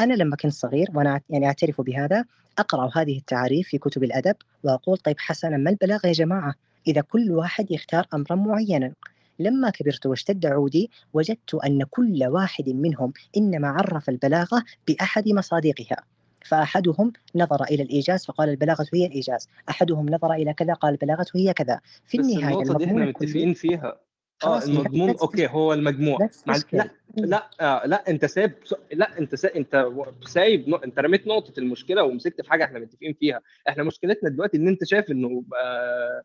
أنا 0.00 0.14
لما 0.14 0.36
كنت 0.36 0.52
صغير 0.52 0.88
وأنا 0.94 1.20
يعني 1.30 1.46
أعترف 1.46 1.80
بهذا 1.80 2.24
أقرأ 2.58 2.90
هذه 2.94 3.18
التعاريف 3.18 3.68
في 3.68 3.78
كتب 3.78 4.04
الأدب 4.04 4.36
وأقول 4.64 4.96
طيب 4.96 5.16
حسنا 5.18 5.56
ما 5.56 5.70
البلاغة 5.70 6.06
يا 6.06 6.12
جماعة؟ 6.12 6.54
إذا 6.86 7.00
كل 7.00 7.30
واحد 7.32 7.70
يختار 7.70 8.06
أمرا 8.14 8.36
معينا. 8.36 8.92
لما 9.38 9.70
كبرت 9.70 10.06
واشتد 10.06 10.46
عودي 10.46 10.90
وجدت 11.12 11.54
أن 11.54 11.82
كل 11.90 12.24
واحد 12.26 12.68
منهم 12.68 13.12
إنما 13.36 13.68
عرف 13.68 14.08
البلاغة 14.08 14.64
بأحد 14.88 15.28
مصادقها. 15.28 15.96
فأحدهم 16.44 17.12
نظر 17.34 17.64
إلى 17.64 17.82
الإيجاز 17.82 18.24
فقال 18.26 18.48
البلاغة 18.48 18.86
هي 18.94 19.06
الإيجاز. 19.06 19.48
أحدهم 19.68 20.08
نظر 20.10 20.32
إلى 20.32 20.54
كذا 20.54 20.72
قال 20.72 20.92
البلاغة 20.92 21.26
هي 21.34 21.52
كذا. 21.52 21.80
في 22.04 22.18
النهاية 22.18 22.54
النقطة 22.54 22.78
دي 22.78 22.84
إحنا 22.84 23.04
متفقين 23.04 23.54
فيها. 23.54 24.00
آه 24.44 24.64
المضمون 24.64 25.10
okay 25.10 25.46
هو 25.46 25.72
المجموع. 25.72 26.18
لا 26.20 26.28
مع... 26.46 26.56
لا 26.72 26.90
لا 27.16 27.50
آه 27.60 27.86
لا 27.86 28.10
أنت 28.10 28.24
سايب 28.24 28.52
لا 28.92 29.18
أنت 29.18 29.34
سا... 29.34 29.56
أنت 29.56 29.88
سايب 30.26 30.74
أنت 30.74 30.98
رميت 30.98 31.26
نقطة 31.26 31.60
المشكلة 31.60 32.02
ومسكت 32.02 32.40
في 32.40 32.50
حاجة 32.50 32.64
إحنا 32.64 32.78
متفقين 32.78 33.14
فيها. 33.20 33.40
إحنا 33.68 33.82
مشكلتنا 33.82 34.30
دلوقتي 34.30 34.56
إن 34.56 34.68
أنت 34.68 34.84
شايف 34.84 35.10
إنه 35.10 35.44
آه 35.64 36.22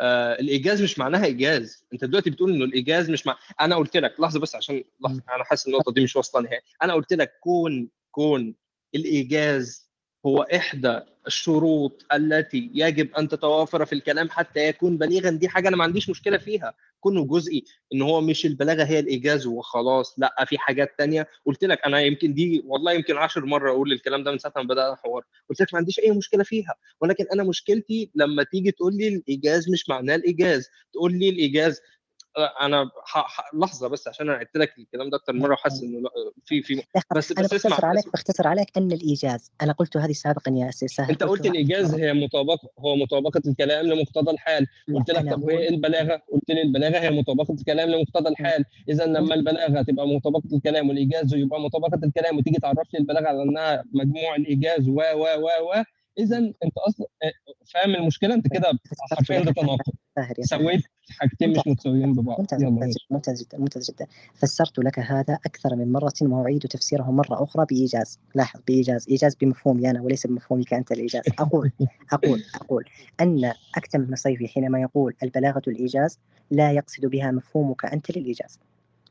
آه 0.00 0.32
الإيجاز 0.32 0.82
مش 0.82 0.98
معناها 0.98 1.24
إيجاز. 1.24 1.84
أنت 1.92 2.04
دلوقتي 2.04 2.30
بتقول 2.30 2.52
إنه 2.54 2.64
الإيجاز 2.64 3.10
مش 3.10 3.26
مع... 3.26 3.36
أنا 3.60 3.76
قلت 3.76 3.96
لك 3.96 4.20
لحظة 4.20 4.40
بس 4.40 4.54
عشان 4.54 4.84
لحظة 5.04 5.22
أنا 5.34 5.44
حاسس 5.44 5.66
النقطة 5.66 5.92
دي 5.92 6.00
مش 6.00 6.16
واصلة 6.16 6.42
نهائي. 6.42 6.60
أنا 6.82 6.94
قلت 6.94 7.12
لك 7.12 7.32
كون 7.40 7.88
كون 8.10 8.54
الإيجاز 8.94 9.88
هو 10.26 10.42
إحدى 10.42 11.00
الشروط 11.26 12.06
التي 12.12 12.70
يجب 12.74 13.14
أن 13.14 13.28
تتوافر 13.28 13.84
في 13.84 13.92
الكلام 13.92 14.30
حتى 14.30 14.68
يكون 14.68 14.98
بليغا. 14.98 15.30
دي 15.30 15.48
حاجة 15.48 15.68
أنا 15.68 15.76
ما 15.76 15.84
عنديش 15.84 16.10
مشكلة 16.10 16.38
فيها. 16.38 16.74
كونه 17.00 17.24
جزئي 17.26 17.64
إن 17.94 18.02
هو 18.02 18.20
مش 18.20 18.46
البلاغة 18.46 18.84
هي 18.84 18.98
الإيجاز 18.98 19.46
وخلاص 19.46 20.14
لأ 20.18 20.44
في 20.46 20.58
حاجات 20.58 20.94
تانية. 20.98 21.26
قلت 21.46 21.64
لك 21.64 21.78
أنا 21.86 22.00
يمكن 22.00 22.34
دي 22.34 22.62
والله 22.66 22.92
يمكن 22.92 23.16
عشر 23.16 23.44
مرة 23.46 23.70
أقول 23.70 23.92
الكلام 23.92 24.24
ده 24.24 24.32
من 24.32 24.38
ساعة 24.38 24.52
ما 24.56 24.62
بدانا 24.62 24.92
الحوار. 24.92 25.24
قلت 25.50 25.60
لك 25.60 25.74
ما 25.74 25.78
عنديش 25.78 25.98
أي 25.98 26.10
مشكلة 26.10 26.44
فيها. 26.44 26.74
ولكن 27.00 27.24
أنا 27.32 27.44
مشكلتي 27.44 28.10
لما 28.14 28.42
تيجي 28.42 28.70
تقول 28.70 28.96
لي 28.96 29.08
الإيجاز 29.08 29.70
مش 29.70 29.88
معناه 29.88 30.14
الإيجاز. 30.14 30.68
تقول 30.92 31.18
لي 31.18 31.28
الإيجاز 31.28 31.80
آه، 31.80 31.97
أنا 32.38 32.90
ح... 33.04 33.18
ح... 33.18 33.54
لحظة 33.54 33.88
بس 33.88 34.08
عشان 34.08 34.30
أنا 34.30 34.38
قلت 34.38 34.56
لك 34.56 34.78
الكلام 34.78 35.10
ده 35.10 35.16
أكتر 35.16 35.32
من 35.32 35.40
مرة 35.40 35.52
وحاسس 35.52 35.82
إنه 35.82 36.08
في 36.44 36.62
في 36.62 36.82
بس 37.16 37.32
أنا 37.32 37.46
بس 37.46 37.52
اسمع 37.54 37.70
بختصر 37.70 37.86
عليك. 37.86 38.12
بختصر 38.12 38.48
عليك 38.48 38.68
أن 38.76 38.92
الإيجاز 38.92 39.52
أنا 39.62 39.72
قلت 39.72 39.96
هذه 39.96 40.12
سابقا 40.12 40.52
يا 40.52 40.68
أستاذ 40.68 40.88
ساهر 40.88 41.10
أنت 41.10 41.22
قلت 41.22 41.46
الإيجاز 41.46 41.94
هي 41.94 42.12
مطابقة 42.12 42.68
هو 42.78 42.96
مطابقة 42.96 43.42
الكلام 43.46 43.86
لمقتضى 43.86 44.30
الحال. 44.30 44.66
قلت 44.94 45.10
لك 45.10 45.32
طب 45.32 45.42
أقول 45.42 45.52
البلاغة؟ 45.62 46.22
قلت 46.32 46.50
لي 46.50 46.62
البلاغة 46.62 46.98
هي 46.98 47.10
مطابقة 47.10 47.54
الكلام 47.54 47.88
لمقتضى 47.90 48.28
الحال. 48.28 48.64
اذا 48.88 49.06
لما 49.06 49.34
البلاغة 49.34 49.82
تبقى 49.82 50.06
مطابقة 50.08 50.48
الكلام 50.52 50.88
والإيجاز 50.88 51.34
يبقى 51.34 51.60
مطابقة 51.60 52.00
الكلام 52.04 52.38
وتيجي 52.38 52.58
تعرف 52.58 52.94
لي 52.94 52.98
البلاغة 53.00 53.26
على 53.26 53.42
إنها 53.42 53.84
مجموع 53.92 54.36
الإيجاز 54.36 54.88
و 54.88 54.92
و 54.94 55.24
و 55.24 55.46
و 55.46 55.82
اذا 56.18 56.38
أنت 56.38 56.78
أصلا 56.88 57.06
آه، 57.22 57.32
فاهم 57.66 57.94
المشكلة؟ 57.94 58.34
أنت 58.34 58.46
كده 58.48 58.78
حرفيا 59.10 59.40
ده 59.40 59.52
تناقض. 59.52 59.92
سويت 60.40 60.82
حاجتين 61.10 61.50
مش 61.50 61.58
متساويين 61.66 62.12
ببعض. 62.12 62.40
ممتاز 62.40 62.62
ممتاز 62.62 62.96
ممتاز 63.10 63.42
جدا 63.42 63.58
ممتاز 63.58 63.90
جدا. 63.90 64.06
فسرت 64.34 64.78
لك 64.78 64.98
هذا 64.98 65.38
أكثر 65.46 65.76
من 65.76 65.92
مرة 65.92 66.12
وأعيد 66.22 66.62
تفسيره 66.62 67.02
مرة 67.02 67.42
أخرى 67.44 67.66
بإيجاز. 67.70 68.20
لاحظ 68.34 68.60
بإيجاز. 68.66 69.08
إيجاز 69.08 69.34
بمفهومي 69.34 69.90
أنا 69.90 70.02
وليس 70.02 70.26
بمفهومك 70.26 70.74
أنت 70.74 70.92
الإيجاز. 70.92 71.22
أقول 71.38 71.72
أقول 72.12 72.42
أقول 72.54 72.84
أن 73.20 73.52
أكتم 73.76 74.04
بن 74.04 74.16
صيفي 74.16 74.48
حينما 74.48 74.80
يقول 74.80 75.14
البلاغة 75.22 75.62
الإيجاز 75.68 76.18
لا 76.50 76.72
يقصد 76.72 77.06
بها 77.06 77.30
مفهومك 77.30 77.84
أنت 77.84 78.16
للإيجاز. 78.16 78.60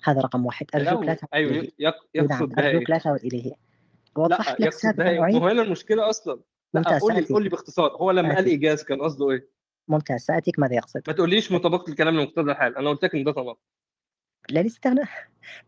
هذا 0.04 0.22
رقم 0.22 0.46
واحد. 0.46 0.66
أرجوك 0.76 1.04
لا 1.04 1.14
تعود 1.14 1.30
أيوه 1.34 1.52
نعم 1.52 1.94
يقصد 2.16 2.50
بها 2.50 2.68
أرجوك 2.68 2.90
إيه 2.90 2.96
لا 2.96 2.98
تعود 2.98 3.20
إليه. 3.20 3.44
لا 3.50 3.56
وضحت 4.16 4.60
لك 4.60 4.74
سابقا 4.74 5.30
هنا 5.30 5.62
المشكلة 5.62 6.10
أصلا. 6.10 6.40
ممتاز 6.74 7.02
قول 7.02 7.16
لي 7.16 7.26
قول 7.26 7.44
لي 7.44 7.50
باختصار. 7.50 7.92
هو 7.92 8.12
لما 8.12 8.36
قال 8.36 8.46
إيجاز 8.46 8.84
كان 8.84 9.02
قصده 9.02 9.32
إيه؟ 9.32 9.50
ممتاز 9.88 10.22
سآتيك 10.22 10.60
ماذا 10.60 10.76
يقصد؟ 10.76 11.02
ما 11.08 11.14
تقوليش 11.14 11.52
مطابقة 11.52 11.90
الكلام 11.90 12.16
لمقتضى 12.16 12.52
الحال. 12.52 12.78
أنا 12.78 12.90
قلت 12.90 13.04
لك 13.04 13.16
إن 13.16 13.24
ده 13.24 13.32
تناقض 13.32 13.58
لا 14.50 14.60
ليس 14.60 14.80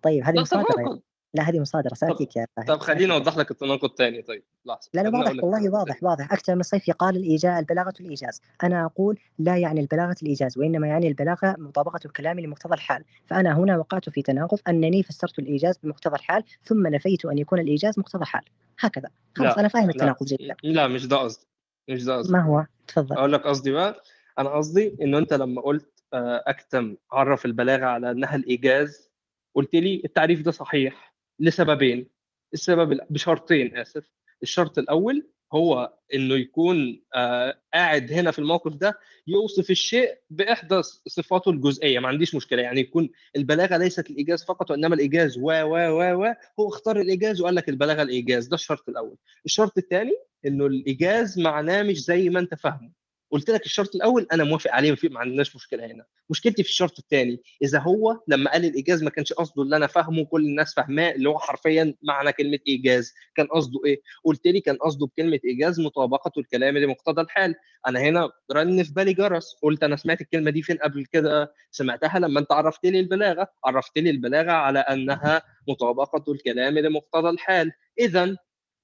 طيب 0.01 0.23
هذه 0.23 0.43
تناقض 0.43 1.01
لا 1.33 1.43
هذه 1.49 1.59
مصادرة 1.59 1.89
طب 1.89 1.95
سآتيك 1.95 2.35
يا 2.35 2.45
طاهر 2.55 2.67
طب 2.67 2.79
خليني 2.79 3.13
أوضح 3.13 3.37
لك 3.37 3.51
التناقض 3.51 3.89
تاني 3.89 4.21
طيب 4.21 4.43
لحظة. 4.65 4.89
لا 4.93 5.01
لا 5.01 5.09
واضح 5.09 5.27
أقول 5.29 5.43
والله 5.43 5.69
واضح 5.79 6.03
واضح. 6.03 6.33
أكثر 6.33 6.55
من 6.55 6.63
صيفي 6.63 6.91
قال 6.91 7.17
الإيجاز 7.17 7.57
البلاغة 7.57 7.93
الإيجاز. 7.99 8.41
أنا 8.63 8.85
أقول 8.85 9.19
لا 9.39 9.57
يعني 9.57 9.81
البلاغة 9.81 10.15
الإيجاز 10.23 10.57
وإنما 10.57 10.87
يعني 10.87 11.07
البلاغة 11.07 11.55
مطابقة 11.59 11.99
الكلام 12.05 12.39
لمقتضى 12.39 12.73
الحال. 12.73 13.03
فأنا 13.25 13.57
هنا 13.57 13.77
وقعت 13.77 14.09
في 14.09 14.21
تناقض 14.21 14.59
أنني 14.67 15.03
فسرت 15.03 15.39
الإيجاز 15.39 15.77
بمقتضى 15.77 16.15
الحال 16.15 16.43
ثم 16.63 16.87
نفيت 16.87 17.25
أن 17.25 17.37
يكون 17.37 17.59
الإيجاز 17.59 17.99
مقتضى 17.99 18.21
الحال 18.21 18.43
هكذا. 18.79 19.09
خلاص 19.35 19.53
لا 19.53 19.59
أنا 19.59 19.67
فاهم 19.67 19.89
التناقض 19.89 20.25
جيدا 20.25 20.55
لا 20.63 20.87
مش 20.87 21.07
ده 21.07 21.17
قصدي 21.17 21.45
مش 21.89 22.03
ده 22.03 22.17
قصدي. 22.17 22.33
ما 22.33 22.41
هو؟ 22.41 22.65
تفضل. 22.87 23.15
أقول 23.17 23.33
لك 23.33 23.47
قصدي 23.47 23.71
بقى. 23.71 24.03
أنا 24.39 24.49
قصدي 24.49 24.97
ان 25.01 25.15
أنت 25.15 25.33
لما 25.33 25.61
قلت 25.61 26.03
آه، 26.13 26.43
أكتم 26.47 26.95
عرف 27.11 27.45
البلاغة 27.45 27.85
على 27.85 28.11
أنها 28.11 28.35
الإيجاز 28.35 29.09
قلت 29.55 29.75
لي 29.75 30.01
التعريف 30.05 30.41
ده 30.41 30.51
صحيح. 30.51 31.08
لسببين. 31.39 32.07
السبب 32.53 32.91
ال- 32.91 33.01
بشرطين 33.09 33.77
آسف. 33.77 34.03
الشرط 34.43 34.77
الأول 34.77 35.27
هو 35.53 35.93
إنه 36.13 36.35
يكون 36.35 37.01
آه 37.15 37.61
قاعد 37.73 38.11
هنا 38.13 38.31
في 38.31 38.39
الموقف 38.39 38.73
ده 38.75 38.99
يوصف 39.27 39.69
الشيء 39.71 40.17
بإحدى 40.29 40.81
صفاته 41.07 41.51
الجزئية. 41.51 41.99
ما 41.99 42.07
عنديش 42.07 42.35
مشكلة 42.35 42.61
يعني 42.61 42.79
يكون 42.79 43.09
البلاغة 43.35 43.77
ليست 43.77 44.09
الإيجاز 44.09 44.43
فقط 44.43 44.71
وإنما 44.71 44.95
الإيجاز 44.95 45.37
و 45.37 45.41
و 45.51 45.75
و 45.75 46.23
و 46.23 46.33
هو 46.59 46.67
اختار 46.69 46.99
الإيجاز 47.01 47.41
وقال 47.41 47.55
لك 47.55 47.69
البلاغة 47.69 48.01
الإيجاز. 48.01 48.47
ده 48.47 48.55
الشرط 48.55 48.89
الأول. 48.89 49.17
الشرط 49.45 49.77
الثاني 49.77 50.13
إنه 50.45 50.65
الإيجاز 50.65 51.39
معناه 51.39 51.83
مش 51.83 51.99
زي 52.03 52.29
ما 52.29 52.39
أنت 52.39 52.55
فاهمه. 52.55 52.98
قلت 53.31 53.49
لك 53.49 53.65
الشرط 53.65 53.95
الأول 53.95 54.27
أنا 54.33 54.43
موافق 54.43 54.71
عليه 54.71 54.95
ما 55.03 55.19
عندناش 55.19 55.55
مشكلة 55.55 55.85
هنا. 55.85 56.05
مشكلتي 56.29 56.63
في 56.63 56.69
الشرط 56.69 56.99
الثاني 56.99 57.41
إذا 57.63 57.79
هو 57.79 58.19
لما 58.27 58.51
قال 58.51 58.65
الإيجاز 58.65 59.03
ما 59.03 59.09
كانش 59.09 59.33
قصده 59.33 59.63
اللي 59.63 59.75
أنا 59.75 59.87
فاهمه 59.87 60.25
كل 60.25 60.45
الناس 60.45 60.73
فاهماه 60.73 61.11
اللي 61.11 61.29
هو 61.29 61.39
حرفيا 61.39 61.95
معنى 62.03 62.31
كلمة 62.31 62.59
إيجاز. 62.67 63.13
كان 63.35 63.47
قصده 63.47 63.81
إيه؟ 63.85 64.01
قلت 64.23 64.47
لي 64.47 64.61
كان 64.61 64.75
قصده 64.75 65.05
بكلمة 65.05 65.39
إيجاز 65.45 65.79
مطابقة 65.79 66.31
الكلام 66.37 66.77
لمقتضى 66.77 67.21
الحال. 67.21 67.55
أنا 67.87 67.99
هنا 67.99 68.29
رن 68.51 68.83
في 68.83 68.93
بالي 68.93 69.13
جرس. 69.13 69.55
قلت 69.63 69.83
أنا 69.83 69.95
سمعت 69.95 70.21
الكلمة 70.21 70.51
دي 70.51 70.61
فين 70.61 70.77
قبل 70.77 71.05
كده؟ 71.05 71.53
سمعتها 71.71 72.19
لما 72.19 72.39
أنت 72.39 72.51
عرفت 72.51 72.85
لي 72.85 72.99
البلاغة. 72.99 73.47
عرفت 73.65 73.97
لي 73.97 74.09
البلاغة 74.09 74.51
على 74.51 74.79
أنها 74.79 75.41
مطابقة 75.67 76.31
الكلام 76.31 76.77
لمقتضى 76.79 77.29
الحال. 77.29 77.71
اذا 77.99 78.35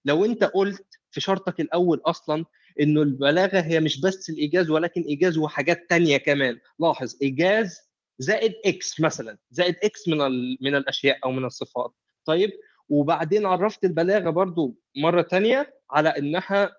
لو 0.05 0.25
أنت 0.25 0.43
قلت 0.43 0.85
في 1.11 1.21
شرطك 1.21 1.59
الأول 1.59 2.01
أصلا 2.05 2.45
إنه 2.81 3.01
البلاغة 3.01 3.59
هي 3.59 3.79
مش 3.79 4.01
بس 4.01 4.29
الإيجاز 4.29 4.69
ولكن 4.69 5.01
إيجاز 5.01 5.37
وحاجات 5.37 5.89
تانية 5.89 6.17
كمان 6.17 6.59
لاحظ 6.79 7.15
إيجاز 7.21 7.79
زائد 8.19 8.53
X 8.65 8.99
مثلا 8.99 9.37
زائد 9.51 9.75
X 9.83 10.07
من. 10.07 10.17
من 10.61 10.75
الأشياء 10.75 11.17
أو 11.25 11.31
من 11.31 11.45
الصفات 11.45 11.93
طيب 12.25 12.51
وبعدين 12.89 13.45
عرفت 13.45 13.85
البلاغة 13.85 14.29
برضو 14.29 14.75
مرة 14.97 15.21
تانية 15.21 15.73
على 15.91 16.09
إنها 16.09 16.71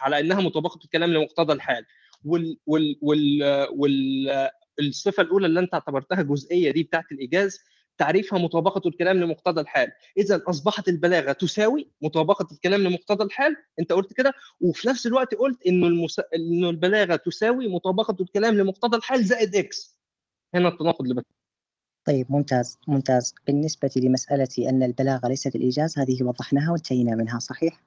على 0.00 0.20
إنها 0.20 0.40
مطابقة 0.40 0.78
الكلام 0.84 1.12
لمقتضى 1.12 1.52
الحال 1.52 1.84
وال 2.24 2.58
وال, 2.66 2.96
وال 3.72 4.50
الصفة 4.80 5.22
الأولى 5.22 5.46
اللي 5.46 5.60
أنت 5.60 5.74
اعتبرتها 5.74 6.22
جزئية 6.22 6.70
دي 6.70 6.82
بتاعت 6.82 7.04
الإيجاز 7.12 7.58
تعريفها 8.02 8.38
مطابقة 8.38 8.88
الكلام 8.88 9.16
لمقتضى 9.16 9.60
الحال. 9.60 9.92
إذا 10.16 10.42
أصبحت 10.46 10.88
البلاغة 10.88 11.32
تساوي 11.32 11.90
مطابقة 12.02 12.46
الكلام 12.52 12.80
لمقتضى 12.80 13.24
الحال. 13.24 13.56
أنت 13.80 13.92
قلت 13.92 14.12
كده 14.12 14.32
وفي 14.60 14.88
نفس 14.88 15.06
الوقت 15.06 15.34
قلت 15.34 15.66
إنه 15.66 15.86
المس... 15.86 16.20
إنه 16.34 16.70
البلاغة 16.70 17.16
تساوي 17.16 17.68
مطابقة 17.68 18.16
الكلام 18.20 18.54
لمقتضى 18.54 18.96
الحال 18.96 19.24
زائد 19.24 19.56
إكس. 19.56 19.98
هنا 20.54 20.68
التناقض 20.68 21.02
اللي 21.02 21.14
بت... 21.14 21.26
طيب 22.04 22.26
ممتاز 22.32 22.78
ممتاز. 22.88 23.34
بالنسبة 23.46 23.90
لمسألة 23.96 24.68
أن 24.68 24.82
البلاغة 24.82 25.28
ليست 25.28 25.56
الإيجاز 25.56 25.98
هذه 25.98 26.22
وضحناها 26.22 26.72
وانتهينا 26.72 27.14
منها 27.14 27.38
صحيح؟ 27.38 27.82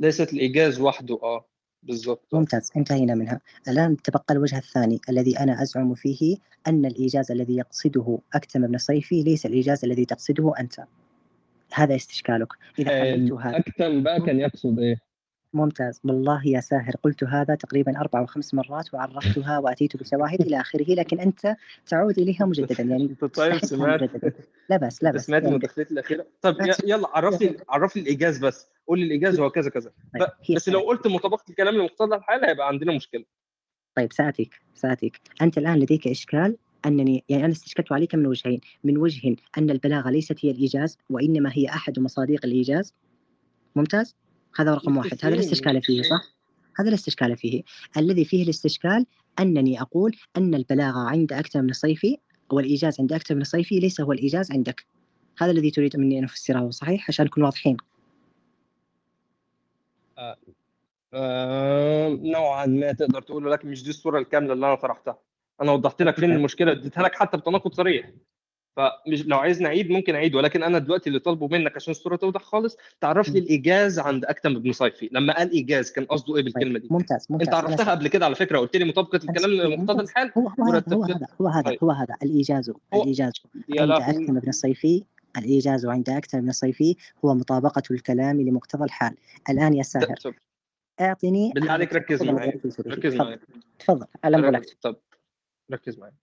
ليست 0.00 0.32
الإيجاز 0.32 0.80
وحده 0.80 1.18
آه. 1.22 1.44
بالضبط. 1.86 2.34
ممتاز 2.34 2.70
انتهينا 2.76 3.14
منها. 3.14 3.40
الآن 3.68 3.96
تبقى 3.96 4.34
الوجه 4.34 4.58
الثاني 4.58 5.00
الذي 5.08 5.38
أنا 5.38 5.62
أزعم 5.62 5.94
فيه 5.94 6.36
أن 6.66 6.86
الإيجاز 6.86 7.30
الذي 7.30 7.56
يقصده 7.56 8.18
أكتم 8.34 8.66
بن 8.66 8.78
صيفي 8.78 9.22
ليس 9.22 9.46
الإيجاز 9.46 9.84
الذي 9.84 10.04
تقصده 10.04 10.52
أنت. 10.60 10.74
هذا 11.72 11.96
استشكالك 11.96 12.48
إذا 12.78 12.90
حللت 12.90 13.32
هذا 13.32 13.58
أكتم 13.58 14.02
بقى 14.02 14.20
كان 14.20 14.40
يقصد 14.40 14.78
إيه؟ 14.78 15.05
ممتاز. 15.56 16.00
والله 16.04 16.46
يا 16.46 16.60
ساهر 16.60 16.92
قلت 17.02 17.24
هذا 17.24 17.54
تقريبا 17.54 18.00
أربع 18.00 18.18
أو 18.18 18.26
خمس 18.26 18.54
مرات 18.54 18.94
وعرفتها 18.94 19.58
وأتيت 19.58 19.96
بشواهد 19.96 20.40
إلى 20.40 20.60
آخره 20.60 20.94
لكن 20.94 21.20
أنت 21.20 21.56
تعود 21.86 22.18
إليها 22.18 22.46
مجددا 22.46 22.82
يعني 22.82 23.14
طيب 23.34 23.58
سمعت. 23.58 24.10
لا 24.70 24.76
بس 24.76 25.02
لا 25.04 25.10
بس 25.10 25.26
سمعت 25.26 25.44
المداخلات 25.44 25.92
الأخيرة. 25.92 26.26
طب 26.42 26.56
يلا 26.84 27.08
عرف 27.08 27.42
لي 27.42 27.56
عرف 27.68 27.96
لي 27.96 28.02
الإيجاز 28.02 28.38
بس. 28.38 28.66
قول 28.86 28.98
لي 28.98 29.04
الإيجاز 29.04 29.40
هو 29.40 29.50
كذا 29.50 29.70
كذا. 29.70 29.92
بس 30.54 30.68
لو 30.68 30.80
قلت 30.80 31.06
مطابقة 31.06 31.44
الكلام 31.50 31.74
لمقتضى 31.74 32.16
الحال 32.16 32.44
هيبقى 32.44 32.68
عندنا 32.68 32.92
مشكلة. 32.92 33.24
طيب 33.96 34.12
سأتيك 34.12 34.54
سأتيك 34.74 35.20
أنت 35.42 35.58
الآن 35.58 35.78
لديك 35.78 36.08
إشكال 36.08 36.56
أنني 36.86 37.24
يعني 37.28 37.44
أنا 37.44 37.52
استشكلت 37.52 37.92
عليك 37.92 38.14
من 38.14 38.26
وجهين 38.26 38.60
من 38.84 38.98
وجه 38.98 39.36
أن 39.58 39.70
البلاغة 39.70 40.10
ليست 40.10 40.44
هي 40.44 40.50
الإيجاز 40.50 40.98
وإنما 41.10 41.50
هي 41.52 41.68
أحد 41.68 41.98
مصادق 41.98 42.44
الإيجاز. 42.44 42.94
ممتاز؟ 43.76 44.16
هذا 44.58 44.74
رقم 44.74 44.96
واحد. 44.96 45.18
هذا 45.22 45.34
الاستشكال 45.34 45.82
فيه 45.82 46.02
صح؟ 46.02 46.36
هذا 46.78 46.88
الاستشكال 46.88 47.36
فيه. 47.36 47.62
الذي 47.96 48.24
فيه 48.24 48.42
الاستشكال 48.42 49.06
أنني 49.40 49.80
أقول 49.80 50.16
أن 50.36 50.54
البلاغة 50.54 50.98
عند 50.98 51.32
أكثر 51.32 51.62
من 51.62 51.70
الصيفي 51.70 52.18
والإيجاز 52.52 53.00
عند 53.00 53.12
أكثر 53.12 53.34
من 53.34 53.40
الصيفي 53.40 53.78
ليس 53.78 54.00
هو 54.00 54.12
الإيجاز 54.12 54.52
عندك. 54.52 54.86
هذا 55.38 55.50
الذي 55.50 55.70
تريد 55.70 55.96
مني 55.96 56.18
أن 56.18 56.24
أفسره 56.24 56.70
صحيح؟ 56.70 57.08
عشان 57.08 57.24
نكون 57.24 57.42
واضحين. 57.42 57.76
آه. 60.18 60.36
آه. 61.14 62.08
نوعا 62.08 62.66
ما 62.66 62.92
تقدر 62.92 63.22
تقول 63.22 63.52
لكن 63.52 63.68
مش 63.68 63.84
دي 63.84 63.90
الصورة 63.90 64.18
الكاملة 64.18 64.52
اللي 64.52 64.66
أنا 64.66 64.74
طرحتها. 64.74 65.18
أنا 65.62 65.72
وضحت 65.72 66.02
لك 66.02 66.16
فين 66.20 66.32
المشكلة 66.32 66.72
اديتها 66.72 67.02
لك 67.02 67.14
حتى 67.14 67.36
بتناقض 67.36 67.74
صريح. 67.74 68.10
فمش 68.76 69.26
لو 69.26 69.38
عايز 69.38 69.62
نعيد 69.62 69.90
ممكن 69.90 70.14
أعيد 70.14 70.34
ولكن 70.34 70.62
أنا 70.62 70.78
دلوقتي 70.78 71.08
اللي 71.08 71.18
طالبه 71.20 71.48
منك 71.48 71.76
عشان 71.76 71.90
الصورة 71.90 72.16
توضح 72.16 72.42
خالص 72.42 72.76
تعرف 73.00 73.28
لي 73.28 73.38
الإيجاز 73.38 73.98
عند 73.98 74.24
أكتم 74.24 74.58
بن 74.58 74.72
صيفي. 74.72 75.08
لما 75.12 75.36
قال 75.36 75.50
إيجاز 75.50 75.92
كان 75.92 76.04
قصده 76.04 76.36
إيه 76.36 76.42
بالكلمة 76.42 76.78
دي؟ 76.78 76.88
ممتاز 76.90 77.26
ممتاز 77.30 77.46
أنت 77.48 77.54
عرفتها 77.56 77.90
قبل 77.90 78.08
كده 78.08 78.24
على 78.26 78.34
فكرة 78.34 78.58
قلت 78.58 78.76
لي 78.76 78.84
مطابقة 78.84 79.16
الكلام 79.16 79.50
لمقتضى 79.50 80.02
الحال 80.02 80.32
هو 80.38 80.48
هو 80.48 80.72
هذا 80.72 80.84
هو 80.94 81.02
هذا 81.04 81.26
هو 81.40 81.48
هذا 81.48 81.62
طيب. 81.62 81.78
هو 81.84 81.90
هذا 81.90 82.14
الإيجاز 82.22 82.72
الإيجاز. 82.94 83.32
عند. 83.78 83.90
أكثر 83.90 84.32
من 84.32 84.48
الصيفي 84.48 85.04
الإيجاز 85.36 85.86
عند 85.86 86.10
أكثر 86.10 86.40
من 86.40 86.48
الصيفي 86.48 86.96
هو 87.24 87.34
مطابقة 87.34 87.82
الكلام 87.90 88.40
لمقتضى 88.40 88.84
الحال. 88.84 89.14
الآن 89.50 89.74
يا 89.74 89.82
ساهر 89.82 90.16
طب- 90.24 90.34
أعطني 91.00 91.52
بالله 91.54 91.72
عليك 91.72 91.92
ركز 91.94 92.18
سيدي. 92.18 92.90
ركز 92.90 93.14
معايا 93.14 93.38
تفضل 93.78 94.06
الأمر 94.24 94.50
لك 94.50 94.76
طب 94.82 94.96
ركز 95.72 95.98
معايا 95.98 96.14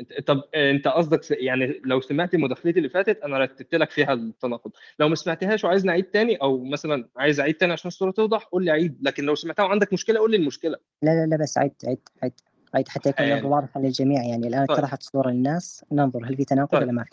انت 0.00 0.20
طب 0.26 0.42
أنت 0.54 0.88
قصدك 0.88 1.20
يعني 1.30 1.80
لو 1.84 2.00
سمعت 2.00 2.36
مداخلتي 2.36 2.78
اللي 2.78 2.88
فاتت 2.88 3.22
أنا 3.22 3.38
رتبت 3.38 3.74
لك 3.74 3.90
فيها 3.90 4.12
التناقض. 4.12 4.70
لو 4.98 5.08
ما 5.08 5.14
سمعتهاش 5.14 5.64
وعايز 5.64 5.84
نعيد 5.86 6.04
تاني 6.04 6.36
أو 6.36 6.64
مثلا 6.64 7.08
عايز 7.16 7.40
أعيد 7.40 7.54
تاني 7.54 7.72
عشان 7.72 7.88
الصورة 7.88 8.10
توضح 8.10 8.44
قول 8.44 8.64
لي 8.64 8.70
عيد. 8.70 8.98
لكن 9.02 9.24
لو 9.24 9.34
سمعتها 9.34 9.62
وعندك 9.64 9.92
مشكلة 9.92 10.18
قول 10.18 10.30
لي 10.30 10.36
المشكلة. 10.36 10.76
لا 11.02 11.10
لا 11.10 11.26
لا 11.26 11.36
بس 11.42 11.58
عد 11.58 11.72
عد 11.84 11.98
عد 12.22 12.32
عد 12.74 12.88
حتى 12.88 13.08
يكون. 13.08 13.24
الأمر 13.24 13.46
واضحا 13.46 13.80
للجميع. 13.80 14.22
يعني 14.24 14.48
الآن 14.48 14.66
طيب. 14.66 14.76
اتضحت 14.76 15.00
الصورة 15.00 15.30
للناس 15.30 15.84
ننظر 15.92 16.24
هل 16.24 16.36
في 16.36 16.44
تناقض 16.44 16.70
طيب. 16.72 16.82
ولا 16.82 16.92
ما 16.92 17.04
في؟ 17.04 17.10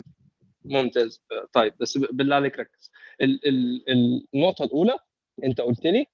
ممتاز. 0.64 1.22
طيب 1.52 1.74
بس 1.80 1.98
بالله 1.98 2.36
عليك 2.36 2.58
ركز. 2.58 2.90
ال- 3.20 3.48
ال- 3.48 4.26
النقطة 4.34 4.64
الأولى 4.64 4.96
أنت 5.44 5.60
قلت 5.60 5.84
لي 5.84 6.06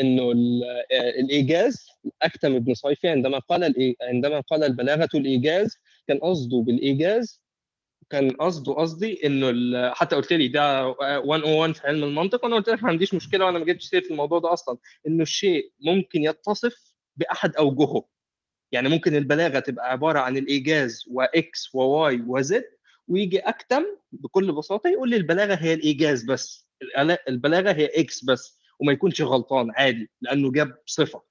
إنه 0.00 0.32
ال- 0.32 0.62
الإيجاز 0.92 1.86
أكتم 2.22 2.54
ابن 2.54 2.74
صيفي 2.74 3.08
عندما 3.08 3.38
قال 3.38 3.94
عندما 4.02 4.40
قال 4.40 4.64
البلاغة 4.64 5.08
الإيجاز 5.14 5.76
كان 6.08 6.18
قصده 6.18 6.56
بالإيجاز 6.66 7.42
كان 8.10 8.30
قصده 8.30 8.72
قصدي 8.74 9.26
إنه 9.26 9.90
حتى 9.94 10.16
قلت 10.16 10.32
لي 10.32 10.48
ده 10.48 10.94
101 11.00 11.74
في 11.76 11.86
علم 11.86 12.04
المنطق 12.04 12.44
وأنا 12.44 12.56
قلت 12.56 12.68
لك 12.68 12.82
ما 12.82 12.88
عنديش 12.88 13.14
مشكلة 13.14 13.44
وأنا 13.46 13.58
ما 13.58 13.64
جبتش 13.64 13.84
سيرة 13.84 14.06
الموضوع 14.10 14.38
ده 14.38 14.52
أصلا 14.52 14.76
إنه 15.06 15.22
الشيء 15.22 15.70
ممكن 15.80 16.22
يتصف 16.24 16.94
بأحد 17.16 17.56
أوجهه. 17.56 18.04
يعني 18.72 18.88
ممكن 18.88 19.14
البلاغة 19.16 19.58
تبقى 19.58 19.90
عبارة 19.92 20.18
عن 20.18 20.36
الإيجاز 20.36 21.04
واكس 21.10 21.74
وواي 21.74 22.22
وزد 22.26 22.64
ويجي 23.08 23.38
أكتم 23.38 23.84
بكل 24.12 24.52
بساطة 24.52 24.90
يقول 24.90 25.10
لي 25.10 25.16
البلاغة 25.16 25.54
هي 25.54 25.74
الإيجاز 25.74 26.22
بس 26.24 26.68
البلاغة 27.28 27.72
هي 27.72 27.86
X 27.86 28.24
بس. 28.24 28.58
وما 28.80 28.92
يكونش 28.92 29.22
غلطان 29.22 29.70
عادي 29.70 30.10
لأنه 30.20 30.52
جاب 30.52 30.78
صفة. 30.86 31.22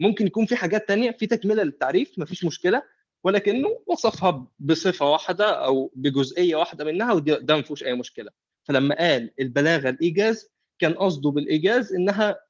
ممكن 0.00 0.26
يكون 0.26 0.46
في 0.46 0.56
حاجات 0.56 0.88
تانية 0.88 1.10
في 1.10 1.26
تكملة 1.26 1.62
للتعريف 1.62 2.18
مفيش 2.18 2.44
مشكلة 2.44 2.82
ولكنه 3.24 3.82
وصفها 3.86 4.46
بصفة 4.58 5.10
واحدة 5.10 5.64
أو 5.64 5.92
بجزئية 5.94 6.56
واحدة 6.56 6.84
منها 6.84 7.12
وده 7.12 7.38
ده 7.38 7.56
ما 7.56 7.62
فيهوش 7.62 7.84
أي 7.84 7.94
مشكلة. 7.94 8.30
فلما 8.64 8.94
قال 8.94 9.30
البلاغة 9.40 9.88
الإيجاز 9.88 10.48
كان 10.78 10.94
قصده 10.94 11.30
بالإيجاز 11.30 11.94
إنها 11.94 12.40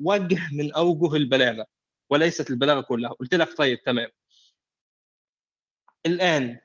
وجه 0.00 0.38
من 0.52 0.72
أوجه 0.72 1.16
البلاغة 1.16 1.66
وليست 2.10 2.50
البلاغة 2.50 2.80
كلها. 2.80 3.10
قلت 3.12 3.34
لك 3.34 3.56
طيب 3.56 3.82
تمام. 3.82 4.08
الآن 6.06 6.58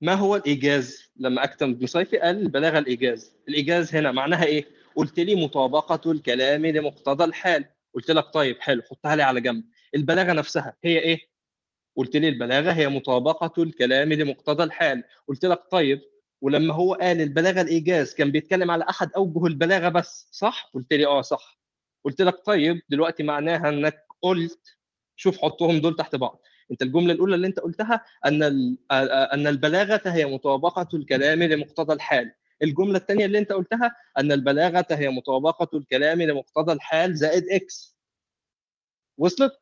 ما 0.00 0.14
هو 0.14 0.36
الإيجاز؟ 0.36 1.12
لما 1.16 1.44
أكتم 1.44 1.70
ابن 1.70 1.86
صيفي 1.86 2.18
قال 2.18 2.38
البلاغة 2.42 2.78
الإيجاز. 2.78 3.36
الإيجاز 3.48 3.94
هنا 3.94 4.12
معناها 4.12 4.44
إيه؟ 4.44 4.66
قلت 4.96 5.20
لي 5.20 5.34
مطابقة 5.44 6.12
الكلام 6.12 6.66
لمقتضى 6.66 7.24
الحال. 7.24 7.64
قلت 7.94 8.10
لك 8.10 8.24
طيب 8.34 8.60
حلو 8.60 8.82
حطها 8.90 9.16
لي 9.16 9.22
على 9.22 9.40
جنب. 9.40 9.64
البلاغة 9.94 10.32
نفسها 10.32 10.76
هي 10.84 10.98
إيه؟ 10.98 11.18
قلت 11.96 12.16
لي 12.16 12.28
البلاغة 12.28 12.72
هي 12.72 12.88
مطابقة 12.88 13.62
الكلام 13.62 14.12
لمقتضى 14.12 14.62
الحال. 14.64 15.04
قلت 15.28 15.44
لك 15.44 15.62
طيب 15.70 16.00
ولما 16.40 16.74
هو 16.74 16.94
قال 16.94 17.20
البلاغة 17.20 17.60
الإيجاز 17.60 18.14
كان 18.14 18.30
بيتكلم 18.30 18.70
على 18.70 18.84
أحد 18.90 19.10
أوجه 19.16 19.46
البلاغة 19.46 19.88
بس 19.88 20.28
صح؟ 20.30 20.70
قلت 20.74 20.92
لي 20.92 21.06
آه 21.06 21.22
صح. 21.22 21.58
قلت 22.04 22.22
لك 22.22 22.44
طيب 22.46 22.80
دلوقتي 22.88 23.22
معناها 23.22 23.68
إنك 23.68 24.06
قلت 24.22 24.76
شوف 25.16 25.38
حطهم 25.38 25.78
دول 25.80 25.96
تحت 25.96 26.16
بعض. 26.16 26.42
أنت 26.70 26.82
الجملة 26.82 27.12
الأولى 27.12 27.34
اللي 27.34 27.46
أنت 27.46 27.60
قلتها 27.60 28.04
أن 28.26 28.42
أن 29.32 29.46
البلاغة 29.46 30.02
هي 30.06 30.26
مطابقة 30.26 30.88
الكلام 30.94 31.42
لمقتضى 31.42 31.92
الحال. 31.92 32.32
الجملة 32.62 32.98
الثانية 32.98 33.24
اللي 33.26 33.38
انت 33.38 33.52
قلتها 33.52 33.96
أن 34.18 34.32
البلاغة 34.32 34.86
هي 34.90 35.08
مطابقة 35.08 35.78
الكلام 35.78 36.22
لمقتضى 36.22 36.72
الحال 36.72 37.16
زائد 37.16 37.44
إكس 37.50 37.96
وصلت؟ 39.18 39.52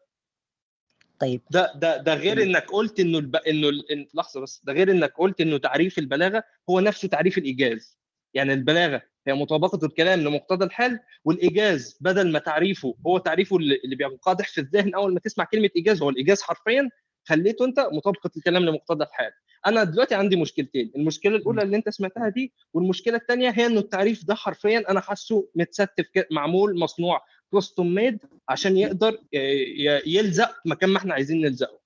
طيب. 1.20 1.42
ده 1.50 1.72
ده 1.74 1.96
ده 1.96 2.14
غير 2.14 2.42
إنك 2.42 2.66
قلت 2.70 3.00
إنه 3.00 3.18
الب... 3.18 3.36
إنه 3.36 3.68
ال... 3.68 3.82
إن- 3.92 4.16
لحظة 4.16 4.40
بس 4.40 4.60
ده 4.64 4.72
غير 4.72 4.90
إنك 4.90 5.12
قلت 5.16 5.40
إنه 5.40 5.58
تعريف 5.58 5.98
البلاغة 5.98 6.44
هو 6.70 6.80
نفسه 6.80 7.08
تعريف 7.08 7.38
الإيجاز. 7.38 7.98
يعني 8.34 8.52
البلاغة 8.52 9.02
هي 9.26 9.34
مطابقة 9.34 9.86
الكلام 9.86 10.20
لمقتضى 10.20 10.64
الحال 10.64 11.00
والإيجاز 11.24 11.98
بدل 12.00 12.32
ما 12.32 12.38
تعريفه 12.38 12.94
هو 13.06 13.18
تعريفه 13.18 13.56
اللي 13.56 13.96
بينقادح 13.96 14.48
في 14.48 14.60
الذهن 14.60 14.94
أول 14.94 15.14
ما 15.14 15.20
تسمع 15.20 15.44
كلمة 15.44 15.70
إيجاز 15.76 16.02
هو 16.02 16.10
الإيجاز 16.10 16.42
حرفيا 16.42 16.90
خليته 17.24 17.64
انت 17.64 17.80
مطابقة 17.92 18.30
الكلام 18.36 18.62
لمقتضى 18.64 19.04
الحال. 19.04 19.32
أنا 19.66 19.84
دلوقتي 19.84 20.14
عندي 20.14 20.36
مشكلتين 20.36 20.92
المشكلة 20.96 21.36
الأولى 21.36 21.62
اللي 21.62 21.76
أنت 21.76 21.88
سمعتها 21.88 22.28
دي 22.28 22.52
والمشكلة 22.74 23.16
الثانية 23.16 23.50
هي 23.50 23.66
إنه 23.66 23.80
التعريف 23.80 24.24
ده 24.24 24.34
حرفيا 24.34 24.90
أنا 24.90 25.00
حاسه 25.00 25.48
متستف 25.54 26.06
معمول 26.30 26.78
مصنوع 26.78 27.20
كاستم 27.52 27.86
ميد 27.94 28.18
عشان 28.48 28.76
يقدر 28.76 29.18
ي- 29.32 30.16
يلزق 30.16 30.50
مكان 30.66 30.90
ما 30.90 30.98
إحنا 30.98 31.14
عايزين 31.14 31.40
نلزقه. 31.40 31.78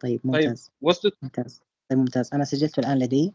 طيب 0.00 0.20
طيب 0.24 0.34
ممتاز. 0.44 0.70
وصلت؟ 0.82 1.14
ممتاز. 1.22 1.62
طيب 1.90 1.98
ممتاز. 1.98 2.30
أنا 2.34 2.44
سجلت 2.44 2.78
الآن 2.78 2.98
لدي 2.98 3.32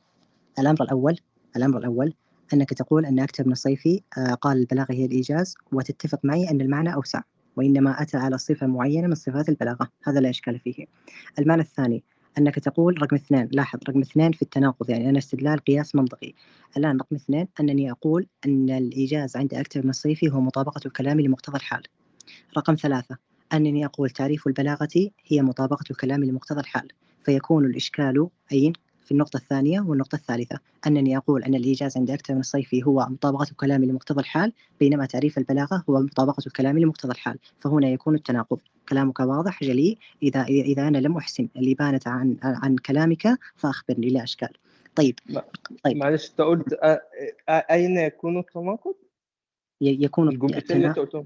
الأمر 0.60 0.84
الأول 0.84 1.18
الأمر 1.56 1.78
الأول 1.78 2.14
أنك 2.54 2.74
تقول 2.74 3.20
أكتر 3.20 3.44
بن 3.44 3.52
الصيفي 3.52 4.02
آه، 4.18 4.34
قال 4.34 4.58
البلاغة 4.58 4.92
هي 4.94 5.06
الإيجاز 5.06 5.56
وتتفق 5.72 6.20
معي 6.24 6.50
أن 6.50 6.62
المعنى 6.62 6.94
أوسع. 6.94 7.22
وإنما 7.56 8.02
أتى 8.02 8.18
على 8.18 8.38
صفة 8.38 8.68
معينة 8.68 9.08
من 9.08 9.16
صفات 9.16 9.50
البلاغة. 9.50 9.90
هذا 10.04 10.20
لا 10.20 10.30
إشكال 10.30 10.60
فيه. 10.60 10.86
المعنى 11.40 11.62
الثاني 11.62 12.04
أنك 12.38 12.56
تقول 12.60 13.02
رقم 13.02 13.16
اثنين 13.16 13.50
لاحظ 13.52 13.80
رقم 13.90 14.02
اثنين 14.02 14.32
في 14.32 14.42
التناقض 14.42 14.90
يعني 14.90 15.10
أنا 15.10 15.18
استدلال 15.18 15.60
قياس 15.60 15.96
منطقي. 15.96 16.34
الآن 16.78 16.98
رقم 16.98 17.16
اثنين 17.16 17.48
أنني 17.60 17.92
أقول 17.92 18.28
أن 18.46 18.70
الإيجاز 18.70 19.38
عند 19.38 19.54
أكتر 19.54 19.82
بن 19.82 19.90
الصيفي 19.90 20.32
هو 20.32 20.42
مطابقة 20.42 20.82
الكلام 20.86 21.20
لمقتضى 21.20 21.58
الحال. 21.58 21.84
رقم 22.58 22.76
ثلاثة 22.76 23.18
أنني 23.54 23.86
أقول 23.86 24.10
تعريف 24.10 24.48
البلاغة 24.48 25.10
هي 25.28 25.42
مطابقة 25.42 25.86
الكلام 25.92 26.24
لمقتضى 26.24 26.60
الحال. 26.60 26.88
فيكون 27.26 27.66
الإشكال 27.66 28.30
أين؟ 28.52 28.74
في 29.06 29.12
النقطة 29.12 29.38
الثانية 29.38 29.82
والنقطة 29.82 30.16
الثالثة. 30.16 30.60
أنني 30.88 31.18
أقول 31.18 31.44
أن 31.44 31.56
الإيجاز 31.56 31.98
عند 31.98 32.12
أكثر 32.12 32.34
من 32.34 32.40
الصيفي 32.40 32.84
هو 32.84 33.08
مطابقة 33.10 33.48
الكلام 33.52 33.84
لمقتضى 33.86 34.20
الحال 34.20 34.54
بينما 34.80 35.06
تعريف 35.06 35.38
البلاغة 35.38 35.84
هو 35.90 36.00
مطابقة 36.00 36.44
الكلام 36.48 36.80
لمقتضى 36.80 37.12
الحال. 37.12 37.38
فهنا 37.58 37.90
يكون 37.90 38.16
التناقض. 38.16 38.60
كلامك 38.90 39.20
واضح 39.20 39.64
جلي 39.64 39.98
إذا 40.24 40.44
إذا 40.44 40.88
أنا 40.88 40.98
لم 40.98 41.18
أحسن 41.18 41.48
الإبانة 41.56 42.00
عن 42.06 42.38
عن 42.44 42.76
كلامك 42.76 43.40
فأخبرني 43.56 44.10
لا 44.10 44.24
إشكال. 44.24 44.50
طيب 44.96 45.20
طيب. 45.84 45.98
معلش 45.98 46.30
أنت 46.30 46.42
قلت 46.42 46.74
أ- 46.74 46.78
أ- 46.78 47.72
أين 47.72 47.98
يكون 47.98 48.38
التناقض؟ 48.38 48.96
يكون 49.82 50.30
الجملتين 50.30 50.78
اللي 50.78 50.88
أنت 50.88 50.98
التنا... 50.98 51.06
قلتهم. 51.06 51.26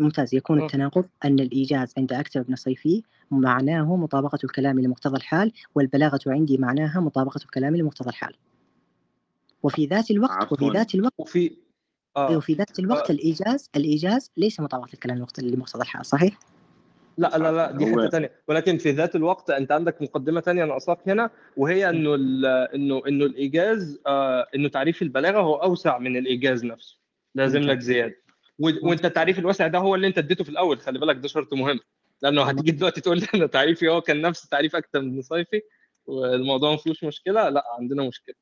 ممتاز 0.00 0.34
يكون 0.34 0.60
آه. 0.60 0.66
التناقض 0.66 1.04
أن 1.24 1.40
الإيجاز 1.40 1.94
عند 1.98 2.12
أكثر 2.12 2.42
بن 2.42 2.56
صيفي 2.56 3.02
معناه 3.30 3.96
مطابقة 3.96 4.38
الكلام 4.44 4.80
لمقتضى 4.80 5.16
الحال 5.16 5.52
والبلاغة 5.74 6.20
عندي 6.26 6.58
معناها 6.58 7.00
مطابقة 7.00 7.38
الكلام 7.44 7.76
لمقتضى 7.76 8.10
الحال 8.10 8.34
وفي 9.62 9.86
ذات 9.86 10.10
الوقت 10.10 10.52
وفي 10.52 10.64
عفواً. 10.64 10.72
ذات 10.78 10.94
الوقت 10.94 11.14
وفي 11.18 11.38
أيوة 12.16 12.36
آه 12.36 12.40
في 12.40 12.54
ذات 12.54 12.78
الوقت 12.78 13.10
آه. 13.10 13.14
الإيجاز 13.14 13.70
الإيجاز 13.76 14.30
ليس 14.36 14.60
مطابقة 14.60 14.92
الكلام 14.94 15.16
لمقت- 15.18 15.40
لمقتضى 15.40 15.82
الحال 15.82 16.06
صحيح؟ 16.06 16.38
لا 17.18 17.38
لا 17.38 17.52
لا 17.52 17.72
دي 17.72 17.86
حتة 17.86 18.08
ثانية 18.08 18.32
ولكن 18.48 18.78
في 18.78 18.90
ذات 18.90 19.16
الوقت 19.16 19.50
أنت 19.50 19.72
عندك 19.72 20.02
مقدمة 20.02 20.40
ثانية 20.40 20.64
ناقصاك 20.64 21.08
هنا 21.08 21.30
وهي 21.56 21.90
إنه 21.90 22.14
ال- 22.14 22.46
إنه 22.74 23.02
إنه 23.08 23.24
الإيجاز 23.24 24.00
آه 24.06 24.46
إنه 24.54 24.68
تعريف 24.68 25.02
البلاغة 25.02 25.40
هو 25.40 25.54
أوسع 25.54 25.98
من 25.98 26.16
الإيجاز 26.16 26.64
نفسه 26.64 26.96
لازم 27.34 27.60
لك. 27.60 27.78
زيادة 27.80 28.16
وانت 28.60 29.04
التعريف 29.04 29.38
الواسع 29.38 29.66
ده 29.66 29.78
هو 29.78 29.94
اللي 29.94 30.06
انت 30.06 30.18
اديته 30.18 30.44
في 30.44 30.50
الأول 30.50 30.80
خلي 30.80 30.98
بالك 30.98 31.16
ده 31.16 31.28
شرط 31.28 31.54
مهم. 31.54 31.80
لأنه 32.22 32.42
هتيجي 32.42 32.70
دلوقتي 32.70 33.00
تقول 33.00 33.18
لي 33.18 33.26
أنا 33.34 33.46
تعريفي 33.46 33.88
هو 33.88 34.00
كان 34.00 34.22
نفس 34.22 34.48
تعريف 34.48 34.76
أكتر 34.76 35.00
من 35.00 35.22
صيفي 35.22 35.62
والموضوع 36.06 36.70
ما 36.70 36.76
فيهوش 36.76 37.04
مشكلة 37.04 37.48
لأ 37.48 37.64
عندنا 37.78 38.08
مشكلة. 38.08 38.34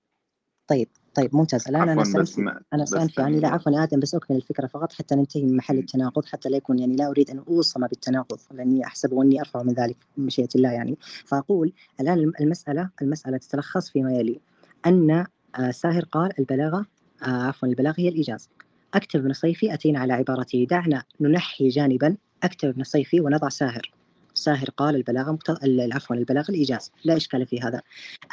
طيب 0.69 0.89
طيب 1.15 1.37
ممتاز. 1.37 1.63
سأنفي 1.63 2.41
ما 2.41 2.61
أنا 2.73 2.83
بس 2.83 2.89
سأنفي 2.89 3.21
يعني 3.21 3.41
لا 3.41 3.49
عفوا 3.49 3.73
يا 3.73 3.83
آدم 3.83 4.01
بس 4.01 4.15
أكمل 4.15 4.37
الفكرة 4.37 4.67
فقط 4.67 4.93
حتى 4.93 5.15
ننتهي 5.15 5.43
من 5.43 5.57
محل 5.57 5.79
التناقض 5.79 6.25
حتى 6.25 6.49
لا 6.49 6.57
يكون 6.57 6.79
يعني 6.79 6.97
لا 6.97 7.09
أريد 7.09 7.31
أن 7.31 7.39
أوصم 7.49 7.87
بالتناقض 7.87 8.39
لأني 8.53 8.85
أحسب 8.85 9.19
أني 9.19 9.41
أرفع 9.41 9.63
من 9.63 9.73
ذلك 9.73 9.97
بمشيئة 10.17 10.49
الله 10.57 10.73
يعني. 10.73 10.97
فأقول 11.27 11.73
الآن 12.01 12.33
المسألة 12.41 12.91
المسألة 13.03 13.37
تتلخص 13.37 13.91
فيما 13.91 14.13
يلي. 14.13 14.41
أن 14.87 15.27
آه، 15.59 15.71
ساهر 15.71 16.05
قال 16.05 16.39
البلاغة 16.39 16.87
آه، 17.23 17.27
عفوا 17.27 17.69
البلاغة 17.69 17.95
هي 17.99 18.09
الإيجاز 18.09 18.49
أكتب 18.95 19.23
بن 19.23 19.33
صيفي 19.33 19.75
أتينا 19.75 19.99
على 19.99 20.13
عبارته 20.13 20.67
دعنا 20.71 21.03
ننحي 21.21 21.69
جانبا 21.69 22.17
أكتب 22.43 22.75
بن 22.75 22.83
صيفي 22.85 23.21
ونضع 23.21 23.49
ساهر. 23.49 23.91
ساهر 24.35 24.71
قال 24.71 24.97
البلاغة. 24.97 25.39
ال- 25.65 25.93
عفوا 25.93 26.17
البلاغة 26.17 26.49
الإيجاز. 26.51 26.93
لا 27.05 27.17
إشكال 27.17 27.47
في 27.47 27.61
هذا. 27.61 27.83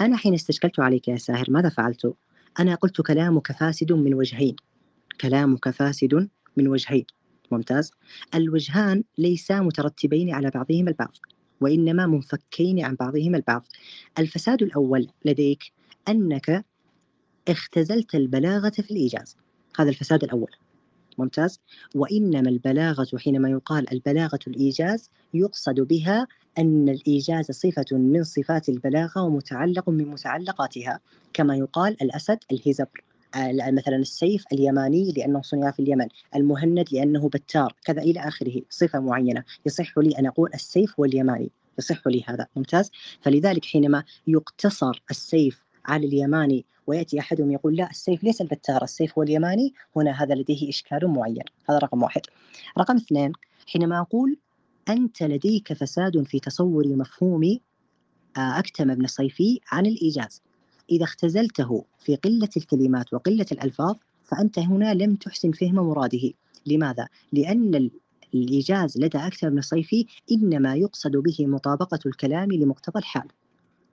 أنا 0.01 0.17
حين 0.17 0.33
استشكلت 0.33 0.79
عليك 0.79 1.07
يا 1.07 1.17
ساهر 1.17 1.45
ماذا 1.49 1.69
فعلت؟ 1.69 2.13
أنا 2.59 2.75
قلت 2.75 3.01
كلامك 3.01 3.51
فاسد 3.51 3.91
من 3.93 4.13
وجهين. 4.13 4.55
كلامك 5.21 5.69
فاسد 5.69 6.29
من 6.57 6.67
وجهين. 6.67 7.05
ممتاز. 7.51 7.91
الوجهان 8.35 9.03
ليسا 9.17 9.59
مترتبين 9.59 10.33
على 10.33 10.49
بعضهما 10.49 10.89
البعض 10.89 11.15
وإنما 11.61 12.05
منفكين 12.07 12.85
عن 12.85 12.95
بعضهما 12.95 13.37
البعض. 13.37 13.65
الفساد 14.19 14.63
الأول 14.63 15.07
لديك 15.25 15.63
أنك 16.09 16.65
اختزلت 17.47 18.15
البلاغة 18.15 18.69
في 18.69 18.91
الإيجاز. 18.91 19.37
هذا 19.79 19.89
الفساد 19.89 20.23
الأول. 20.23 20.51
ممتاز. 21.17 21.59
وإنما 21.95 22.49
البلاغة 22.49 23.07
حينما 23.17 23.49
يقال 23.49 23.93
البلاغة 23.93 24.39
الإيجاز 24.47 25.09
يقصد 25.33 25.79
بها 25.79 26.27
أن 26.57 26.89
الإيجاز 26.89 27.51
صفة 27.51 27.85
من 27.91 28.23
صفات 28.23 28.69
البلاغة 28.69 29.21
ومتعلق 29.21 29.89
من 29.89 30.07
متعلقاتها. 30.07 30.99
كما 31.33 31.55
يقال 31.55 32.01
الأسد 32.01 32.37
الهزبر. 32.51 33.03
آه، 33.35 33.71
مثلا 33.71 33.95
السيف 33.95 34.43
اليماني 34.53 35.13
لأنه 35.17 35.41
صنع 35.41 35.71
في 35.71 35.79
اليمن. 35.79 36.07
المهند 36.35 36.85
لأنه 36.91 37.29
بتار. 37.29 37.75
كذا 37.85 38.01
إلى 38.01 38.19
آخره. 38.19 38.61
صفة 38.69 38.99
معينة. 38.99 39.43
يصح 39.65 39.97
لي 39.97 40.19
أن 40.19 40.25
أقول 40.25 40.49
السيف 40.53 40.99
واليماني. 40.99 41.51
يصح 41.79 42.07
لي 42.07 42.23
هذا. 42.27 42.47
ممتاز. 42.55 42.91
فلذلك 43.21 43.65
حينما 43.65 44.03
يقتصر 44.27 45.03
السيف 45.11 45.65
على 45.85 46.07
اليماني 46.07 46.65
ويأتي 46.87 47.19
أحدهم 47.19 47.51
يقول 47.51 47.75
لا 47.75 47.89
السيف 47.89 48.23
ليس 48.23 48.41
البتار 48.41 48.83
السيف 48.83 49.17
هو 49.17 49.23
اليماني 49.23 49.73
هنا 49.95 50.11
هذا 50.23 50.35
لديه 50.35 50.69
إشكال 50.69 51.07
معين. 51.07 51.43
هذا 51.69 51.77
رقم 51.77 52.03
واحد. 52.03 52.21
رقم 52.77 52.95
اثنين 52.95 53.31
حينما 53.67 53.99
أقول 53.99 54.37
أنت 54.89 55.23
لديك 55.23 55.73
فساد 55.73 56.23
في 56.23 56.39
تصور 56.39 56.87
مفهوم 56.87 57.59
آه، 58.37 58.59
أكتم 58.59 58.91
ابن 58.91 59.07
صيفي 59.07 59.59
عن 59.71 59.85
الإيجاز. 59.85 60.41
إذا 60.91 61.03
اختزلته 61.03 61.85
في 61.99 62.15
قلة 62.15 62.49
الكلمات 62.57 63.13
وقلة 63.13 63.45
الألفاظ 63.51 63.95
فأنت 64.23 64.59
هنا 64.59 64.93
لم 64.93 65.15
تحسن 65.15 65.51
فهم 65.51 65.75
مراده. 65.75 66.31
لماذا؟ 66.65 67.07
ال- 67.75 67.91
الإيجاز 68.33 68.97
لدى 68.97 69.17
أكثر 69.17 69.49
من 69.49 69.61
صيفي 69.61 70.05
إنما 70.31 70.75
يقصد 70.75 71.17
به 71.17 71.35
مطابقة 71.39 71.99
الكلام 72.05 72.51
لمقتضى 72.51 72.99
الحال. 72.99 73.27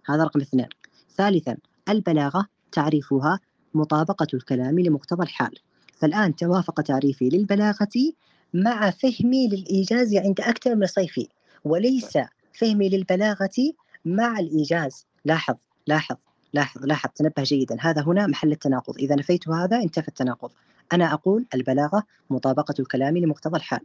هذا 0.07 0.25
رقم 0.25 0.41
اثنين. 0.41 0.69
ثالثا 1.17 1.57
البلاغة 1.89 2.47
تعريفها 2.73 3.41
مطابقة 3.75 4.27
الكلام 4.35 4.79
لمقتضى 4.81 5.23
الحال. 5.23 5.59
فالآن 5.95 6.37
توافق 6.37 6.81
تعريفي 6.81 7.29
للبلاغة 7.29 8.13
مع 8.55 8.91
فهمي 8.91 9.49
للإيجاز 9.49 10.15
عند 10.17 10.41
أكثر 10.41 10.75
من 10.75 10.87
صيفي 10.87 11.29
وليس 11.65 12.19
فهمي 12.53 12.89
للبلاغة 12.89 13.73
مع 14.05 14.39
الإيجاز. 14.39 15.07
لاحظ 15.25 15.57
لاحظ 15.87 16.17
لاحظ 16.53 16.85
لاحظ. 16.85 17.11
تنبه 17.15 17.43
جيدا. 17.43 17.77
هذا 17.81 18.03
هنا 18.03 18.27
محل 18.27 18.53
التناقض. 18.53 18.99
إذا 18.99 19.15
نفيت 19.15 19.49
هذا 19.49 19.77
انتفى 19.77 20.09
التناقض. 20.09 20.51
أنا 20.93 21.13
أقول 21.13 21.47
البلاغة 21.55 22.03
مطابقة 22.31 22.75
الكلام 22.81 23.19
لمقتضى 23.19 23.57
الحال. 23.57 23.85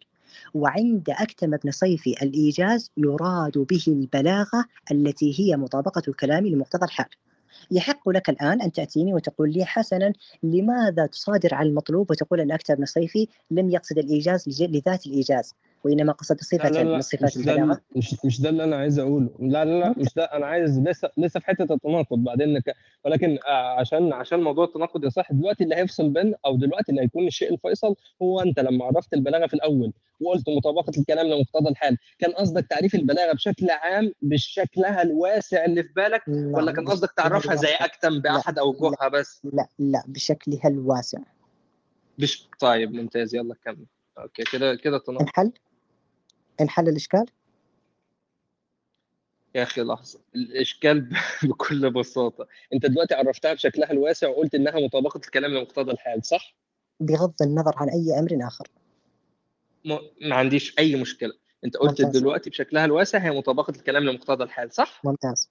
وعند 0.53 1.09
أكتم 1.09 1.53
ابن 1.53 1.71
صيفي 1.71 2.11
الإيجاز 2.21 2.91
يراد 2.97 3.57
به 3.57 3.83
البلاغة 3.87 4.65
التي 4.91 5.39
هي 5.39 5.57
مطابقة 5.57 6.01
الكلام 6.07 6.47
لمقتضى 6.47 6.85
الحال. 6.85 7.09
يحق 7.71 8.09
لك 8.09 8.29
الآن 8.29 8.61
أن 8.61 8.71
تأتيني 8.71 9.13
وتقول 9.13 9.53
لي 9.53 9.65
حسنا 9.65 10.13
لماذا 10.43 11.05
تصادر 11.05 11.53
على 11.53 11.69
المطلوب 11.69 12.11
وتقول 12.11 12.39
أن 12.41 12.51
أكتب 12.51 12.77
بن 12.77 12.85
صيفي 12.85 13.27
لم 13.51 13.69
يقصد 13.69 13.97
الإيجاز 13.97 14.61
لذات 14.61 15.05
الإيجاز؟ 15.05 15.55
وإنما 15.83 16.13
قصد 16.13 16.35
لا 16.35 16.41
صفة 16.43 16.69
لا 16.69 16.83
لا 16.83 16.95
من 16.95 17.01
صفات 17.01 17.23
مش 17.23 17.37
ده 17.37 17.51
البلاغة. 17.53 17.71
ال- 17.73 17.97
مش 17.97 18.15
مش 18.25 18.41
ده 18.41 18.49
اللي 18.49 18.63
أنا 18.63 18.75
عايز 18.75 18.99
أقوله. 18.99 19.29
لا 19.39 19.65
لا 19.65 19.79
لا 19.79 19.93
مش 19.97 20.13
ده. 20.15 20.23
أنا 20.23 20.45
عايز 20.45 20.79
لسه 20.79 21.09
لسه 21.17 21.39
في 21.39 21.45
حتة 21.45 21.73
التناقض 21.73 22.17
بعدين 22.23 22.53
نك... 22.53 22.75
ولكن 23.05 23.37
آه، 23.47 23.79
عشان 23.79 24.13
عشان 24.13 24.39
موضوع 24.39 24.65
التناقض 24.65 25.05
يصح 25.05 25.31
دلوقتي 25.31 25.63
اللي 25.63 25.75
هيفصل 25.75 26.09
بين 26.09 26.33
أو 26.45 26.55
دلوقتي 26.55 26.91
اللي 26.91 27.01
هيكون 27.01 27.27
الشيء 27.27 27.53
الفيصل 27.53 27.95
هو 28.21 28.39
أنت 28.41 28.59
لما 28.59 28.85
عرفت 28.85 29.13
البلاغة 29.13 29.47
في 29.47 29.53
الأول 29.53 29.93
وقلت 30.21 30.49
مطابقة 30.49 30.91
الكلام 30.97 31.27
لمقتضى 31.27 31.69
الحال. 31.69 31.97
كان 32.19 32.31
قصدك 32.31 32.67
تعريف 32.67 32.95
البلاغة 32.95 33.33
بشكل 33.33 33.69
عام 33.69 34.11
بشكلها 34.21 35.01
الواسع 35.01 35.65
اللي 35.65 35.83
في 35.83 35.93
بالك؟ 35.95 36.21
لا 36.27 36.57
ولا 36.57 36.71
كان 36.71 36.85
قصدك 36.87 37.11
تعرفها 37.11 37.55
زي 37.55 37.73
أكتم 37.73 38.09
لا 38.13 38.19
باحد 38.21 38.59
اوجهها 38.59 39.07
بس؟ 39.13 39.41
لا 39.43 39.67
لا 39.79 40.03
بشكلها 40.07 40.67
الواسع. 40.67 41.19
بش... 42.19 42.47
طيب 42.59 42.93
ممتاز. 42.93 43.35
يلا 43.35 43.55
كمل. 43.65 43.85
أوكي 44.17 44.43
كده 44.51 44.75
كده 44.75 44.97
تناقض 44.97 45.21
الحل؟ 45.27 45.51
انحل 46.61 46.89
الإشكال 46.89 47.25
يا 49.55 49.63
أخي 49.63 49.81
لحظة 49.81 50.19
الإشكال 50.35 51.09
بكل 51.49 51.91
بساطة. 51.91 52.47
أنت 52.73 52.85
دلوقتي 52.85 53.15
عرفتها 53.15 53.53
بشكلها 53.53 53.91
الواسع 53.91 54.27
وقلت 54.27 54.55
إنها 54.55 54.79
مطابقة 54.79 55.17
الكلام 55.17 55.51
لمقتضى 55.51 55.91
الحال 55.91 56.25
صح؟ 56.25 56.55
بغض 56.99 57.33
النظر 57.41 57.73
عن 57.75 57.89
أي 57.89 58.19
أمر 58.19 58.47
آخر. 58.47 58.67
ما, 59.85 59.99
ما 60.21 60.35
عنديش 60.35 60.79
أي 60.79 60.95
مشكلة. 60.95 61.33
أنت 61.65 61.77
قلت 61.77 62.01
ممتاز. 62.01 62.21
دلوقتي 62.21 62.49
بشكلها 62.49 62.85
الواسع 62.85 63.19
هي 63.19 63.31
مطابقة 63.31 63.71
الكلام 63.71 64.03
لمقتضى 64.03 64.43
الحال 64.43 64.73
صح؟ 64.73 65.01
ممتاز. 65.05 65.49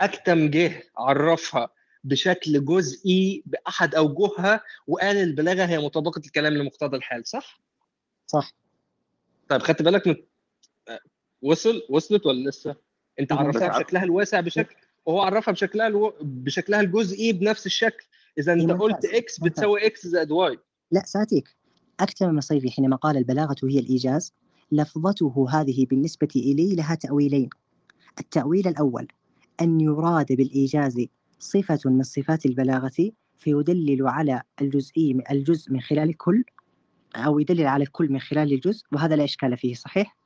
أكتم 0.00 0.50
جه 0.50 0.82
عرفها 0.98 1.68
بشكل 2.04 2.64
جزئي 2.64 3.42
بأحد 3.46 3.94
أوجهها 3.94 4.60
وقال 4.86 5.16
البلاغة 5.16 5.64
هي 5.64 5.78
مطابقة 5.78 6.18
الكلام 6.18 6.52
لمقتضى 6.52 6.96
الحال 6.96 7.26
صح؟ 7.26 7.60
صح. 8.26 8.52
طيب 9.48 9.62
خدت 9.62 9.82
بالك 9.82 10.06
من 10.06 10.16
وصل؟ 11.42 11.82
وصلت 11.90 12.26
ولا 12.26 12.48
لسه؟ 12.48 12.76
انت 13.20 13.32
إيه 13.32 13.38
عرفتها 13.38 13.78
بشكلها 13.78 14.04
الواسع 14.04 14.40
بشكل 14.40 14.76
وهو 15.06 15.20
عرفها 15.20 15.52
بشكلها 15.52 15.86
ألو... 15.86 16.14
بشكلها 16.20 16.80
الجزئي 16.80 17.32
بنفس 17.32 17.66
الشكل. 17.66 18.04
إذا 18.38 18.54
إيه 18.54 18.62
انت 18.62 18.70
قلت 18.70 18.94
ممتاز. 18.94 19.10
إكس 19.10 19.40
بتساوي 19.40 19.86
إكس 19.86 20.06
زائد 20.06 20.30
واي 20.30 20.58
لا 20.90 21.02
سأتيك 21.04 21.56
أكتم 22.00 22.28
المصيفي 22.28 22.70
حينما 22.70 22.96
قال 22.96 23.16
البلاغة 23.16 23.56
هي 23.64 23.78
الإيجاز. 23.78 24.34
لفظته 24.72 25.46
هذه 25.50 25.86
بالنسبة 25.86 26.28
إلي 26.36 26.74
لها 26.74 26.94
تأويلين. 26.94 27.50
التأويل 28.20 28.68
الأول 28.68 29.08
أن 29.60 29.80
يراد 29.80 30.32
بالإيجاز 30.32 31.06
صفة 31.38 31.78
من 31.84 32.02
صفات 32.02 32.46
البلاغة 32.46 33.10
فيدلل 33.36 34.08
على 34.08 34.42
الجزئي 34.60 35.22
الجزء 35.30 35.72
من 35.72 35.80
خلال 35.80 36.08
الكل. 36.08 36.44
أو 37.16 37.38
يدلل 37.38 37.66
على 37.66 37.84
الكل 37.84 38.12
من 38.12 38.20
خلال 38.20 38.52
الجزء 38.52 38.84
وهذا 38.92 39.16
لا 39.16 39.24
إشكال 39.24 39.56
فيه 39.56 39.74
صحيح؟ 39.74 40.16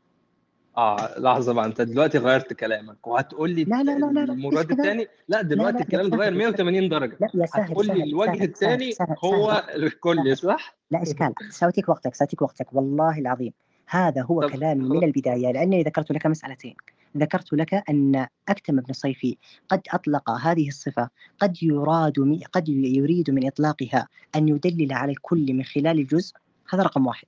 آه 0.76 1.18
لحظة 1.20 1.52
بقى 1.52 1.66
أنت 1.66 1.80
دلوقتي 1.80 2.18
غيرت 2.18 2.52
كلامك 2.52 3.06
وهتقول 3.06 3.50
لي 3.50 3.64
لا 3.64 3.82
لا 3.82 3.98
لا 3.98 4.06
لا 4.06 4.32
المراد 4.32 4.70
الثاني 4.70 5.06
لا 5.28 5.42
دلوقتي 5.42 5.78
الكلام 5.82 6.06
اتغير 6.06 6.32
ساهر 6.32 6.40
يا 6.40 6.56
ساهر 6.56 6.64
180 6.64 6.88
درجة. 6.88 7.18
لا 7.20 7.28
يا 7.34 7.46
ساهر 7.46 7.64
هتقول 7.64 7.86
لي 7.86 8.04
الوجه 8.04 8.44
الثاني 8.44 8.94
هو 9.24 9.64
الكل 9.74 10.36
صح؟ 10.36 10.76
لا 10.90 11.02
إشكال. 11.02 11.34
سأعطيك 11.50 11.88
وقتك 11.88 12.14
سأعطيك 12.14 12.42
وقتك 12.42 12.66
والله 12.72 13.18
العظيم. 13.18 13.52
هذا 13.88 14.22
هو 14.22 14.40
كلامي 14.40 14.84
من 14.84 14.90
خلاص. 14.90 15.02
البداية 15.02 15.52
لأنني 15.52 15.82
ذكرت 15.82 16.12
لك 16.12 16.26
مسألتين. 16.26 16.74
ذكرت 17.16 17.52
لك 17.52 17.74
أن 17.90 18.26
أكتم 18.48 18.78
ابن 18.78 18.92
صيفي 18.92 19.36
قد 19.68 19.80
أطلق 19.92 20.30
هذه 20.30 20.68
الصفة 20.68 21.08
قد 21.38 21.62
يراد 21.62 22.40
قد 22.52 22.68
يريد 22.68 23.30
من 23.30 23.46
إطلاقها 23.46 24.08
أن 24.36 24.48
يدلل 24.48 24.92
على 24.92 25.12
الكل 25.12 25.52
من 25.52 25.64
خلال 25.64 25.98
الجزء. 25.98 26.34
هذا 26.70 26.82
رقم 26.82 27.06
واحد. 27.06 27.26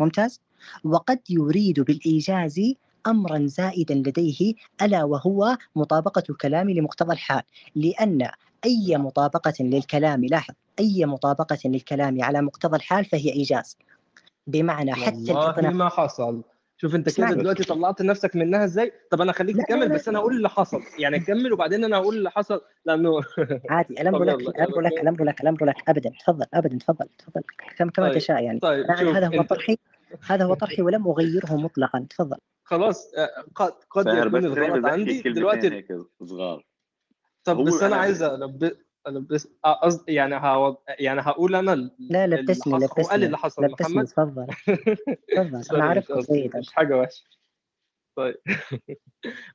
ممتاز؟ 0.00 0.40
وقد 0.84 1.20
يريد 1.30 1.80
بالإيجاز 1.80 2.60
أمرا 3.06 3.46
زائدا 3.46 3.94
لديه 3.94 4.54
ألا 4.82 5.04
وهو 5.04 5.58
مطابقة 5.76 6.22
الكلام 6.30 6.70
لمقتضى 6.70 7.12
الحال. 7.12 7.42
لأن 7.74 8.28
أي 8.64 8.96
مطابقة 8.98 9.54
للكلام 9.60 10.24
لاحظ 10.24 10.54
أي 10.80 11.06
مطابقة 11.06 11.58
للكلام 11.64 12.22
على 12.22 12.42
مقتضى 12.42 12.76
الحال 12.76 13.04
فهي 13.04 13.32
إيجاز. 13.32 13.76
بمعنى 14.46 14.94
حتى 14.94 15.32
والله 15.32 15.70
ما 15.70 15.88
حصل. 15.88 16.42
شوف 16.76 16.94
انت 16.94 17.16
كده 17.16 17.32
دلوقتي 17.32 17.64
طلعت 17.64 18.02
نفسك 18.02 18.36
منها 18.36 18.64
إزاي؟ 18.64 18.92
طب 19.10 19.20
أنا 19.20 19.32
خليك 19.32 19.56
تكمل 19.56 19.88
بس 19.88 20.08
أنا 20.08 20.18
هقول 20.18 20.36
اللي 20.36 20.48
حصل. 20.48 20.82
يعني 20.98 21.18
كمل 21.18 21.52
وبعدين 21.52 21.84
أنا 21.84 21.96
هقول 21.96 22.16
اللي 22.16 22.30
حصل. 22.30 22.60
لأنه 22.84 23.10
عادي 23.70 24.02
الامر 24.02 24.24
لك 24.24 24.34
الامر 24.34 24.80
لك 24.80 24.92
الامر 24.92 25.24
لك 25.24 25.40
الامر 25.40 25.64
لك 25.64 25.88
ابدا 25.88 26.12
تفضل 26.20 26.46
ابدا 26.54 26.78
تفضل 26.78 27.06
تفضل. 27.18 27.42
كم 27.76 27.90
كما 27.90 28.08
طيب 28.08 28.18
تشاء 28.18 28.42
يعني. 28.42 28.58
طيب 28.60 28.84
أنا 28.84 28.96
شوف 28.96 29.16
هذا 29.16 29.38
هو 29.38 29.42
طرحي 29.42 29.78
هذا 30.26 30.44
هو 30.44 30.54
طرحي 30.54 30.82
ولم 30.82 31.08
أغيره 31.08 31.56
مطلقا. 31.56 32.06
تفضل. 32.10 32.36
خلاص 32.64 33.14
آه، 33.14 33.44
قد 33.54 33.72
قد 33.90 34.06
يكون 34.06 34.44
الغلط 34.44 34.86
عندي 34.86 35.22
دلوقتي 35.22 35.84
صغار. 36.24 36.64
طب 37.44 37.64
بس 37.64 37.74
أنا 37.74 37.86
أنا 37.86 37.96
عايز 37.96 38.22
البس 38.22 38.72
البس 39.06 39.48
قصدي 39.82 40.14
يعني 40.14 40.34
هوض... 40.34 40.76
يعني 40.98 41.20
هقول 41.20 41.54
أنا 41.54 41.90
لا 41.98 42.24
اللي 42.24 42.36
لبسني 42.36 42.74
حصل 42.74 42.84
هو 42.84 42.88
قال 42.88 43.20
لبسني 43.20 43.26
اللي 43.26 43.38
حصل 43.38 43.64
لبسني 43.64 43.88
محمد؟ 43.88 44.06
تفضل 44.06 44.46
تفضل 45.62 45.82
أنا 45.82 46.00
قصدي 46.00 46.42
جيدا 46.42 46.58
مش 46.58 46.72
حاجة 46.72 46.96
وحشة. 46.96 47.24
طيب. 48.16 48.36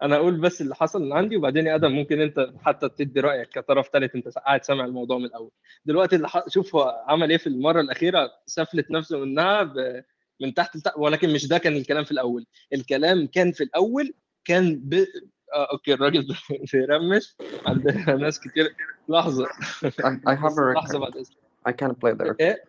أنا 0.03 0.15
أقول 0.15 0.41
بس 0.41 0.61
اللي 0.61 0.75
حصل 0.75 1.01
من 1.01 1.13
عندي 1.13 1.37
وبعدين 1.37 1.67
يا 1.67 1.75
آدم 1.75 1.91
ممكن 1.91 2.21
أنت 2.21 2.53
حتى 2.59 2.89
تدي 2.89 3.19
رأيك 3.19 3.49
كطرف 3.49 3.89
ثالث 3.93 4.15
أنت 4.15 4.27
قاعد 4.27 4.63
سامع 4.63 4.85
الموضوع 4.85 5.17
من 5.17 5.25
الأول. 5.25 5.51
دلوقتي 5.85 6.15
اللي 6.15 6.27
ح... 6.27 6.47
شوف 6.47 6.75
هو 6.75 7.05
عمل 7.07 7.29
إيه 7.29 7.37
في 7.37 7.47
المرة 7.47 7.81
الأخيرة 7.81 8.31
سفلت 8.45 8.91
نفسه 8.91 9.19
منها 9.19 9.63
ب... 9.63 10.03
من 10.41 10.53
تحت 10.53 10.75
لتحت 10.75 10.97
ولكن 10.97 11.33
مش 11.33 11.47
ده 11.47 11.57
كان 11.57 11.75
الكلام 11.75 12.03
في 12.03 12.11
الأول. 12.11 12.45
الكلام 12.73 13.27
كان 13.27 13.51
في 13.51 13.63
الأول 13.63 14.13
كان 14.45 14.75
ب... 14.75 15.05
آه 15.53 15.71
أوكي 15.71 15.93
الراجل 15.93 16.35
بيرمش 16.73 17.35
عندنا 17.65 18.15
ناس 18.15 18.39
كتير 18.39 18.75
لحظه 19.09 19.45
I, 19.45 20.35
have 20.35 20.57
a 20.57 20.75
لحظه 20.75 20.99
record 20.99 21.01
بعد 21.01 21.15
اذنك 21.17 21.37
I 21.69 21.71
can't 21.71 21.95
play 21.95 22.13
the 22.13 22.29
record 22.29 22.35
إيه 22.39 22.63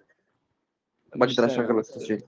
مش 1.16 1.36
بقدر 1.36 1.48
سامع 1.48 1.64
أشغل 1.64 1.78
بس 1.78 1.90
التسجيل 1.90 2.22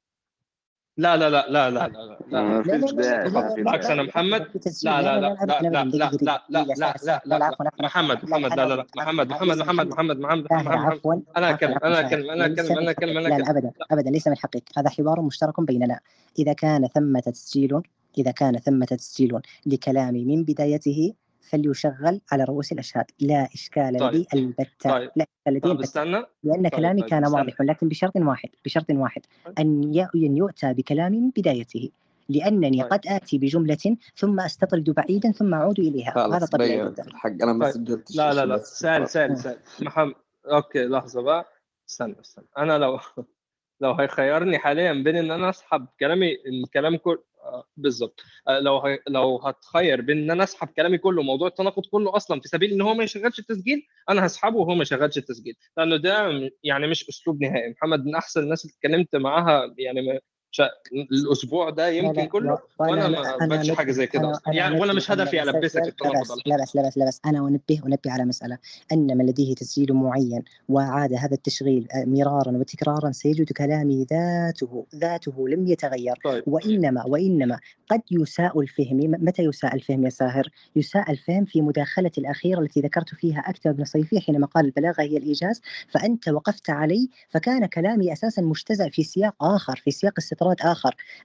لا 0.96 1.16
لا 1.16 1.30
لا 1.30 1.46
لا 1.48 1.70
لا 1.70 1.88
لا 1.88 2.18
لا 2.30 2.42
ما 2.42 2.62
لا 2.62 2.72
لا 2.72 2.76
لا 2.76 3.28
لا 3.28 3.28
ما 3.28 3.40
لا 3.40 3.48
لا 3.48 3.54
بالعكس 3.54 3.86
أنا 3.86 4.02
لا 4.02 4.08
محمد 4.08 4.46
لا 4.82 5.02
لا 5.02 5.20
لا 5.20 5.20
لا 5.20 5.44
لا 5.44 5.68
لا 5.70 5.84
لا 5.84 5.84
لا 5.84 6.14
لا 6.22 6.44
لا 6.50 6.64
لا 6.64 6.74
لا 6.74 6.94
لا 7.04 7.22
لا 7.26 7.38
لا 7.38 7.38
لا 7.38 7.70
محمد 7.80 8.24
محمد 8.24 8.58
لا 8.58 8.66
لا 8.66 8.74
عفوا 8.74 9.02
محمد 9.02 9.28
محمد 9.28 9.86
محمد 9.86 10.18
محمد 10.18 10.46
محمد 10.52 10.92
عفوا 10.92 11.14
أنا 11.36 11.50
اكلم 11.50 11.78
أنا 11.84 12.00
اكلم 12.00 12.30
أنا 12.30 12.46
اكلم 12.46 12.78
أنا 12.78 12.90
اكلم 12.90 13.18
أنا 13.18 13.28
لا 13.28 13.36
اكلم 13.36 13.44
لا 13.44 13.50
ابدا 13.50 13.72
لا 13.80 13.86
ابدا 13.90 14.10
ليس 14.10 14.28
من 14.28 14.36
حقك 14.36 14.62
هذا 14.76 14.90
حوار 14.90 15.20
مشترك 15.20 15.60
بيننا 15.60 16.00
اذا 16.38 16.52
كان 16.52 16.86
ثمه 16.86 17.20
تسجيل 17.20 17.82
إذا 18.18 18.30
كان 18.30 18.58
ثمه 18.58 18.86
تسجيل 18.86 19.38
لكلامي 19.66 20.24
من 20.24 20.44
بدايته 20.44 21.14
فليشغل 21.50 22.20
على 22.32 22.44
رؤوس 22.44 22.72
الأشهاد. 22.72 23.04
لا 23.20 23.48
إشكال 23.54 23.98
طيب 23.98 24.14
لدي 24.14 24.26
البتة. 24.34 24.90
طيب. 24.90 25.10
لا 25.16 25.26
إشكال 25.38 25.52
لدي 25.54 25.60
طيب 25.60 25.72
البتة. 25.72 25.84
استنى. 25.84 26.22
لأن 26.44 26.62
طيب 26.62 26.66
كلامي 26.68 27.00
طيب 27.00 27.10
كان 27.10 27.26
واضح 27.26 27.60
لكن 27.60 27.88
بشرط 27.88 28.16
واحد 28.16 28.48
بشرط 28.64 28.90
واحد. 28.90 29.22
أن 29.58 29.94
ي- 29.94 30.08
أن 30.14 30.36
يؤتى 30.36 30.72
بكلام 30.72 31.12
من 31.12 31.30
بدايته. 31.30 31.90
لأنني 32.28 32.82
طيب. 32.82 32.92
قد 32.92 33.00
آتي 33.06 33.38
بجملة 33.38 33.96
ثم 34.16 34.40
أستطرد 34.40 34.90
بعيدا 34.90 35.32
ثم 35.32 35.54
أعود 35.54 35.78
إليها. 35.80 36.12
وهذا 36.16 36.38
خلاص 36.38 36.50
طبيعي 36.50 36.90
جدا. 36.90 37.02
الحق. 37.06 37.30
أنا 37.42 37.52
ما 37.52 37.64
طيب. 37.64 37.74
سجلتش 37.74 38.16
لا 38.16 38.34
لا 38.34 38.46
لا. 38.46 38.58
سال 38.58 39.08
سال. 39.08 39.38
سال 39.38 39.56
محمد 39.80 40.14
okay 40.46 40.84
لحظة 40.84 41.22
بقى. 41.22 41.46
استنى 41.88 42.14
استنى. 42.20 42.44
أنا 42.58 42.78
لو 42.78 42.98
لو 43.80 43.92
هيخيرني 43.92 44.58
حاليا 44.58 44.92
بين 44.92 45.16
إن 45.16 45.30
أنا 45.30 45.50
أسحب 45.50 45.86
كلامي 46.00 46.36
الكلام 46.46 46.96
كل 46.96 47.10
آه، 47.12 47.33
بالظبط 47.76 48.20
آه، 48.48 48.60
لو 48.60 48.78
هي... 48.78 48.98
لو 49.08 49.36
هتخير 49.38 50.00
بين 50.00 50.18
إن 50.18 50.30
أنا 50.30 50.44
أسحب 50.44 50.68
كلامي 50.68 50.98
كله 50.98 51.22
موضوع 51.22 51.48
التناقض 51.48 51.82
كله 51.90 52.16
أصلا 52.16 52.40
في 52.40 52.48
سبيل 52.48 52.72
إن 52.72 52.80
هو 52.80 52.94
ما 52.94 53.04
يشغلش 53.04 53.38
التسجيل 53.38 53.86
أنا 54.10 54.26
هسحبه 54.26 54.56
وهو 54.56 54.74
ما 54.74 54.82
يشغلش 54.82 55.18
التسجيل 55.18 55.54
لأنه 55.76 55.96
ده 55.96 56.30
يعني 56.62 56.86
مش 56.86 57.08
أسلوب 57.08 57.42
نهائي 57.42 57.70
محمد 57.70 58.04
من 58.04 58.14
أحسن 58.14 58.42
الناس 58.42 58.64
اللي 58.64 58.74
اتكلمت 58.76 59.16
معاها 59.16 59.74
يعني. 59.78 60.20
شا... 60.54 60.70
الأسبوع 61.12 61.70
ده 61.70 61.88
يمكن 61.88 62.20
لا 62.20 62.26
كله؟ 62.26 62.58
وأنا 62.78 63.08
ما 63.08 63.20
أنا 63.20 63.32
قبلتش 63.32 63.70
حاجة 63.70 63.92
زي 63.92 64.06
كده 64.06 64.32
يعني 64.46 64.80
ولا 64.80 64.92
مش 64.92 65.10
هدفي 65.10 65.42
البسك 65.42 65.94
المسلسل 66.04 66.42
لا 66.46 66.62
بس 66.62 66.76
لا 66.76 66.86
بس 66.88 66.98
لا 66.98 67.06
بس 67.06 67.20
أنا 67.26 67.38
أنبه 67.38 67.82
أنبه 67.86 68.12
على 68.12 68.24
مسألة. 68.24 68.58
أن 68.92 69.18
من 69.18 69.26
لديه 69.26 69.54
تسجيل 69.54 69.92
معين 69.92 70.42
وعاد 70.68 71.12
هذا 71.12 71.34
التشغيل 71.34 71.88
آه، 71.92 72.04
مرارا 72.04 72.52
وتكرارا 72.52 73.12
سيجد 73.12 73.52
كلامي 73.52 74.06
ذاته 74.10 74.86
ذاته 74.94 75.48
لم 75.48 75.66
يتغير. 75.66 76.16
طيب. 76.24 76.42
وإنما 76.46 77.04
وإنما 77.06 77.58
قد 77.88 78.02
يساء 78.10 78.60
الفهم. 78.60 78.98
متى 79.02 79.42
يساء 79.42 79.74
الفهم 79.74 80.04
يا 80.04 80.10
ساهر؟ 80.10 80.48
يساء 80.76 81.10
الفهم 81.10 81.44
في 81.44 81.62
مداخلة 81.62 82.12
الأخيرة 82.18 82.60
التي 82.60 82.80
ذكرت 82.80 83.14
فيها 83.14 83.40
أكتب 83.40 83.76
بن 83.76 83.84
صيفي 83.84 84.20
حينما 84.20 84.46
قال 84.46 84.64
البلاغة 84.64 85.02
هي 85.02 85.16
الإيجاز. 85.16 85.60
فأنت 85.88 86.28
وقفت 86.28 86.70
علي 86.70 87.08
فكان 87.28 87.66
كلامي 87.66 88.12
أساسا 88.12 88.42
مجتزأ 88.42 88.88
في 88.88 89.02
سياق 89.02 89.44
آخر 89.44 89.76
في 89.76 89.90
سياق 89.90 90.12
استطراد 90.18 90.43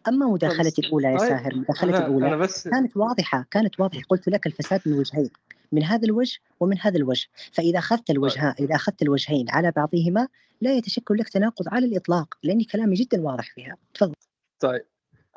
أما 0.08 0.26
طب 0.26 0.32
مداخلة 0.34 0.68
است... 0.68 0.80
الأولى 0.80 1.08
يا 1.08 1.18
طيب 1.18 1.30
ساهر 1.30 1.56
مداخلة 1.56 1.98
أنا 1.98 2.08
الأولى 2.08 2.28
أنا 2.28 2.38
بس 2.38 2.68
كانت 2.68 2.98
واضحة 2.98 3.46
كانت 3.52 3.80
واضحة. 3.80 4.02
قلت 4.10 4.30
لك 4.30 4.48
الفساد 4.48 4.82
من 4.86 4.94
وجهين 4.94 5.30
من 5.72 5.84
هذا 5.84 6.06
الوجه 6.06 6.40
ومن 6.60 6.80
هذا 6.80 6.98
الوجه. 6.98 7.28
فإذا 7.52 7.80
أخذت 7.80 8.08
طيب. 8.08 8.18
الوجهان 8.18 8.56
إذا 8.60 8.76
أخذت 8.76 9.02
الوجهين 9.02 9.50
على 9.50 9.72
بعضهما 9.72 10.28
لا 10.62 10.74
يتشكل 10.74 11.18
لك 11.18 11.30
تناقض 11.30 11.66
على 11.68 11.86
الإطلاق 11.86 12.38
لأن 12.44 12.64
كلامي 12.64 12.96
جدا 12.96 13.22
واضح 13.22 13.54
فيها. 13.56 13.78
تفضل. 13.94 14.14
طيب 14.60 14.86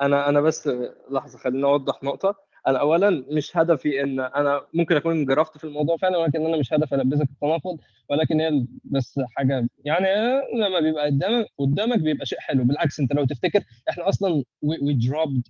أنا 0.03 0.29
أنا 0.29 0.41
بس 0.41 0.71
لحظة 1.11 1.39
خليني 1.39 1.65
أوضح 1.65 2.03
نقطة. 2.03 2.52
أنا 2.67 2.79
اولا 2.81 3.25
مش 3.31 3.57
هدفي 3.57 4.03
إن 4.03 4.21
أنا 4.21 4.61
ممكن 4.75 4.97
أكون 4.97 5.13
انجرفت 5.17 5.59
في 5.59 5.65
الموضوع 5.65 5.97
فعلا 5.97 6.19
ولكن 6.19 6.47
أنا 6.47 6.57
مش 6.57 6.73
هدفي 6.73 6.95
ألبسك 6.95 7.23
التناقض 7.31 7.79
ولكن 8.11 8.41
هي 8.41 8.67
بس 8.85 9.21
حاجة 9.37 9.69
يعني 9.85 10.07
لما 10.55 10.81
بيبقى 10.81 11.07
قدامك 11.07 11.47
قدامك 11.59 11.99
بيبقى 11.99 12.27
شيء 12.27 12.39
حلو. 12.41 12.65
بالعكس 12.65 13.01
أنت 13.01 13.13
لو 13.13 13.25
تفتكر 13.25 13.61
إحنا 13.91 14.09
أصلا 14.09 14.45
وي 14.63 14.95
دروبد 14.95 15.43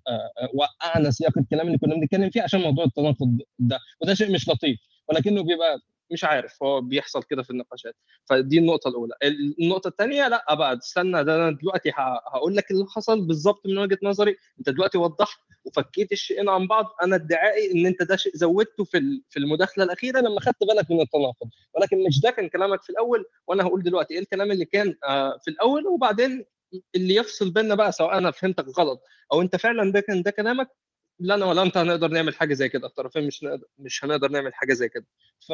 وقعنا 0.54 1.10
سياق 1.10 1.38
الكلام 1.38 1.66
اللي 1.66 1.78
كنا 1.78 1.94
بنتكلم 1.94 2.30
فيه 2.30 2.42
عشان 2.42 2.60
موضوع 2.60 2.84
التناقض 2.84 3.38
ده 3.58 3.78
وده 4.02 4.14
شيء 4.14 4.32
مش 4.32 4.48
لطيف. 4.48 4.78
ولكنه 5.08 5.42
بيبقى 5.42 5.78
مش 6.10 6.24
عارف 6.24 6.62
هو 6.62 6.80
بيحصل 6.80 7.22
كده 7.22 7.42
في 7.42 7.50
النقاشات. 7.50 7.96
فدي 8.24 8.58
النقطة 8.58 8.88
الأولى. 8.88 9.14
النقطة 9.60 9.88
الثانية 9.88 10.28
لأ 10.28 10.54
بقى 10.54 10.76
استنى 10.78 11.24
ده 11.24 11.36
أنا 11.36 11.50
دلوقتي 11.50 11.92
هقول 12.34 12.56
لك 12.56 12.70
اللي 12.70 12.86
حصل 12.88 13.26
بالظبط 13.26 13.66
من 13.66 13.78
وجهة 13.78 13.98
نظري. 14.02 14.36
أنت 14.58 14.68
دلوقتي 14.70 14.98
وضحت 14.98 15.38
وفكيت 15.64 16.12
الشيئين 16.12 16.48
عن 16.48 16.66
بعض. 16.66 16.86
أنا 17.02 17.16
ادعائي 17.16 17.72
إن 17.72 17.86
أنت 17.86 18.02
ده 18.02 18.16
شيء 18.16 18.32
زودته 18.36 18.84
في 18.84 19.22
في 19.30 19.38
المداخلة 19.38 19.84
الأخيرة 19.84 20.20
لما 20.20 20.40
خدت 20.40 20.64
بالك 20.64 20.90
من 20.90 21.00
التناقض. 21.00 21.48
ولكن 21.74 22.04
مش 22.08 22.20
ده 22.20 22.30
كان 22.30 22.48
كلامك 22.48 22.82
في 22.82 22.90
الأول 22.90 23.24
وأنا 23.46 23.62
هقول 23.64 23.82
دلوقتي 23.82 24.14
إيه 24.14 24.20
الكلام 24.20 24.50
اللي 24.52 24.64
كان 24.64 24.94
آه، 25.08 25.38
في 25.44 25.50
الأول. 25.50 25.86
وبعدين 25.86 26.44
اللي 26.94 27.14
يفصل 27.14 27.50
بيننا 27.50 27.74
بقى 27.74 27.92
سواء 27.92 28.18
أنا 28.18 28.30
فهمتك 28.30 28.78
غلط 28.78 29.02
أو 29.32 29.40
أنت 29.42 29.56
فعلا 29.56 29.92
ده 29.92 30.00
كان 30.00 30.22
ده 30.22 30.30
كلامك 30.30 30.68
لا 31.22 31.34
أنا 31.34 31.46
ولا 31.46 31.62
أنت 31.62 31.76
هنقدر 31.76 32.08
نعمل 32.08 32.34
حاجة 32.34 32.54
زي 32.54 32.68
كده 32.68 32.86
الطرفين 32.86 33.26
مش 33.26 33.42
نقدر 33.44 33.66
مش 33.78 34.04
هنقدر 34.04 34.30
نعمل 34.30 34.54
حاجة 34.54 34.72
زي 34.72 34.88
كده. 34.88 35.06
ف 35.48 35.52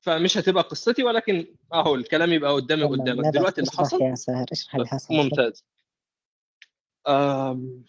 فمش 0.00 0.38
هتبقى 0.38 0.62
قصتي 0.62 1.02
ولكن 1.02 1.54
أهو 1.74 1.94
الكلام 1.94 2.32
يبقى 2.32 2.52
قدامي 2.52 2.84
قدامك 2.84 3.34
دلوقتي 3.34 3.60
اللي 3.60 3.70
حصل؟ 3.72 4.02
يا 4.02 4.14
ساهر 4.14 4.46
اشرح 4.52 4.74
اللي 4.74 4.86
حصل؟ 4.86 5.14
ممتاز. 5.14 5.64
آم، 7.08 7.84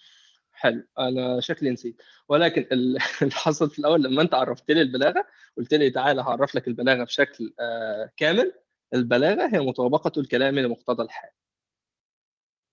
حلو. 0.52 0.84
أنا 1.00 1.40
شكلي 1.42 1.70
نسيت. 1.70 2.02
ولكن 2.30 2.66
ال- 2.72 2.98
اللي 3.22 3.32
حصل 3.34 3.70
في 3.70 3.80
الأول 3.80 4.04
لما 4.04 4.22
أنت 4.22 4.34
عرفت 4.34 4.72
لي 4.72 4.82
البلاغة 4.82 5.26
قلت 5.58 5.74
لي 5.74 5.90
تعالى 5.90 6.22
هعرف 6.22 6.56
لك 6.56 6.68
البلاغة 6.68 7.04
بشكل 7.04 7.54
آه، 7.60 8.12
كامل. 8.18 8.54
البلاغة 8.94 9.50
هي 9.56 9.60
مطابقة 9.60 10.20
الكلام 10.22 10.60
لمقتضى 10.60 11.04
الحال. 11.04 11.30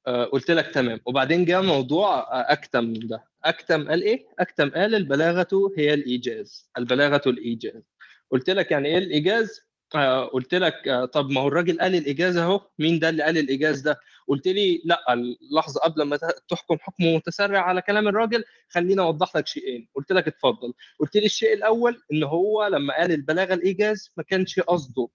قلت 0.08 0.50
لك 0.50 0.66
تمام. 0.74 1.00
وبعدين 1.06 1.44
جاء 1.44 1.62
موضوع 1.62 2.18
آه، 2.18 2.52
أكتم 2.52 2.92
ده. 2.92 3.24
أكتم 3.44 3.88
قال 3.88 4.02
إيه؟ 4.02 4.26
أكتم 4.38 4.70
قال 4.70 4.94
البلاغة 4.94 5.72
هي 5.78 5.94
الإيجاز. 5.94 6.70
البلاغة 6.78 7.22
الإيجاز. 7.26 7.82
قلت 8.30 8.50
لك 8.50 8.70
يعني 8.70 8.88
إيه 8.88 8.98
الإيجاز؟ 8.98 9.60
آه، 9.94 10.24
قلت 10.24 10.54
لك 10.54 10.88
آه، 10.88 11.04
طب 11.04 11.30
ما 11.30 11.40
هو 11.40 11.48
الراجل 11.48 11.80
قال 11.80 11.94
الإيجاز 11.94 12.36
أهو. 12.36 12.60
مين 12.78 12.98
ده 12.98 13.08
اللي 13.08 13.22
قال 13.22 13.38
الإيجاز 13.38 13.80
ده؟ 13.80 14.00
قلت 14.28 14.48
لي 14.48 14.82
لا 14.84 15.12
اللحظة 15.12 15.80
قبل 15.80 16.02
ما 16.02 16.18
تحكم 16.48 16.76
حكم 16.80 17.04
متسرع 17.14 17.60
على 17.60 17.82
كلام 17.82 18.08
الراجل 18.08 18.44
خليني 18.68 19.00
أوضح 19.00 19.36
لك 19.36 19.46
شيئين. 19.46 19.88
قلت 19.94 20.12
لك 20.12 20.28
اتفضل. 20.28 20.72
قلت 21.00 21.16
لي 21.16 21.26
الشيء 21.26 21.52
الأول 21.54 22.02
إن 22.12 22.22
هو 22.22 22.66
لما 22.66 22.96
قال 22.96 23.12
البلاغة 23.12 23.54
الإيجاز 23.54 24.10
ما 24.16 24.22
كانش 24.22 24.60
قصده. 24.60 25.08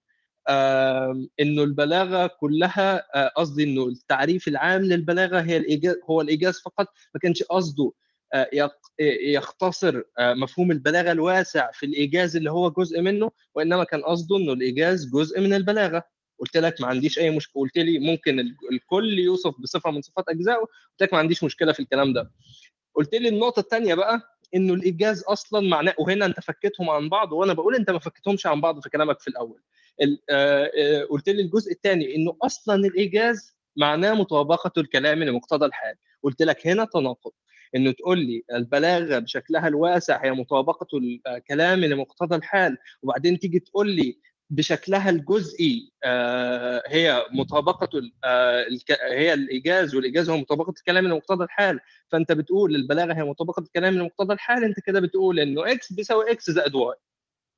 إنه 1.40 1.62
البلاغة 1.62 2.26
كلها 2.26 3.06
آه، 3.14 3.28
قصدي 3.36 3.64
إنه 3.64 3.86
التعريف 3.88 4.48
العام 4.48 4.82
للبلاغة 4.82 5.40
هي 5.40 5.56
الايجاز 5.56 5.96
هو 6.10 6.20
الإيجاز 6.20 6.58
فقط 6.60 6.86
ما 7.14 7.20
كانش 7.20 7.42
قصده 7.42 7.92
آه، 8.34 8.48
يختصر 9.26 10.02
آه، 10.18 10.34
مفهوم 10.34 10.70
البلاغة 10.70 11.12
الواسع 11.12 11.70
في 11.72 11.86
الإيجاز 11.86 12.36
اللي 12.36 12.50
هو 12.50 12.70
جزء 12.70 13.00
منه 13.00 13.30
وإنما 13.54 13.84
كان 13.84 14.02
قصده 14.02 14.36
إنه 14.36 14.52
الإيجاز 14.52 15.10
جزء 15.14 15.40
من 15.40 15.54
البلاغة. 15.54 16.04
قلت 16.38 16.56
لك 16.56 16.80
ما 16.80 16.86
عنديش 16.86 17.18
أي 17.18 17.30
مشكله 17.30 17.62
قلت 17.62 17.76
لي 17.78 17.98
ممكن 17.98 18.40
ال- 18.40 18.56
الكل 18.72 19.18
يوصف 19.18 19.54
بصفة 19.60 19.90
من 19.90 20.02
صفات 20.02 20.24
أجزائه 20.28 20.56
قلت 20.60 21.02
لك 21.02 21.12
ما 21.12 21.18
عنديش 21.18 21.44
مشكلة 21.44 21.72
في 21.72 21.80
الكلام 21.80 22.12
ده. 22.12 22.30
قلت 22.94 23.14
لي 23.14 23.28
النقطة 23.28 23.60
الثانية 23.60 23.94
بقى 23.94 24.20
إنه 24.54 24.74
الإيجاز 24.74 25.22
أصلا 25.22 25.68
معناه 25.68 25.94
وهنا 25.98 26.26
أنت 26.26 26.40
فكيتهم 26.40 26.90
عن 26.90 27.08
بعض 27.08 27.32
وأنا 27.32 27.52
بقول 27.52 27.74
أنت 27.74 27.90
ما 27.90 27.98
فكيتهمش 27.98 28.46
عن 28.46 28.60
بعض 28.60 28.80
في 28.82 28.90
كلامك 28.90 29.20
في 29.20 29.28
الأول. 29.28 29.60
ال- 29.60 29.73
قلت 31.10 31.28
لي 31.28 31.42
الجزء 31.42 31.72
الثاني 31.72 32.16
إنه 32.16 32.36
أصلا 32.42 32.74
الإيجاز 32.86 33.56
معناه 33.76 34.14
مطابقة 34.14 34.72
الكلام 34.78 35.22
لمقتضى 35.22 35.66
الحال. 35.66 35.94
قلت 36.22 36.42
لك 36.42 36.66
هنا 36.66 36.84
تناقض. 36.84 37.32
إنه 37.76 37.90
تقول 37.92 38.18
لي 38.18 38.42
البلاغة 38.52 39.18
بشكلها 39.18 39.68
الواسع 39.68 40.24
هي 40.24 40.30
مطابقة 40.30 40.86
الكلام 41.28 41.80
لمقتضى 41.84 42.36
الحال 42.36 42.78
وبعدين 43.02 43.38
تيجي 43.38 43.58
تقول 43.58 43.90
لي 43.90 44.18
بشكلها 44.50 45.10
الجزئي 45.10 45.92
آه، 46.04 46.82
هي 46.86 47.26
مطابقة 47.32 47.88
آه، 48.24 48.66
هي 49.12 49.34
الإيجاز 49.34 49.94
والإيجاز 49.94 50.30
هو 50.30 50.36
مطابقة 50.36 50.70
الكلام 50.70 51.08
لمقتضى 51.08 51.44
الحال. 51.44 51.80
فأنت 52.08 52.32
بتقول 52.32 52.74
البلاغة 52.74 53.12
هي 53.14 53.24
مطابقة 53.24 53.60
الكلام 53.60 53.94
لمقتضى 53.94 54.34
الحال 54.34 54.64
أنت 54.64 54.80
كده 54.80 55.00
بتقول 55.00 55.40
إنه 55.40 55.72
إكس 55.72 55.92
بيساوي 55.92 56.30
إكس 56.30 56.50
زائد 56.50 56.74
واي 56.74 56.96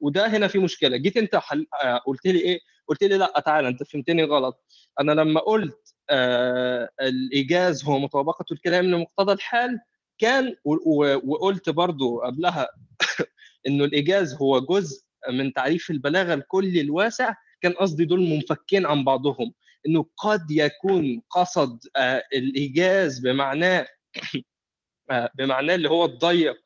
وده 0.01 0.27
هنا 0.27 0.49
في 0.49 0.59
مشكلة. 0.59 0.97
جيت 0.97 1.17
أنت 1.17 1.37
حل... 1.37 1.67
آه، 1.83 1.97
قلت 2.07 2.27
لي 2.27 2.39
إيه؟ 2.41 2.61
قلت 2.89 3.05
لي 3.05 3.19
لأ 3.19 3.43
تعالى 3.47 3.69
أنت 3.69 3.83
فهمتني 3.83 4.25
غلط. 4.25 4.65
أنا 5.01 5.13
لما 5.13 5.41
قلت 5.41 5.95
آه 6.11 6.89
الإيجاز 7.01 7.85
هو 7.85 7.99
مطابقة 7.99 8.45
الكلام 8.53 8.85
لمقتضى 8.85 9.33
الحال 9.33 9.81
كان 10.19 10.57
و... 10.65 10.75
و... 10.75 11.21
وقلت 11.25 11.71
برضو 11.71 12.21
قبلها 12.21 12.69
إنه 13.67 13.85
الإيجاز 13.85 14.35
هو 14.35 14.61
جزء 14.61 15.03
من 15.31 15.53
تعريف 15.53 15.91
البلاغة 15.91 16.35
الكلي 16.35 16.81
الواسع 16.81 17.35
كان 17.61 17.73
قصدي 17.73 18.05
دول 18.05 18.21
منفكين 18.21 18.87
عن 18.87 19.05
بعضهم. 19.05 19.53
إنه 19.87 20.07
قد 20.17 20.51
يكون 20.51 21.23
قصد 21.31 21.79
آه 21.97 22.23
الإيجاز 22.35 23.19
بمعناه 23.19 23.87
آه 25.11 25.31
بمعناه 25.35 25.75
اللي 25.75 25.91
هو 25.91 26.05
الضيق 26.05 26.57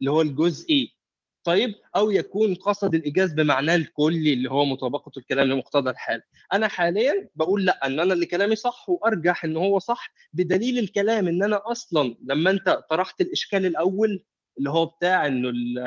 اللي 0.00 0.10
هو 0.10 0.20
الجزئي 0.22 0.99
طيب 1.44 1.74
أو 1.96 2.10
يكون 2.10 2.54
قصد 2.54 2.94
الإيجاز 2.94 3.32
بمعناه 3.32 3.74
الكلي 3.76 4.32
اللي 4.32 4.50
هو 4.50 4.64
مطابقة 4.64 5.12
الكلام 5.16 5.46
لمقتضى 5.46 5.90
الحال. 5.90 6.22
أنا 6.52 6.68
حاليا 6.68 7.28
بقول 7.36 7.64
لأ 7.64 7.86
إن 7.86 8.00
أنا 8.00 8.14
اللي 8.14 8.26
كلامي 8.26 8.56
صح 8.56 8.84
وأرجح 8.88 9.44
إن 9.44 9.56
هو 9.56 9.78
صح 9.78 10.12
بدليل 10.32 10.78
الكلام 10.78 11.28
إن 11.28 11.42
أنا 11.42 11.60
أصلا 11.72 12.16
لما 12.24 12.50
أنت 12.50 12.80
طرحت 12.90 13.20
الإشكال 13.20 13.66
الأول 13.66 14.24
اللي 14.58 14.70
هو 14.70 14.86
بتاع 14.86 15.26
إنه 15.26 15.48
ال 15.48 15.78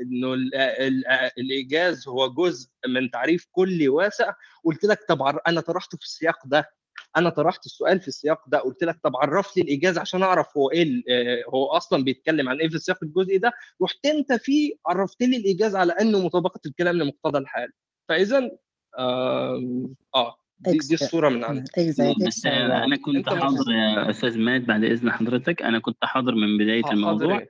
إنه 0.00 0.34
ال 0.34 0.54
ال 0.54 1.06
الإيجاز 1.38 2.08
هو 2.08 2.28
جزء 2.28 2.70
من 2.88 3.10
تعريف 3.10 3.46
كلي 3.52 3.88
واسع 3.88 4.32
قلت 4.64 4.84
لك 4.84 4.98
طب 5.08 5.22
أنا 5.48 5.60
طرحته 5.60 5.98
في 5.98 6.04
السياق 6.04 6.46
ده 6.46 6.70
أنا 7.16 7.30
طرحت 7.30 7.66
السؤال 7.66 8.00
في 8.00 8.08
السياق 8.08 8.48
ده 8.48 8.58
قلت 8.58 8.84
لك 8.84 8.98
طب 9.02 9.16
عرف 9.16 9.56
لي 9.56 9.62
الايجاز 9.62 9.98
عشان 9.98 10.22
أعرف 10.22 10.56
هو 10.56 10.70
إيه 10.70 11.02
آه، 11.10 11.42
هو 11.54 11.66
أصلا 11.66 12.04
بيتكلم 12.04 12.48
عن 12.48 12.60
إيه 12.60 12.68
في 12.68 12.74
السياق 12.74 12.98
الجزئي 13.02 13.38
ده 13.38 13.52
رحت 13.82 14.06
أنت 14.06 14.32
فيه 14.32 14.74
عرفت 14.86 15.22
لي 15.22 15.36
الايجاز 15.36 15.76
على 15.76 15.92
أنه 15.92 16.24
مطابقة 16.24 16.60
الكلام 16.66 16.96
لمقتضى 16.96 17.38
الحال. 17.38 17.72
فاذا 18.08 18.50
آه 18.98 20.36
دي, 20.58 20.78
دي 20.78 20.94
الصورة 20.94 21.28
من 21.28 21.44
عندي. 21.44 21.70
exact 21.78 22.22
بس 22.26 22.46
أنا 22.46 22.96
كنت 22.96 23.28
حاضر 23.28 23.72
يا 23.72 24.10
أستاذ 24.10 24.38
مات 24.38 24.62
بعد 24.62 24.84
إذن 24.84 25.10
حضرتك 25.10 25.62
أنا 25.62 25.78
كنت 25.78 26.04
حاضر 26.04 26.34
من 26.34 26.58
بداية 26.58 26.90
الموضوع. 26.92 27.46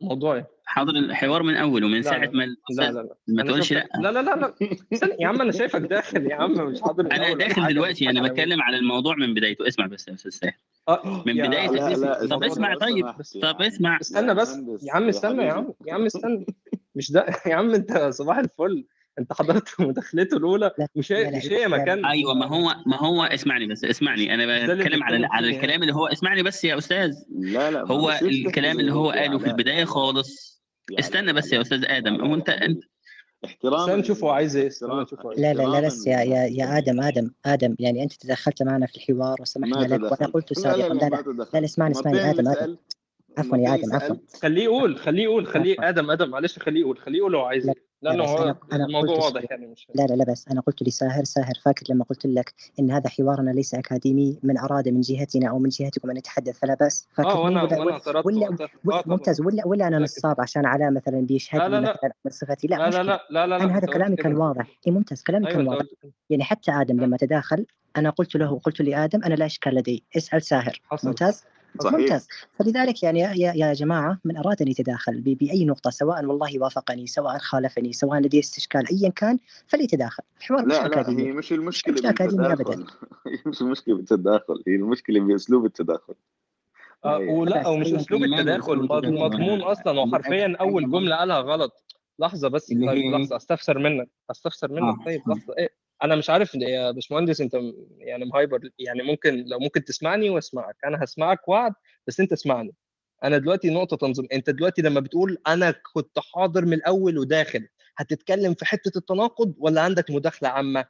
موضوع 0.00 0.34
إيه 0.34 0.56
حاضر 0.64 0.92
الحوار 0.96 1.42
من 1.42 1.56
اوله 1.56 1.88
من 1.88 2.02
ساعة 2.02 2.30
ما 2.32 2.42
لا 2.44 2.56
لا 2.70 2.90
لا. 2.92 3.14
ما 3.28 3.42
تقولش 3.42 3.72
لأ. 3.72 3.88
لا 4.00 4.12
لا 4.12 4.22
لا 4.22 4.34
لا. 4.34 4.54
يا 5.20 5.26
عم 5.28 5.40
أنا 5.40 5.52
شايفك 5.52 5.80
داخل 5.80 6.26
يا 6.26 6.34
عم 6.34 6.52
مش 6.52 6.80
حاضر 6.82 7.06
أنا 7.12 7.34
داخل 7.34 7.66
دلوقتي 7.68 8.10
أنا 8.10 8.20
مين 8.22 8.30
بتكلم 8.30 8.62
على 8.62 8.76
الموضوع 8.76 9.14
من 9.16 9.34
بدايته. 9.34 9.68
اسمع 9.68 9.86
بس 9.86 10.08
يا 10.08 10.14
أستاذ 10.14 10.30
ساهر 10.30 10.52
آه 10.88 11.22
من 11.26 11.32
بداية 11.34 11.70
لا 11.70 11.86
حبيبي 11.86 12.00
لا 12.00 12.26
طب 12.26 12.44
اسمع 12.44 12.74
طيب. 12.74 13.06
طب 13.42 13.60
يا 13.60 13.66
اسمع. 13.66 14.00
استنى 14.00 14.34
بس 14.34 14.58
يا 14.82 14.92
عم 14.92 15.08
استنى 15.08 15.42
يا 15.44 15.52
عم 15.52 15.72
يا 15.86 15.94
عم 15.94 16.04
استنى. 16.04 16.46
مش 16.94 17.12
ده 17.12 17.26
يا 17.46 17.54
عم 17.54 17.74
أنت 17.74 17.98
صباح 17.98 18.38
الفل. 18.38 18.84
انت 19.18 19.32
حضرت 19.32 19.80
مداخلته 19.80 20.36
الاولى 20.36 20.72
لا 20.78 20.88
مش 20.96 21.12
هي 21.12 21.30
مش 21.30 21.46
هي 21.46 21.68
مكان 21.68 22.04
أيوه 22.04 22.34
ما 22.34 22.46
هو 22.46 22.74
ما 22.86 22.96
هو 22.96 23.24
اسمعني 23.24 23.66
بس 23.66 23.84
اسمعني 23.84 24.34
أنا 24.34 24.74
بتكلم 24.74 25.02
على 25.02 25.26
على 25.30 25.48
الكلام 25.48 25.82
اللي 25.82 25.94
هو 25.94 26.06
اسمعني 26.06 26.42
بس 26.42 26.64
يا 26.64 26.78
أستاذ 26.78 27.14
لا 27.30 27.70
لا 27.70 27.84
ما 27.84 27.94
هو 27.94 28.10
الكلام 28.22 28.80
اللي 28.80 28.92
هو 28.92 29.10
قاله 29.10 29.38
في 29.38 29.46
البدايه 29.46 29.84
خالص 29.84 30.62
استنى 30.98 31.32
بس 31.32 31.52
يا 31.52 31.60
أستاذ 31.60 31.84
آدم 31.84 32.24
هو 32.24 32.34
انت 32.34 32.48
انت 32.48 32.84
احتراما 33.44 33.84
استنى 33.84 33.96
نشوف 33.96 34.24
هو 34.24 34.30
عايز 34.30 34.56
إيه 34.56 34.66
استنى 34.66 34.88
احترام 34.88 35.02
نشوف 35.02 35.20
هو 35.20 35.28
عايز 35.28 35.40
لا 35.40 35.48
إيه 35.48 35.54
لا 35.54 35.80
لا 35.80 35.86
بس 35.86 36.06
يا 36.06 36.20
يا 36.20 36.44
يا 36.44 36.78
آدم 36.78 37.00
آدم 37.00 37.30
آدم 37.46 37.76
يعني 37.78 38.02
انت 38.02 38.12
تدخلت 38.12 38.62
معنا 38.62 38.86
في 38.86 38.96
الحوار 38.96 39.36
وسمحنا 39.40 39.76
ما 39.76 39.94
لك 39.94 40.12
وأنا 40.12 40.26
قلت 40.26 40.52
سابقا 40.52 40.94
لا 40.94 41.08
لا 41.08 41.58
لا 41.58 41.64
اسمعني 41.64 41.92
اسمعني 41.92 42.30
آدم 42.30 42.48
آدم 42.48 42.76
عفوا 43.38 43.58
يا 43.58 43.74
آدم 43.74 43.92
عفوا 43.92 44.16
خليه 44.42 44.64
يقول 44.64 44.96
خليه 44.96 45.22
يقول 45.22 45.46
خليه 45.46 45.76
آدم 45.78 46.10
آدم 46.10 46.30
معلش 46.30 46.58
خليه 46.58 46.80
يقول 46.80 46.98
خليه 46.98 47.18
يقول 47.18 47.34
هو 47.34 47.44
عايز 47.44 47.70
لا 48.02 48.10
لا 48.10 48.16
لأنه 48.16 48.24
بس 48.24 48.40
هو 48.40 48.56
الموضوع 48.72 49.16
واضح 49.16 49.42
يعني 49.50 49.66
مش 49.66 49.86
لا 49.94 50.02
لا 50.02 50.14
لا 50.14 50.24
بس 50.24 50.48
أنا 50.48 50.60
قلت 50.60 50.82
لساهر 50.82 51.24
ساهر 51.24 51.54
فاكر 51.64 51.84
لما 51.90 52.04
قلت 52.04 52.26
لك 52.26 52.54
إن 52.80 52.90
هذا 52.90 53.08
حوارنا 53.08 53.50
ليس 53.50 53.74
أكاديمي 53.74 54.38
من 54.42 54.58
أراد 54.58 54.88
من 54.88 55.00
جهتنا 55.00 55.48
أو 55.48 55.58
من 55.58 55.68
جهتكم 55.68 56.10
أن 56.10 56.16
نتحدث 56.16 56.58
فلا 56.58 56.74
بأس. 56.74 57.08
آه 57.10 57.22
فاكرني 57.22 57.40
وأنا 57.44 57.62
ولا 57.62 57.78
وأنا 57.78 58.22
ولا 58.24 58.48
وقتها. 58.48 58.64
آه 58.64 58.70
ولا 58.84 59.02
ممتاز 59.06 59.40
ولا 59.40 59.66
ولا 59.66 59.86
أنا 59.86 59.96
فاكر 59.98 60.04
نصاب 60.04 60.40
عشان 60.40 60.66
علاء 60.66 60.90
مثلا 60.90 61.20
بيشهد 61.20 61.60
لا 61.60 61.68
لا 61.68 61.80
لا. 61.80 61.90
مثلا 61.92 62.12
من 62.24 62.30
صفتي. 62.30 62.66
لا 62.66 62.76
لا 62.76 62.90
لا 62.90 63.02
لا 63.02 63.02
لا 63.02 63.46
لا 63.46 63.46
لا 63.46 63.64
أنا 63.64 63.78
هذا 63.78 63.86
كلامي 63.86 64.16
كان 64.16 64.36
واضح. 64.36 64.78
اي 64.86 64.92
ممتاز 64.92 65.22
كلامي 65.22 65.46
كان 65.46 65.60
أنت 65.60 65.68
واضح. 65.68 65.86
يعني 66.30 66.44
حتى 66.44 66.72
آدم 66.72 67.00
آه، 67.00 67.06
لما 67.06 67.16
تداخل 67.16 67.66
أنا 67.96 68.10
قلت 68.10 68.36
له 68.36 68.58
قلت 68.58 68.80
لآدم 68.80 69.22
أنا 69.24 69.34
لا 69.34 69.46
إشكال 69.46 69.74
لدي. 69.74 70.04
اسأل 70.16 70.42
ساهر. 70.42 70.80
ممتاز؟ 71.04 71.44
صحيح. 71.82 71.98
ممتاز. 71.98 72.28
فلذلك 72.52 73.02
يعني 73.02 73.20
يا, 73.20 73.32
يا 73.36 73.52
يا 73.54 73.72
جماعة 73.72 74.18
من 74.24 74.36
أراد 74.36 74.62
أن 74.62 74.68
يتداخل 74.68 75.20
ب- 75.20 75.38
بأي 75.38 75.64
نقطة 75.64 75.90
سواء 75.90 76.24
والله 76.24 76.58
وافقني 76.62 77.06
سواء 77.06 77.38
خالفني 77.38 77.92
سواء 77.92 78.20
لديه 78.20 78.40
استشكال 78.40 78.84
أيا 78.92 79.08
كان 79.10 79.38
فليتداخل. 79.66 80.22
الحوار 80.38 80.66
مش 80.66 80.72
لا 80.72 80.78
لا 80.78 80.86
أكاديمي. 80.86 81.22
هي 81.28 81.32
مش 81.32 81.52
المشكلة 81.52 81.94
مش 81.94 82.00
بالتداخل. 82.00 82.86
هي 83.26 83.38
مش 83.46 83.60
المشكلة 83.60 83.94
بالتداخل. 83.96 84.62
هي 84.68 84.74
المشكلة 84.74 85.20
بأسلوب 85.20 85.64
التداخل. 85.64 86.14
آه 87.04 87.18
ولا 87.18 87.68
ومش 87.68 87.92
أسلوب 87.92 88.22
التداخل. 88.24 88.76
مضمون 89.12 89.60
أصلا 89.62 90.00
وحرفيا 90.00 90.56
أول 90.60 90.90
جملة 90.90 91.16
قالها 91.16 91.40
غلط. 91.40 91.84
لحظة 92.18 92.48
بس. 92.48 92.66
طيب؟ 92.66 93.14
لحظة 93.14 93.36
أستفسر 93.36 93.78
منك. 93.78 94.08
أستفسر 94.30 94.72
منك. 94.72 94.82
آه. 95.00 95.04
طيب 95.04 95.22
لحظة. 95.28 95.54
إيه؟ 95.58 95.70
أنا 96.04 96.16
مش 96.16 96.30
عارف 96.30 96.54
يا 96.54 96.90
باشمهندس 96.90 97.40
أنت 97.40 97.54
يعني 97.98 98.24
مهايبر 98.24 98.60
يعني 98.78 99.02
ممكن 99.02 99.44
لو 99.46 99.58
ممكن 99.58 99.84
تسمعني 99.84 100.30
وأسمعك. 100.30 100.76
أنا 100.84 101.04
هسمعك 101.04 101.48
وعد 101.48 101.72
بس 102.06 102.20
أنت 102.20 102.32
اسمعني. 102.32 102.74
أنا 103.24 103.38
دلوقتي 103.38 103.70
نقطة 103.70 103.96
تنظيم 103.96 104.26
أنت 104.32 104.50
دلوقتي 104.50 104.82
لما 104.82 105.00
بتقول 105.00 105.38
أنا 105.46 105.74
كنت 105.92 106.18
حاضر 106.18 106.64
من 106.64 106.72
الأول 106.72 107.18
وداخل 107.18 107.68
هتتكلم 107.96 108.54
في 108.54 108.64
حتة 108.64 108.98
التناقض 108.98 109.54
ولا 109.58 109.80
عندك 109.80 110.10
مداخلة 110.10 110.48
عامة؟ 110.48 110.84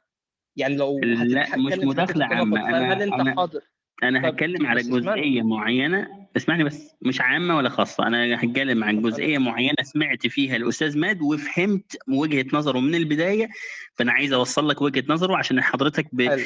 يعني 0.55 0.75
لو 0.75 0.99
لا 0.99 1.57
مش 1.57 1.73
مداخلة 1.73 2.25
عامة. 2.25 2.69
أنا 2.69 3.03
أنت 3.03 3.13
أنا 3.13 3.35
حاضر؟ 3.35 3.61
أنا 4.03 4.29
هتكلم 4.29 4.67
على 4.67 4.81
جزئية 4.81 5.41
معينة. 5.41 6.27
اسمعني 6.37 6.63
بس 6.63 6.95
مش 7.01 7.21
عامة 7.21 7.57
ولا 7.57 7.69
خاصة 7.69 8.07
أنا 8.07 8.35
هتكلم 8.43 8.83
عن 8.83 9.01
جزئية 9.01 9.37
معينة 9.37 9.75
سمعت 9.83 10.27
فيها 10.27 10.55
الأستاذ 10.55 10.97
ماد 10.97 11.21
وفهمت 11.21 11.97
وجهة 12.07 12.45
نظره 12.53 12.79
من 12.79 12.95
البداية. 12.95 13.49
فأنا 13.95 14.11
عايز 14.11 14.33
أوصل 14.33 14.69
لك 14.69 14.81
وجهة 14.81 15.03
نظره 15.09 15.37
عشان 15.37 15.61
حضرتك 15.61 16.07
ب... 16.11 16.43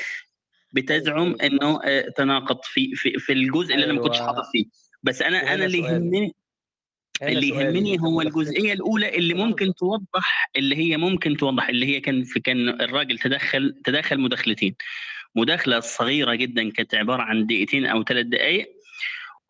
بتزعم 0.73 1.25
حلو 1.25 1.35
إنه 1.35 1.79
آه، 1.83 2.09
تناقض 2.17 2.59
في 2.63 2.95
في 2.95 3.19
في 3.19 3.33
الجزء 3.33 3.73
اللي 3.73 3.85
أنا 3.85 3.93
ما 3.93 4.01
كنتش 4.01 4.19
حاضر 4.19 4.31
أيوه 4.31 4.51
فيه. 4.51 4.65
بس 5.03 5.21
أنا 5.21 5.53
أنا 5.53 5.65
اللي 5.65 5.77
يهمني 5.77 6.35
اللي 7.23 7.49
يهمني 7.49 7.99
هو 7.99 8.21
الجزئية 8.21 8.73
الأولى 8.73 9.17
اللي 9.17 9.33
ممكن 9.33 9.73
توضح 9.73 10.51
اللي 10.55 10.75
هي 10.75 10.97
ممكن 10.97 11.37
توضح 11.37 11.69
اللي 11.69 11.85
هي 11.85 11.99
كان 11.99 12.23
في 12.23 12.39
كان 12.39 12.69
الراجل 12.69 13.19
تدخل 13.19 13.81
تدخل 13.83 14.19
مداخلتين. 14.19 14.75
مداخلة 15.35 15.79
صغيرة 15.79 16.35
جدا 16.35 16.71
كانت 16.71 16.95
عبارة 16.95 17.21
عن 17.21 17.45
دقيقتين 17.45 17.85
أو 17.85 18.03
ثلاث 18.03 18.25
دقائق 18.25 18.81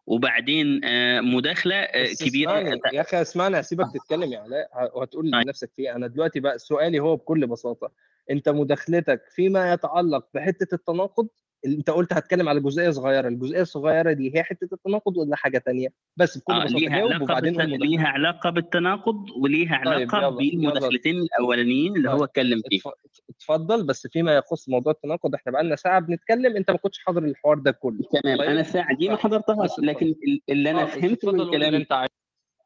وبعدين 0.05 0.81
آه، 0.83 1.21
مداخلة 1.21 1.75
آه، 1.75 2.07
كبيرة. 2.19 2.59
يا 2.93 3.01
أخي 3.01 3.21
اسمعني 3.21 3.59
هسيبك 3.59 3.85
تتكلم 3.93 4.33
يا 4.33 4.39
علاء 4.39 4.97
وهتقول 4.97 5.31
طيب. 5.31 5.41
لنفسك 5.45 5.71
فيه 5.75 5.95
أنا 5.95 6.07
دلوقتي 6.07 6.39
بقى 6.39 6.59
سؤالي 6.59 6.99
هو 6.99 7.15
بكل 7.15 7.47
بساطة. 7.47 7.91
أنت 8.31 8.49
مداخلتك 8.49 9.21
فيما 9.35 9.73
يتعلق 9.73 10.27
بحتة 10.33 10.75
التناقض؟ 10.75 11.27
أنت 11.65 11.89
قلت 11.89 12.13
هتكلم 12.13 12.49
على 12.49 12.59
جزئية 12.59 12.89
صغيرة 12.89 13.27
الجزئية 13.27 13.61
الصغيرة 13.61 14.11
دي 14.13 14.35
هي 14.37 14.43
حتة 14.43 14.67
التناقض 14.73 15.17
ولا 15.17 15.35
حاجة 15.35 15.57
تانية؟ 15.57 15.87
بس 16.17 16.37
بكل 16.37 16.53
آه 16.53 16.63
بساطة 16.65 16.79
جاوب 16.79 16.93
علاقة 17.11 17.23
وبعدين 17.23 17.53
بالت... 17.53 17.81
ليها 17.81 18.07
علاقة 18.07 18.49
بالتناقض 18.49 19.25
وليها 19.43 19.77
طيب 19.85 19.87
علاقة 19.87 20.17
يلا 20.17 20.29
بالمداخلتين 20.29 21.15
الأولانيين 21.19 21.95
اللي 21.95 22.09
هو 22.09 22.13
طيب 22.15 22.23
اتكلم 22.23 22.61
فيه 22.69 22.77
اتف- 22.79 23.21
اتفضل. 23.29 23.85
بس 23.85 24.07
فيما 24.07 24.35
يخص 24.35 24.69
موضوع 24.69 24.93
التناقض 24.93 25.35
إحنا 25.35 25.51
بقالنا 25.51 25.75
ساعة 25.75 25.99
بنتكلم 25.99 26.55
أنت 26.55 26.71
ما 26.71 26.77
كنتش 26.77 26.99
حاضر 26.99 27.23
الحوار 27.25 27.57
ده 27.59 27.71
كله. 27.71 27.99
تمام 28.21 28.37
طيب 28.37 28.49
أنا 28.49 28.61
الساعة 28.61 28.95
دي 28.95 29.09
ما 29.09 29.15
ف- 29.15 29.19
حضرتهاش 29.19 29.69
لكن 29.79 30.15
اللي 30.49 30.71
أنا 30.71 30.83
بس 30.85 30.89
فهمته 30.91 31.07
من 31.07 31.13
اتفضل 31.13 31.37
قول 31.37 31.41
اللي 31.55 31.57
كلام 31.57 31.75
أنت 31.75 32.05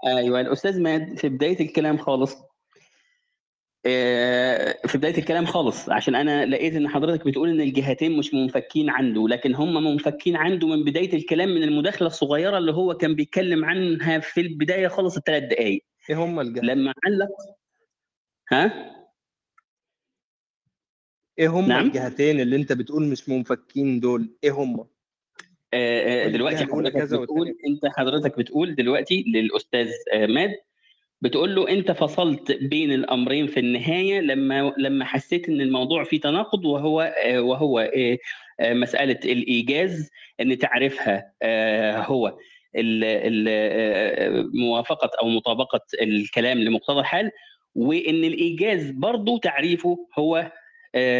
أيوه 0.08 0.42
الأستاذ 0.42 0.82
ماد 0.82 1.18
في 1.18 1.30
بداية 1.30 1.60
الكلام 1.60 1.98
خالص 1.98 2.34
آه، 2.36 2.48
في 3.86 4.98
بداية 4.98 5.18
الكلام 5.18 5.46
خالص 5.46 5.90
عشان 5.90 6.16
أنا 6.16 6.46
لقيت 6.46 6.76
إن 6.76 6.88
حضرتك 6.88 7.26
بتقول 7.28 7.50
إن 7.50 7.62
الجهتين 7.62 8.18
مش 8.18 8.34
منفكين 8.34 8.90
عنده 8.90 9.28
لكن 9.28 9.56
هم 9.56 9.84
منفكين 9.84 10.36
عنده 10.36 10.68
من 10.68 10.84
بداية 10.84 11.14
الكلام 11.14 11.50
من 11.50 11.64
المداخلة 11.64 12.08
الصغيرة 12.08 12.58
اللي 12.58 12.74
هو 12.74 12.94
كان 12.94 13.16
بيتكلم 13.16 13.66
عنها 13.66 14.20
في 14.20 14.42
البداية 14.42 14.88
خالص 14.88 15.18
الثلاث 15.18 15.44
دقائق 15.44 15.84
إيه 16.10 16.24
هم 16.24 16.40
الجهتين؟ 16.40 16.70
لما 16.70 16.94
علق 17.06 17.30
ها؟ 18.52 18.92
إيه 21.40 21.48
هم 21.48 21.68
نعم؟ 21.68 21.86
الجهتين 21.86 22.40
اللي 22.40 22.56
أنت 22.56 22.74
بتقول 22.74 23.04
مش 23.04 23.30
منفكين 23.30 24.00
دول؟ 24.00 24.36
إيه 24.44 24.52
هم؟ 24.52 24.80
آه، 25.74 26.26
آه، 26.26 26.28
دلوقتي 26.28 26.64
الاولى 26.64 26.90
حضرتك 26.92 27.20
بتقول 27.22 27.48
أنت 27.68 27.86
حضرتك 27.98 28.38
بتقول 28.38 28.76
دلوقتي 28.76 29.26
للأستاذ 29.28 29.90
آه، 30.14 30.26
ماد 30.26 30.52
بتقول 31.26 31.56
له 31.56 31.70
انت 31.70 31.92
فصلت 31.92 32.52
بين 32.52 32.92
الامرين 32.94 33.48
في 33.48 33.60
النهاية 33.60 34.20
لما 34.22 34.74
لما 34.78 35.06
حسيت 35.06 35.50
ان 35.50 35.62
الموضوع 35.62 36.04
فيه 36.04 36.20
تناقض 36.20 36.66
وهو 36.66 37.14
وهو 37.36 37.80
آه، 37.80 38.74
مسألة 38.74 39.20
الإيجاز 39.26 40.10
ان 40.42 40.58
تعرفها 40.58 41.32
آه، 41.42 41.98
هو 42.02 42.38
آه، 42.76 44.46
موافقة 44.54 45.10
أو 45.22 45.28
مطابقة 45.30 45.80
الكلام 46.02 46.58
لمقتضى 46.58 47.00
الحال 47.00 47.32
وان 47.76 48.24
الإيجاز 48.24 48.90
برضه 48.92 49.40
تعريفه 49.40 50.08
هو 50.20 50.52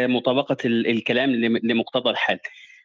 مطابقة 0.08 0.58
ال- 0.66 0.88
الكلام 0.88 1.32
لم- 1.32 1.60
لمقتضى 1.64 2.10
الحال. 2.10 2.40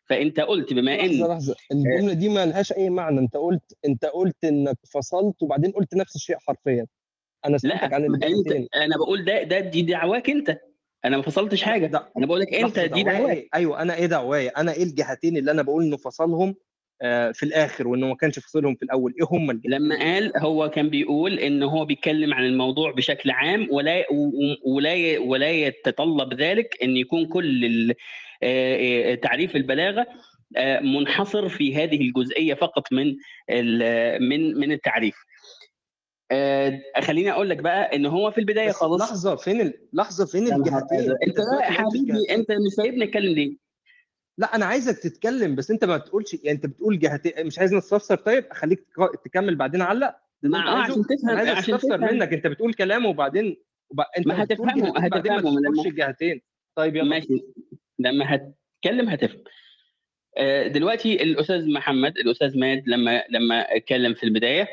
فانت 0.06 0.40
قلت 0.40 0.72
بما 0.72 0.90
لحظة 0.96 1.24
إن 1.26 1.30
لحظة 1.30 1.56
الجملة 1.72 2.12
دي 2.12 2.28
ما 2.28 2.46
لهاش 2.46 2.72
أي 2.72 2.90
معنى. 2.90 3.20
انت 3.20 3.36
قلت 3.36 3.76
انت 3.84 4.04
قلت 4.04 4.44
إنك 4.44 4.76
فصلت 4.94 5.42
وبعدين 5.42 5.70
قلت 5.72 5.94
نفس 5.94 6.16
الشيء 6.16 6.36
حرفيا. 6.38 6.86
أنا 7.46 7.58
سألتك 7.58 7.92
عن 7.92 8.04
الجهتين 8.04 8.68
أنا 8.74 8.96
بقول 8.96 9.24
ده 9.24 9.42
ده 9.42 9.60
دي 9.60 9.82
دعواك 9.82 10.30
أنت. 10.30 10.58
أنا 11.04 11.16
ما 11.16 11.22
فصلتش 11.22 11.62
حاجة. 11.62 11.86
ده 11.86 12.12
أنا 12.16 12.26
بقول 12.26 12.40
لك 12.40 12.54
أنت 12.54 12.78
دي 12.78 13.02
دعواك. 13.02 13.48
أيوه 13.54 13.82
أنا 13.82 13.94
إيه 13.94 14.06
دعوايا 14.06 14.60
أنا 14.60 14.72
إيه 14.72 14.82
الجهتين 14.82 15.36
اللي 15.36 15.50
أنا 15.50 15.62
بقول 15.62 15.84
إنه 15.84 15.96
فصلهم 15.96 16.54
آه، 17.02 17.32
في 17.32 17.42
الآخر 17.42 17.88
وإنه 17.88 18.06
ما 18.06 18.14
كانش 18.14 18.38
فصلهم 18.38 18.74
في 18.74 18.82
الأول؟ 18.82 19.14
إيه 19.20 19.26
هم 19.30 19.50
الجهتين؟ 19.50 19.70
لما 19.70 19.98
قال 19.98 20.32
هو 20.36 20.70
كان 20.70 20.90
بيقول 20.90 21.38
إن 21.38 21.62
هو 21.62 21.84
بيتكلم 21.84 22.34
عن 22.34 22.44
الموضوع 22.44 22.90
بشكل 22.92 23.30
عام 23.30 23.68
ولا 23.70 24.04
ولا 24.66 25.18
ولا 25.18 25.50
يتطلب 25.50 26.34
ذلك 26.34 26.76
إن 26.82 26.96
يكون 26.96 27.26
كل 27.26 27.90
آه، 28.42 29.12
آه، 29.12 29.14
تعريف 29.14 29.56
البلاغة 29.56 30.06
منحصر 30.82 31.48
في 31.48 31.76
هذه 31.76 32.00
الجزئية 32.00 32.54
فقط 32.54 32.92
من 32.92 33.16
من 34.20 34.58
من 34.58 34.72
التعريف. 34.72 35.14
آه، 36.32 36.80
خليني 37.00 37.30
أقول 37.32 37.50
لك 37.50 37.56
بقى 37.56 37.96
إن 37.96 38.06
هو 38.06 38.30
في 38.30 38.38
البداية 38.38 38.70
خالص 38.72 39.02
لحظة 39.02 39.36
فين 39.36 39.60
ال... 39.60 39.74
لحظة 39.92 40.26
فين 40.26 40.44
نهار 40.44 40.58
الجهتين. 40.60 41.10
أنت 41.26 41.38
يا 41.38 41.44
ما 41.58 41.62
حبيبي 41.62 42.30
أنت 42.30 42.50
مش 42.52 42.72
سايبني 42.76 43.04
اتكلم 43.04 43.34
ليه؟ 43.34 43.56
لا 44.38 44.54
أنا 44.56 44.66
عايزك 44.66 44.98
تتكلم 44.98 45.54
بس 45.54 45.70
أنت 45.70 45.84
ما 45.84 45.98
تقولش 45.98 46.34
يعني 46.34 46.50
أنت 46.50 46.66
بتقول 46.66 46.98
جهتين 46.98 47.46
مش 47.46 47.58
عايز 47.58 47.74
نستفسر 47.74 48.16
طيب 48.16 48.44
أخليك 48.50 48.78
تك- 48.80 49.20
تكمل 49.24 49.54
بعدين 49.56 49.82
علق. 49.82 50.16
آه 50.44 50.58
عايزه 50.58 50.92
عشان 50.92 51.02
تفهم 51.06 51.36
عايز 51.36 51.48
استفسر 51.48 51.98
منك. 51.98 52.32
أنت 52.32 52.46
بتقول 52.46 52.74
كلام 52.74 53.06
وبعدين 53.06 53.56
وب... 53.90 54.00
أنت 54.18 54.26
ما 54.26 54.42
هتفهمه 54.42 54.92
ما 54.92 55.06
هتفهمه 55.06 55.20
تذكرش 55.40 55.52
لما 55.52 55.82
الجهتين 55.86 56.40
طيب 56.76 56.96
يلا. 56.96 57.04
ماشي. 57.08 57.42
لما 57.98 58.24
هتكلم 58.34 59.08
هتفهم. 59.08 59.44
آه، 60.36 60.66
دلوقتي 60.68 61.22
الأستاذ 61.22 61.72
محمد 61.72 62.18
الأستاذ 62.18 62.58
ماد 62.58 62.82
لما 62.86 63.24
لما 63.30 63.76
اتكلم 63.76 64.14
في 64.14 64.22
البداية 64.24 64.68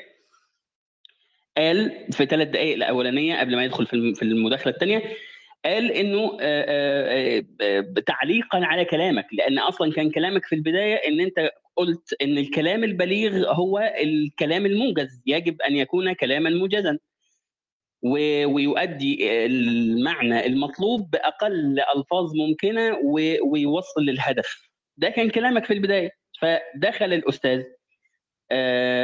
قال 1.57 2.05
في 2.11 2.25
ثلاث 2.25 2.47
دقائق 2.47 2.73
الأولانية 2.75 3.39
قبل 3.39 3.55
ما 3.55 3.63
يدخل 3.63 3.85
في 3.87 3.93
الم- 3.93 4.13
في 4.13 4.21
المداخلة 4.23 4.73
الثانية 4.73 5.03
قال 5.65 5.91
إنه 5.91 6.37
آه، 6.41 6.65
آه، 6.69 7.43
آه، 7.61 7.93
تعليقا 8.05 8.65
على 8.65 8.85
كلامك 8.85 9.27
لأن 9.31 9.59
أصلا 9.59 9.91
كان 9.93 10.11
كلامك 10.11 10.45
في 10.45 10.55
البداية 10.55 10.95
إن 10.95 11.19
أنت 11.19 11.51
قلت 11.75 12.15
إن 12.21 12.37
الكلام 12.37 12.83
البليغ 12.83 13.51
هو 13.53 13.93
الكلام 14.01 14.65
الموجز 14.65 15.21
يجب 15.25 15.61
أن 15.61 15.75
يكون 15.75 16.13
كلاما 16.13 16.49
موجزا. 16.49 16.97
ويؤدي 18.03 19.45
المعنى 19.45 20.45
المطلوب 20.45 21.11
بأقل 21.11 21.79
ألفاظ 21.95 22.35
ممكنة 22.35 22.97
ويوصل 23.51 24.01
للهدف. 24.01 24.69
ده 24.97 25.09
كان 25.09 25.29
كلامك 25.29 25.65
في 25.65 25.73
البداية. 25.73 26.11
فدخل 26.41 27.13
الأستاذ 27.13 27.63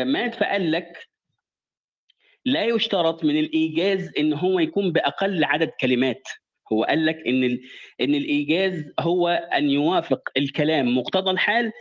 مات 0.06 0.36
فقال 0.36 0.72
لك 0.72 1.10
لا 2.46 2.64
يشترط 2.66 3.24
من 3.24 3.40
الإيجاز 3.40 4.10
إن 4.20 4.34
هو 4.34 4.60
يكون 4.60 4.92
بأقل 4.92 5.44
عدد 5.44 5.72
كلمات. 5.82 6.22
هو 6.74 6.84
قال 6.84 7.06
لك 7.06 7.18
إن 7.28 7.44
إن 8.02 8.16
الإيجاز 8.16 8.86
هو 9.00 9.28
أن 9.30 9.70
يوافق 9.70 10.22
الكلام 10.38 10.98
مقتضى 10.98 11.32
الحال. 11.32 11.72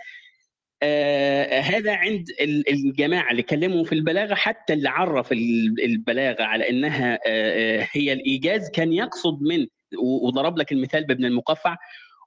آه 0.83 1.61
هذا 1.61 1.95
عند 1.95 2.29
ال- 2.41 2.69
الجماعة 2.71 3.31
اللي 3.31 3.43
كلموا 3.43 3.85
في 3.85 3.93
البلاغة 3.95 4.35
حتى 4.35 4.73
اللي 4.73 4.89
عرف 4.89 5.33
ال- 5.33 5.85
البلاغة 5.85 6.43
على 6.43 6.71
إنها 6.71 7.15
آه 7.15 7.19
آه، 7.27 7.89
هي 7.93 8.13
الإيجاز 8.13 8.71
كان 8.71 8.93
يقصد 8.93 9.43
من 9.43 9.67
وضرب 9.99 10.59
لك 10.59 10.73
المثال 10.73 11.05
بابن 11.07 11.25
المقفع 11.25 11.77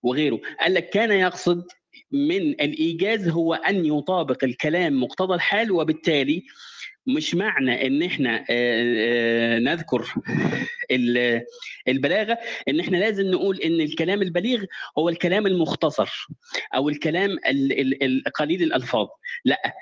وغيره. 0.03 0.40
قال 0.62 0.74
لك 0.74 0.90
كان 0.90 1.12
يقصد 1.12 1.64
من 2.12 2.41
الإيجاز 2.49 3.28
هو 3.30 3.53
أن 3.53 3.86
يطابق 3.86 4.44
الكلام 4.44 5.02
مقتضى 5.03 5.34
الحال 5.36 5.72
وبالتالي 5.72 6.44
مش 7.07 7.36
معنى 7.36 7.88
إن 7.88 8.03
إحنا 8.03 8.36
آه، 8.40 8.45
آه، 8.49 9.60
نذكر 9.60 10.14
ال- 10.91 11.44
البلاغة 11.88 12.38
إن 12.69 12.80
إحنا 12.80 12.98
لازم 12.98 13.32
نقول 13.32 13.60
إن 13.61 13.82
الكلام 13.82 14.22
البليغ 14.22 14.65
هو 14.98 15.10
الكلام 15.10 15.48
المختصر 15.48 16.27
أو 16.76 16.90
الكلام 16.90 17.32
ال- 17.32 17.80
ال- 17.80 18.03
ال- 18.03 18.23
قليل 18.34 18.64
الألفاظ. 18.64 19.07
لأ 19.45 19.73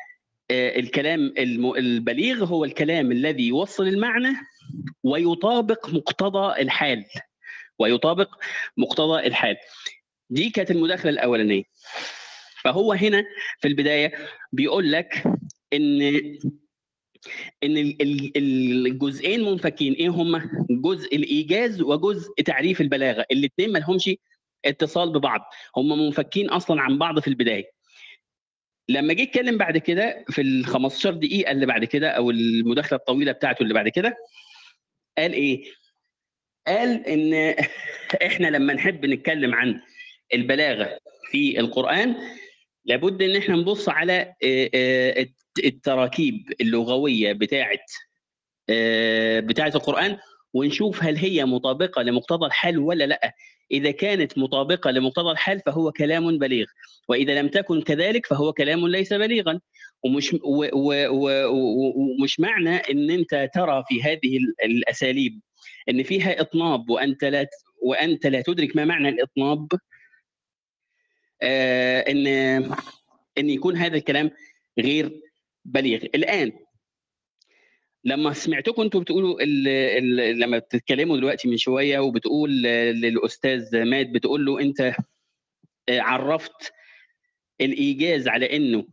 آه، 0.51 0.79
الكلام 0.79 1.33
البليغ 1.77 2.43
هو 2.45 2.65
الكلام 2.65 3.11
الذي 3.11 3.47
يوصل 3.47 3.87
المعنى 3.87 4.35
ويطابق 5.03 5.89
مقتضى 5.89 6.61
الحال. 6.61 7.05
ويطابق 7.79 8.29
مقتضى 8.77 9.27
الحال. 9.27 9.57
دي 10.29 10.49
كانت 10.49 10.71
المداخلة 10.71 11.09
الأولانية. 11.11 11.63
فهو 12.63 12.93
هنا 12.93 13.25
في 13.59 13.67
البداية 13.67 14.11
بيقول 14.51 14.91
لك 14.91 15.23
إن 15.73 15.99
إن 17.63 17.77
ال- 17.77 18.01
ال- 18.01 18.87
الجزئين 18.87 19.43
منفكين 19.43 19.93
إيه 19.93 20.09
هما 20.09 20.49
جزء 20.69 21.15
الإيجاز 21.15 21.81
وجزء 21.81 22.33
تعريف 22.45 22.81
البلاغة. 22.81 23.25
الاثنين 23.31 23.71
ما 23.71 23.79
لهمش 23.79 24.09
اتصال 24.65 25.09
ببعض. 25.13 25.41
هم 25.77 25.99
منفكين 26.05 26.49
أصلا 26.49 26.81
عن 26.81 26.97
بعض 26.97 27.19
في 27.19 27.27
البداية. 27.27 27.65
لما 28.89 29.13
جه 29.13 29.21
يتكلم 29.21 29.57
بعد 29.57 29.77
كده 29.77 30.25
في 30.29 30.41
ال 30.41 30.65
15 30.65 31.11
دقيقة 31.13 31.51
اللي 31.51 31.65
بعد 31.65 31.85
كده 31.85 32.09
أو 32.09 32.29
المداخلة 32.31 32.99
الطويلة 32.99 33.31
بتاعته 33.31 33.63
اللي 33.63 33.73
بعد 33.73 33.89
كده 33.89 34.17
قال 35.17 35.33
إيه؟ 35.33 35.63
قال 36.67 37.07
إن 37.07 37.55
إحنا 38.27 38.47
لما 38.47 38.73
نحب 38.73 39.05
نتكلم 39.05 39.53
عن 39.55 39.81
البلاغة 40.33 40.99
في 41.31 41.59
القرآن 41.59 42.15
لابد 42.85 43.21
إن 43.21 43.35
إحنا 43.35 43.55
نبص 43.55 43.89
على 43.89 44.33
التراكيب 45.63 46.53
اللغوية 46.61 47.33
بتاعه 47.33 47.79
آه، 48.69 49.39
بتاعه 49.39 49.71
القرآن 49.75 50.17
ونشوف 50.53 51.03
هل 51.03 51.17
هي 51.17 51.45
مطابقة 51.45 52.01
لمقتضى 52.01 52.45
الحال 52.45 52.77
ولا 52.79 53.03
لأ. 53.03 53.33
إذا 53.71 53.91
كانت 53.91 54.37
مطابقة 54.37 54.91
لمقتضى 54.91 55.31
الحال 55.31 55.59
فهو 55.65 55.91
كلام 55.91 56.37
بليغ 56.37 56.65
وإذا 57.07 57.39
لم 57.41 57.47
تكن 57.47 57.81
كذلك 57.81 58.25
فهو 58.25 58.53
كلام 58.53 58.87
ليس 58.87 59.13
بليغا. 59.13 59.59
ومش 60.03 60.33
و 60.33 60.65
ومش 62.19 62.39
معنى 62.39 62.75
إن 62.75 63.09
أنت 63.11 63.49
ترى 63.53 63.83
في 63.87 64.03
هذه 64.03 64.37
ال- 64.37 64.55
الأساليب 64.65 65.39
إن 65.89 66.03
فيها 66.03 66.41
إطناب 66.41 66.89
وأنت 66.89 67.23
لا 67.23 67.47
وأنت 67.83 68.25
لا 68.27 68.41
تدرك 68.41 68.75
ما 68.75 68.85
معنى 68.85 69.09
الإطناب 69.09 69.67
آه 71.41 71.99
إن 71.99 72.27
إن 73.37 73.49
يكون 73.49 73.77
هذا 73.77 73.97
الكلام 73.97 74.31
غير 74.79 75.21
بليغ. 75.65 76.03
الآن 76.15 76.51
لما 78.05 78.33
سمعتكم 78.33 78.81
أنتوا 78.81 79.01
بتقولوا 79.01 79.41
ال 79.41 79.67
ال 79.67 80.39
لما 80.39 80.57
بتتكلموا 80.57 81.17
دلوقتي 81.17 81.47
من 81.47 81.57
شوية 81.57 81.99
وبتقول 81.99 82.51
للأستاذ 82.61 83.83
مات 83.83 84.09
بتقول 84.09 84.45
له 84.45 84.59
أنت 84.59 84.81
آه، 85.89 86.01
عرفت 86.01 86.73
الإيجاز 87.61 88.27
على 88.27 88.55
إنه 88.55 88.85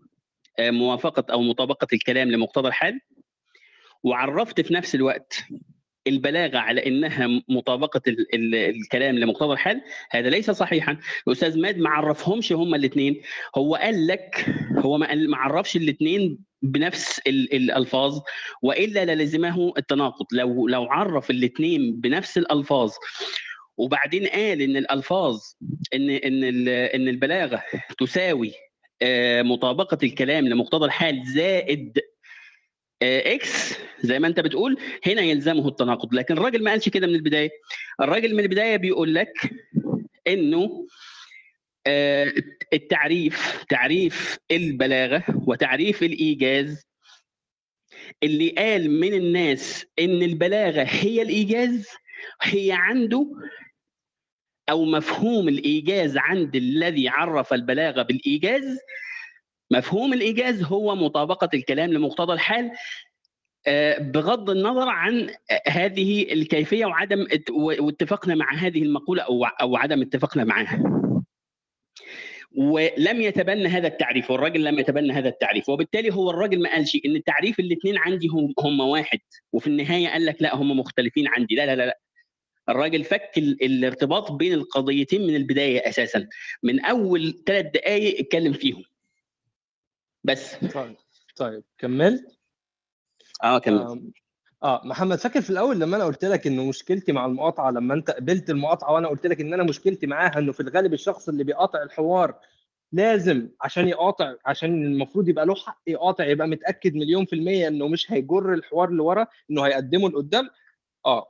آه، 0.58 0.70
موافقة 0.70 1.32
أو 1.32 1.42
مطابقة 1.42 1.86
الكلام 1.92 2.30
لمقتضى 2.30 2.68
الحال؟ 2.68 3.00
وعرفت 4.02 4.60
في 4.60 4.74
نفس 4.74 4.94
الوقت 4.94 5.44
البلاغة 6.06 6.58
على 6.58 6.86
إنها 6.86 7.42
مطابقة 7.48 8.00
ال 8.06 8.34
ال 8.34 8.54
الكلام 8.54 9.18
لمقتضى 9.18 9.52
الحال؟ 9.52 9.82
هذا 10.10 10.30
ليس 10.30 10.50
صحيحا. 10.50 10.98
الأستاذ 11.28 11.60
ماد 11.60 11.78
ما 11.78 11.90
عرفهمش 11.90 12.52
هما 12.52 12.76
الاثنين 12.76 13.22
هو 13.56 13.74
قال 13.74 14.06
لك 14.06 14.46
هو 14.78 14.98
ما 14.98 15.14
ما 15.14 15.36
عرفش 15.36 15.76
الاثنين 15.76 16.49
بنفس 16.62 17.18
ال 17.26 17.52
الألفاظ 17.54 18.20
وإلا 18.62 19.14
للزمه 19.14 19.72
التناقض. 19.78 20.26
لو 20.32 20.68
لو 20.68 20.84
عرف 20.84 21.30
الاثنين 21.30 22.00
بنفس 22.00 22.38
الألفاظ 22.38 22.92
وبعدين 23.76 24.26
قال 24.26 24.62
إن 24.62 24.76
الألفاظ 24.76 25.40
إن 25.94 26.10
إن 26.10 26.68
إن 26.68 27.08
البلاغة 27.08 27.62
تساوي 27.98 28.52
آه، 29.02 29.42
مطابقة 29.42 29.98
الكلام 30.02 30.48
لمقتضى 30.48 30.84
الحال 30.84 31.22
زائد 31.34 31.98
آه، 33.02 33.34
إكس 33.34 33.74
زي 34.00 34.18
ما 34.18 34.28
أنت 34.28 34.40
بتقول 34.40 34.76
هنا 35.06 35.22
يلزمه 35.22 35.68
التناقض. 35.68 36.14
لكن 36.14 36.38
الراجل 36.38 36.64
ما 36.64 36.70
قالش 36.70 36.88
كده 36.88 37.06
من 37.06 37.14
البداية. 37.14 37.50
الراجل 38.00 38.34
من 38.34 38.40
البداية 38.40 38.76
بيقول 38.76 39.14
لك 39.14 39.32
إنه 40.26 40.58
آه، 40.62 40.86
التعريف 42.72 43.64
تعريف 43.68 44.38
البلاغة 44.50 45.24
وتعريف 45.46 46.02
الإيجاز 46.02 46.84
اللي 48.22 48.50
قال 48.50 48.90
من 49.00 49.14
الناس 49.14 49.86
إن 49.98 50.22
البلاغة 50.22 50.82
هي 50.82 51.22
الإيجاز 51.22 51.88
هي 52.42 52.72
عنده 52.72 53.26
أو 54.70 54.84
مفهوم 54.84 55.48
الإيجاز 55.48 56.16
عند 56.16 56.56
الذي 56.56 57.08
عرف 57.08 57.52
البلاغة 57.52 58.02
بالإيجاز 58.02 58.78
مفهوم 59.72 60.12
الإيجاز 60.12 60.62
هو 60.62 60.94
مطابقة 60.96 61.48
الكلام 61.54 61.92
لمقتضى 61.92 62.32
الحال 62.32 62.70
آه، 63.66 63.98
بغض 63.98 64.50
النظر 64.50 64.88
عن 64.88 65.30
آه، 65.50 65.62
هذه 65.68 66.32
الكيفية 66.32 66.86
وعدم 66.86 67.22
ات- 67.32 67.50
و- 67.50 67.84
واتفاقنا 67.86 68.34
مع 68.34 68.54
هذه 68.54 68.82
المقولة 68.82 69.22
أو 69.60 69.76
عدم 69.76 70.02
اتفاقنا 70.02 70.44
معها. 70.44 70.99
ولم 72.56 73.20
يتبنى 73.20 73.68
هذا 73.68 73.86
التعريف 73.88 74.30
والراجل 74.30 74.64
لم 74.64 74.78
يتبنى 74.78 75.12
هذا 75.12 75.28
التعريف 75.28 75.68
وبالتالي 75.68 76.14
هو 76.14 76.30
الراجل 76.30 76.62
ما 76.62 76.70
قالش 76.70 76.96
إن 77.04 77.16
التعريف 77.16 77.60
الاثنين 77.60 77.98
عندي 77.98 78.28
هم, 78.28 78.54
هم 78.58 78.80
واحد 78.80 79.18
وفي 79.52 79.66
النهاية 79.66 80.08
قال 80.08 80.26
لك 80.26 80.42
لأ 80.42 80.54
هم 80.54 80.78
مختلفين 80.78 81.28
عندي 81.28 81.54
لا 81.54 81.66
لا 81.66 81.76
لا, 81.76 81.86
لا. 81.86 82.00
الراجل 82.68 83.04
فك 83.04 83.30
ال- 83.38 83.64
الارتباط 83.64 84.32
بين 84.32 84.52
القضيتين 84.52 85.26
من 85.26 85.36
البداية 85.36 85.88
أساسا 85.88 86.28
من 86.62 86.84
أول 86.84 87.42
ثلاث 87.46 87.66
دقائق 87.66 88.18
اتكلم 88.20 88.52
فيهم. 88.52 88.82
بس. 90.24 90.54
طيب 90.54 90.96
طيب 91.36 91.62
كملت؟ 91.78 92.38
آه 93.44 93.58
كمل 93.58 93.78
آم، 93.80 94.12
آه 94.62 94.80
محمد 94.84 95.18
فاكر 95.18 95.40
في 95.40 95.50
الأول 95.50 95.80
لما 95.80 95.96
أنا 95.96 96.04
قلت 96.04 96.24
لك 96.24 96.46
انه 96.46 96.64
مشكلتي 96.64 97.12
مع 97.12 97.26
المقاطعة 97.26 97.70
لما 97.70 97.94
أنت 97.94 98.10
قبلت 98.10 98.50
المقاطعة 98.50 98.92
وأنا 98.92 99.08
قلت 99.08 99.26
لك 99.26 99.40
إن 99.40 99.54
أنا 99.54 99.62
مشكلتي 99.62 100.06
معاها 100.06 100.38
إنه 100.38 100.52
في 100.52 100.60
الغالب 100.60 100.94
الشخص 100.94 101.28
اللي 101.28 101.44
بيقاطع 101.44 101.82
الحوار 101.82 102.34
لازم 102.92 103.48
عشان 103.60 103.88
يقاطع 103.88 104.34
عشان 104.46 104.84
المفروض 104.84 105.28
يبقى 105.28 105.46
له 105.46 105.54
حق 105.54 105.82
يقاطع 105.86 106.24
يبقى 106.24 106.48
متأكد 106.48 106.94
مليون 106.94 107.24
في 107.24 107.32
المية 107.32 107.68
إنه 107.68 107.88
مش 107.88 108.12
هيجر 108.12 108.54
الحوار 108.54 108.90
لورا 108.90 109.26
إنه 109.50 109.62
هيقدمه 109.66 110.08
لقدام. 110.08 110.50
آه 111.06 111.26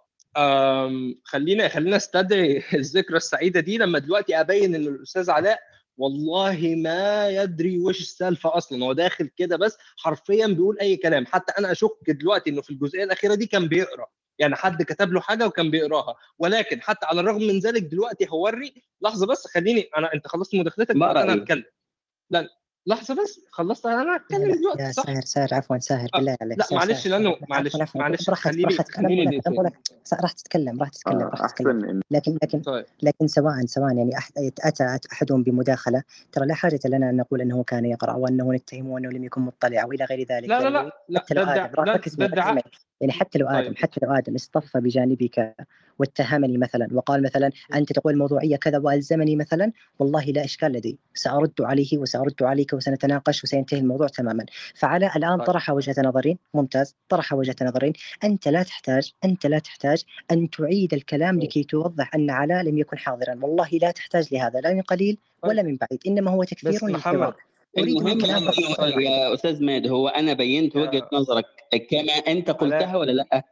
خلينا 1.24 1.68
خلينا 1.68 1.96
أستدعي 1.96 2.62
الذكرى 2.74 3.16
السعيدة 3.16 3.60
دي 3.60 3.78
لما 3.78 3.98
دلوقتي 3.98 4.40
أبين 4.40 4.74
إن 4.74 4.86
الأستاذ 4.86 5.30
علاء 5.30 5.60
والله 5.98 6.74
ما 6.76 7.28
يدري 7.28 7.78
وش 7.78 8.00
السالفة 8.00 8.56
أصلا 8.56 8.84
هو 8.84 8.92
داخل 8.92 9.26
كده 9.26 9.56
بس 9.56 9.78
حرفيا 9.96 10.46
بيقول 10.46 10.78
أي 10.80 10.96
كلام. 10.96 11.26
حتى 11.26 11.52
أنا 11.58 11.72
أشك 11.72 12.10
دلوقتي 12.10 12.50
إنه 12.50 12.62
في 12.62 12.70
الجزئية 12.70 13.04
الأخيرة 13.04 13.34
دي 13.34 13.46
كان 13.46 13.68
بيقرأ. 13.68 14.06
يعني 14.38 14.56
حد 14.56 14.82
كتب 14.82 15.12
له 15.12 15.20
حاجة 15.20 15.46
وكان 15.46 15.70
بيقراها. 15.70 16.16
ولكن 16.38 16.82
حتى 16.82 17.06
على 17.06 17.20
الرغم 17.20 17.42
من 17.42 17.58
ذلك 17.58 17.82
دلوقتي 17.82 18.26
هوري 18.30 18.74
لحظة 19.02 19.26
بس 19.26 19.46
خليني 19.46 19.88
أنا 19.96 20.14
أنت 20.14 20.26
خلصت 20.26 20.54
مداخلتك 20.54 20.96
أنا؟ 20.96 21.34
هتكلم. 21.34 21.64
لا 22.30 22.48
لحظة 22.86 23.22
بس 23.22 23.40
خلصت 23.50 23.86
أنا 23.86 24.16
هتكلم 24.16 24.54
دلوقتي 24.54 24.82
يا 24.82 24.92
صح؟ 24.92 25.02
ساهر 25.02 25.20
ساهر 25.20 25.48
عفوا 25.52 25.78
ساهر 25.78 26.08
آه، 26.14 26.18
بالله 26.18 26.36
عليك 26.42 26.58
لا 26.58 26.66
معلش 26.72 27.06
لأنه. 27.06 27.36
معلش 27.48 27.76
معلش 27.94 28.26
براحتك 28.26 28.44
خليني 28.44 28.64
راح 30.22 30.32
تتكلم 30.32 30.80
راح 30.80 30.88
تتكلم 30.88 31.18
آه، 31.18 31.30
راح 31.30 31.50
تتكلم. 31.50 31.68
احسن 31.70 31.88
إن 31.88 32.00
لكن 32.10 32.38
لكن 32.42 32.60
طيب. 32.60 32.84
لكن 33.02 33.26
سواء 33.26 33.66
سواء 33.66 33.96
يعني 33.96 34.18
أحد 34.18 34.32
أتى 34.60 34.98
أحدهم 35.12 35.42
بمداخلة 35.42 36.02
ترى 36.32 36.46
لا 36.46 36.54
حاجة 36.54 36.80
لنا 36.84 37.10
أن 37.10 37.16
نقول 37.16 37.40
إنه 37.40 37.62
كان 37.62 37.84
يقرأ 37.84 38.12
وأنه 38.14 38.52
نتهمه 38.52 38.90
وأنه 38.94 39.08
لم 39.10 39.24
يكن 39.24 39.40
مطلع 39.40 39.84
وإلى 39.84 40.04
غير 40.04 40.26
ذلك 40.30 40.48
لا 40.48 40.70
لا 40.70 40.70
يعني 40.70 40.90
لا 41.08 41.70
لا 41.84 41.92
ركز 41.92 42.18
معي 42.18 42.62
يعني 43.00 43.12
حتى 43.12 43.38
لو 43.38 43.46
آدم 43.46 43.66
طيب. 43.68 43.78
حتى 43.78 44.00
لو 44.02 44.12
آدم 44.12 44.34
اصطف 44.34 44.76
بجانبك 44.76 45.54
واتهمني 45.98 46.58
مثلا 46.58 46.88
وقال 46.92 47.22
مثلا 47.22 47.50
أنت 47.74 47.92
تقول 47.92 48.18
موضوعية 48.18 48.56
كذا 48.56 48.78
وألزمني 48.78 49.36
مثلا 49.36 49.72
والله 49.98 50.24
لا 50.24 50.44
إشكال 50.44 50.72
لدي. 50.72 50.98
سأرد 51.14 51.52
عليه 51.60 51.98
وسأرد 51.98 52.42
عليك 52.42 52.72
وسنتناقش 52.72 53.44
وسينتهي 53.44 53.78
الموضوع 53.78 54.06
تماما. 54.06 54.46
فعلى 54.74 55.10
الآن 55.16 55.36
طيب. 55.36 55.46
طرح 55.46 55.70
وجهة 55.70 55.94
نظرين 55.98 56.38
ممتاز. 56.54 56.96
طرح 57.08 57.32
وجهة 57.32 57.56
نظرين 57.62 57.92
أنت 58.24 58.48
لا 58.48 58.62
تحتاج 58.62 59.12
أنت 59.24 59.46
لا 59.46 59.58
تحتاج 59.58 60.04
أن 60.30 60.50
تعيد 60.50 60.94
الكلام 60.94 61.34
طيب 61.34 61.44
لكي 61.44 61.64
توضح 61.64 62.14
أن 62.14 62.30
علاء 62.30 62.62
لم 62.62 62.78
يكن 62.78 62.98
حاضرا. 62.98 63.34
والله 63.42 63.68
لا 63.72 63.90
تحتاج 63.90 64.34
لهذا 64.34 64.60
لا 64.60 64.74
من 64.74 64.82
قليل 64.82 65.18
طيب. 65.42 65.50
ولا 65.50 65.62
من 65.62 65.76
بعيد. 65.76 66.00
إنما 66.06 66.30
هو 66.30 66.40
بس 66.40 66.48
تكفير 66.48 66.88
للحوار. 66.88 67.16
محمد. 67.16 67.34
أريد 67.78 67.96
المهم 67.96 68.16
منك 68.18 68.24
الآن 68.24 69.02
يا 69.02 69.34
أستاذ 69.34 69.64
ماد 69.64 69.86
هو 69.86 70.08
أنا 70.08 70.32
بينت 70.32 70.76
وجهة 70.76 71.08
نظرك 71.12 71.46
كما 71.90 72.12
أنت 72.12 72.50
قلتها 72.50 72.96
ولا 72.96 73.12
لأ؟ 73.12 73.44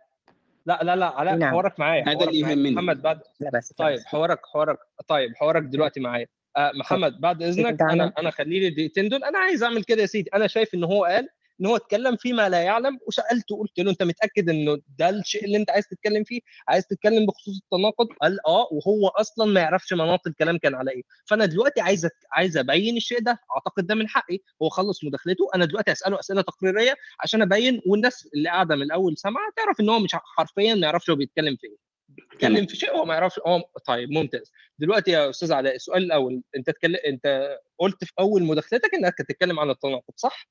لا 0.66 0.80
لا 0.82 0.96
لا 0.96 1.06
علاء 1.06 1.36
نعم. 1.36 1.50
حوارك 1.50 1.80
معايا 1.80 2.02
هذا 2.02 2.10
حوارك 2.10 2.28
اللي 2.28 2.40
يهمني. 2.40 2.70
محمد 2.70 3.02
بعد 3.02 3.20
لا 3.40 3.50
بس 3.54 3.72
طيب 3.72 3.96
بس 3.96 4.04
حوارك 4.04 4.46
حوارك 4.46 4.78
طيب 5.08 5.36
حوارك 5.36 5.62
دلوقتي 5.62 6.00
معايا. 6.00 6.26
آه 6.56 6.72
محمد 6.74 7.20
بعد 7.20 7.42
إذنك 7.42 7.82
أنا 7.82 8.12
أنا 8.18 8.30
خلي 8.30 8.60
لي 8.60 8.68
الدقيقتين 8.68 9.08
دول. 9.08 9.24
أنا 9.24 9.38
عايز 9.38 9.62
أعمل 9.62 9.84
كده 9.84 10.00
يا 10.02 10.06
سيدي. 10.06 10.30
أنا 10.34 10.46
شايف 10.46 10.74
إن 10.74 10.84
هو 10.84 11.04
قال 11.04 11.28
إن 11.60 11.66
هو 11.66 11.76
اتكلم 11.76 12.16
فيما 12.16 12.48
لا 12.48 12.62
يعلم 12.62 12.98
وسألته 13.06 13.56
قلت 13.58 13.78
له 13.78 13.90
أنت 13.90 14.02
متأكد 14.02 14.50
إنه 14.50 14.78
ده 14.98 15.08
الشيء 15.10 15.44
اللي 15.44 15.56
أنت 15.58 15.70
عايز 15.70 15.84
تتكلم 15.88 16.24
فيه؟ 16.24 16.40
عايز 16.68 16.86
تتكلم 16.86 17.26
بخصوص 17.26 17.60
التناقض؟ 17.64 18.06
قال 18.22 18.46
آه 18.46 18.68
وهو 18.72 19.08
أصلا 19.08 19.46
ما 19.52 19.60
يعرفش 19.60 19.92
مناط 19.92 20.26
الكلام 20.26 20.58
كان 20.58 20.74
على 20.74 20.90
إيه. 20.90 21.02
فأنا 21.24 21.44
دلوقتي 21.46 21.80
عايز 21.80 22.08
عايز 22.32 22.56
أبين 22.56 22.96
الشيء 22.96 23.20
ده 23.20 23.40
أعتقد 23.56 23.86
ده 23.86 23.94
من 23.94 24.08
حقي. 24.08 24.38
هو 24.62 24.68
خلص 24.68 25.04
مداخلته 25.04 25.48
أنا 25.54 25.64
دلوقتي 25.64 25.92
اساله 25.92 26.20
أسئلة 26.20 26.42
تقريرية 26.42 26.94
عشان 27.20 27.42
أبين 27.42 27.80
والناس 27.86 28.28
اللي 28.34 28.48
قاعدة 28.48 28.76
من 28.76 28.82
الأول 28.82 29.16
سامعة 29.18 29.52
تعرف 29.56 29.80
إن 29.80 29.88
هو 29.88 29.98
مش 29.98 30.10
حرفيا 30.14 30.74
ما 30.74 30.80
يعرفش 30.86 31.10
هو 31.10 31.16
بيتكلم 31.16 31.56
في 31.56 31.66
إيه. 31.66 31.76
تمام. 32.16 32.28
بيتكلم 32.30 32.66
في 32.66 32.76
شيء 32.76 32.90
هو 32.96 33.04
ما 33.04 33.14
يعرفش 33.14 33.40
هو 33.46 33.62
طيب 33.86 34.10
ممتاز. 34.10 34.52
دلوقتي 34.78 35.10
يا 35.10 35.30
أستاذ 35.30 35.52
علاء 35.52 35.74
السؤال 35.74 36.02
الأول 36.02 36.42
أنت 36.56 36.70
تكلم 36.70 36.96
أنت 37.06 37.56
قلت 37.78 38.04
في 38.04 38.12
أول 38.20 38.42
مداخلتك 38.42 38.94
إنك 38.94 39.20
هتتكلم 39.20 39.60
عن 39.60 39.70
التناقض 39.70 40.14
صح؟ 40.16 40.48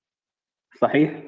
صحيح؟ 0.75 1.23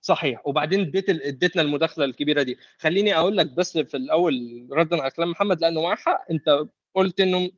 صحيح. 0.00 0.46
وبعدين 0.46 0.80
اديت 0.80 1.10
اديتنا 1.10 1.62
المداخلة 1.62 2.04
الكبيرة 2.04 2.42
دي. 2.42 2.58
خليني 2.78 3.16
أقول 3.16 3.36
لك 3.36 3.52
بس 3.52 3.78
في 3.78 3.96
الأول 3.96 4.66
ردا 4.72 5.02
على 5.02 5.10
كلام 5.10 5.30
محمد 5.30 5.60
لأنه 5.60 5.82
معاه 5.82 5.94
حق. 5.96 6.24
أنت 6.30 6.66
قلت 6.94 7.20
إنه 7.20 7.50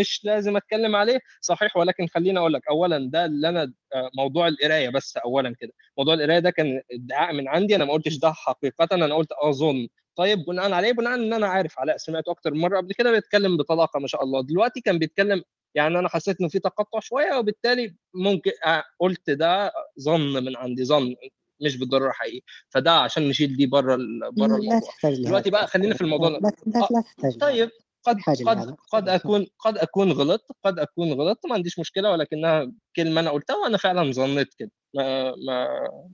مش 0.00 0.24
لازم 0.24 0.56
أتكلم 0.56 0.96
عليه. 0.96 1.18
صحيح 1.40 1.76
ولكن 1.76 2.06
خليني 2.06 2.38
أقول 2.38 2.52
لك 2.52 2.68
اولا 2.68 3.10
ده 3.10 3.24
اللي 3.24 3.48
أنا 3.48 3.72
آه، 3.94 4.10
موضوع 4.16 4.48
القراية 4.48 4.88
بس 4.88 5.16
اولا 5.16 5.54
كده. 5.60 5.72
موضوع 5.98 6.14
القراية 6.14 6.38
ده 6.38 6.50
كان 6.50 6.80
ادعاء 6.92 7.32
من 7.34 7.48
عندي. 7.48 7.76
أنا 7.76 7.84
ما 7.84 7.92
قلتش 7.92 8.16
ده 8.18 8.32
حقيقه. 8.32 8.88
أنا 8.92 9.14
قلت 9.14 9.32
أظن. 9.32 9.88
طيب 10.16 10.44
بناء 10.44 10.72
عليه 10.72 10.92
بناء 10.92 11.14
إن 11.14 11.32
أنا 11.32 11.46
عارف 11.46 11.78
علاء 11.78 11.96
سمعته 11.96 12.30
أكتر 12.32 12.54
من 12.54 12.60
مرة 12.60 12.76
قبل 12.76 12.92
كده 12.94 13.12
بيتكلم 13.12 13.56
بطلاقة 13.56 14.00
ما 14.00 14.06
شاء 14.06 14.24
الله. 14.24 14.42
دلوقتي 14.42 14.80
كان 14.80 14.98
بيتكلم 14.98 15.42
يعني 15.76 15.98
أنا 15.98 16.08
حسيت 16.08 16.40
إنه 16.40 16.48
في 16.48 16.58
تقطع 16.58 17.00
شوية 17.00 17.38
وبالتالي 17.38 17.96
ممكن 18.14 18.50
آه، 18.66 18.84
قلت 19.00 19.30
ده 19.30 19.72
ظن 20.00 20.44
من 20.44 20.56
عندي 20.56 20.84
ظن 20.84 21.14
مش 21.62 21.76
بالضرورة 21.76 22.12
حقيقي. 22.12 22.40
فده 22.70 22.92
عشان 22.92 23.28
نشيل 23.28 23.56
دي 23.56 23.66
بره 23.66 23.94
ال- 23.94 24.20
بره 24.32 24.56
الموضوع. 24.56 24.80
دلوقتي 25.04 25.50
بقى 25.50 25.66
خلينا 25.66 25.94
في 25.94 26.00
الموضوع 26.00 26.28
لا 26.28 26.38
لا, 26.38 26.48
آه، 26.82 26.88
لا 26.90 27.00
تحتاج 27.00 27.36
لهذا. 27.36 27.38
طيب 27.40 27.70
قد 28.04 28.16
قد. 28.46 28.76
قد 28.92 29.08
أكون 29.08 29.46
قد 29.58 29.78
أكون 29.78 30.12
غلطت 30.12 30.46
قد 30.64 30.78
أكون 30.78 31.12
غلطت 31.12 31.46
ما 31.46 31.54
عنديش 31.54 31.78
مشكلة 31.78 32.10
ولكنها 32.10 32.72
كلمة 32.96 33.20
أنا 33.20 33.30
قلتها 33.30 33.56
وأنا 33.56 33.76
فعلا 33.78 34.12
ظنيت 34.12 34.54
كده. 34.58 34.70
ما 34.94 35.30
ما 35.46 35.68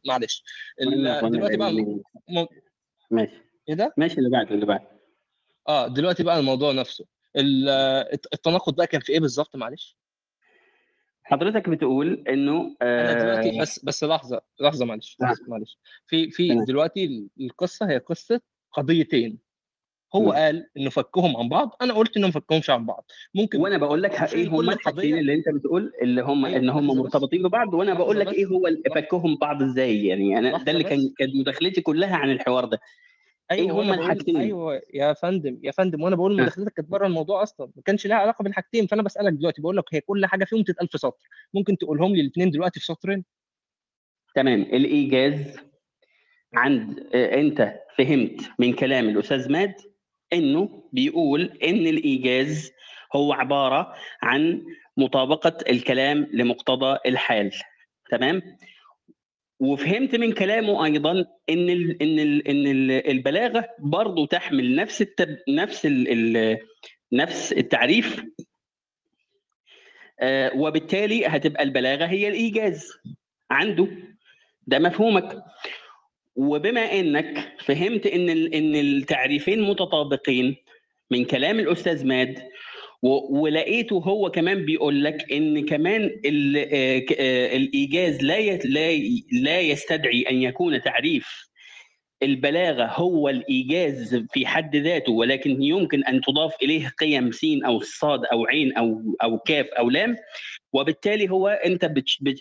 معلش. 0.07 0.45
دلوقتي 1.23 1.57
بقى 1.57 1.73
م... 1.73 2.47
ماشي. 3.11 3.33
إيه 3.69 3.75
ده؟ 3.75 3.95
ماشي 3.97 4.19
اللي 4.19 4.31
بعده 4.31 4.55
اللي 4.55 4.67
بعده. 4.67 4.89
آه 5.69 5.89
دلوقتي 5.89 6.23
بقى 6.23 6.39
الموضوع 6.39 6.73
نفسه. 6.73 7.05
التناقض 7.37 8.77
بقى 8.77 8.87
كان 8.87 9.01
في 9.01 9.13
إيه 9.13 9.21
بالظبط 9.21 9.57
معلش؟ 9.57 9.97
حضرتك 11.25 11.69
بتقول 11.69 12.25
إنه 12.29 12.77
أنا 12.83 13.13
دلوقتي 13.13 13.59
آه، 13.59 13.61
بس 13.63 13.85
بس 13.85 14.05
لحظة 14.05 14.41
لحظة 14.61 14.85
معلش 14.85 15.17
نعم. 15.21 15.31
لحظة 15.33 15.45
معلش 15.49 15.79
في 16.07 16.31
في. 16.31 16.65
دلوقتي 16.67 17.05
ال- 17.05 17.29
القصة 17.41 17.91
هي 17.91 17.99
قصة 17.99 18.41
قضيتين 18.73 19.39
هو 20.15 20.23
مم. 20.27 20.33
قال 20.33 20.69
إنه 20.77 20.91
فكهم 20.91 21.37
عن 21.37 21.49
بعض 21.49 21.77
أنا 21.83 21.95
قلت 21.95 22.17
انه 22.17 22.27
ما 22.27 22.33
فكهمش 22.33 22.71
عن 22.71 22.87
بعض 22.87 23.11
ممكن 23.35 23.61
وأنا 23.61 23.79
بقول 23.79 24.03
لك 24.03 24.35
إيه 24.35 24.49
هم 24.49 24.71
الحاجتين 24.71 25.19
اللي 25.19 25.35
أنت 25.35 25.49
بتقول 25.49 25.93
اللي 26.03 26.23
هم 26.23 26.45
أيوة، 26.47 26.59
إن 26.59 26.69
هم. 26.71 26.99
مرتبطين 26.99 27.43
ببعض 27.43 27.75
وأنا 27.75 27.95
بقول 27.95 28.21
لك 28.21 28.33
إيه. 28.33 28.47
هو 28.47 28.69
فكهم 28.95 29.37
بعض 29.37 29.63
إزاي 29.63 30.07
يعني 30.07 30.39
أنا 30.39 30.59
ده 30.59 30.73
اللي. 30.73 30.85
كان 30.85 31.15
كانت 31.19 31.35
مداخلتي 31.35 31.81
كلها 31.81 32.17
عن 32.17 32.31
الحوار 32.31 32.65
ده 32.65 32.81
أيوه 33.53 33.67
إيه 33.67 33.73
وأنا 33.73 33.95
هما 33.95 34.03
الحاجتين؟ 34.03 34.37
أيوه 34.37 34.83
يا 34.95 35.13
فندم 35.13 35.59
يا 35.63 35.71
فندم 35.71 36.03
وأنا 36.03 36.17
بقول 36.17 36.39
آه. 36.39 36.43
مداخلتك 36.43 36.73
كانت 36.73 36.89
بره 36.89 37.07
الموضوع 37.07 37.43
أصلا 37.43 37.71
ما 37.77 37.83
كانش 37.85 38.07
لها 38.07 38.17
علاقة 38.17 38.43
بالحاجتين 38.43 38.87
فأنا 38.87 39.03
بسألك 39.03 39.33
دلوقتي 39.33 39.63
بقول 39.63 39.77
لك 39.77 39.85
هي 39.93 40.01
كل 40.01 40.27
حاجة 40.27 40.45
فيهم 40.45 40.63
تتقال 40.63 40.89
في 40.89 40.99
سطر 40.99 41.29
ممكن 41.55 41.79
تقولهم 41.79 42.15
لي 42.15 42.21
الاثنين 42.21 42.51
دلوقتي 42.51 42.81
في 42.81 42.87
سطرين 42.87 43.25
تمام 44.35 44.63
الإيجاز 44.63 45.57
عند 46.55 47.07
آه، 47.15 47.41
أنت 47.41 47.75
فهمت 47.99 48.41
من 48.59 48.73
كلام 48.73 49.09
الأستاذ 49.09 49.53
ماد 49.53 49.75
إنه 50.33 50.83
بيقول 50.93 51.59
إن 51.65 51.87
الإيجاز 51.87 52.73
هو 53.17 53.33
عبارة 53.33 53.95
عن 54.23 54.63
مطابقة 54.97 55.59
الكلام 55.71 56.29
لمقتضى 56.33 56.99
الحال 57.07 57.51
تمام 58.11 58.43
وفهمت 59.63 60.15
من 60.17 60.33
كلامه 60.33 60.85
أيضا 60.85 61.13
إن 61.51 61.71
ال 61.71 62.03
إن 62.03 62.19
ال 62.19 62.49
إن 62.49 62.67
ال 62.67 62.91
البلاغة 63.11 63.69
برضه 63.79 64.27
تحمل 64.27 64.77
نفس 64.77 65.03
التب 65.03 65.39
نفس 65.49 65.87
ال 65.87 66.09
ال 66.37 66.59
نفس 67.13 67.53
التعريف 67.53 68.23
آه 70.21 70.57
وبالتالي 70.57 71.27
هتبقى 71.27 71.63
البلاغة 71.63 72.07
هي 72.07 72.29
الإيجاز 72.29 72.93
عنده. 73.51 73.89
ده 74.67 74.79
مفهومك. 74.79 75.43
وبما 76.37 76.81
إنك 76.81 77.53
فهمت 77.65 78.07
إن 78.07 78.31
إن 78.31 78.75
التعريفين 78.77 79.63
متطابقين 79.63 80.57
من 81.11 81.25
كلام 81.25 81.59
الأستاذ 81.61 82.07
ماد 82.07 82.43
ولقيته 83.03 83.97
هو 83.97 84.31
كمان 84.31 84.65
بيقول 84.65 85.05
لك 85.05 85.33
إن 85.33 85.67
كمان 85.67 86.03
آه، 86.03 87.05
آه، 87.19 87.57
الإيجاز 87.57 88.23
لا 88.23 88.59
لا 89.33 89.61
يستدعي 89.61 90.23
أن 90.31 90.43
يكون 90.43 90.83
تعريف. 90.83 91.53
البلاغة 92.23 92.85
هو 92.85 93.29
الإيجاز 93.29 94.15
في 94.33 94.47
حد 94.47 94.77
ذاته 94.77 95.13
ولكن 95.13 95.63
يمكن 95.63 96.05
أن 96.05 96.21
تضاف 96.21 96.55
إليه 96.63 96.89
قيم 97.01 97.33
سين 97.33 97.65
أو 97.65 97.81
صاد 97.81 98.25
أو 98.25 98.47
عين 98.47 98.77
أو 98.77 99.17
أو 99.23 99.39
كاف 99.39 99.67
أو 99.67 99.91
لام. 99.91 100.17
وبالتالي 100.73 101.31
هو 101.31 101.49
أنت 101.49 101.93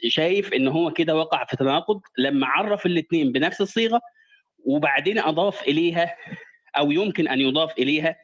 شايف 0.08 0.54
إن 0.54 0.68
هو 0.68 0.92
كده 0.92 1.16
وقع 1.16 1.46
في 1.46 1.58
تناقض. 1.58 2.02
لما 2.18 2.48
عرف 2.48 2.86
الاثنين 2.86 3.32
بنفس 3.32 3.62
الصيغة 3.62 4.02
وبعدين 4.66 5.20
أضاف 5.20 5.62
إليها 5.68 6.16
أو 6.78 6.92
يمكن 6.92 7.28
أن 7.28 7.40
يضاف 7.42 7.78
إليها 7.80 8.16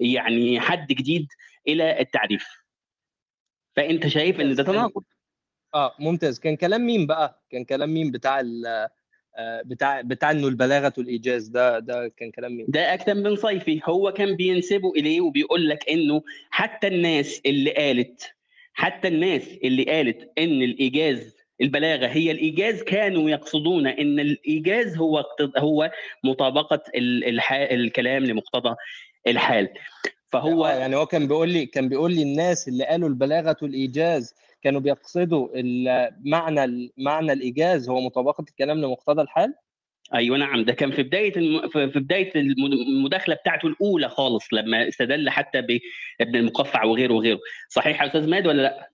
يعني 0.00 0.60
حد 0.60 0.86
جديد 0.86 1.26
إلى 1.68 2.00
التعريف. 2.00 2.48
فأنت 3.76 4.06
شايف 4.06 4.40
إن 4.40 4.54
ده 4.54 4.62
تناقض. 4.62 5.04
آه 5.74 5.94
ممتاز. 5.98 6.38
كان 6.40 6.56
كلام 6.56 6.86
مين 6.86 7.06
بقى؟ 7.06 7.42
كان 7.50 7.64
كلام 7.64 7.94
مين 7.94 8.10
بتاع 8.10 8.40
ال 8.40 8.66
آه، 9.36 9.62
بتاع 9.64 10.00
بتاع 10.00 10.30
إنه 10.30 10.48
البلاغة 10.48 10.92
والإيجاز. 10.98 11.48
ده 11.48 11.78
ده 11.78 12.08
كان 12.08 12.30
كلام 12.30 12.56
مين 12.56 12.66
ده 12.68 12.94
اكتم 12.94 13.22
بن 13.22 13.36
صيفي. 13.36 13.80
هو 13.84 14.12
كان 14.12 14.36
بينسبه 14.36 14.92
إليه 14.96 15.20
وبيقول 15.20 15.68
لك 15.68 15.88
إنه 15.88 16.22
حتى 16.50 16.86
الناس 16.86 17.40
اللي 17.46 17.70
قالت 17.70 18.34
حتى 18.72 19.08
الناس 19.08 19.48
اللي 19.64 19.84
قالت 19.84 20.32
إن 20.38 20.62
الإيجاز 20.62 21.39
البلاغة 21.62 22.06
هي 22.06 22.30
الإيجاز 22.30 22.82
كانوا 22.82 23.30
يقصدون 23.30 23.86
إن 23.86 24.20
الإيجاز 24.20 24.96
هو 24.96 25.24
هو 25.58 25.90
مطابقة 26.24 26.82
الكلام 27.72 28.24
لمقتضى 28.24 28.74
الحال. 29.26 29.68
فهو 30.28 30.66
آه، 30.66 30.72
يعني 30.72 30.96
هو 30.96 31.06
كان 31.06 31.28
بيقول 31.28 31.48
لي 31.48 31.66
كان 31.66 31.88
بيقول 31.88 32.12
لي 32.14 32.22
الناس 32.22 32.68
اللي 32.68 32.84
قالوا 32.84 33.08
البلاغة 33.08 33.56
والايجاز 33.62 34.34
كانوا 34.62 34.80
بيقصدوا 34.80 35.48
معنى 36.24 36.90
معنى 36.98 37.32
الإيجاز 37.32 37.88
هو 37.88 38.00
مطابقة 38.00 38.44
الكلام 38.48 38.80
لمقتضى 38.80 39.22
الحال؟ 39.22 39.54
أيوه 40.14 40.38
نعم. 40.38 40.64
ده 40.64 40.72
كان 40.72 40.90
في 40.90 41.02
بداية 41.02 41.36
الم... 41.36 41.68
في 41.68 41.86
بداية 41.86 42.32
الم- 42.36 42.66
المداخلة 42.66 43.34
بتاعته 43.34 43.66
الأولى 43.68 44.08
خالص 44.08 44.44
لما 44.52 44.88
استدل 44.88 45.30
حتى 45.30 45.60
بابن 45.60 46.36
المقفع 46.36 46.84
وغيره 46.84 47.14
وغيره. 47.14 47.38
صحيح 47.68 48.02
يا 48.02 48.06
أستاذ 48.06 48.28
ماد 48.30 48.46
ولا 48.46 48.62
لأ؟ 48.62 48.90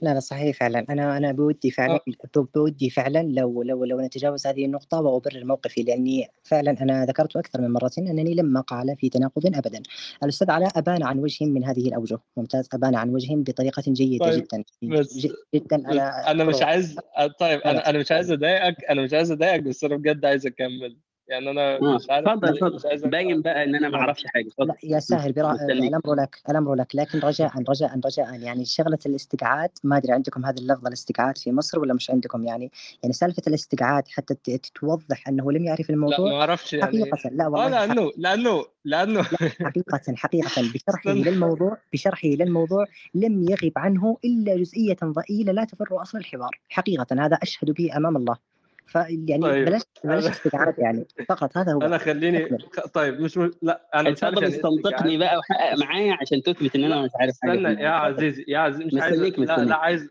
لا 0.00 0.14
لا 0.14 0.20
صحيح 0.20 0.56
فعلا 0.56 0.84
أنا 0.90 1.16
أنا 1.16 1.32
بودي 1.32 1.70
فعلا 1.70 2.00
ب- 2.36 2.46
بودي 2.54 2.90
فعلا 2.90 3.22
لو 3.22 3.62
لو 3.62 3.84
لو 3.84 4.00
نتجاوز 4.00 4.46
هذه 4.46 4.64
النقطة 4.64 5.00
وأبرر 5.00 5.44
موقفي 5.44 5.82
لأني 5.82 6.28
فعلا 6.42 6.70
أنا 6.82 7.04
ذكرت 7.04 7.36
أكثر 7.36 7.60
من 7.60 7.70
مرة 7.70 7.90
أنني 7.98 8.34
لم 8.34 8.56
أقع 8.56 8.94
في 8.94 9.08
تناقض 9.08 9.46
ابدا. 9.46 9.82
الأستاذ 10.22 10.50
علاء 10.50 10.78
أبان 10.78 11.02
عن 11.02 11.18
وجه 11.18 11.44
من 11.44 11.64
هذه 11.64 11.88
الأوجه، 11.88 12.18
ممتاز 12.36 12.68
أبان 12.74 12.94
عن 12.94 13.10
وجه 13.14 13.34
بطريقة 13.34 13.82
جيدة 13.88 14.24
طيب، 14.24 14.42
جدا 14.42 14.64
بس- 14.82 15.28
جدا 15.54 15.76
أنا 15.76 16.30
أنا 16.30 16.44
مش. 16.44 16.62
عايز 16.62 16.96
آه، 17.18 17.26
طيب 17.26 17.60
أنا. 17.60 17.90
أنا 17.90 17.98
مش 17.98 18.12
عايز 18.12 18.30
أضايقك 18.30 18.84
أنا 18.90 19.02
مش 19.02 19.12
عايز 19.12 19.30
أضايقك 19.30 19.62
بس 19.62 19.84
أنا 19.84 19.96
بجد 19.96 20.24
عايز 20.24 20.46
أكمل 20.46 20.96
يعني 21.28 21.50
أنا 21.50 21.76
آه، 21.76 21.94
مش 21.94 22.10
عارف 22.10 22.28
اتفضل 22.28 22.52
مش 22.52 22.62
اتفضل. 22.62 22.88
عايز 22.88 23.04
باين 23.04 23.42
بقى 23.42 23.64
إن 23.64 23.74
أنا 23.74 23.88
ما 23.88 23.96
أعرفش 23.96 24.26
حاجة. 24.26 24.48
لا 24.58 24.74
يا 24.84 24.98
ساهر 24.98 25.32
برا... 25.32 25.52
مستنيك. 25.52 25.70
الأمر 25.94 26.14
لك 26.14 26.38
الأمر 26.50 26.74
لك. 26.74 26.94
لكن 26.96 27.18
رجاء 27.18 27.52
رجاء 27.68 28.00
رجاء. 28.06 28.40
يعني 28.40 28.64
شغلة 28.64 28.98
الاستقعاد 29.06 29.70
ما 29.84 29.96
أدري 29.96 30.12
عندكم 30.12 30.44
هذا 30.44 30.56
اللفظ 30.60 30.86
الاستقعاد 30.86 31.38
في 31.38 31.52
مصر 31.52 31.78
ولا 31.78 31.94
مش 31.94 32.10
عندكم؟ 32.10 32.44
يعني 32.44 32.70
يعني 33.02 33.12
سالفة 33.12 33.42
الاستقعاد 33.46 34.08
حتى 34.08 34.34
ت- 34.34 34.70
توضح 34.74 35.28
أنه 35.28 35.52
لم 35.52 35.64
يعرف 35.64 35.88
لا 35.88 35.94
الموضوع؟ 35.94 36.18
ما 36.30 36.40
أعرفش 36.40 36.72
يعني. 36.72 36.86
حقيقه 36.86 37.30
لا 37.32 37.46
والله 37.46 37.68
لأنه 37.86 38.12
لأنه 38.16 38.64
لأنه. 38.84 39.22
حقيقة 39.22 40.00
حقيقة. 40.16 40.62
بشرحه. 40.74 41.10
للموضوع 41.10 41.76
بشرحه 41.92 42.28
للموضوع 42.28 42.84
لم 43.14 43.42
يغب 43.50 43.72
عنه 43.76 44.16
إلا 44.24 44.56
جزئية 44.56 44.96
ضئيلة 45.04 45.52
لا 45.52 45.64
تضر 45.64 46.02
أصل 46.02 46.18
الحوار. 46.18 46.60
حقيقة 46.68 47.06
هذا 47.26 47.36
أشهد 47.36 47.70
به 47.70 47.96
أمام 47.96 48.16
الله. 48.16 48.53
فيعني 48.86 49.40
طيب. 49.42 49.64
بلاش 49.64 49.82
بلاش 50.04 50.24
استقعاد 50.26 50.78
يعني 50.78 51.06
فقط 51.28 51.56
هذا 51.58 51.72
هو 51.72 51.80
أنا 51.82 51.98
خليني 51.98 52.58
طيب 52.94 53.20
مش 53.20 53.38
م... 53.38 53.50
لا 53.62 53.88
أنا 53.94 54.10
مش 54.10 54.24
عارف 54.24 54.34
اتفضل 54.38 54.42
يعني 54.42 54.56
استنطقني 54.56 54.94
استقعاد. 54.94 55.18
بقى 55.18 55.38
وحقق 55.38 55.78
معايا 55.78 56.16
عشان 56.20 56.42
تثبت 56.42 56.76
إن 56.76 56.84
أنا 56.84 57.02
مش 57.02 57.10
عارف 57.20 57.34
حاجة 57.42 57.52
استنى. 57.54 57.82
يا 57.82 57.88
عزيزي 57.88 58.44
يا 58.48 58.58
عزيزي 58.58 58.84
مش 58.84 59.02
عايز 59.02 59.20
لا. 59.20 59.64
لا 59.64 59.76
عايز 59.76 60.08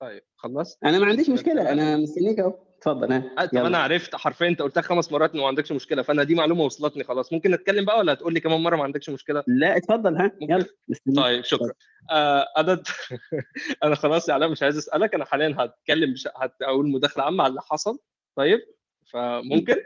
طيب 0.00 0.22
خلصت 0.36 0.84
أنا 0.84 0.98
ما 0.98 1.06
عنديش 1.06 1.28
مشكلة 1.30 1.72
أنا 1.72 1.96
مستنيك 1.96 2.38
أهو 2.40 2.54
اتفضل 2.86 3.12
ها. 3.12 3.30
آه، 3.38 3.44
طب 3.44 3.56
أنا 3.64 3.78
عرفت 3.78 4.16
حرفيا 4.16 4.48
أنت 4.48 4.62
قلتها 4.62 4.80
خمس 4.80 5.12
مرات 5.12 5.34
ما 5.34 5.46
عندكش 5.46 5.72
مشكلة 5.72 6.02
فأنا 6.02 6.22
دي 6.22 6.34
معلومة 6.34 6.64
وصلتني 6.64 7.04
خلاص. 7.04 7.32
ممكن 7.32 7.50
نتكلم 7.50 7.84
بقى 7.84 7.98
ولا 7.98 8.12
هتقول 8.12 8.34
لي 8.34 8.40
كمان 8.40 8.60
مرة 8.60 8.76
ما 8.76 8.84
عندكش 8.84 9.10
مشكلة؟ 9.10 9.44
لا 9.46 9.76
اتفضل 9.76 10.16
ها. 10.16 10.30
يلا 10.40 10.66
طيب 11.16 11.44
شكرا. 11.44 11.72
آه 12.10 12.46
أنا 12.58 12.82
أنا 13.84 13.94
خلاص 13.94 14.28
يا 14.28 14.34
علاء 14.34 14.48
مش 14.48 14.62
عايز 14.62 14.76
أسألك 14.78 15.14
أنا 15.14 15.24
حاليا 15.24 15.56
هتكلم 15.58 16.12
بش... 16.12 16.28
هقول 16.62 16.88
مداخلة 16.90 17.24
عامة 17.24 17.44
على 17.44 17.50
اللي 17.50 17.60
حصل 17.62 17.98
طيب؟ 18.36 18.60
فممكن؟ 19.12 19.76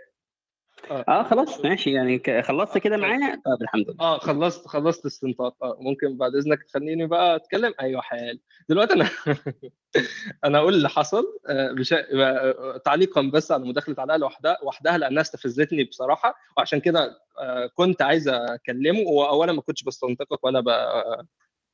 آه. 0.90 1.04
آه 1.08 1.22
خلاص 1.22 1.60
ماشي. 1.64 1.92
يعني 1.92 2.18
ك- 2.18 2.40
خلصت 2.40 2.78
كده 2.78 2.96
معايا؟ 2.96 3.42
طب 3.44 3.62
الحمد 3.62 3.84
لله. 3.90 4.00
آه 4.00 4.18
خلصت 4.18 4.68
خلصت 4.68 5.06
استنطاق. 5.06 5.64
آه 5.64 5.76
ممكن 5.80 6.16
بعد 6.16 6.34
إذنك 6.34 6.62
تخليني 6.62 7.06
بقى 7.06 7.36
أتكلم؟ 7.36 7.74
أيوه 7.80 8.00
حال. 8.00 8.40
دلوقتي 8.68 8.94
أنا 8.94 9.08
أنا 10.44 10.58
أقول 10.58 10.74
اللي 10.74 10.88
حصل 10.88 11.24
آه، 11.48 11.72
بش... 11.72 11.92
آه، 11.92 12.76
تعليقا 12.84 13.22
بس 13.22 13.52
على 13.52 13.64
مداخلة 13.64 13.96
علاء 13.98 14.16
لوحدها 14.18 14.58
وحدها 14.64 14.98
لأنها 14.98 15.22
استفزتني 15.22 15.84
بصراحة. 15.84 16.34
وعشان 16.56 16.80
كده 16.80 17.18
آه، 17.40 17.66
كنت 17.74 18.02
عايز 18.02 18.28
أكلمه. 18.28 19.00
واولا 19.00 19.52
ما 19.52 19.62
كنتش 19.62 19.82
بستنطقك 19.84 20.44
ولا 20.44 20.60
ب... 20.60 20.68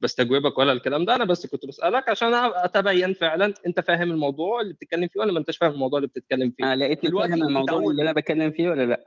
بستجوبك 0.00 0.58
ولا 0.58 0.72
الكلام 0.72 1.04
ده 1.04 1.14
أنا 1.14 1.24
بس 1.24 1.46
كنت 1.46 1.66
بسألك 1.66 2.08
عشان 2.08 2.34
أتبين 2.34 3.12
فعلا 3.14 3.54
أنت 3.66 3.80
فاهم 3.80 4.10
الموضوع 4.10 4.60
اللي 4.60 4.72
بتتكلم 4.72 5.08
فيه 5.08 5.20
ولا 5.20 5.32
ما 5.32 5.38
أنتش 5.38 5.56
فاهم 5.56 5.72
الموضوع 5.72 5.98
اللي 5.98 6.08
بتتكلم 6.08 6.52
فيه. 6.56 6.72
آه 6.72 6.74
لقيتني 6.74 7.10
دلوقتي 7.10 7.30
فاهم 7.30 7.42
الموضوع 7.42 7.90
اللي 7.90 8.02
أنا 8.02 8.12
بتكلم 8.12 8.50
فيه 8.50 8.68
ولا 8.68 8.86
لأ؟ 8.86 9.04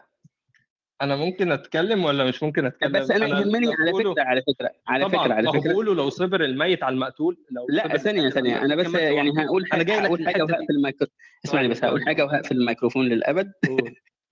أنا 1.01 1.15
ممكن 1.15 1.51
أتكلم 1.51 2.05
ولا 2.05 2.25
مش 2.25 2.43
ممكن 2.43 2.65
أتكلم؟ 2.65 2.91
بس 2.91 3.11
أنا 3.11 3.25
أنا 3.25 3.39
يهمني 3.39 3.67
على 3.79 3.93
فكرة 3.93 4.15
على 4.23 4.41
فكرة 4.41 4.71
على 4.87 5.09
فكرة 5.09 5.33
على 5.33 5.51
فكرة. 5.51 5.71
بقوله 5.71 5.95
لو 5.95 6.09
صبر 6.09 6.43
الميت 6.43 6.83
على 6.83 6.93
المقتول 6.93 7.37
لو 7.51 7.67
لأ 7.69 7.97
ثانية 7.97 8.29
ثانية 8.29 8.61
أنا 8.61 8.75
بس 8.75 8.93
يعني 8.93 9.31
هقول 9.37 9.61
أنا 9.61 9.71
حاجة 9.71 9.83
جاي 9.83 9.97
لك 9.99 10.05
هقول 10.05 10.25
حاجة 10.25 10.43
وهقفل 10.43 10.65
دي 10.67 10.73
الميكرو 10.73 11.07
اسمعني 11.45 11.67
بس 11.67 11.83
هقول 11.83 12.05
حاجة 12.05 12.25
وهقفل 12.25 12.55
الميكروفون 12.57 13.05
للأبد. 13.05 13.51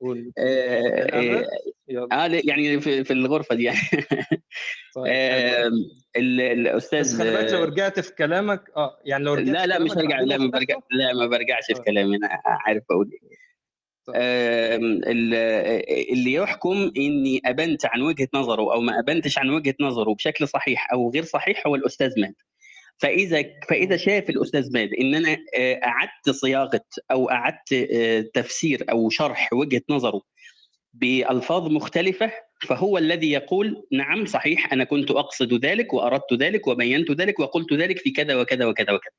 قول 0.02 0.32
آه، 0.38 0.42
آه، 1.14 1.48
آه 2.12 2.28
لا، 2.28 2.42
يعني 2.44 2.80
في, 2.80 3.04
في 3.04 3.14
الغرفة 3.14 3.56
دي 3.56 3.64
يعني. 3.64 3.78
طيب 4.96 5.06
آه، 5.08 5.64
قوي 5.64 5.92
ال- 6.16 6.76
بس 6.76 6.94
الاستاذ 6.94 7.18
خلي 7.18 7.32
بالك 7.32 7.54
لو 7.54 7.62
آه، 7.62 7.66
رجعت 7.66 8.00
في 8.00 8.16
كلامك 8.16 8.64
آه 8.78 9.00
يعني 9.06 9.24
لو 9.24 9.34
رجعت 9.34 9.56
لا 9.56 9.66
لا 9.66 9.80
مش 9.80 9.92
هرجع 9.92 10.20
لا 10.20 10.38
ما 10.38 10.48
برجع 10.48 10.76
لا 10.92 11.14
ما 11.14 11.26
برجعش 11.26 11.66
في 11.66 11.80
آه 11.80 11.84
كلامي 11.84 12.16
أنا 12.16 12.30
عارف 12.46 12.84
بقول 12.90 13.12
إيه. 13.14 13.36
طيب. 14.06 14.16
اللي 16.14 16.34
يحكم 16.34 16.92
إني 16.98 17.42
أبنت 17.46 17.86
عن 17.86 18.02
وجهة 18.02 18.28
نظره 18.34 18.74
أو 18.74 18.82
ما 18.82 19.00
أبنتش 19.00 19.38
عن 19.38 19.50
وجهة 19.50 19.76
نظره 19.82 20.14
بشكل 20.14 20.48
صحيح 20.48 20.92
أو 20.94 21.12
غير 21.12 21.24
صحيح 21.24 21.68
هو 21.68 21.76
الأستاذ 21.76 22.20
ماد 22.20 22.36
فاذا 22.98 23.44
فإذا 23.70 23.98
شاف 23.98 24.30
الأستاذ 24.30 24.74
ماد 24.74 24.90
إن 24.94 25.16
أنا 25.16 25.38
آه، 25.58 25.80
أعدت 25.84 26.30
صياغة 26.30 26.86
أو 27.12 27.30
أعدت 27.30 27.74
آه، 27.74 28.26
تفسير 28.34 28.86
أو 28.92 29.10
شرح 29.10 29.54
وجهة 29.54 29.82
نظره 29.90 30.22
بألفاظ 30.94 31.68
مختلفة 31.68 32.32
فهو 32.68 32.98
الذي 32.98 33.32
يقول 33.32 33.84
نعم 33.92 34.26
صحيح 34.26 34.74
أنا 34.74 34.84
كنت 34.84 35.12
أقصد 35.12 35.66
ذلك 35.66 35.94
وأردت 35.94 36.34
ذلك 36.34 36.68
وبينت 36.68 37.12
ذلك 37.12 37.40
وقلت 37.40 37.74
ذلك 37.74 38.00
في 38.00 38.12
كذا 38.12 38.36
وكذا 38.36 38.66
وكذا 38.66 38.94
وكذا. 38.94 39.12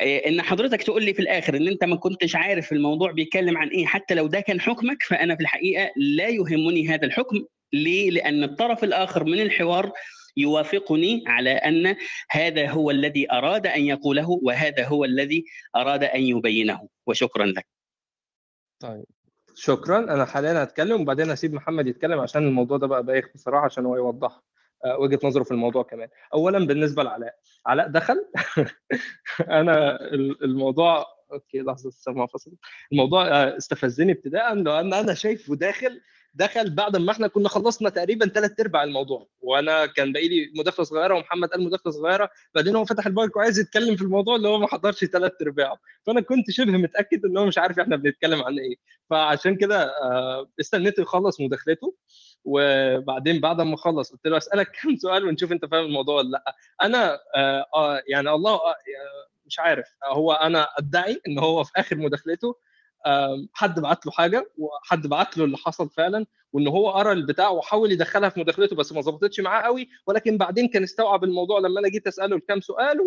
إيه، 0.00 0.28
إن 0.28 0.42
حضرتك 0.42 0.82
تقول 0.82 1.04
لي 1.04 1.14
في 1.14 1.22
الآخر 1.22 1.56
إن 1.56 1.68
أنت 1.68 1.84
ما 1.84 1.96
كنتش 1.96 2.36
عارف 2.36 2.72
الموضوع 2.72 3.12
بيتكلم 3.12 3.58
عن 3.58 3.68
إيه 3.68 3.86
حتى 3.86 4.14
لو 4.14 4.26
ده 4.26 4.40
كان 4.40 4.60
حكمك 4.60 5.02
فأنا 5.02 5.36
في 5.36 5.40
الحقيقة 5.40 5.90
لا 5.96 6.28
يهمني 6.28 6.88
هذا 6.88 7.06
الحكم. 7.06 7.44
ليه؟ 7.72 8.10
لأن 8.10 8.44
الطرف 8.44 8.84
الآخر 8.84 9.24
من 9.24 9.40
الحوار 9.40 9.92
يوافقني 10.36 11.24
على 11.26 11.50
أن 11.50 11.96
هذا 12.30 12.70
هو 12.70 12.90
الذي 12.90 13.32
أراد 13.32 13.66
أن 13.66 13.82
يقوله 13.82 14.30
وهذا 14.42 14.86
هو 14.86 15.04
الذي 15.04 15.44
أراد 15.76 16.04
أن 16.04 16.20
يبينه. 16.22 16.88
وشكرا 17.06 17.46
لك. 17.46 17.66
طيب. 18.80 19.04
شكرا. 19.54 19.98
أنا 19.98 20.24
حاليا 20.24 20.62
هتكلم 20.62 21.00
وبعدين 21.00 21.30
هسيب 21.30 21.54
محمد 21.54 21.86
يتكلم 21.86 22.20
عشان 22.20 22.46
الموضوع 22.46 22.76
ده 22.76 22.86
بقى 22.86 23.02
بايخ 23.02 23.28
بصراحة 23.34 23.64
عشان 23.64 23.86
هو 23.86 23.96
يوضح 23.96 24.40
آه، 24.84 24.98
وجهة 24.98 25.18
نظره 25.24 25.42
في 25.42 25.50
الموضوع 25.50 25.82
كمان. 25.82 26.08
اولا 26.34 26.66
بالنسبة 26.66 27.02
لعلاء. 27.02 27.34
علاء 27.66 27.88
دخل؟ 27.88 28.26
أنا 29.60 30.00
ال- 30.00 30.44
الموضوع 30.44 31.06
أوكي 31.32 31.58
لحظة 31.60 31.88
السماعه 31.88 32.26
فصلت. 32.26 32.54
الموضوع 32.92 33.28
آه، 33.28 33.56
استفزني 33.56 34.12
ابتداء 34.12 34.54
لأن 34.54 34.94
أنا 34.94 35.14
شايفه 35.14 35.56
داخل 35.56 36.00
دخل 36.34 36.70
بعد 36.70 36.96
ما 36.96 37.12
إحنا 37.12 37.28
كنا 37.28 37.48
خلصنا 37.48 37.88
تقريبا 37.90 38.26
ثلاث 38.26 38.60
أرباع 38.60 38.82
الموضوع. 38.82 39.28
وأنا 39.40 39.86
كان 39.86 40.12
باقي 40.12 40.28
لي 40.28 40.52
مداخله 40.56 40.84
صغيرة 40.84 41.14
ومحمد 41.14 41.48
قال 41.48 41.64
مداخله 41.64 41.92
صغيرة 41.92 42.30
بعدين 42.54 42.76
هو 42.76 42.84
فتح 42.84 43.06
المايك 43.06 43.36
وعايز 43.36 43.58
يتكلم 43.58 43.96
في 43.96 44.02
الموضوع 44.02 44.36
اللي 44.36 44.48
هو 44.48 44.58
ما 44.58 44.66
حضرش 44.66 45.04
ثلاث 45.04 45.32
ارباعه 45.42 45.78
فأنا 46.06 46.20
كنت 46.20 46.50
شبه 46.50 46.72
متأكد 46.72 47.24
إن 47.24 47.36
هو 47.36 47.46
مش 47.46 47.58
عارف 47.58 47.78
إحنا 47.78 47.96
بنتكلم 47.96 48.42
عن 48.42 48.58
إيه. 48.58 48.76
فعشان 49.10 49.56
كده 49.56 49.84
آه، 50.02 50.50
استنيته 50.60 51.00
يخلص 51.00 51.40
مداخلته. 51.40 51.94
وبعدين 52.44 53.40
بعد 53.40 53.60
ما 53.60 53.76
خلص 53.76 54.12
قلت 54.12 54.26
له 54.26 54.36
أسألك 54.36 54.72
كم 54.82 54.96
سؤال 54.96 55.24
ونشوف 55.24 55.52
أنت 55.52 55.64
فاهم 55.64 55.84
الموضوع 55.84 56.16
ولا 56.16 56.28
لأ. 56.28 56.54
أنا 56.82 57.18
آه 57.36 57.66
آه 57.76 58.02
يعني 58.08 58.30
الله 58.30 58.54
آه 58.54 58.74
مش 59.46 59.58
عارف. 59.58 59.86
هو 60.04 60.32
أنا 60.32 60.68
أدعي 60.78 61.20
إن 61.28 61.38
هو 61.38 61.64
في 61.64 61.72
آخر 61.76 61.96
مداخلته 61.96 62.56
حد 63.52 63.80
بعت 63.80 64.06
له 64.06 64.12
حاجة 64.12 64.52
وحد 64.58 65.06
بعت 65.06 65.38
له 65.38 65.44
اللي 65.44 65.56
حصل 65.56 65.90
فعلا 65.90 66.26
وإن 66.52 66.68
هو 66.68 66.90
قرأ 66.90 67.12
البتاع 67.12 67.48
وحاول 67.50 67.92
يدخلها 67.92 68.28
في 68.28 68.40
مداخلته 68.40 68.76
بس 68.76 68.92
ما 68.92 69.00
ظبطتش 69.00 69.40
معاه 69.40 69.62
قوي. 69.62 69.88
ولكن 70.06 70.38
بعدين 70.38 70.68
كان 70.68 70.82
استوعب 70.82 71.24
الموضوع 71.24 71.58
لما 71.58 71.80
أنا 71.80 71.88
جيت 71.88 72.06
أسأله 72.06 72.36
الكام 72.36 72.60
سؤال 72.60 72.98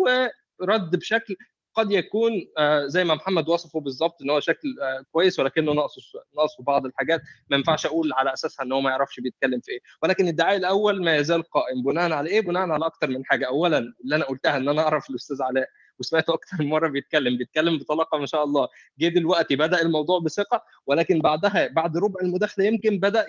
ورد 0.60 0.96
بشكل 0.96 1.36
قد 1.74 1.92
يكون 1.92 2.32
آه، 2.58 2.86
زي 2.86 3.04
ما 3.04 3.14
محمد 3.14 3.48
وصفه 3.48 3.80
بالظبط 3.80 4.22
إن 4.22 4.30
هو 4.30 4.40
شكل 4.40 4.68
آه، 4.82 5.04
كويس 5.12 5.40
ولكنه 5.40 5.72
ناقصه 5.72 6.02
ناقصه 6.36 6.62
بعض 6.62 6.86
الحاجات. 6.86 7.20
ما 7.50 7.56
ينفعش 7.56 7.86
أقول 7.86 8.12
على 8.12 8.32
أساسها 8.32 8.64
إن 8.64 8.72
هو 8.72 8.80
ما 8.80 8.90
يعرفش 8.90 9.20
بيتكلم 9.20 9.60
في 9.60 9.72
إيه. 9.72 9.80
ولكن 10.02 10.28
الدعاء 10.28 10.56
الأول 10.56 11.04
ما 11.04 11.16
يزال 11.16 11.42
قائم 11.42 11.82
بناء 11.82 12.12
على 12.12 12.30
إيه؟ 12.30 12.40
بناء 12.40 12.68
على 12.68 12.86
أكتر 12.86 13.08
من 13.10 13.24
حاجة. 13.24 13.46
اولا 13.46 13.78
اللي 13.78 14.16
أنا 14.16 14.24
قلتها 14.24 14.56
إن 14.56 14.68
أنا 14.68 14.82
أعرف 14.82 15.10
الأستاذ 15.10 15.42
علاء. 15.42 15.68
وسمعته 16.00 16.34
أكتر 16.34 16.56
من 16.60 16.68
مرة 16.68 16.88
بيتكلم 16.88 17.36
بيتكلم 17.38 17.78
بطلاقة 17.78 18.18
ما 18.18 18.26
شاء 18.26 18.44
الله. 18.44 18.68
جه 18.98 19.08
دلوقتي 19.08 19.56
بدأ 19.56 19.82
الموضوع 19.82 20.18
بثقة 20.20 20.64
ولكن 20.86 21.20
بعدها 21.20 21.68
بعد 21.68 21.96
ربع 21.96 22.20
المداخلة 22.22 22.64
يمكن 22.64 22.98
بدأ 22.98 23.26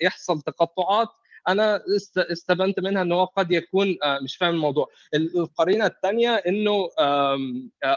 يحصل 0.00 0.40
تقطعات. 0.40 1.08
أنا 1.48 1.82
است- 1.96 2.18
استبنت 2.18 2.80
منها 2.80 3.02
إن 3.02 3.12
هو 3.12 3.24
قد 3.24 3.52
يكون 3.52 3.96
آه، 4.04 4.18
مش 4.22 4.36
فاهم 4.36 4.54
الموضوع. 4.54 4.88
ال- 5.14 5.38
القرينة 5.38 5.86
الثانية 5.86 6.34
إنه 6.34 6.88
آه، 6.98 7.38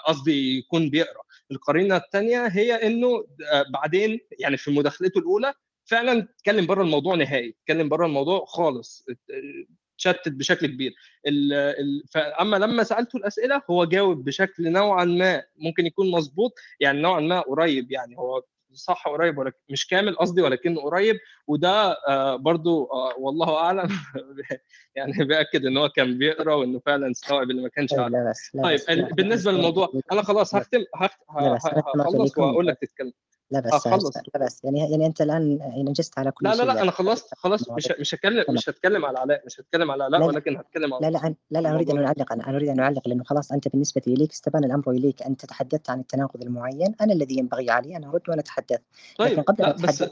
قصدي 0.07 0.57
يكون 0.57 0.89
بيقرأ. 0.89 1.21
القرينة 1.51 1.95
الثانية 1.97 2.47
هي 2.47 2.73
إنه 2.87 3.25
آه، 3.53 3.65
بعدين 3.73 4.19
يعني 4.39 4.57
في 4.57 4.71
مداخلته 4.71 5.19
الأولى 5.19 5.53
فعلا 5.85 6.19
اتكلم 6.37 6.65
بره 6.65 6.81
الموضوع 6.83 7.15
نهائي 7.15 7.55
اتكلم 7.61 7.89
بره 7.89 8.05
الموضوع 8.05 8.45
خالص. 8.45 9.05
ات- 10.07 10.15
تشتت 10.15 10.31
بشكل 10.31 10.67
كبير. 10.67 10.93
ال 11.27 11.53
ال 11.53 12.03
فاما 12.11 12.55
لما 12.57 12.83
سألته 12.83 13.17
الأسئلة 13.17 13.61
هو 13.69 13.85
جاوب 13.85 14.23
بشكل 14.23 14.71
نوعا 14.71 15.05
ما 15.05 15.43
ممكن 15.57 15.85
يكون 15.85 16.11
مظبوط 16.11 16.53
يعني 16.79 17.01
نوعا 17.01 17.19
ما 17.19 17.39
قريب 17.41 17.91
يعني 17.91 18.17
هو 18.17 18.43
صح 18.73 19.07
قريب 19.07 19.37
ولكن 19.37 19.57
مش 19.69 19.87
كامل 19.87 20.15
قصدي 20.15 20.41
ولكنه 20.41 20.81
قريب 20.81 21.15
وده 21.47 21.91
آه 22.07 22.35
برضو 22.35 22.83
آه 22.85 23.13
والله 23.17 23.55
أعلم 23.57 23.89
يعني 24.95 25.23
بياكد 25.25 25.65
إن 25.65 25.77
هو 25.77 25.89
كان 25.89 26.17
بيقرأ 26.17 26.53
وإنه 26.53 26.79
فعلا 26.85 27.11
استوعب 27.11 27.51
اللي 27.51 27.61
ما 27.61 27.69
كانش 27.69 27.93
طيب 27.93 27.99
عارف 27.99 28.85
طيب 28.87 28.97
لا 28.97 29.13
بالنسبة 29.15 29.51
للموضوع 29.51 29.89
أنا 30.11 30.21
خلاص 30.21 30.53
لا 30.55 30.61
هختم 30.61 30.83
هخلص 31.29 32.37
وأقول 32.37 32.67
لك 32.67 32.77
تتكلم. 32.81 33.13
لا 33.51 33.59
بس 33.59 33.73
هخلص 33.73 34.17
لا 34.35 34.45
بس 34.45 34.63
يعني 34.63 34.91
يعني 34.91 35.05
أنت 35.05 35.21
الآن 35.21 35.57
يعني 35.59 35.83
نجست 35.83 36.19
على 36.19 36.31
كل 36.31 36.45
لا 36.45 36.49
لا 36.49 36.55
شيء 36.55 36.65
لا 36.65 36.73
يعني 36.73 36.81
أنا 36.81 36.91
خلصت 36.91 37.33
خلاص 37.35 37.69
مش 37.69 37.93
مش 37.99 38.15
هتكلم 38.15 38.45
مش 38.49 38.69
هتكلم 38.69 39.05
على 39.05 39.19
علاء 39.19 39.43
مش 39.45 39.59
هتكلم 39.59 39.91
على 39.91 40.03
علاء 40.03 40.19
لا 40.19 40.25
لا. 40.25 40.31
ولكن 40.31 40.57
هتكلم 40.57 40.93
على 40.93 41.07
لا 41.07 41.17
لا 41.17 41.35
لا 41.51 41.59
لا 41.61 41.69
الموضوع. 41.79 42.05
أعلق 42.05 42.33
أنا 42.33 42.47
أنا 42.47 42.55
أريد 42.57 42.69
أن 42.69 42.79
أعلق 42.79 43.07
لأنه 43.07 43.23
خلاص 43.23 43.51
أنت 43.51 43.67
بالنسبة 43.67 44.01
إليك 44.07 44.31
استبان 44.31 44.63
الأمر 44.63 44.91
إليك 44.91 45.23
أنت 45.23 45.45
تحدثت 45.45 45.89
عن 45.89 45.99
التناقض 45.99 46.41
المعين 46.41 46.95
أنا 47.01 47.13
الذي 47.13 47.37
ينبغي 47.37 47.69
علي 47.69 47.97
أن 47.97 48.03
أرد 48.03 48.21
وأنا 48.29 48.41
أتحدث 48.41 48.79
لكن 49.19 49.35
طيب 49.35 49.39
قبل 49.45 49.63
أن 49.65 49.71
لا 49.71 49.87
بس. 49.87 50.03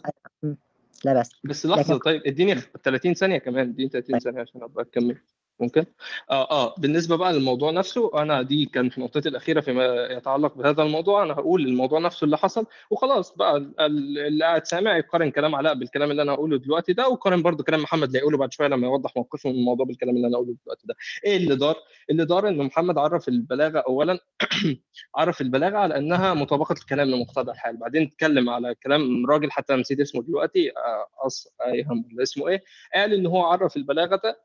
لا 1.05 1.19
بس. 1.19 1.29
بس 1.43 1.65
لكن 1.65 1.75
لحظه 1.81 1.97
طيب 1.99 2.21
إديني 2.25 2.55
30 2.83 3.13
ثانية 3.13 3.37
كمان 3.37 3.69
إديني 3.69 3.89
30 3.89 4.11
طيب. 4.13 4.21
ثانية 4.23 4.41
عشان 4.41 4.63
أبقى 4.63 4.83
أكمل. 4.83 5.17
ممكن؟ 5.59 5.85
آه 6.31 6.51
آه. 6.51 6.75
بالنسبة 6.77 7.15
بقى 7.17 7.33
للموضوع 7.33 7.71
نفسه 7.71 8.21
أنا 8.21 8.41
دي 8.41 8.65
كانت 8.65 8.99
نقطتي 8.99 9.29
الأخيرة 9.29 9.61
فيما 9.61 9.85
يتعلق 10.11 10.55
بهذا 10.57 10.83
الموضوع. 10.83 11.23
أنا 11.23 11.33
هقول 11.33 11.61
الموضوع 11.67 11.99
نفسه 11.99 12.25
اللي 12.25 12.37
حصل 12.37 12.65
وخلاص 12.91 13.35
بقى 13.35 13.57
ال- 13.57 13.79
ال- 13.79 14.19
اللي 14.19 14.45
قاعد 14.45 14.65
سامع 14.65 14.97
يقارن 14.97 15.31
كلام 15.31 15.55
علاء 15.55 15.73
بالكلام 15.73 16.11
اللي 16.11 16.21
أنا 16.21 16.31
هقوله 16.31 16.57
دلوقتي 16.57 16.93
ده 16.93 17.07
ويقارن 17.09 17.41
برضو 17.41 17.63
كلام 17.63 17.81
محمد 17.81 18.03
اللي 18.07 18.19
هيقوله 18.19 18.37
بعد 18.37 18.53
شوية 18.53 18.67
لما 18.67 18.87
يوضح 18.87 19.13
موقفه 19.17 19.49
من 19.49 19.55
الموضوع 19.55 19.85
بالكلام 19.85 20.15
اللي 20.15 20.27
أنا 20.27 20.35
هقوله 20.37 20.55
دلوقتي 20.65 20.87
ده. 20.87 20.95
إيه 21.25 21.37
اللي 21.37 21.55
دار؟ 21.55 21.75
اللي 22.09 22.25
دار 22.25 22.47
إن 22.47 22.57
محمد 22.57 22.97
عرف 22.97 23.27
البلاغة 23.27 23.79
اولا 23.79 24.19
عرف 25.15 25.41
البلاغة 25.41 25.77
على 25.77 25.97
أنها 25.97 26.33
مطابقة 26.33 26.73
الكلام 26.73 27.07
لمقتضى 27.09 27.51
الحال. 27.51 27.77
بعدين 27.77 28.01
اتكلم 28.03 28.49
على 28.49 28.75
كلام 28.75 29.25
راجل 29.25 29.51
حتى 29.51 29.75
نسيت 29.75 29.99
اسمه 29.99 30.23
دلوقتي 30.23 30.71
آه، 30.77 31.29
ايهم 31.65 32.05
ولا 32.13 32.23
اسمه 32.23 32.47
إيه؟ 32.47 32.63
قال 32.93 33.13
إن 33.13 33.25
هو 33.25 33.41
عرف 33.43 33.77
البلاغة 33.77 34.21
آه، 34.25 34.35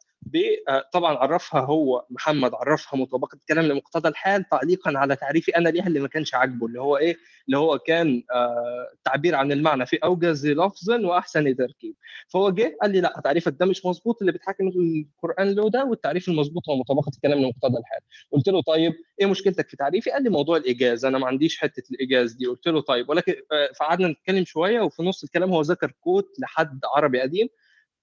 طبعا 0.92 1.16
عرفها 1.16 1.60
هو 1.60 2.06
محمد 2.10 2.54
عرفها 2.54 3.00
مطابقة 3.00 3.34
الكلام 3.34 3.64
لمقتضى 3.64 4.08
الحال 4.08 4.48
تعليقا 4.48 4.92
على 4.98 5.16
تعريفي 5.16 5.56
أنا 5.56 5.68
ليها 5.68 5.86
اللي 5.86 6.00
ما 6.00 6.08
كانش 6.08 6.34
عاجبه 6.34 6.66
اللي 6.66 6.80
هو 6.80 6.96
إيه؟ 6.96 7.16
اللي 7.46 7.58
هو 7.58 7.78
كان 7.78 8.22
آه، 8.34 8.88
تعبير 9.04 9.34
عن 9.34 9.52
المعنى 9.52 9.86
في 9.86 9.96
أوجز 9.96 10.46
لفظ 10.46 10.90
وأحسن 10.90 11.56
تركيب 11.56 11.94
فهو 12.28 12.50
جه 12.50 12.76
قال 12.82 12.90
لي 12.90 13.00
لا 13.00 13.20
تعريفك 13.24 13.54
ده 13.60 13.66
مش 13.66 13.86
مظبوط 13.86 14.16
اللي 14.20 14.32
بتحاكم 14.32 14.68
القرآن 14.68 15.50
له 15.54 15.70
ده 15.70 15.84
والتعريف 15.84 16.28
المظبوط 16.28 16.68
هو 16.68 16.76
مطابقة 16.76 17.10
الكلام 17.14 17.38
لمقتضى 17.38 17.78
الحال. 17.78 18.00
قلت 18.32 18.48
له 18.48 18.62
طيب 18.62 18.92
إيه 19.20 19.26
مشكلتك 19.26 19.68
في 19.68 19.76
تعريفي؟ 19.76 20.10
قال 20.10 20.22
لي 20.22 20.30
موضوع 20.30 20.56
الإيجاز 20.56 21.04
أنا 21.04 21.18
ما 21.18 21.26
عنديش 21.26 21.58
حتة 21.58 21.82
الإيجاز 21.90 22.32
دي. 22.32 22.46
قلت 22.46 22.68
له 22.68 22.80
طيب 22.80 23.08
ولكن 23.08 23.34
آه، 23.52 23.70
فقعدنا 23.80 24.08
نتكلم 24.08 24.44
شوية 24.44 24.80
وفي 24.80 25.02
نص 25.02 25.24
الكلام 25.24 25.50
هو 25.50 25.60
ذكر 25.60 25.92
كوت 26.00 26.28
لحد 26.38 26.80
عربي 26.96 27.20
قديم 27.20 27.48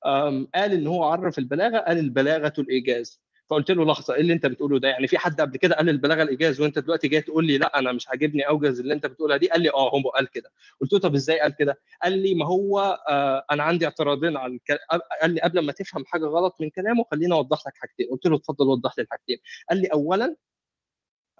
قال 0.03 0.73
إن 0.73 0.87
هو 0.87 1.03
عرف 1.03 1.37
البلاغة 1.39 1.77
قال 1.77 1.97
البلاغة 1.99 2.53
الإيجاز. 2.59 3.21
فقلت 3.49 3.71
له 3.71 3.85
لحظة 3.85 4.13
إيه 4.13 4.21
اللي 4.21 4.33
أنت 4.33 4.45
بتقوله 4.45 4.79
ده؟ 4.79 4.87
يعني 4.87 5.07
في 5.07 5.17
حد 5.17 5.41
قبل 5.41 5.57
كده 5.57 5.75
قال 5.75 5.89
البلاغة 5.89 6.23
الإيجاز 6.23 6.61
وأنت 6.61 6.79
دلوقتي 6.79 7.07
جاي 7.07 7.21
تقول 7.21 7.45
لي 7.47 7.57
لا 7.57 7.79
أنا 7.79 7.91
مش 7.91 8.07
عاجبني 8.09 8.47
أوجز 8.47 8.79
اللي 8.79 8.93
أنت 8.93 9.05
بتقولها 9.05 9.37
دي؟ 9.37 9.49
قال 9.49 9.61
لي 9.61 9.69
آه 9.69 9.89
هو 9.89 10.09
قال 10.09 10.27
كده. 10.29 10.51
قلت 10.81 10.93
له 10.93 10.99
طب 10.99 11.15
إزاي 11.15 11.39
قال 11.39 11.55
كده؟ 11.55 11.79
قال 12.03 12.13
لي 12.17 12.33
ما 12.35 12.45
هو 12.45 12.79
آه 13.09 13.45
أنا 13.51 13.63
عندي 13.63 13.85
اعتراضين 13.85 14.37
على 14.37 14.53
الك... 14.53 14.79
قال 15.21 15.31
لي 15.31 15.41
قبل 15.41 15.59
ما 15.59 15.71
تفهم 15.71 16.05
حاجة 16.05 16.25
غلط 16.25 16.55
من 16.59 16.69
كلامه 16.69 17.05
خليني 17.11 17.33
أوضح 17.33 17.67
لك 17.67 17.73
حاجتين. 17.77 18.07
قلت 18.11 18.25
له 18.25 18.35
اتفضل 18.35 18.67
وضح 18.67 18.93
لي 18.97 19.03
الحاجتين. 19.03 19.37
قال 19.69 19.77
لي 19.81 19.87
اولا 19.87 20.35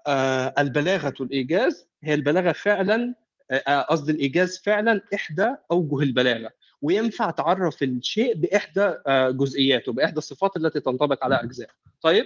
آه 0.07 0.53
البلاغة 0.57 1.13
الإيجاز 1.21 1.87
هي 2.03 2.13
البلاغة 2.13 2.51
فعلا 2.51 3.15
آه، 3.67 3.81
قصدي 3.81 4.11
الإيجاز 4.11 4.57
فعلا 4.65 5.01
إحدى 5.13 5.55
أوجه 5.71 6.03
البلاغة. 6.03 6.51
وينفع 6.81 7.29
تعرف 7.31 7.83
الشيء 7.83 8.35
بإحدى 8.35 8.93
آه، 9.07 9.29
جزئياته 9.29 9.93
بإحدى 9.93 10.17
الصفات 10.17 10.57
التي 10.57 10.79
تنطبق 10.79 11.23
على 11.23 11.35
أجزاء. 11.43 11.69
طيب 12.01 12.25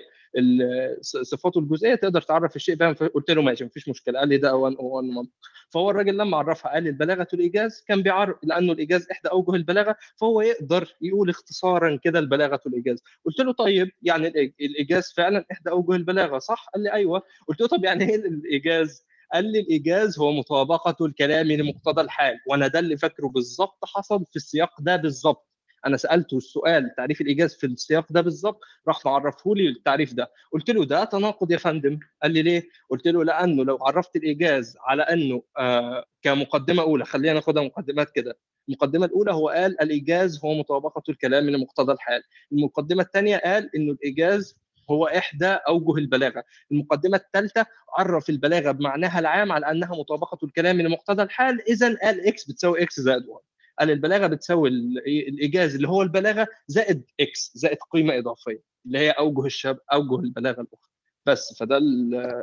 صفاته 1.02 1.60
الجزئية 1.60 1.96
تقدر 1.96 2.22
تعرف 2.22 2.56
الشيء 2.56 2.76
بها 2.76 2.92
قلت 2.94 3.32
له 3.32 3.42
ماشي 3.42 3.66
مفيش 3.66 3.90
مشكلة 3.90 4.20
قال 4.20 4.30
لي 4.30 4.38
ده 4.38 4.56
وان 4.56 4.76
وان 4.80 5.08
منطق 5.08 5.32
فهو 5.70 5.90
الراجل 5.90 6.18
لما 6.18 6.38
عرفها 6.38 6.72
قال 6.72 6.84
لي 6.84 6.90
البلاغة 6.90 7.28
الإيجاز 7.34 7.84
كان 7.88 8.02
بيعرف 8.02 8.38
لأنه 8.44 8.74
الإيجاز 8.74 9.08
إحدى 9.12 9.30
أوجه 9.30 9.56
البلاغة 9.56 9.96
فهو 10.16 10.42
يقدر 10.42 10.96
يقول 11.02 11.30
اختصارا 11.30 12.00
كده 12.04 12.20
البلاغة 12.20 12.60
الإيجاز. 12.68 13.04
قلت 13.26 13.40
له 13.40 13.54
طيب 13.54 13.92
يعني 14.02 14.28
الإيجاز 14.62 15.14
فعلا 15.18 15.46
إحدى 15.52 15.70
أوجه 15.70 15.96
البلاغة 15.96 16.40
صح؟ 16.40 16.70
قال 16.74 16.84
لي 16.84 16.94
أيوه. 16.94 17.22
قلت 17.48 17.62
له 17.62 17.68
طب 17.68 17.84
يعني 17.86 18.10
إيه 18.10 18.16
الإيجاز؟ 18.16 19.06
قال 19.34 19.52
لي 19.52 19.60
الإيجاز 19.60 20.20
هو 20.20 20.32
مطابقة 20.32 21.06
الكلام 21.06 21.48
لمقتضى 21.48 22.02
الحال 22.02 22.38
وأنا 22.48 22.68
ده 22.68 22.80
اللي 22.80 22.98
فاكره 22.98 23.28
بالظبط 23.28 23.78
حصل 23.86 24.26
في 24.26 24.36
السياق 24.36 24.82
ده 24.82 24.96
بالظبط. 24.96 25.48
أنا 25.86 25.98
سألته 25.98 26.38
السؤال 26.38 26.96
تعريف 26.98 27.22
الإيجاز 27.22 27.56
في 27.56 27.66
السياق 27.66 28.06
ده 28.10 28.22
بالظبط 28.22 28.60
راح 28.88 29.06
معرفه 29.06 29.56
لي 29.56 29.70
التعريف 29.70 30.14
ده. 30.14 30.32
قلت 30.54 30.70
له 30.70 30.86
ده 30.86 31.04
تناقض 31.04 31.52
يا 31.52 31.58
فندم؟ 31.58 32.00
قال 32.24 32.32
لي 32.32 32.42
ليه؟ 32.42 32.64
قلت 32.90 33.08
له 33.08 33.24
لأنه 33.24 33.66
لو 33.66 33.78
عرفت 33.82 34.16
الإيجاز 34.16 34.78
على 34.82 35.04
أنه 35.04 35.44
آه 35.58 36.06
كمقدمة 36.22 36.84
أولى 36.84 37.06
خلينا 37.06 37.34
ناخدها 37.34 37.64
مقدمات 37.64 38.10
كده. 38.10 38.38
المقدمة 38.70 39.06
الأولى 39.06 39.32
هو 39.34 39.50
قال 39.50 39.82
الإيجاز 39.82 40.40
هو 40.46 40.54
مطابقة 40.54 41.04
الكلام 41.10 41.50
لمقتضى 41.50 41.92
الحال. 41.94 42.24
المقدمة 42.52 43.04
الثانية 43.04 43.38
قال 43.38 43.76
إنه 43.76 43.92
الإيجاز 43.92 44.58
هو 44.90 45.06
إحدى 45.08 45.46
أوجه 45.48 45.98
البلاغة. 46.00 46.44
المقدمة 46.72 47.18
الثالثة 47.18 47.66
عرف 47.98 48.30
البلاغة 48.30 48.72
بمعناها 48.72 49.20
العام 49.20 49.52
على 49.52 49.72
أنها 49.72 49.90
مطابقة 50.00 50.46
الكلام 50.46 50.82
لمقتضى 50.82 51.24
الحال. 51.24 51.70
اذا 51.70 51.96
قال 52.04 52.28
X 52.28 52.46
بتساوي 52.52 52.84
X 52.84 53.00
زائد 53.00 53.26
1 53.28 53.44
قال 53.80 53.92
البلاغة 53.92 54.28
بتساوي 54.28 54.70
ال- 54.70 54.98
الإيجاز 55.28 55.76
اللي 55.76 55.88
هو 55.88 56.02
البلاغة 56.02 56.48
زائد 56.68 57.04
X 57.20 57.52
زائد 57.56 57.78
قيمة 57.92 58.18
إضافية 58.18 58.62
اللي 58.86 59.00
هي 59.00 59.12
أوجه 59.12 59.46
الشاب 59.46 59.80
أوجه 59.94 60.20
البلاغة 60.20 60.62
الأخرى. 60.62 60.92
بس 61.26 61.54
فده 61.60 61.80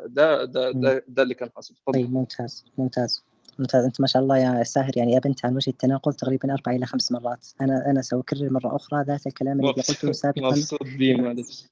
ده 0.06 0.44
ده 0.44 0.70
ده, 0.70 1.04
ده 1.08 1.22
اللي 1.22 1.34
كان 1.34 1.50
حاصل. 1.56 1.74
طيب 1.94 2.12
ممتاز 2.12 2.64
ممتاز 2.78 3.24
ممتاز. 3.58 3.84
أنت 3.84 4.00
ما 4.00 4.06
شاء 4.06 4.22
الله 4.22 4.38
يا 4.38 4.62
ساهر 4.62 4.90
يعني 4.96 5.16
ابنت 5.16 5.44
عن 5.44 5.54
وجه 5.56 5.70
التناقض 5.70 6.12
تقريبا 6.12 6.52
أربع 6.54 6.72
إلى 6.72 6.86
خمس 6.86 7.12
مرات. 7.12 7.46
أنا 7.60 7.90
أنا 7.90 8.02
ساكرر 8.02 8.50
مرة 8.52 8.76
أخرى 8.76 9.04
ذات 9.04 9.26
الكلام 9.26 9.60
الذي 9.60 9.72
قلته 9.72 10.12
سابقا. 10.12 10.48
مبسوط 10.48 10.82
معلش. 11.00 11.66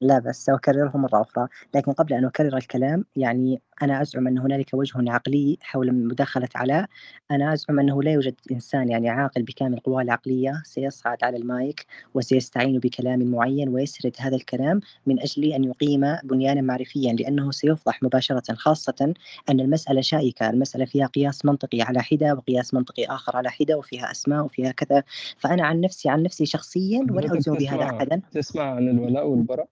لا 0.00 0.18
بس 0.18 0.44
سأكرره 0.44 0.96
مرة 0.96 1.20
أخرى 1.22 1.48
لكن 1.74 1.92
قبل 1.92 2.12
أن 2.14 2.24
أكرر 2.24 2.56
الكلام 2.56 3.04
يعني 3.16 3.62
أنا 3.82 4.02
أزعم 4.02 4.26
أن 4.26 4.38
هنالك 4.38 4.70
وجه 4.74 4.92
عقلي 4.96 5.58
حول 5.60 5.92
مداخلة 5.92 6.48
علاء 6.54 6.86
أنا 7.30 7.52
أزعم 7.52 7.78
أنه 7.78 8.02
لا 8.02 8.12
يوجد 8.12 8.34
إنسان 8.52 8.88
يعني 8.88 9.08
عاقل 9.08 9.42
بكامل 9.42 9.80
قواه 9.80 10.02
العقلية 10.02 10.62
سيصعد 10.64 11.24
على 11.24 11.36
المايك 11.36 11.86
وسيستعين 12.14 12.78
بكلام 12.78 13.30
معين 13.30 13.68
ويسرد 13.68 14.12
هذا 14.18 14.36
الكلام 14.36 14.80
من 15.06 15.20
أجل 15.20 15.52
أن 15.52 15.64
يقيم 15.64 16.16
بنيانا 16.24 16.60
معرفيا 16.60 17.12
لأنه 17.12 17.50
سيفضح 17.50 18.02
مباشرة 18.02 18.54
خاصة 18.54 19.14
أن 19.50 19.60
المسألة 19.60 20.00
شائكة 20.00 20.50
المسألة 20.50 20.84
فيها 20.84 21.06
قياس 21.06 21.44
منطقي 21.44 21.82
على 21.82 22.02
حدة 22.02 22.34
وقياس 22.34 22.74
منطقي 22.74 23.04
آخر 23.04 23.36
على 23.36 23.50
حدة 23.50 23.78
وفيها 23.78 24.10
أسماء 24.10 24.44
وفيها 24.44 24.72
كذا. 24.72 25.02
فأنا 25.38 25.66
عن 25.66 25.80
نفسي 25.80 26.08
عن 26.08 26.22
نفسي 26.22 26.46
شخصيا 26.46 27.06
ولا 27.10 27.32
ألزم 27.32 27.54
بهذا 27.54 27.84
أحدا. 27.84 28.20
تسمع 28.32 28.62
عن 28.62 28.88
الولاء 28.88 29.26
والبراء؟ 29.28 29.68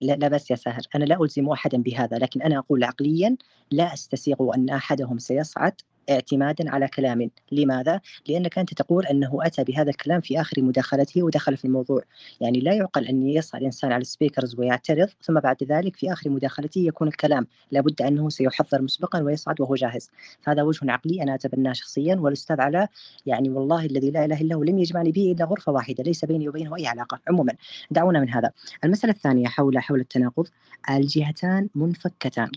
لا 0.00 0.12
لا 0.12 0.28
بس 0.28 0.50
يا 0.50 0.56
ساهر 0.56 0.80
أنا 0.94 1.04
لا 1.04 1.22
ألزم 1.22 1.48
أحدا 1.48 1.82
بهذا 1.82 2.18
لكن 2.18 2.42
أنا 2.42 2.58
أقول 2.58 2.84
عقليا 2.84 3.36
لا 3.70 3.94
أستسيغ 3.94 4.54
أن 4.54 4.70
أحدهم 4.70 5.18
سيصعد. 5.18 5.72
اعتمادا 6.10 6.70
على 6.70 6.88
كلام. 6.88 7.30
لماذا؟ 7.52 8.00
لأنك 8.28 8.58
أنت 8.58 8.74
تقول 8.74 9.06
أنه 9.06 9.38
أتى 9.42 9.64
بهذا 9.64 9.90
الكلام 9.90 10.20
في 10.20 10.40
آخر 10.40 10.62
مداخلته 10.62 11.22
ودخل 11.22 11.56
في 11.56 11.64
الموضوع. 11.64 12.02
يعني 12.40 12.60
لا 12.60 12.74
يعقل 12.74 13.04
أن 13.04 13.26
يصعد 13.26 13.62
إنسان 13.62 13.92
على 13.92 14.00
السبيكرز 14.00 14.54
ويعترض 14.58 15.08
ثم 15.22 15.40
بعد 15.40 15.56
ذلك 15.64 15.96
في 15.96 16.12
آخر 16.12 16.30
مداخلته 16.30 16.78
يكون 16.78 17.08
الكلام 17.08 17.46
لابد 17.70 18.02
أنه 18.02 18.28
سيحضر 18.28 18.82
مسبقا 18.82 19.22
ويصعد 19.22 19.60
وهو 19.60 19.74
جاهز. 19.74 20.10
فهذا 20.42 20.62
وجه 20.62 20.92
عقلي 20.92 21.22
أنا 21.22 21.34
أتبناه 21.34 21.72
شخصيا 21.72 22.16
والأستاذ 22.16 22.60
علاء 22.60 22.90
يعني 23.26 23.50
والله 23.50 23.86
الذي 23.86 24.10
لا 24.10 24.24
إله 24.24 24.40
إلا 24.40 24.54
هو 24.54 24.62
لم 24.62 24.78
يجمعني 24.78 25.12
به 25.12 25.32
إلا 25.32 25.44
غرفة 25.44 25.72
واحدة 25.72 26.04
ليس 26.04 26.24
بيني 26.24 26.48
وبينه 26.48 26.76
أي 26.76 26.86
علاقة. 26.86 27.20
عموما 27.28 27.52
دعونا 27.90 28.20
من 28.20 28.30
هذا. 28.30 28.50
المسألة 28.84 29.12
الثانية 29.12 29.46
حول 29.46 29.78
حول 29.78 30.00
التناقض 30.00 30.48
الجهتان 30.90 31.68
منفكتان. 31.74 32.50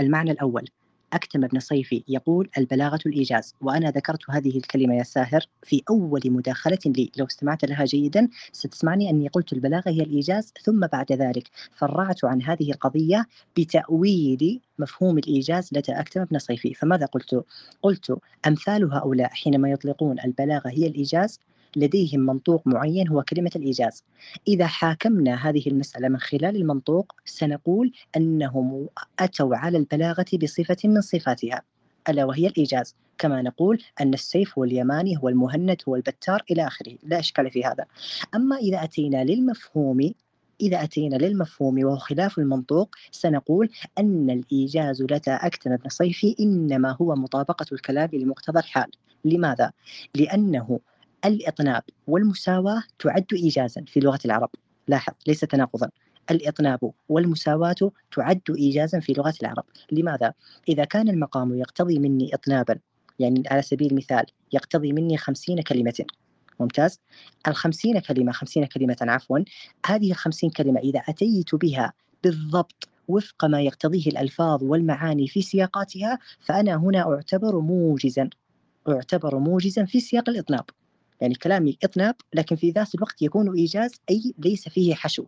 المعنى 0.00 0.30
الأول. 0.30 0.68
أكتم 1.12 1.44
ابن 1.44 1.60
صيفي 1.60 2.04
يقول 2.08 2.48
البلاغة 2.58 2.98
الإيجاز 3.06 3.54
وأنا 3.60 3.90
ذكرت 3.90 4.30
هذه 4.30 4.56
الكلمة 4.56 4.94
يا 4.94 5.02
ساهر 5.02 5.40
في 5.62 5.82
أول 5.90 6.20
مداخلة 6.24 6.78
لي 6.86 7.10
لو 7.16 7.26
استمعت 7.26 7.64
لها 7.64 7.84
جيدا 7.84 8.28
ستسمعني 8.52 9.10
أني 9.10 9.28
قلت 9.28 9.52
البلاغة 9.52 9.90
هي 9.90 10.02
الإيجاز 10.02 10.52
ثم 10.62 10.86
بعد 10.86 11.12
ذلك 11.12 11.50
فرعت 11.76 12.24
عن 12.24 12.42
هذه 12.42 12.70
القضية 12.70 13.26
بتأويل 13.56 14.60
مفهوم 14.78 15.18
الإيجاز 15.18 15.68
لدى 15.72 15.92
أكتم 15.92 16.20
ابن 16.20 16.38
صيفي 16.38 16.74
فماذا 16.74 17.06
قلت؟ 17.06 17.44
قلت 17.82 18.18
أمثال 18.46 18.92
هؤلاء 18.92 19.28
حينما 19.28 19.70
يطلقون 19.70 20.20
البلاغة 20.20 20.68
هي 20.68 20.86
الإيجاز 20.86 21.40
لديهم 21.76 22.20
منطوق 22.20 22.66
معين 22.66 23.08
هو 23.08 23.22
كلمة 23.22 23.50
الإيجاز. 23.56 24.04
إذا 24.48 24.66
حاكمنا 24.66 25.48
هذه 25.48 25.62
المسألة 25.66 26.08
من 26.08 26.18
خلال 26.18 26.56
المنطوق 26.56 27.12
سنقول 27.24 27.92
أنهم 28.16 28.88
أتوا 29.18 29.56
على 29.56 29.78
البلاغة 29.78 30.26
بصفة 30.42 30.76
من 30.84 31.00
صفاتها 31.00 31.62
ألا 32.08 32.24
وهي 32.24 32.46
الإيجاز. 32.46 32.94
كما 33.18 33.42
نقول 33.42 33.82
أن 34.00 34.14
السيف 34.14 34.58
هو 34.58 34.64
اليماني 34.64 35.16
هو 35.16 35.28
المهند 35.28 35.76
هو 35.88 35.96
البتار 35.96 36.42
إلى 36.50 36.66
آخره. 36.66 36.96
لا 37.02 37.18
إشكال 37.18 37.50
في 37.50 37.64
هذا. 37.64 37.84
أما 38.34 38.56
إذا 38.56 38.84
أتينا 38.84 39.24
للمفهوم 39.24 40.12
إذا 40.60 40.82
أتينا 40.82 41.16
للمفهوم 41.16 41.84
وهو 41.84 41.96
خلاف 41.96 42.38
المنطوق 42.38 42.94
سنقول 43.10 43.70
أن 43.98 44.30
الإيجاز 44.30 45.02
لدى 45.02 45.30
أكتم 45.30 45.76
بن 45.76 45.88
صيفي 45.88 46.36
إنما 46.40 46.96
هو 47.00 47.14
مطابقة 47.14 47.66
الكلام 47.72 48.10
لمقتضى 48.12 48.58
الحال. 48.58 48.90
لماذا؟ 49.24 49.72
لأنه 50.14 50.80
الإطناب 51.24 51.82
والمساواة 52.06 52.82
تعد 52.98 53.26
إيجازا 53.32 53.84
في 53.86 54.00
لغة 54.00 54.18
العرب. 54.24 54.50
لاحظ 54.88 55.12
ليس 55.26 55.40
تناقضا. 55.40 55.90
الإطناب 56.30 56.92
والمساواة 57.08 57.92
تعد 58.16 58.40
إيجازا 58.50 59.00
في 59.00 59.12
لغة 59.12 59.34
العرب. 59.42 59.64
لماذا؟ 59.92 60.32
إذا 60.68 60.84
كان 60.84 61.08
المقام 61.08 61.54
يقتضي 61.54 61.98
مني 61.98 62.34
إطنابا 62.34 62.78
يعني 63.18 63.42
على 63.50 63.62
سبيل 63.62 63.90
المثال 63.90 64.26
يقتضي 64.52 64.92
مني 64.92 65.16
خمسين 65.16 65.62
كلمة. 65.62 66.04
ممتاز. 66.60 67.00
الخمسين 67.48 67.98
كلمة 67.98 68.32
خمسين 68.32 68.64
كلمة 68.64 68.96
عفوا. 69.00 69.38
هذه 69.86 70.10
الخمسين 70.10 70.50
كلمة 70.50 70.80
إذا 70.80 71.00
أتيت 71.08 71.54
بها 71.54 71.92
بالضبط 72.24 72.88
وفق 73.08 73.44
ما 73.44 73.60
يقتضيه 73.60 74.06
الألفاظ 74.06 74.64
والمعاني 74.64 75.28
في 75.28 75.42
سياقاتها 75.42 76.18
فأنا 76.40 76.76
هنا 76.76 77.14
أعتبر 77.14 77.60
موجزا. 77.60 78.30
أعتبر 78.88 79.38
موجزا 79.38 79.84
في 79.84 80.00
سياق 80.00 80.28
الإطناب. 80.28 80.64
يعني 81.20 81.34
كلامي 81.34 81.78
إطناب 81.84 82.14
لكن 82.34 82.56
في 82.56 82.70
ذات 82.70 82.94
الوقت 82.94 83.22
يكون 83.22 83.54
إيجاز 83.56 83.92
أي 84.10 84.34
ليس 84.38 84.68
فيه 84.68 84.94
حشو. 84.94 85.24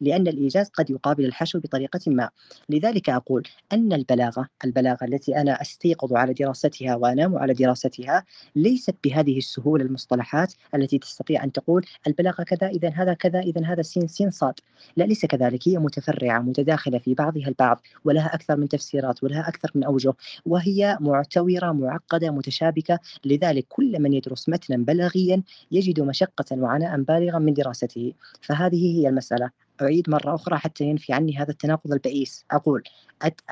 لأن 0.00 0.28
الإيجاز 0.28 0.68
قد 0.68 0.90
يقابل 0.90 1.24
الحشو 1.24 1.60
بطريقة 1.60 2.00
ما. 2.06 2.30
لذلك 2.68 3.10
أقول 3.10 3.42
أن 3.72 3.92
البلاغة 3.92 4.48
البلاغة 4.64 5.04
التي 5.04 5.36
أنا 5.36 5.62
أستيقظ 5.62 6.12
على 6.12 6.32
دراستها 6.32 6.94
وأنام 6.94 7.36
على 7.36 7.54
دراستها 7.54 8.24
ليست 8.56 8.94
بهذه 9.04 9.38
السهولة 9.38 9.84
المصطلحات 9.84 10.54
التي 10.74 10.98
تستطيع 10.98 11.44
أن 11.44 11.52
تقول 11.52 11.86
البلاغة 12.06 12.42
كذا 12.42 12.68
إذا 12.68 12.88
هذا 12.88 13.14
كذا 13.14 13.40
إذا 13.40 13.64
هذا 13.64 13.82
سين 13.82 14.06
سين 14.06 14.30
صاد. 14.30 14.54
لا 14.96 15.04
ليس 15.04 15.26
كذلك. 15.26 15.68
هي 15.68 15.78
متفرعة 15.78 16.38
متداخلة 16.38 16.98
في 16.98 17.14
بعضها 17.14 17.48
البعض 17.48 17.80
ولها 18.04 18.34
أكثر 18.34 18.56
من 18.56 18.68
تفسيرات 18.68 19.24
ولها 19.24 19.48
أكثر 19.48 19.70
من 19.74 19.84
أوجه 19.84 20.14
وهي 20.46 20.98
معتورة 21.00 21.72
معقدة 21.72 22.30
متشابكة. 22.30 22.98
لذلك 23.24 23.66
كل 23.68 24.02
من 24.02 24.12
يدرس 24.12 24.48
متنا 24.48 24.76
بلاغيا 24.76 25.42
يجد 25.72 26.00
مشقة 26.00 26.44
وعناء 26.52 27.02
بالغا 27.02 27.38
من 27.38 27.54
دراسته. 27.54 28.12
فهذه 28.40 29.00
هي 29.00 29.08
المسألة. 29.08 29.63
أعيد 29.82 30.10
مرة 30.10 30.34
أخرى 30.34 30.56
حتى 30.58 30.84
ينفي 30.84 31.12
عني 31.12 31.36
هذا 31.38 31.50
التناقض 31.50 31.92
البئيس. 31.92 32.44
أقول 32.50 32.82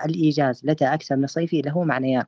الإيجاز 0.07 0.61
لدى 0.65 0.85
أكثر 0.85 1.17
من 1.17 1.27
صيفي 1.27 1.61
له 1.63 1.85
معنيان. 1.85 2.25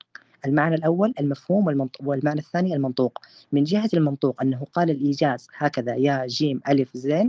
المعنى 0.46 0.74
الأول 0.74 1.14
المفهوم 1.20 1.88
والمعنى 2.00 2.40
الثاني 2.40 2.74
المنطوق. 2.74 3.18
من 3.52 3.64
جهة 3.64 3.88
المنطوق 3.94 4.42
أنه 4.42 4.66
قال 4.72 4.90
الإيجاز 4.90 5.48
هكذا 5.56 5.94
يا 5.94 6.26
جيم 6.26 6.60
ألف 6.68 6.96
زين. 6.96 7.28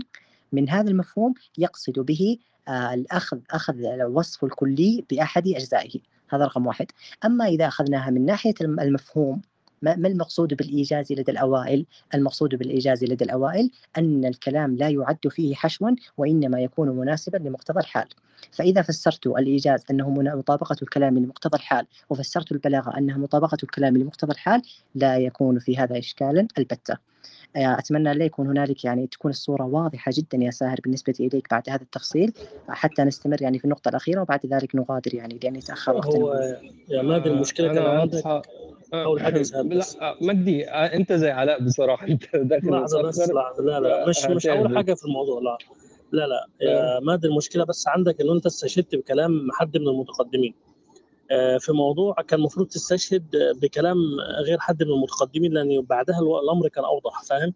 من 0.52 0.70
هذا 0.70 0.90
المفهوم 0.90 1.34
يقصد 1.58 2.00
به 2.00 2.38
آه 2.68 2.94
الأخذ 2.94 3.40
أخذ 3.52 3.86
الوصف 3.86 4.44
الكلي 4.44 5.06
بأحد 5.10 5.48
أجزائه. 5.48 6.00
هذا 6.30 6.46
رقم 6.46 6.68
واحد. 6.68 6.88
أما 7.26 7.46
إذا 7.46 7.68
أخذناها 7.68 8.10
من 8.10 8.26
ناحية 8.26 8.54
المفهوم 8.62 9.42
ما 9.82 10.08
المقصود 10.08 10.54
بالإيجاز 10.54 11.14
لدى 11.14 11.32
الأوائل؟ 11.32 11.86
المقصود 12.14 12.56
بالإيجاز 12.56 13.04
لدى 13.04 13.26
الأوائل 13.26 13.72
أن 13.98 14.26
الكلام 14.26 14.76
لا 14.76 14.90
يعد 14.90 15.28
فيه 15.30 15.56
حشوا 15.56 15.90
وإنما 16.18 16.62
يكون 16.62 16.90
مناسبا 16.90 17.38
لمقتضى 17.38 17.80
الحال 17.80 18.08
فإذا 18.52 18.82
فسرت 18.82 19.28
الإيجاز 19.28 19.84
أنه 19.92 20.10
مطابقة 20.10 20.76
الكلام 20.82 21.18
لمقتضى 21.18 21.58
الحال 21.58 21.86
وفسرت 22.10 22.52
البلاغة 22.52 22.98
أنها 22.98 23.18
مطابقة 23.18 23.58
الكلام 23.64 23.98
لمقتضى 23.98 24.32
الحال 24.32 24.62
لا 24.96 25.18
يكون 25.18 25.60
في 25.60 25.78
هذا 25.78 26.00
إشكالا 26.00 26.48
البتة. 26.58 26.98
آه، 27.56 27.80
أتمنى 27.80 28.14
لا 28.14 28.26
يكون 28.26 28.48
هنالك 28.48 28.86
يعني 28.86 29.08
تكون 29.08 29.32
الصورة 29.32 29.64
واضحة 29.64 30.12
جدا 30.16 30.38
يا 30.38 30.52
ساهر 30.52 30.78
بالنسبة 30.84 31.14
إليك 31.20 31.48
بعد 31.52 31.70
هذا 31.70 31.82
التفصيل 31.82 32.34
حتى 32.70 33.04
نستمر 33.04 33.42
يعني 33.42 33.60
في 33.60 33.66
النقطة 33.66 33.90
الأخيرة 33.90 34.22
وبعد 34.22 34.46
ذلك 34.46 34.76
نغادر 34.76 35.16
يعني 35.16 35.40
لأن 35.44 35.56
يتأخر 35.56 35.96
وقتنا 35.96 36.16
هو 36.16 36.60
يا 36.90 37.02
مادي 37.02 37.30
المشكلة 37.30 37.74
كان 37.74 37.84
عندك. 37.84 38.16
أنصح 38.16 38.42
أول 38.94 39.22
حاجة 39.22 39.44
لا 39.54 39.62
بس. 39.62 39.98
مجدي 40.22 40.70
آه، 40.70 40.86
أنت 40.86 41.14
زي 41.14 41.32
علاء 41.32 41.64
بصراحة. 41.64 42.08
أنت 42.12 42.36
داخل 42.36 42.72
لحظة 42.72 43.02
بس 43.02 43.30
لحظة. 43.30 43.64
لا 43.64 43.80
لا 43.80 44.10
مش 44.10 44.26
مش 44.26 44.48
أول 44.48 44.76
حاجة 44.76 44.94
في 44.94 45.06
الموضوع 45.06 45.42
لا. 45.42 45.58
لا 46.16 46.28
لا. 46.28 46.48
يا 46.62 47.00
مادي 47.00 47.28
المشكلة 47.28 47.64
بس 47.64 47.88
عندك 47.88 48.22
إنه 48.22 48.34
أنت 48.34 48.46
استشهدت 48.46 48.96
بكلام 48.96 49.48
حد 49.52 49.78
من 49.78 49.88
المتقدمين. 49.88 50.54
آه، 51.32 51.58
في 51.58 51.72
موضوع 51.72 52.16
كان 52.28 52.40
المفروض 52.40 52.68
تستشهد 52.68 53.24
بكلام 53.62 53.98
غير 54.46 54.60
حد 54.60 54.84
من 54.84 54.92
المتقدمين 54.92 55.54
لأن 55.54 55.82
بعدها 55.82 56.20
الأمر 56.20 56.68
كان 56.68 56.84
أوضح 56.84 57.24
فاهم؟ 57.24 57.54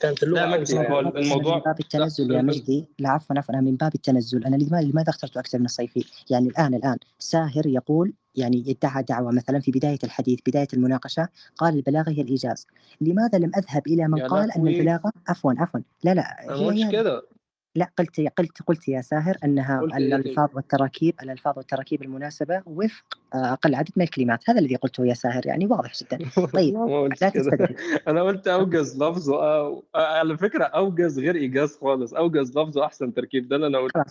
كانت 0.00 0.22
اللغة 0.22 0.40
لا 0.40 0.46
مجدي 0.46 0.74
يعني 0.74 0.98
الموضوع 0.98 1.56
من 1.56 1.62
باب 1.62 1.80
التنزل 1.80 2.32
يا 2.32 2.42
مجدي. 2.42 2.86
لا 2.98 3.08
عفوا 3.08 3.38
عفوا. 3.38 3.54
أنا 3.54 3.62
من 3.62 3.76
باب 3.76 3.94
التنزل. 3.94 4.44
أنا 4.44 4.56
لماذا 4.56 4.88
لماذا 4.88 5.10
اخترت 5.10 5.36
أكثر 5.36 5.58
من 5.58 5.64
الصيفي؟ 5.64 6.04
يعني 6.30 6.48
الآن 6.48 6.74
الآن 6.74 6.96
ساهر 7.18 7.66
يقول 7.66 8.12
يعني 8.34 8.64
ادعى 8.68 9.02
دعوة 9.02 9.32
مثلا 9.32 9.60
في 9.60 9.70
بداية 9.70 9.98
الحديث 10.04 10.38
بداية 10.46 10.68
المناقشة 10.74 11.28
قال 11.56 11.74
البلاغة 11.74 12.10
هي 12.10 12.22
الإيجاز. 12.22 12.66
لماذا 13.00 13.38
لم 13.38 13.50
أذهب 13.56 13.86
إلى 13.86 14.08
من 14.08 14.26
قال 14.26 14.52
أن 14.52 14.68
البلاغة 14.68 15.12
عفوا 15.28 15.52
عفوا. 15.58 15.80
لا 16.04 16.14
لا. 16.14 16.44
أنا 16.44 16.56
هي 16.56 16.66
قلتش 16.66 16.82
هي 16.82 16.92
كده. 16.92 17.22
لا 17.74 17.90
قلت 17.98 18.20
قلت 18.20 18.62
قلت 18.62 18.88
يا 18.88 19.00
ساهر 19.00 19.36
أنها 19.44 19.80
قلت 19.80 19.94
إيه 19.94 19.98
طيب 19.98 20.20
الألفاظ 20.20 20.48
والتراكيب 20.54 21.14
الألفاظ 21.22 21.56
والتراكيب 21.56 22.02
المناسبة 22.02 22.62
وفق 22.66 23.18
آه، 23.34 23.52
أقل 23.52 23.74
عدد 23.74 23.90
من 23.96 24.02
الكلمات. 24.02 24.50
هذا 24.50 24.58
الذي 24.58 24.76
قلته 24.76 25.06
يا 25.06 25.14
ساهر 25.14 25.46
يعني 25.46 25.66
واضح 25.66 25.92
جدا. 26.00 26.18
طيب 26.54 26.74
لا 27.22 27.28
تستدرك 27.28 27.80
أنا 28.08 28.22
قلت 28.22 28.48
أوجز 28.48 29.02
لفظ 29.02 29.30
أو... 29.30 29.84
على 29.94 30.36
فكرة 30.36 30.64
أوجز 30.64 31.18
غير 31.18 31.34
إيجاز 31.34 31.76
خالص. 31.76 32.14
أوجز 32.14 32.58
لفظ 32.58 32.78
أحسن 32.78 33.14
تركيب 33.14 33.48
ده 33.48 33.56
اللي 33.56 33.66
أنا 33.66 33.78
قلته. 33.78 34.04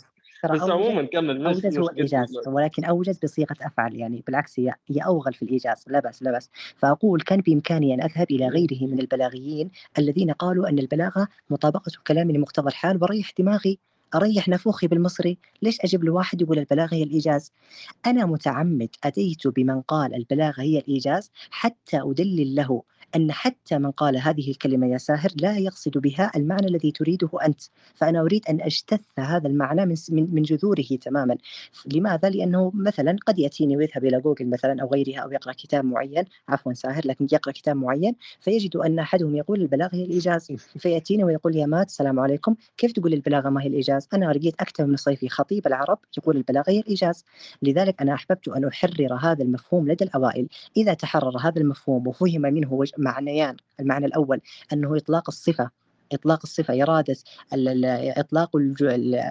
ترى 0.43 0.57
بس 0.57 0.61
عموما 0.61 1.03
كمل 1.03 1.45
اوجز 1.45 1.77
هو 1.77 1.89
الايجاز 1.89 2.47
ولكن 2.47 2.85
اوجز 2.85 3.19
بصيغة 3.23 3.55
افعل 3.61 3.95
يعني 3.95 4.23
بالعكس 4.27 4.59
هي 4.59 4.73
هي 4.89 4.99
أوغل 4.99 5.33
في 5.33 5.41
الإيجاز 5.41 5.85
لا 5.87 5.99
بأس 5.99 6.23
لا 6.23 6.31
بأس. 6.31 6.49
فأقول 6.77 7.21
كان 7.21 7.41
بإمكاني 7.41 7.93
أن 7.93 8.01
أذهب 8.01 8.31
إلى 8.31 8.47
غيره 8.47 8.87
من 8.87 8.99
البلاغيين 8.99 9.71
الذين 9.97 10.31
قالوا 10.31 10.69
أن 10.69 10.79
البلاغة 10.79 11.27
مطابقة 11.49 11.91
الكلام 11.97 12.31
لمقتضى 12.31 12.67
الحال 12.67 12.99
واريح 13.01 13.31
دماغي 13.39 13.79
أريح 14.15 14.47
نافوخي 14.47 14.87
بالمصري 14.87 15.37
ليش 15.61 15.81
أجيب 15.81 16.03
له 16.03 16.13
واحد 16.13 16.41
يقول 16.41 16.59
البلاغة 16.59 16.95
هي 16.95 17.03
الإيجاز 17.03 17.51
أنا 18.05 18.25
متعمد 18.25 18.89
أتيت 19.03 19.47
بمن 19.47 19.81
قال 19.81 20.15
البلاغة 20.15 20.61
هي 20.61 20.79
الإيجاز 20.79 21.31
حتى 21.51 22.01
أدلل 22.01 22.55
له 22.55 22.83
أن 23.15 23.31
حتى 23.31 23.77
من 23.77 23.91
قال 23.91 24.17
هذه 24.17 24.51
الكلمة 24.51 24.87
يا 24.87 24.97
ساهر 24.97 25.29
لا 25.41 25.57
يقصد 25.57 25.97
بها 25.97 26.31
المعنى 26.35 26.67
الذي 26.67 26.91
تريده 26.91 27.29
أنت 27.45 27.61
فأنا 27.95 28.21
أريد 28.21 28.45
أن 28.49 28.61
أجتث 28.61 29.01
هذا 29.19 29.47
المعنى 29.47 29.85
من 29.85 29.95
من 30.09 30.35
من 30.35 30.41
جذوره 30.41 30.97
تماما 31.01 31.37
لماذا؟ 31.93 32.29
لأنه 32.29 32.71
مثلا 32.73 33.15
قد 33.27 33.39
يأتيني 33.39 33.77
ويذهب 33.77 34.05
إلى 34.05 34.21
جوجل 34.21 34.49
مثلا 34.49 34.81
أو 34.81 34.87
غيرها 34.87 35.19
أو 35.19 35.31
يقرأ 35.31 35.53
كتاب 35.53 35.85
معين 35.85 36.25
عفوا 36.49 36.73
ساهر 36.73 37.01
لكن 37.05 37.27
يقرأ 37.31 37.53
كتاب 37.53 37.75
معين 37.75 38.15
فيجد 38.39 38.75
أن 38.75 38.99
أحدهم 38.99 39.35
يقول 39.35 39.61
البلاغة 39.61 39.95
هي 39.95 40.03
الإيجاز 40.03 40.51
فيأتيني 40.81 41.23
ويقول 41.23 41.55
يا 41.55 41.65
مات 41.65 41.87
السلام 41.87 42.19
عليكم 42.19 42.55
كيف 42.77 42.91
تقول 42.91 43.13
البلاغة 43.13 43.49
ما 43.49 43.63
هي 43.63 43.67
الإيجاز؟ 43.67 44.00
أنا 44.13 44.25
لقيت 44.25 44.61
أكثر 44.61 44.85
من 44.85 44.95
صيفي 44.95 45.29
خطيب 45.29 45.67
العرب 45.67 45.99
يقول 46.17 46.37
البلاغة 46.37 46.69
هي 46.69 46.79
الإيجاز. 46.79 47.25
لذلك 47.61 48.01
أنا 48.01 48.13
أحببت 48.13 48.47
أن 48.47 48.65
أحرر 48.65 49.13
هذا 49.21 49.43
المفهوم 49.43 49.87
لدى 49.91 50.03
الأوائل. 50.03 50.47
إذا 50.77 50.93
تحرر 50.93 51.37
هذا 51.37 51.61
المفهوم 51.61 52.07
وفهم 52.07 52.41
منه 52.41 52.83
معنيان 52.97 53.57
المعنى 53.79 54.05
الأول 54.05 54.41
أنه 54.73 54.97
إطلاق 54.97 55.29
الصفة 55.29 55.69
إطلاق 56.13 56.39
الصفة 56.43 56.83
إرادة 56.83 57.15
إطلاق 58.17 58.49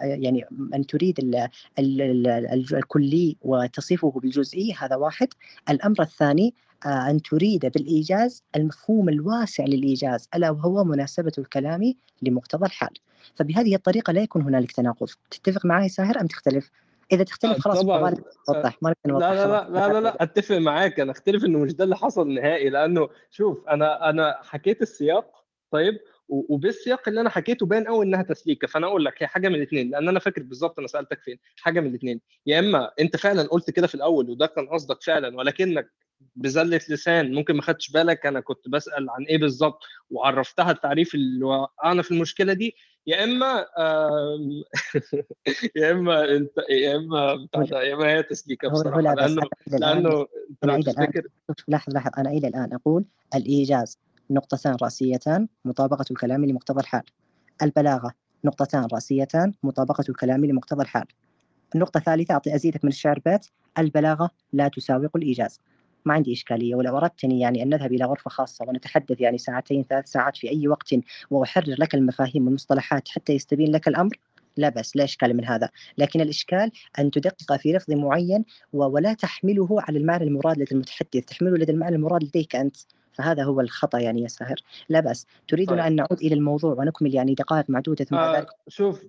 يعني 0.02 0.44
أن 0.74 0.86
تريد 0.86 1.44
الكلي 1.78 3.36
وتصفه 3.42 4.10
بالجزئي 4.10 4.74
هذا 4.78 4.96
واحد. 4.96 5.28
الأمر 5.70 6.02
الثاني 6.02 6.54
آه، 6.86 7.10
أن 7.10 7.22
تريد 7.22 7.66
بالإيجاز 7.66 8.42
المفهوم 8.56 9.08
الواسع 9.08 9.64
للإيجاز 9.64 10.28
ألا 10.34 10.50
وهو 10.50 10.84
مناسبة 10.84 11.32
الكلام 11.38 11.94
لمقتضى 12.22 12.66
الحال. 12.66 12.94
فبهذه 13.34 13.74
الطريقة 13.74 14.12
لا 14.12 14.22
يكون 14.22 14.42
هنالك 14.42 14.72
تناقض. 14.72 15.08
تتفق 15.30 15.66
معي 15.66 15.88
ساهر 15.88 16.20
أم 16.20 16.26
تختلف؟ 16.26 16.70
إذا 17.12 17.24
تختلف 17.24 17.56
آه، 17.56 17.60
خلاص 17.60 17.80
طبعا. 17.80 18.00
ما 18.00 18.16
نوضح 18.48 18.78
ما 18.82 18.88
لا 18.88 18.94
نوضح 19.06 19.26
لا 19.26 19.44
خلاص. 19.44 19.70
لا 19.70 19.88
لا 19.88 19.92
لا 19.92 20.00
لا 20.00 20.22
أتفق 20.22 20.56
معاك. 20.56 21.00
أنا 21.00 21.12
أختلف 21.12 21.44
إنه 21.44 21.58
مش 21.58 21.72
ده 21.74 21.84
اللي 21.84 21.96
حصل 21.96 22.34
نهائي 22.34 22.70
لأنه 22.70 23.08
شوف 23.30 23.68
أنا 23.68 24.10
أنا 24.10 24.38
حكيت 24.42 24.82
السياق 24.82 25.44
طيب 25.70 25.98
وبالسياق 26.28 27.08
اللي 27.08 27.20
أنا 27.20 27.30
حكيته 27.30 27.66
باين 27.66 27.84
قوي 27.86 28.04
إنها 28.04 28.22
تسليكة. 28.22 28.66
فأنا 28.66 28.86
أقول 28.86 29.04
لك 29.04 29.22
هي 29.22 29.26
حاجة 29.26 29.48
من 29.48 29.54
الاثنين 29.54 29.90
لأن 29.90 30.08
أنا 30.08 30.18
فاكر 30.18 30.42
بالظبط 30.42 30.78
أنا 30.78 30.88
سألتك 30.88 31.20
فين. 31.20 31.38
حاجة 31.56 31.80
من 31.80 31.86
الاثنين 31.86 32.20
يا 32.46 32.58
إما 32.58 32.90
أنت 33.00 33.16
فعلا 33.16 33.42
قلت 33.42 33.70
كده 33.70 33.86
في 33.86 33.94
الأول 33.94 34.30
وده 34.30 34.46
كان 34.46 34.66
قصدك 34.68 35.02
فعلا 35.02 35.36
ولكنك 35.36 35.90
بزلة 36.36 36.80
لسان. 36.90 37.34
ممكن 37.34 37.54
ما 37.54 37.62
خدتش 37.62 37.90
بالك 37.90 38.26
أنا 38.26 38.40
كنت 38.40 38.68
بسأل 38.68 39.10
عن 39.10 39.24
إيه 39.24 39.38
بالظبط 39.38 39.78
وعرفتها 40.10 40.70
التعريف 40.70 41.14
اللي 41.14 41.44
وقعنا 41.44 42.02
في 42.02 42.10
المشكلة 42.10 42.52
دي. 42.52 42.76
يا 43.06 43.24
إما 43.24 43.66
يا 45.76 45.90
إما 45.90 46.36
أنت 46.36 46.52
يا 46.70 46.96
إما 46.96 47.48
يا 47.72 47.94
إما 47.94 48.06
هي 48.06 48.22
تسليكه 48.22 48.68
بصراحة. 48.68 49.00
لأنه 49.00 50.26
لأنه 50.62 50.82
تفتكر 50.82 51.22
لاحظ 51.68 51.92
لاحظ 51.94 52.10
أنا 52.18 52.30
إلى 52.30 52.48
الآن 52.48 52.72
أقول 52.72 53.04
الإيجاز 53.34 53.98
نقطتان 54.30 54.76
رأسيتان 54.82 55.48
مطابقة 55.64 56.04
الكلام 56.10 56.44
لمقتضى 56.44 56.80
الحال. 56.80 57.02
البلاغة 57.62 58.12
نقطتان 58.44 58.86
رأسيتان 58.92 59.52
مطابقة 59.62 60.04
الكلام 60.08 60.44
لمقتضى 60.44 60.82
الحال. 60.82 61.04
النقطة 61.74 61.98
الثالثة 61.98 62.34
أعطي 62.34 62.54
أزيدك 62.54 62.84
من 62.84 62.90
الشعر 62.90 63.18
بيت 63.26 63.46
البلاغة 63.78 64.30
لا 64.52 64.68
تساوق 64.68 65.16
الإيجاز. 65.16 65.60
ما 66.04 66.14
عندي 66.14 66.32
إشكالية 66.32 66.74
ولو 66.74 66.96
أردتني 66.96 67.40
يعني 67.40 67.62
أن 67.62 67.68
نذهب 67.68 67.92
إلى 67.92 68.04
غرفة 68.04 68.30
خاصة 68.30 68.64
ونتحدث 68.68 69.20
يعني 69.20 69.38
ساعتين 69.38 69.84
ثلاث 69.90 70.06
ساعات 70.08 70.36
في 70.36 70.50
أي 70.50 70.68
وقت 70.68 70.94
وأحرر 71.30 71.74
لك 71.78 71.94
المفاهيم 71.94 72.46
والمصطلحات 72.46 73.08
حتى 73.08 73.32
يستبين 73.32 73.72
لك 73.72 73.88
الأمر 73.88 74.16
لا 74.56 74.68
بأس 74.68 74.96
لا 74.96 75.04
إشكال 75.04 75.36
من 75.36 75.44
هذا. 75.44 75.68
لكن 75.98 76.20
الإشكال 76.20 76.70
أن 76.98 77.10
تدقق 77.10 77.56
في 77.56 77.72
لفظ 77.72 77.92
معين 77.92 78.44
ولا 78.72 79.12
تحمله 79.12 79.68
على 79.70 79.98
المعنى 79.98 80.24
المراد 80.24 80.58
لدى 80.58 80.72
المتحدث 80.72 81.24
تحمله 81.24 81.56
لدى 81.56 81.72
المعنى 81.72 81.96
المراد 81.96 82.24
لديك 82.24 82.56
أنت. 82.56 82.76
فهذا 83.12 83.44
هو 83.44 83.60
الخطأ 83.60 83.98
يعني 83.98 84.22
يا 84.22 84.28
ساهر. 84.28 84.56
لا 84.88 85.00
بأس. 85.00 85.26
تريدنا 85.48 85.76
طيب. 85.76 85.86
أن 85.86 85.96
نعود 85.96 86.20
إلى 86.22 86.34
الموضوع 86.34 86.74
ونكمل 86.74 87.14
يعني 87.14 87.34
دقائق 87.34 87.64
معدودة 87.70 88.04
ثم 88.04 88.16
آه 88.16 88.36
ذلك. 88.36 88.46
شوف 88.68 89.04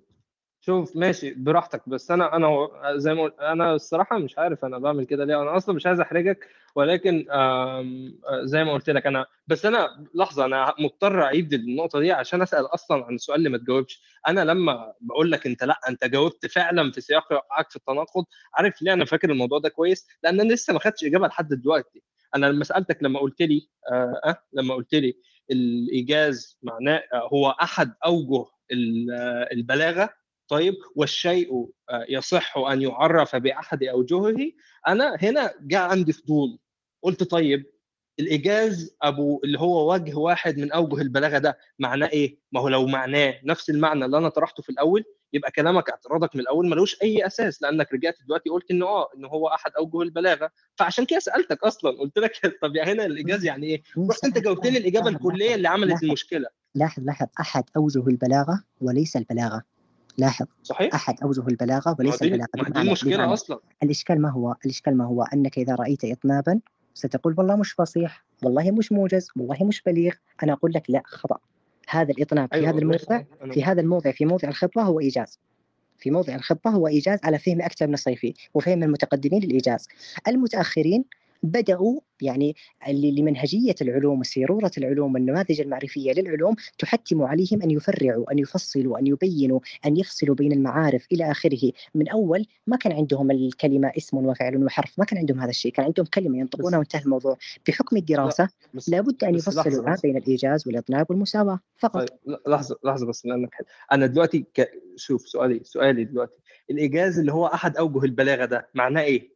شوف 0.64 0.96
ماشي 0.96 1.34
براحتك. 1.34 1.88
بس 1.88 2.10
أنا 2.10 2.36
أنا 2.36 2.68
زي 2.96 3.14
ما 3.14 3.52
أنا 3.52 3.74
الصراحة 3.74 4.18
مش 4.18 4.38
عارف 4.38 4.64
أنا 4.64 4.78
بعمل 4.78 5.04
كده 5.04 5.24
ليه. 5.24 5.42
أنا 5.42 5.56
أصلا 5.56 5.74
مش 5.74 5.86
عايز 5.86 6.00
أحرجك 6.00 6.48
ولكن 6.76 7.26
آه، 7.30 7.84
زي 8.44 8.64
ما 8.64 8.72
قلت 8.72 8.90
لك 8.90 9.06
أنا 9.06 9.26
بس 9.46 9.66
أنا 9.66 10.06
لحظة 10.14 10.44
أنا 10.44 10.74
مضطر 10.78 11.22
أعيد 11.22 11.52
النقطة 11.52 12.00
دي 12.00 12.12
عشان 12.12 12.42
أسأل 12.42 12.66
أصلا 12.66 13.04
عن 13.04 13.14
السؤال 13.14 13.38
اللي 13.38 13.48
ما 13.48 13.58
تجاوبش. 13.58 14.02
أنا 14.28 14.44
لما 14.44 14.92
بقول 15.00 15.30
لك 15.30 15.46
أنت 15.46 15.64
لأ 15.64 15.80
أنت 15.88 16.04
جاوبت 16.04 16.46
فعلا 16.46 16.90
في 16.92 17.00
سياق 17.00 17.32
وقعك 17.32 17.70
في 17.70 17.76
التناقض 17.76 18.24
عارف 18.54 18.82
ليه 18.82 18.92
أنا 18.92 19.04
فاكر 19.04 19.30
الموضوع 19.30 19.58
ده 19.58 19.68
كويس؟ 19.68 20.06
لأن 20.22 20.40
أنا 20.40 20.52
لسه 20.52 20.72
ما 20.72 20.78
خدتش 20.78 21.04
إجابة 21.04 21.26
لحد 21.26 21.48
دلوقتي. 21.48 22.02
أنا 22.34 22.46
لما 22.46 22.64
سألتك 22.64 22.98
لما 23.02 23.20
قلت 23.20 23.42
لي 23.42 23.68
آه 23.92 24.20
أه 24.24 24.36
لما 24.52 24.74
قلت 24.74 24.94
لي 24.94 25.14
الإيجاز 25.50 26.58
معناه 26.62 27.02
آه، 27.12 27.28
هو 27.32 27.50
أحد 27.50 27.94
أوجه 28.06 28.46
آه، 29.12 29.48
البلاغة 29.52 30.21
طيب 30.48 30.74
والشيء 30.96 31.70
آه، 31.90 32.06
يصح 32.08 32.58
أن 32.58 32.82
يعرف 32.82 33.36
بأحد 33.36 33.84
أوجهه 33.84 34.52
أنا 34.88 35.16
هنا 35.22 35.54
جاء 35.60 35.82
عندي 35.82 36.12
فضول 36.12 36.58
قلت 37.02 37.22
طيب 37.22 37.72
الايجاز 38.20 38.96
أبو 39.02 39.40
اللي 39.44 39.60
هو 39.60 39.92
وجه 39.94 40.14
واحد 40.14 40.58
من 40.58 40.72
أوجه 40.72 41.02
البلاغة 41.02 41.38
ده 41.38 41.58
معناه 41.78 42.06
إيه؟ 42.06 42.38
ما 42.52 42.60
هو 42.60 42.68
لو 42.68 42.86
معناه 42.86 43.40
نفس 43.44 43.70
المعنى 43.70 44.04
اللي 44.04 44.18
أنا 44.18 44.28
طرحته 44.28 44.62
في 44.62 44.70
الأول 44.70 45.04
يبقى 45.32 45.50
كلامك 45.50 45.90
اعتراضك 45.90 46.36
من 46.36 46.40
الأول 46.40 46.68
ملوش 46.68 47.02
أي 47.02 47.26
أساس 47.26 47.62
لأنك 47.62 47.92
رجعت 47.92 48.14
دلوقتي 48.26 48.50
قلت 48.50 48.70
إنه 48.70 48.86
آه 48.86 49.08
إنه 49.16 49.28
هو 49.28 49.48
أحد 49.48 49.70
أوجه 49.78 50.02
البلاغة 50.02 50.50
فعشان 50.76 51.04
كده 51.04 51.18
سألتك 51.18 51.64
أصلا 51.64 51.98
قلت 51.98 52.18
لك 52.18 52.32
طب 52.62 52.76
يا 52.76 52.84
هنا 52.84 53.06
الايجاز 53.06 53.44
يعني 53.44 53.66
إيه؟ 53.66 53.82
رحت 54.10 54.24
أنت 54.24 54.38
جاوبت 54.38 54.66
لي 54.66 54.78
الإجابة 54.78 55.08
الكلية 55.08 55.54
اللي 55.54 55.68
عملت. 55.68 56.02
المشكلة 56.02 56.46
لاحظ 56.74 57.02
لاحظ 57.02 57.26
أحد 57.40 57.64
أوجه 57.76 58.06
البلاغة 58.08 58.64
وليس 58.80 59.16
البلاغة 59.16 59.62
لاحظ 60.18 60.46
صحيح؟ 60.62 60.94
أحد 60.94 61.20
أوجه 61.22 61.48
البلاغة 61.48 61.90
ما 61.90 61.96
وليس 61.98 62.22
دي 62.22 62.28
بمعنى, 62.28 62.88
المشكلة 62.88 63.16
بمعنى 63.16 63.32
أصلا. 63.32 63.58
الإشكال 63.82 64.22
ما 64.22 64.30
هو؟ 64.30 64.56
الإشكال 64.64 64.96
ما 64.96 65.04
هو 65.04 65.22
أنك 65.22 65.58
إذا 65.58 65.74
رأيت 65.74 66.04
إطنابا 66.04 66.60
ستقول 66.94 67.34
والله 67.38 67.56
مش 67.56 67.72
فصيح 67.72 68.24
والله 68.42 68.70
مش 68.70 68.92
موجز 68.92 69.28
والله 69.36 69.64
مش 69.64 69.82
بليغ. 69.82 70.12
أنا 70.42 70.52
أقول 70.52 70.72
لك 70.74 70.90
لا 70.90 71.02
خطأ. 71.04 71.38
هذا 71.88 72.10
الإطناب 72.10 72.48
في 72.48 72.54
أيوه 72.54 72.70
هذا 72.70 72.78
الموضع 72.78 73.22
في 73.52 73.64
هذا 73.64 73.80
الموضع 73.80 74.12
في 74.12 74.24
موضع 74.24 74.48
الخطبة 74.48 74.82
هو 74.82 75.00
إيجاز. 75.00 75.38
في 75.98 76.10
موضع 76.10 76.34
الخطبة 76.34 76.70
هو 76.70 76.88
إيجاز 76.88 77.18
على 77.24 77.38
فهم 77.38 77.62
أكثر 77.62 77.86
من 77.86 77.94
الصيفي 77.94 78.34
وفهم 78.54 78.82
المتقدمين 78.82 79.42
للإيجاز. 79.42 79.88
المتأخرين 80.28 81.04
بدأوا 81.42 82.00
يعني 82.20 82.56
لمنهجية 82.88 83.74
العلوم 83.82 84.20
وسيرورة 84.20 84.70
العلوم 84.78 85.14
والنماذج 85.14 85.60
المعرفية 85.60 86.12
للعلوم 86.12 86.54
تحتم 86.78 87.22
عليهم 87.22 87.62
أن 87.62 87.70
يفرعوا 87.70 88.32
أن 88.32 88.38
يفصلوا 88.38 88.98
أن 88.98 89.06
يبينوا 89.06 89.60
أن 89.86 89.96
يفصلوا 89.96 90.34
بين 90.34 90.52
المعارف 90.52 91.06
إلى 91.12 91.30
آخره. 91.30 91.72
من 91.94 92.08
أول 92.08 92.46
ما 92.66 92.76
كان 92.76 92.92
عندهم 92.92 93.30
الكلمة 93.30 93.92
اسم 93.96 94.16
وفعل 94.16 94.64
وحرف 94.64 94.98
ما 94.98 95.04
كان 95.04 95.18
عندهم 95.18 95.40
هذا 95.40 95.50
الشيء. 95.50 95.72
كان 95.72 95.84
عندهم 95.84 96.06
كلمة 96.06 96.38
ينطقونها 96.38 96.78
وانتهى 96.78 97.02
الموضوع. 97.02 97.36
بحكم 97.68 97.96
الدراسة 97.96 98.48
بس 98.74 98.88
لابد 98.88 99.24
أن 99.24 99.34
يفصلوا 99.34 99.92
بس. 99.92 100.00
بين 100.00 100.16
الإيجاز 100.16 100.66
والإطناب 100.66 101.06
والمساواة 101.10 101.60
فقط. 101.76 102.08
طيب 102.08 102.18
ل- 102.26 102.50
لحظة 102.50 102.78
لحظة 102.84 103.06
بس 103.06 103.26
لأنك 103.26 103.54
حل. 103.54 103.64
أنا 103.92 104.06
دلوقتي 104.06 104.44
ك... 104.54 104.70
شوف 104.96 105.28
سؤالي 105.28 105.60
سؤالي 105.64 106.04
دلوقتي. 106.04 106.36
الإيجاز 106.70 107.18
اللي 107.18 107.32
هو 107.32 107.46
أحد 107.46 107.76
أوجه 107.76 108.04
البلاغة 108.04 108.44
ده 108.44 108.68
معناه 108.74 109.02
إيه؟ 109.02 109.32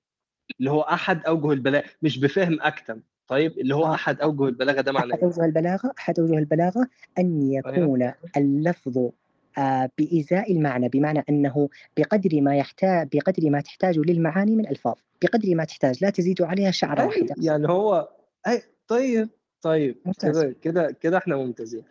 اللي 0.61 0.71
هو 0.71 0.81
أحد 0.81 1.27
أوجه 1.27 1.53
البلاغة 1.53 1.85
مش 2.03 2.19
بفهم 2.19 2.59
اكتم 2.61 3.01
طيب 3.29 3.59
اللي 3.59 3.75
هو 3.75 3.85
آه. 3.85 3.95
أحد 3.95 4.21
أوجه 4.21 4.45
البلاغة 4.49 4.81
ده 4.81 4.93
معناه 4.93 5.15
أحد 5.15 5.19
إيه؟ 5.19 5.25
أوجه 5.25 5.45
البلاغة 5.45 5.93
أحد 5.99 6.21
أوجه 6.21 6.39
البلاغة 6.39 6.89
أن 7.19 7.41
أيوه 7.43 7.75
يكون 7.75 8.13
اللفظ 8.37 9.11
آه، 9.59 9.91
بإزاء 9.99 10.53
المعنى 10.53 10.89
بمعنى 10.89 11.25
أنه 11.29 11.69
بقدر 11.97 12.41
ما 12.41 12.57
يحتاج 12.57 13.09
بقدر 13.13 13.51
ما 13.51 13.61
تحتاج 13.61 13.99
للمعاني 13.99 14.57
من 14.57 14.69
ألفاظ 14.69 14.95
بقدر 15.23 15.55
ما 15.55 15.65
تحتاج 15.65 16.05
لا 16.05 16.11
تزيد 16.11 16.43
عليها 16.43 16.71
شعرة 16.71 17.01
أي 17.01 17.07
واحدة 17.07 17.35
يعني 17.43 17.69
هو 17.69 18.09
أي 18.47 18.63
طيب 18.89 19.29
طيب 19.63 19.97
كده 20.23 20.57
كده 20.63 20.91
كده 20.91 21.19
إحنا 21.19 21.37
ممتازين. 21.37 21.85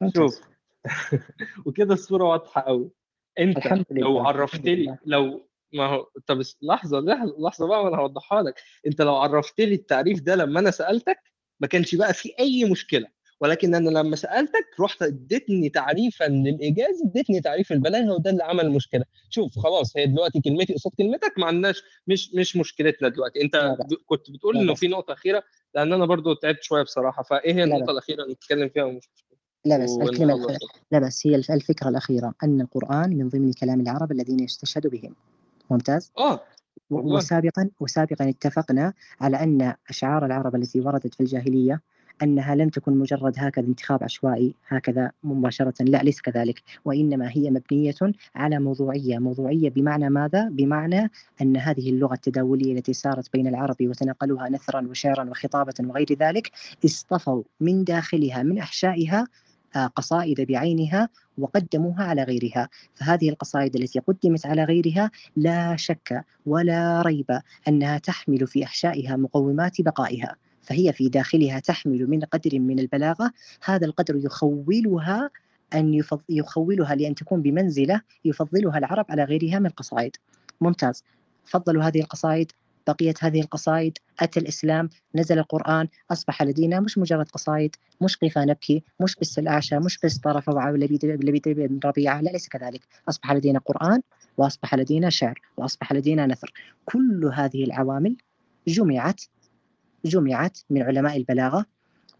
ممتاز. 0.00 0.22
شوف. 0.22 0.40
وكده 1.66 1.94
الصورة 1.94 2.24
واضحة 2.24 2.60
قوي 2.60 2.90
أنت 3.38 3.56
الحمد 3.56 3.84
لو 3.90 4.18
عرفت 4.18 4.64
لي 4.64 4.98
لو 5.06 5.47
ما 5.72 5.86
هو 5.86 6.08
طب 6.26 6.42
لحظة 6.62 7.00
لحظه 7.00 7.34
لحظة 7.38 7.66
بقى 7.66 7.84
وأنا 7.84 7.96
هوضحها 7.96 8.42
لك. 8.42 8.54
أنت 8.86 9.02
لو 9.02 9.16
عرفت 9.16 9.60
لي 9.60 9.74
التعريف 9.74 10.20
ده 10.20 10.34
لما 10.36 10.60
أنا 10.60 10.70
سألتك 10.70 11.18
ما 11.60 11.66
كانش 11.66 11.94
بقى 11.94 12.14
في 12.14 12.32
أي 12.40 12.64
مشكلة. 12.64 13.06
ولكن 13.40 13.74
أنا 13.74 13.90
لما 13.90 14.16
سألتك 14.16 14.66
رحت 14.80 15.02
اديتني 15.02 15.68
تعريفا 15.68 16.24
للايجاز 16.24 17.02
اديتني 17.06 17.40
تعريف 17.40 17.72
البلاغة 17.72 18.12
وده 18.14 18.30
اللي 18.30 18.44
عمل 18.44 18.66
المشكلة. 18.66 19.04
شوف 19.30 19.58
خلاص 19.58 19.96
هي 19.96 20.06
دلوقتي 20.06 20.40
كلمتي 20.40 20.74
قصاد 20.74 20.92
كلمتك 20.98 21.32
ما 21.38 21.46
عندناش 21.46 21.82
مش 22.06 22.34
مش 22.34 22.56
مشكلتنا 22.56 23.08
دلوقتي. 23.08 23.42
أنت 23.42 23.54
لا 23.56 23.86
كنت 24.06 24.30
بتقول 24.30 24.56
إنه 24.56 24.74
في 24.74 24.88
نقطة 24.88 25.12
أخيرة 25.12 25.42
لأن 25.74 25.92
أنا 25.92 26.06
برضو 26.06 26.34
تعبت 26.34 26.62
شوية 26.62 26.82
بصراحة. 26.82 27.22
فإيه 27.22 27.54
هي 27.54 27.64
النقطة 27.64 27.90
الأخيرة 27.90 28.22
اللي 28.22 28.32
نتكلم 28.34 28.68
فيها 28.68 28.84
ومش 28.84 29.08
لا 29.64 29.78
بأس 29.78 29.98
الكلمة 30.02 30.58
لا 30.92 30.98
بأس 30.98 31.26
هي 31.26 31.34
الف- 31.34 31.50
الفكرة 31.50 31.88
الأخيرة 31.88 32.34
أن 32.44 32.60
القرآن 32.60 33.10
من 33.10 33.28
ضمن 33.28 33.52
كلام 33.52 33.80
العرب 33.80 34.12
الذين 34.12 34.40
يستشهد 34.40 34.86
بهم. 34.86 35.14
ممتاز. 35.70 36.12
آه 36.18 36.40
وسابقا 36.90 37.70
وسابقا 37.80 38.28
اتفقنا 38.28 38.92
على 39.20 39.36
أن 39.36 39.74
أشعار 39.88 40.26
العرب 40.26 40.54
التي 40.56 40.80
وردت 40.80 41.14
في 41.14 41.20
الجاهلية 41.20 41.80
أنها 42.22 42.54
لم 42.54 42.68
تكن 42.68 42.98
مجرد 42.98 43.34
هكذا 43.36 43.66
انتخاب 43.66 44.04
عشوائي 44.04 44.54
هكذا 44.68 45.12
مباشرة 45.24 45.74
لا 45.80 45.98
ليس 46.02 46.20
كذلك. 46.20 46.62
وإنما 46.84 47.30
هي 47.30 47.50
مبنية 47.50 47.94
على 48.34 48.58
موضوعية 48.58 49.18
موضوعية 49.18 49.70
بمعنى 49.70 50.10
ماذا؟ 50.10 50.48
بمعنى 50.48 51.10
أن 51.42 51.56
هذه 51.56 51.90
اللغة 51.90 52.14
التداولية 52.14 52.72
التي 52.72 52.92
سارت 52.92 53.32
بين 53.32 53.46
العرب 53.46 53.76
وتناقلوها 53.80 54.48
نثرا 54.48 54.86
وشعرا 54.90 55.30
وخطابة 55.30 55.74
وغير 55.80 56.12
ذلك 56.20 56.50
اصطفوا 56.84 57.42
من 57.60 57.84
داخلها 57.84 58.42
من 58.42 58.58
أحشائها 58.58 59.20
آه، 59.20 59.47
قصائد 59.76 60.40
بعينها 60.40 61.08
وقدموها 61.38 62.04
على 62.04 62.22
غيرها. 62.22 62.68
فهذه 62.94 63.28
القصائد 63.28 63.76
التي 63.76 63.98
قدمت 63.98 64.46
على 64.46 64.64
غيرها 64.64 65.10
لا 65.36 65.76
شك 65.76 66.24
ولا 66.46 67.02
ريب 67.02 67.40
أنها 67.68 67.98
تحمل 67.98 68.46
في 68.46 68.64
أحشائها 68.64 69.16
مقومات 69.16 69.80
بقائها 69.82 70.36
فهي 70.62 70.92
في 70.92 71.08
داخلها 71.08 71.58
تحمل 71.58 72.06
من 72.10 72.20
قدر 72.20 72.58
من 72.58 72.78
البلاغة 72.78 73.32
هذا 73.64 73.86
القدر 73.86 74.16
يخولها 74.16 75.30
أن. 75.74 76.02
يخولها 76.28 76.94
لأن 76.94 77.14
تكون 77.14 77.42
بمنزلة 77.42 78.00
يفضلها 78.24 78.78
العرب 78.78 79.06
على 79.08 79.24
غيرها 79.24 79.58
من 79.58 79.66
القصائد 79.66 80.16
ممتاز. 80.60 81.04
فضلوا 81.44 81.82
هذه 81.82 82.00
القصائد. 82.00 82.52
بقيت 82.90 83.24
هذه 83.24 83.40
القصائد 83.40 83.98
أتى 84.20 84.40
الإسلام 84.40 84.88
نزل 85.14 85.38
القرآن 85.38 85.88
أصبح 86.10 86.42
لدينا 86.42 86.80
مش 86.80 86.98
مجرد 86.98 87.28
قصائد 87.28 87.76
مش 88.00 88.16
قفا 88.16 88.44
نبكي 88.44 88.82
مش 89.00 89.16
بس 89.16 89.38
الأعشى 89.38 89.78
مش 89.78 89.98
بس 90.04 90.18
طرف 90.18 90.48
ولبيد 90.48 91.04
لبيد 91.04 91.48
بن 91.48 91.80
ربيعة 91.84 92.20
لا 92.20 92.30
ليس 92.30 92.48
كذلك. 92.48 92.80
أصبح 93.08 93.32
لدينا 93.32 93.58
قرآن 93.58 94.00
وأصبح 94.36 94.74
لدينا 94.74 95.10
شعر 95.10 95.40
وأصبح 95.56 95.92
لدينا 95.92 96.26
نثر. 96.26 96.52
كل 96.84 97.30
هذه 97.34 97.64
العوامل 97.64 98.16
جمعت 98.68 99.20
جمعت 100.04 100.58
من 100.70 100.82
علماء 100.82 101.16
البلاغة 101.16 101.66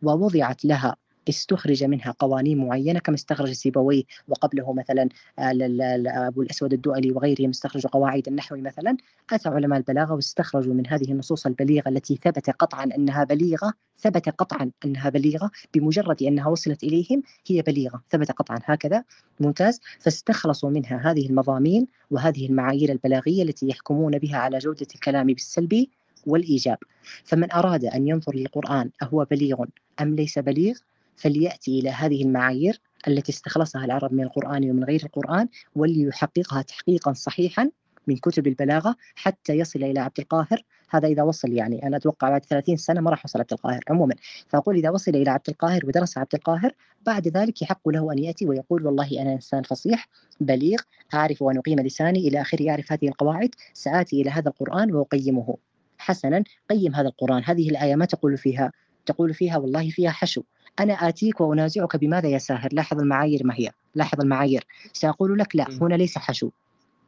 ووضعت 0.03 0.65
لها 0.65 0.97
استخرج 1.29 1.85
منها 1.85 2.15
قوانين 2.19 2.59
معينة 2.59 2.99
كما 3.01 3.15
استخرج 3.17 3.53
سيبويه 3.53 4.03
وقبله 4.29 4.73
مثلا 4.73 5.09
آه، 5.39 5.53
ل- 5.53 6.09
أبو 6.09 6.43
الأسود 6.43 6.73
الدؤلي 6.73 7.13
وغيرهم 7.13 7.51
استخرجوا 7.51 7.91
قواعد 7.91 8.29
النحو 8.29 8.57
مثلا. 8.57 8.97
أتى 9.33 9.49
علماء 9.49 9.79
البلاغة 9.79 10.15
واستخرجوا 10.15 10.75
من 10.75 10.87
هذه 10.87 11.13
النصوص 11.13 11.47
البليغة 11.47 11.89
التي 11.89 12.17
ثبت 12.17 12.51
قطعا 12.51 12.85
أنها 12.85 13.25
بليغة 13.25 13.73
ثبت 13.97 14.29
قطعا 14.29 14.71
أنها 14.85 15.09
بليغة 15.09 15.51
بمجرد 15.75 16.23
أنها 16.23 16.49
وصلت 16.49 16.85
إليهم 16.85 17.23
هي 17.47 17.63
بليغة 17.63 18.03
ثبت 18.11 18.33
قطعا 18.33 18.59
هكذا. 18.65 19.05
ممتاز. 19.41 19.81
فاستخلصوا 20.01 20.71
منها 20.71 21.11
هذه 21.11 21.27
المضامين 21.27 21.87
وهذه 22.11 22.47
المعايير 22.47 22.93
البلاغية 22.93 23.43
التي 23.43 23.69
يحكمون 23.69 24.19
بها 24.19 24.37
على 24.37 24.59
جودة 24.59 24.87
الكلام 24.95 25.27
بالسلب 25.27 25.87
والإيجاب. 26.27 26.79
فمن 27.25 27.53
أراد 27.53 27.85
أن 27.85 28.09
ينظر 28.09 28.35
للقرآن 28.35 28.91
أهو 29.03 29.27
بليغ 29.31 29.65
أم 30.01 30.15
ليس 30.15 30.39
بليغ؟ 30.39 30.75
فليأتي 31.19 31.79
إلى 31.79 31.91
هذه 31.91 32.23
المعايير 32.23 32.81
التي 33.09 33.33
استخلصها 33.33 33.85
العرب 33.85 34.13
من 34.13 34.23
القرآن 34.23 34.71
ومن 34.71 34.85
غير 34.85 35.03
القرآن 35.05 35.49
وليحققها 35.77 36.63
تحقيقا 36.63 37.13
صحيحا 37.13 37.71
من 38.09 38.17
كتب 38.17 38.47
البلاغة 38.47 38.97
حتى 39.15 39.53
يصل 39.53 39.83
إلى 39.83 40.01
عبد 40.01 40.21
القاهر. 40.21 40.63
هذا 40.91 41.09
إذا 41.09 41.23
وصل 41.23 41.53
يعني 41.53 41.87
أنا 41.87 41.97
أتوقع 41.97 42.31
بعد 42.31 42.45
30 42.45 42.77
سنة 42.77 43.01
ما 43.01 43.11
راح 43.11 43.25
يوصل 43.25 43.39
عبد 43.39 43.53
القاهر 43.53 43.81
عموما. 43.91 44.15
فأقول 44.49 44.77
إذا 44.77 44.91
وصل 44.91 45.11
إلى 45.11 45.31
عبد 45.31 45.49
القاهر 45.49 45.87
ودرس 45.87 46.19
عبد 46.19 46.35
القاهر 46.35 46.73
بعد 47.07 47.29
ذلك 47.29 47.63
يحق 47.63 47.89
له 47.89 48.13
أن 48.13 48.19
يأتي 48.19 48.47
ويقول 48.47 48.87
والله 48.87 49.23
أنا 49.23 49.33
إنسان 49.33 49.63
فصيح 49.63 50.09
بليغ 50.41 50.79
أعرف 51.15 51.43
أن 51.43 51.59
أقيم 51.59 51.81
لساني 51.81 52.29
إلى 52.29 52.41
آخره 52.41 52.63
يعرف 52.63 52.93
هذه 52.93 53.09
القواعد 53.09 53.51
سآتي 53.75 54.23
إلى 54.23 54.31
هذا 54.31 54.49
القرآن 54.49 54.95
وأقيمه. 54.95 55.57
حسنا 55.99 56.45
قيم 56.71 56.95
هذا 56.95 57.09
القرآن. 57.09 57.43
هذه 57.45 57.71
الآية 57.71 57.97
ما 57.97 58.05
تقول 58.05 58.39
فيها 58.39 58.73
تقول 59.07 59.35
فيها 59.35 59.57
والله 59.57 59.91
فيها 59.91 60.11
حشو. 60.11 60.43
أنا 60.81 60.93
آتيك 61.09 61.41
وأنازعك 61.41 61.97
بماذا 61.97 62.29
يا 62.29 62.39
ساهر؟ 62.39 62.69
لاحظ 62.73 63.01
المعايير 63.01 63.47
ما 63.47 63.55
هي. 63.55 63.71
لاحظ 63.95 64.21
المعايير. 64.21 64.65
سأقول 64.93 65.39
لك 65.39 65.57
لا. 65.57 65.67
هنا 65.83 65.95
ليس 65.95 66.19
حشو. 66.19 66.51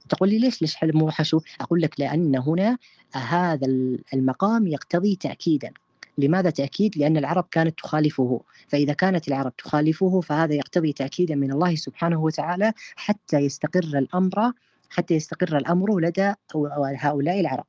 تقول 0.09 0.29
لي 0.29 0.39
ليش 0.39 0.63
ليش 0.63 0.77
مو 0.83 1.11
حشو؟ 1.11 1.41
أقول 1.61 1.81
لك 1.83 2.01
لأن 2.01 2.37
هنا 2.37 2.79
هذا 3.15 3.67
ال- 3.67 4.05
المقام 4.15 4.67
يقتضي 4.67 5.17
تأكيدا. 5.17 5.71
لماذا 6.19 6.51
تأكيد؟ 6.51 6.99
لأن 6.99 7.17
العرب 7.17 7.47
كانت 7.51 7.79
تخالفه. 7.79 8.41
فإذا 8.69 8.93
كانت 8.93 9.29
العرب 9.29 9.57
تخالفه 9.57 10.21
فهذا 10.21 10.55
يقتضي 10.55 10.93
تأكيدا 10.93 11.35
من 11.35 11.53
الله 11.53 11.75
سبحانه 11.75 12.21
وتعالى 12.23 12.73
حتى 12.97 13.39
يستقر 13.39 13.99
الأمر 13.99 14.53
حتى 14.91 15.15
يستقر 15.15 15.57
الأمر 15.57 16.01
لدى 16.01 16.35
هؤلاء 16.99 17.41
العرب. 17.41 17.67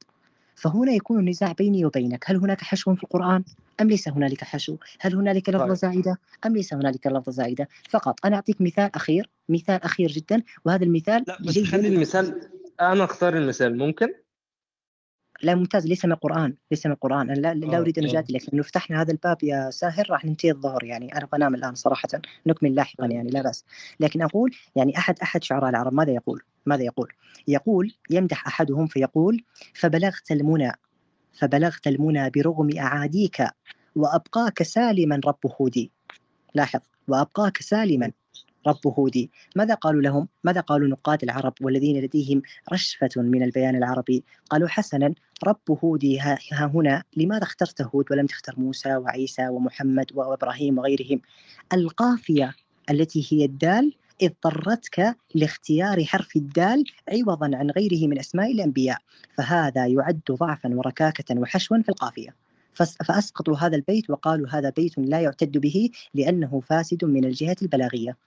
فهنا 0.56 0.92
يكون 0.92 1.20
النزاع 1.20 1.52
بيني 1.52 1.86
وبينك. 1.86 2.26
هل 2.28 2.36
هناك 2.36 2.62
حشو 2.62 2.96
في 2.96 3.04
القرآن؟ 3.04 3.44
أم 3.82 3.88
ليس 3.88 4.08
هنالك 4.08 4.44
حشو؟ 4.44 4.78
هل 5.00 5.16
هنالك 5.16 5.50
لفظة 5.50 5.66
طيب. 5.66 5.74
زائدة؟ 5.74 6.20
أم 6.46 6.56
ليس 6.56 6.74
هنالك 6.74 7.08
لفظة 7.08 7.32
زائدة؟ 7.32 7.68
فقط 7.90 8.26
أنا 8.26 8.36
أعطيك 8.36 8.62
مثال 8.62 8.96
أخير 8.96 9.30
مثال 9.50 9.84
أخير 9.84 10.12
جدا 10.12 10.44
وهذا 10.66 10.84
المثال 10.84 11.24
لا 11.28 11.38
بس 11.42 11.60
خلي 11.60 11.88
المثال 11.88 12.42
أنا 12.82 13.04
أختار 13.04 13.38
المثال 13.38 13.78
ممكن؟ 13.78 14.14
لا 15.44 15.56
ممتاز 15.56 15.88
ليس 15.88 16.06
من 16.06 16.12
القرآن 16.12 16.56
ليس 16.72 16.86
من 16.86 16.92
القرآن. 16.92 17.30
أنا 17.30 17.40
لا, 17.40 17.54
لا 17.54 17.78
أريد 17.78 18.00
أن. 18.00 18.06
أجادلك 18.06 18.42
لأنه 18.50 18.64
فتحنا 18.64 19.02
هذا 19.02 19.12
الباب 19.12 19.44
يا 19.44 19.70
ساهر 19.70 20.08
راح 20.10 20.26
ننتهي 20.26 20.52
الظهر 20.52 20.84
يعني 20.84 21.18
أنا 21.18 21.28
بنام 21.34 21.56
الآن 21.56 21.76
صراحة 21.76 22.10
نكمل 22.48 22.76
لاحقا 22.76 23.04
طيب. 23.04 23.12
يعني 23.12 23.30
لا 23.30 23.42
بأس. 23.42 23.66
لكن 24.00 24.22
أقول 24.22 24.56
يعني 24.76 24.98
أحد 24.98 25.20
أحد 25.20 25.44
شعراء 25.44 25.70
العرب 25.70 25.94
ماذا 25.94 26.12
يقول؟ 26.12 26.42
ماذا 26.66 26.84
يقول؟ 26.84 27.14
يقول 27.48 27.94
يمدح 28.10 28.48
أحدهم 28.48 28.88
فيقول 28.88 29.44
فبلغت 29.74 30.32
المنى. 30.32 30.72
فبلغت 31.34 31.88
المنى 31.88 32.30
برغم 32.30 32.78
أعاديك 32.78 33.44
وأبقاك 33.96 34.64
سالما 34.64 35.22
رب 35.26 35.52
هودي. 35.62 35.92
لاحظ 36.56 36.80
وأبقاك 37.08 37.58
سالما 37.58 38.12
رب 38.68 38.88
هودي. 38.88 39.32
ماذا 39.56 39.74
قالوا 39.74 40.02
لهم؟ 40.02 40.28
ماذا 40.44 40.62
قالوا 40.62 40.88
نقاد 40.88 41.24
العرب 41.24 41.54
والذين 41.62 42.02
لديهم 42.04 42.42
رشفة 42.74 43.10
من 43.16 43.44
البيان 43.44 43.76
العربي؟ 43.76 44.24
قالوا 44.50 44.68
حسنا 44.68 45.14
رب 45.44 45.78
هودي 45.84 46.20
ها, 46.20 46.38
هنا 46.52 47.04
لماذا 47.18 47.44
اخترت 47.44 47.82
هود 47.82 48.06
ولم 48.12 48.26
تختر 48.26 48.54
موسى 48.58 48.96
وعيسى 48.96 49.48
ومحمد 49.48 50.06
وإبراهيم 50.14 50.78
وغيرهم؟ 50.78 51.22
القافية 51.74 52.54
التي 52.90 53.28
هي 53.32 53.46
الدال 53.46 53.94
اضطرتك 54.24 55.16
لاختيار 55.36 56.04
حرف 56.04 56.36
الدال 56.36 56.84
عوضا 57.10 57.52
عن 57.54 57.70
غيره 57.70 58.08
من 58.08 58.20
أسماء 58.20 58.52
الأنبياء 58.52 58.98
فهذا 59.34 59.88
يعد 59.88 60.22
ضعفا 60.32 60.70
وركاكة 60.76 61.40
وحشوا 61.40 61.82
في 61.82 61.90
القافية. 61.90 62.36
فأسقطوا 63.06 63.58
هذا 63.58 63.76
البيت 63.76 64.10
وقالوا 64.10 64.48
هذا 64.50 64.70
بيت 64.70 64.98
لا 64.98 65.20
يعتد 65.20 65.58
به 65.58 65.90
لأنه 66.14 66.60
فاسد 66.60 67.06
من 67.06 67.26
الجهة 67.26 67.56
البلاغية. 67.62 68.18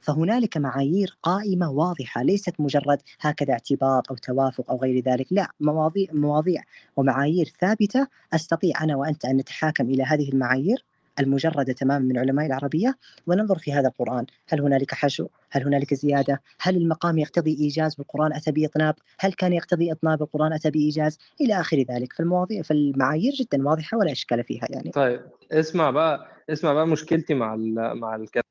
فهنالك 0.00 0.56
معايير 0.56 1.18
قائمة 1.22 1.70
واضحة 1.70 2.22
ليست 2.22 2.54
مجرد 2.58 2.98
هكذا 3.20 3.52
اعتباط 3.52 4.10
أو 4.10 4.16
توافق 4.16 4.70
أو 4.70 4.76
غير 4.76 5.04
ذلك 5.04 5.26
لا 5.30 5.50
مواضيع, 5.60 6.08
مواضيع 6.12 6.62
ومعايير 6.96 7.52
ثابتة 7.60 8.06
أستطيع 8.32 8.84
أنا 8.84 8.96
وأنت 8.96 9.24
أن 9.24 9.36
نتحاكم 9.36 9.90
إلى 9.90 10.02
هذه 10.02 10.28
المعايير. 10.28 10.84
المجردة 11.20 11.72
تماما 11.72 11.98
من 12.04 12.18
علماء 12.18 12.46
العربية 12.46 12.96
وننظر 13.26 13.58
في 13.58 13.72
هذا 13.72 13.88
القرآن. 13.88 14.26
هل 14.48 14.60
هنالك 14.60 14.94
حشو؟ 14.94 15.26
هل 15.50 15.62
هنالك 15.62 15.94
زيادة؟ 15.94 16.42
هل 16.60 16.76
المقام 16.76 17.18
يقتضي 17.18 17.56
إيجاز 17.60 17.94
والقرآن 17.98 18.32
أتى 18.32 18.52
بإطناب 18.52 18.94
هل 19.18 19.32
كان 19.32 19.52
يقتضي 19.52 19.92
إطناب 19.92 20.22
القرآن؟ 20.22 20.52
أتى 20.52 20.70
بإيجاز 20.70 21.18
إلى 21.40 21.60
آخر 21.60 21.76
ذلك. 21.76 22.12
فالمواضيع 22.12 22.62
فالمعايير 22.62 23.32
جدا 23.32 23.68
واضحة 23.68 23.98
ولا 23.98 24.12
إشكال 24.12 24.44
فيها 24.44 24.66
يعني. 24.70 24.90
طيب 24.90 25.20
اسمع 25.52 25.90
بقى 25.90 26.26
اسمع 26.50 26.72
بقى 26.72 26.86
مشكلتي 26.86 27.34
مع. 27.34 27.56
مع 27.94 28.16
الكلام. 28.16 28.42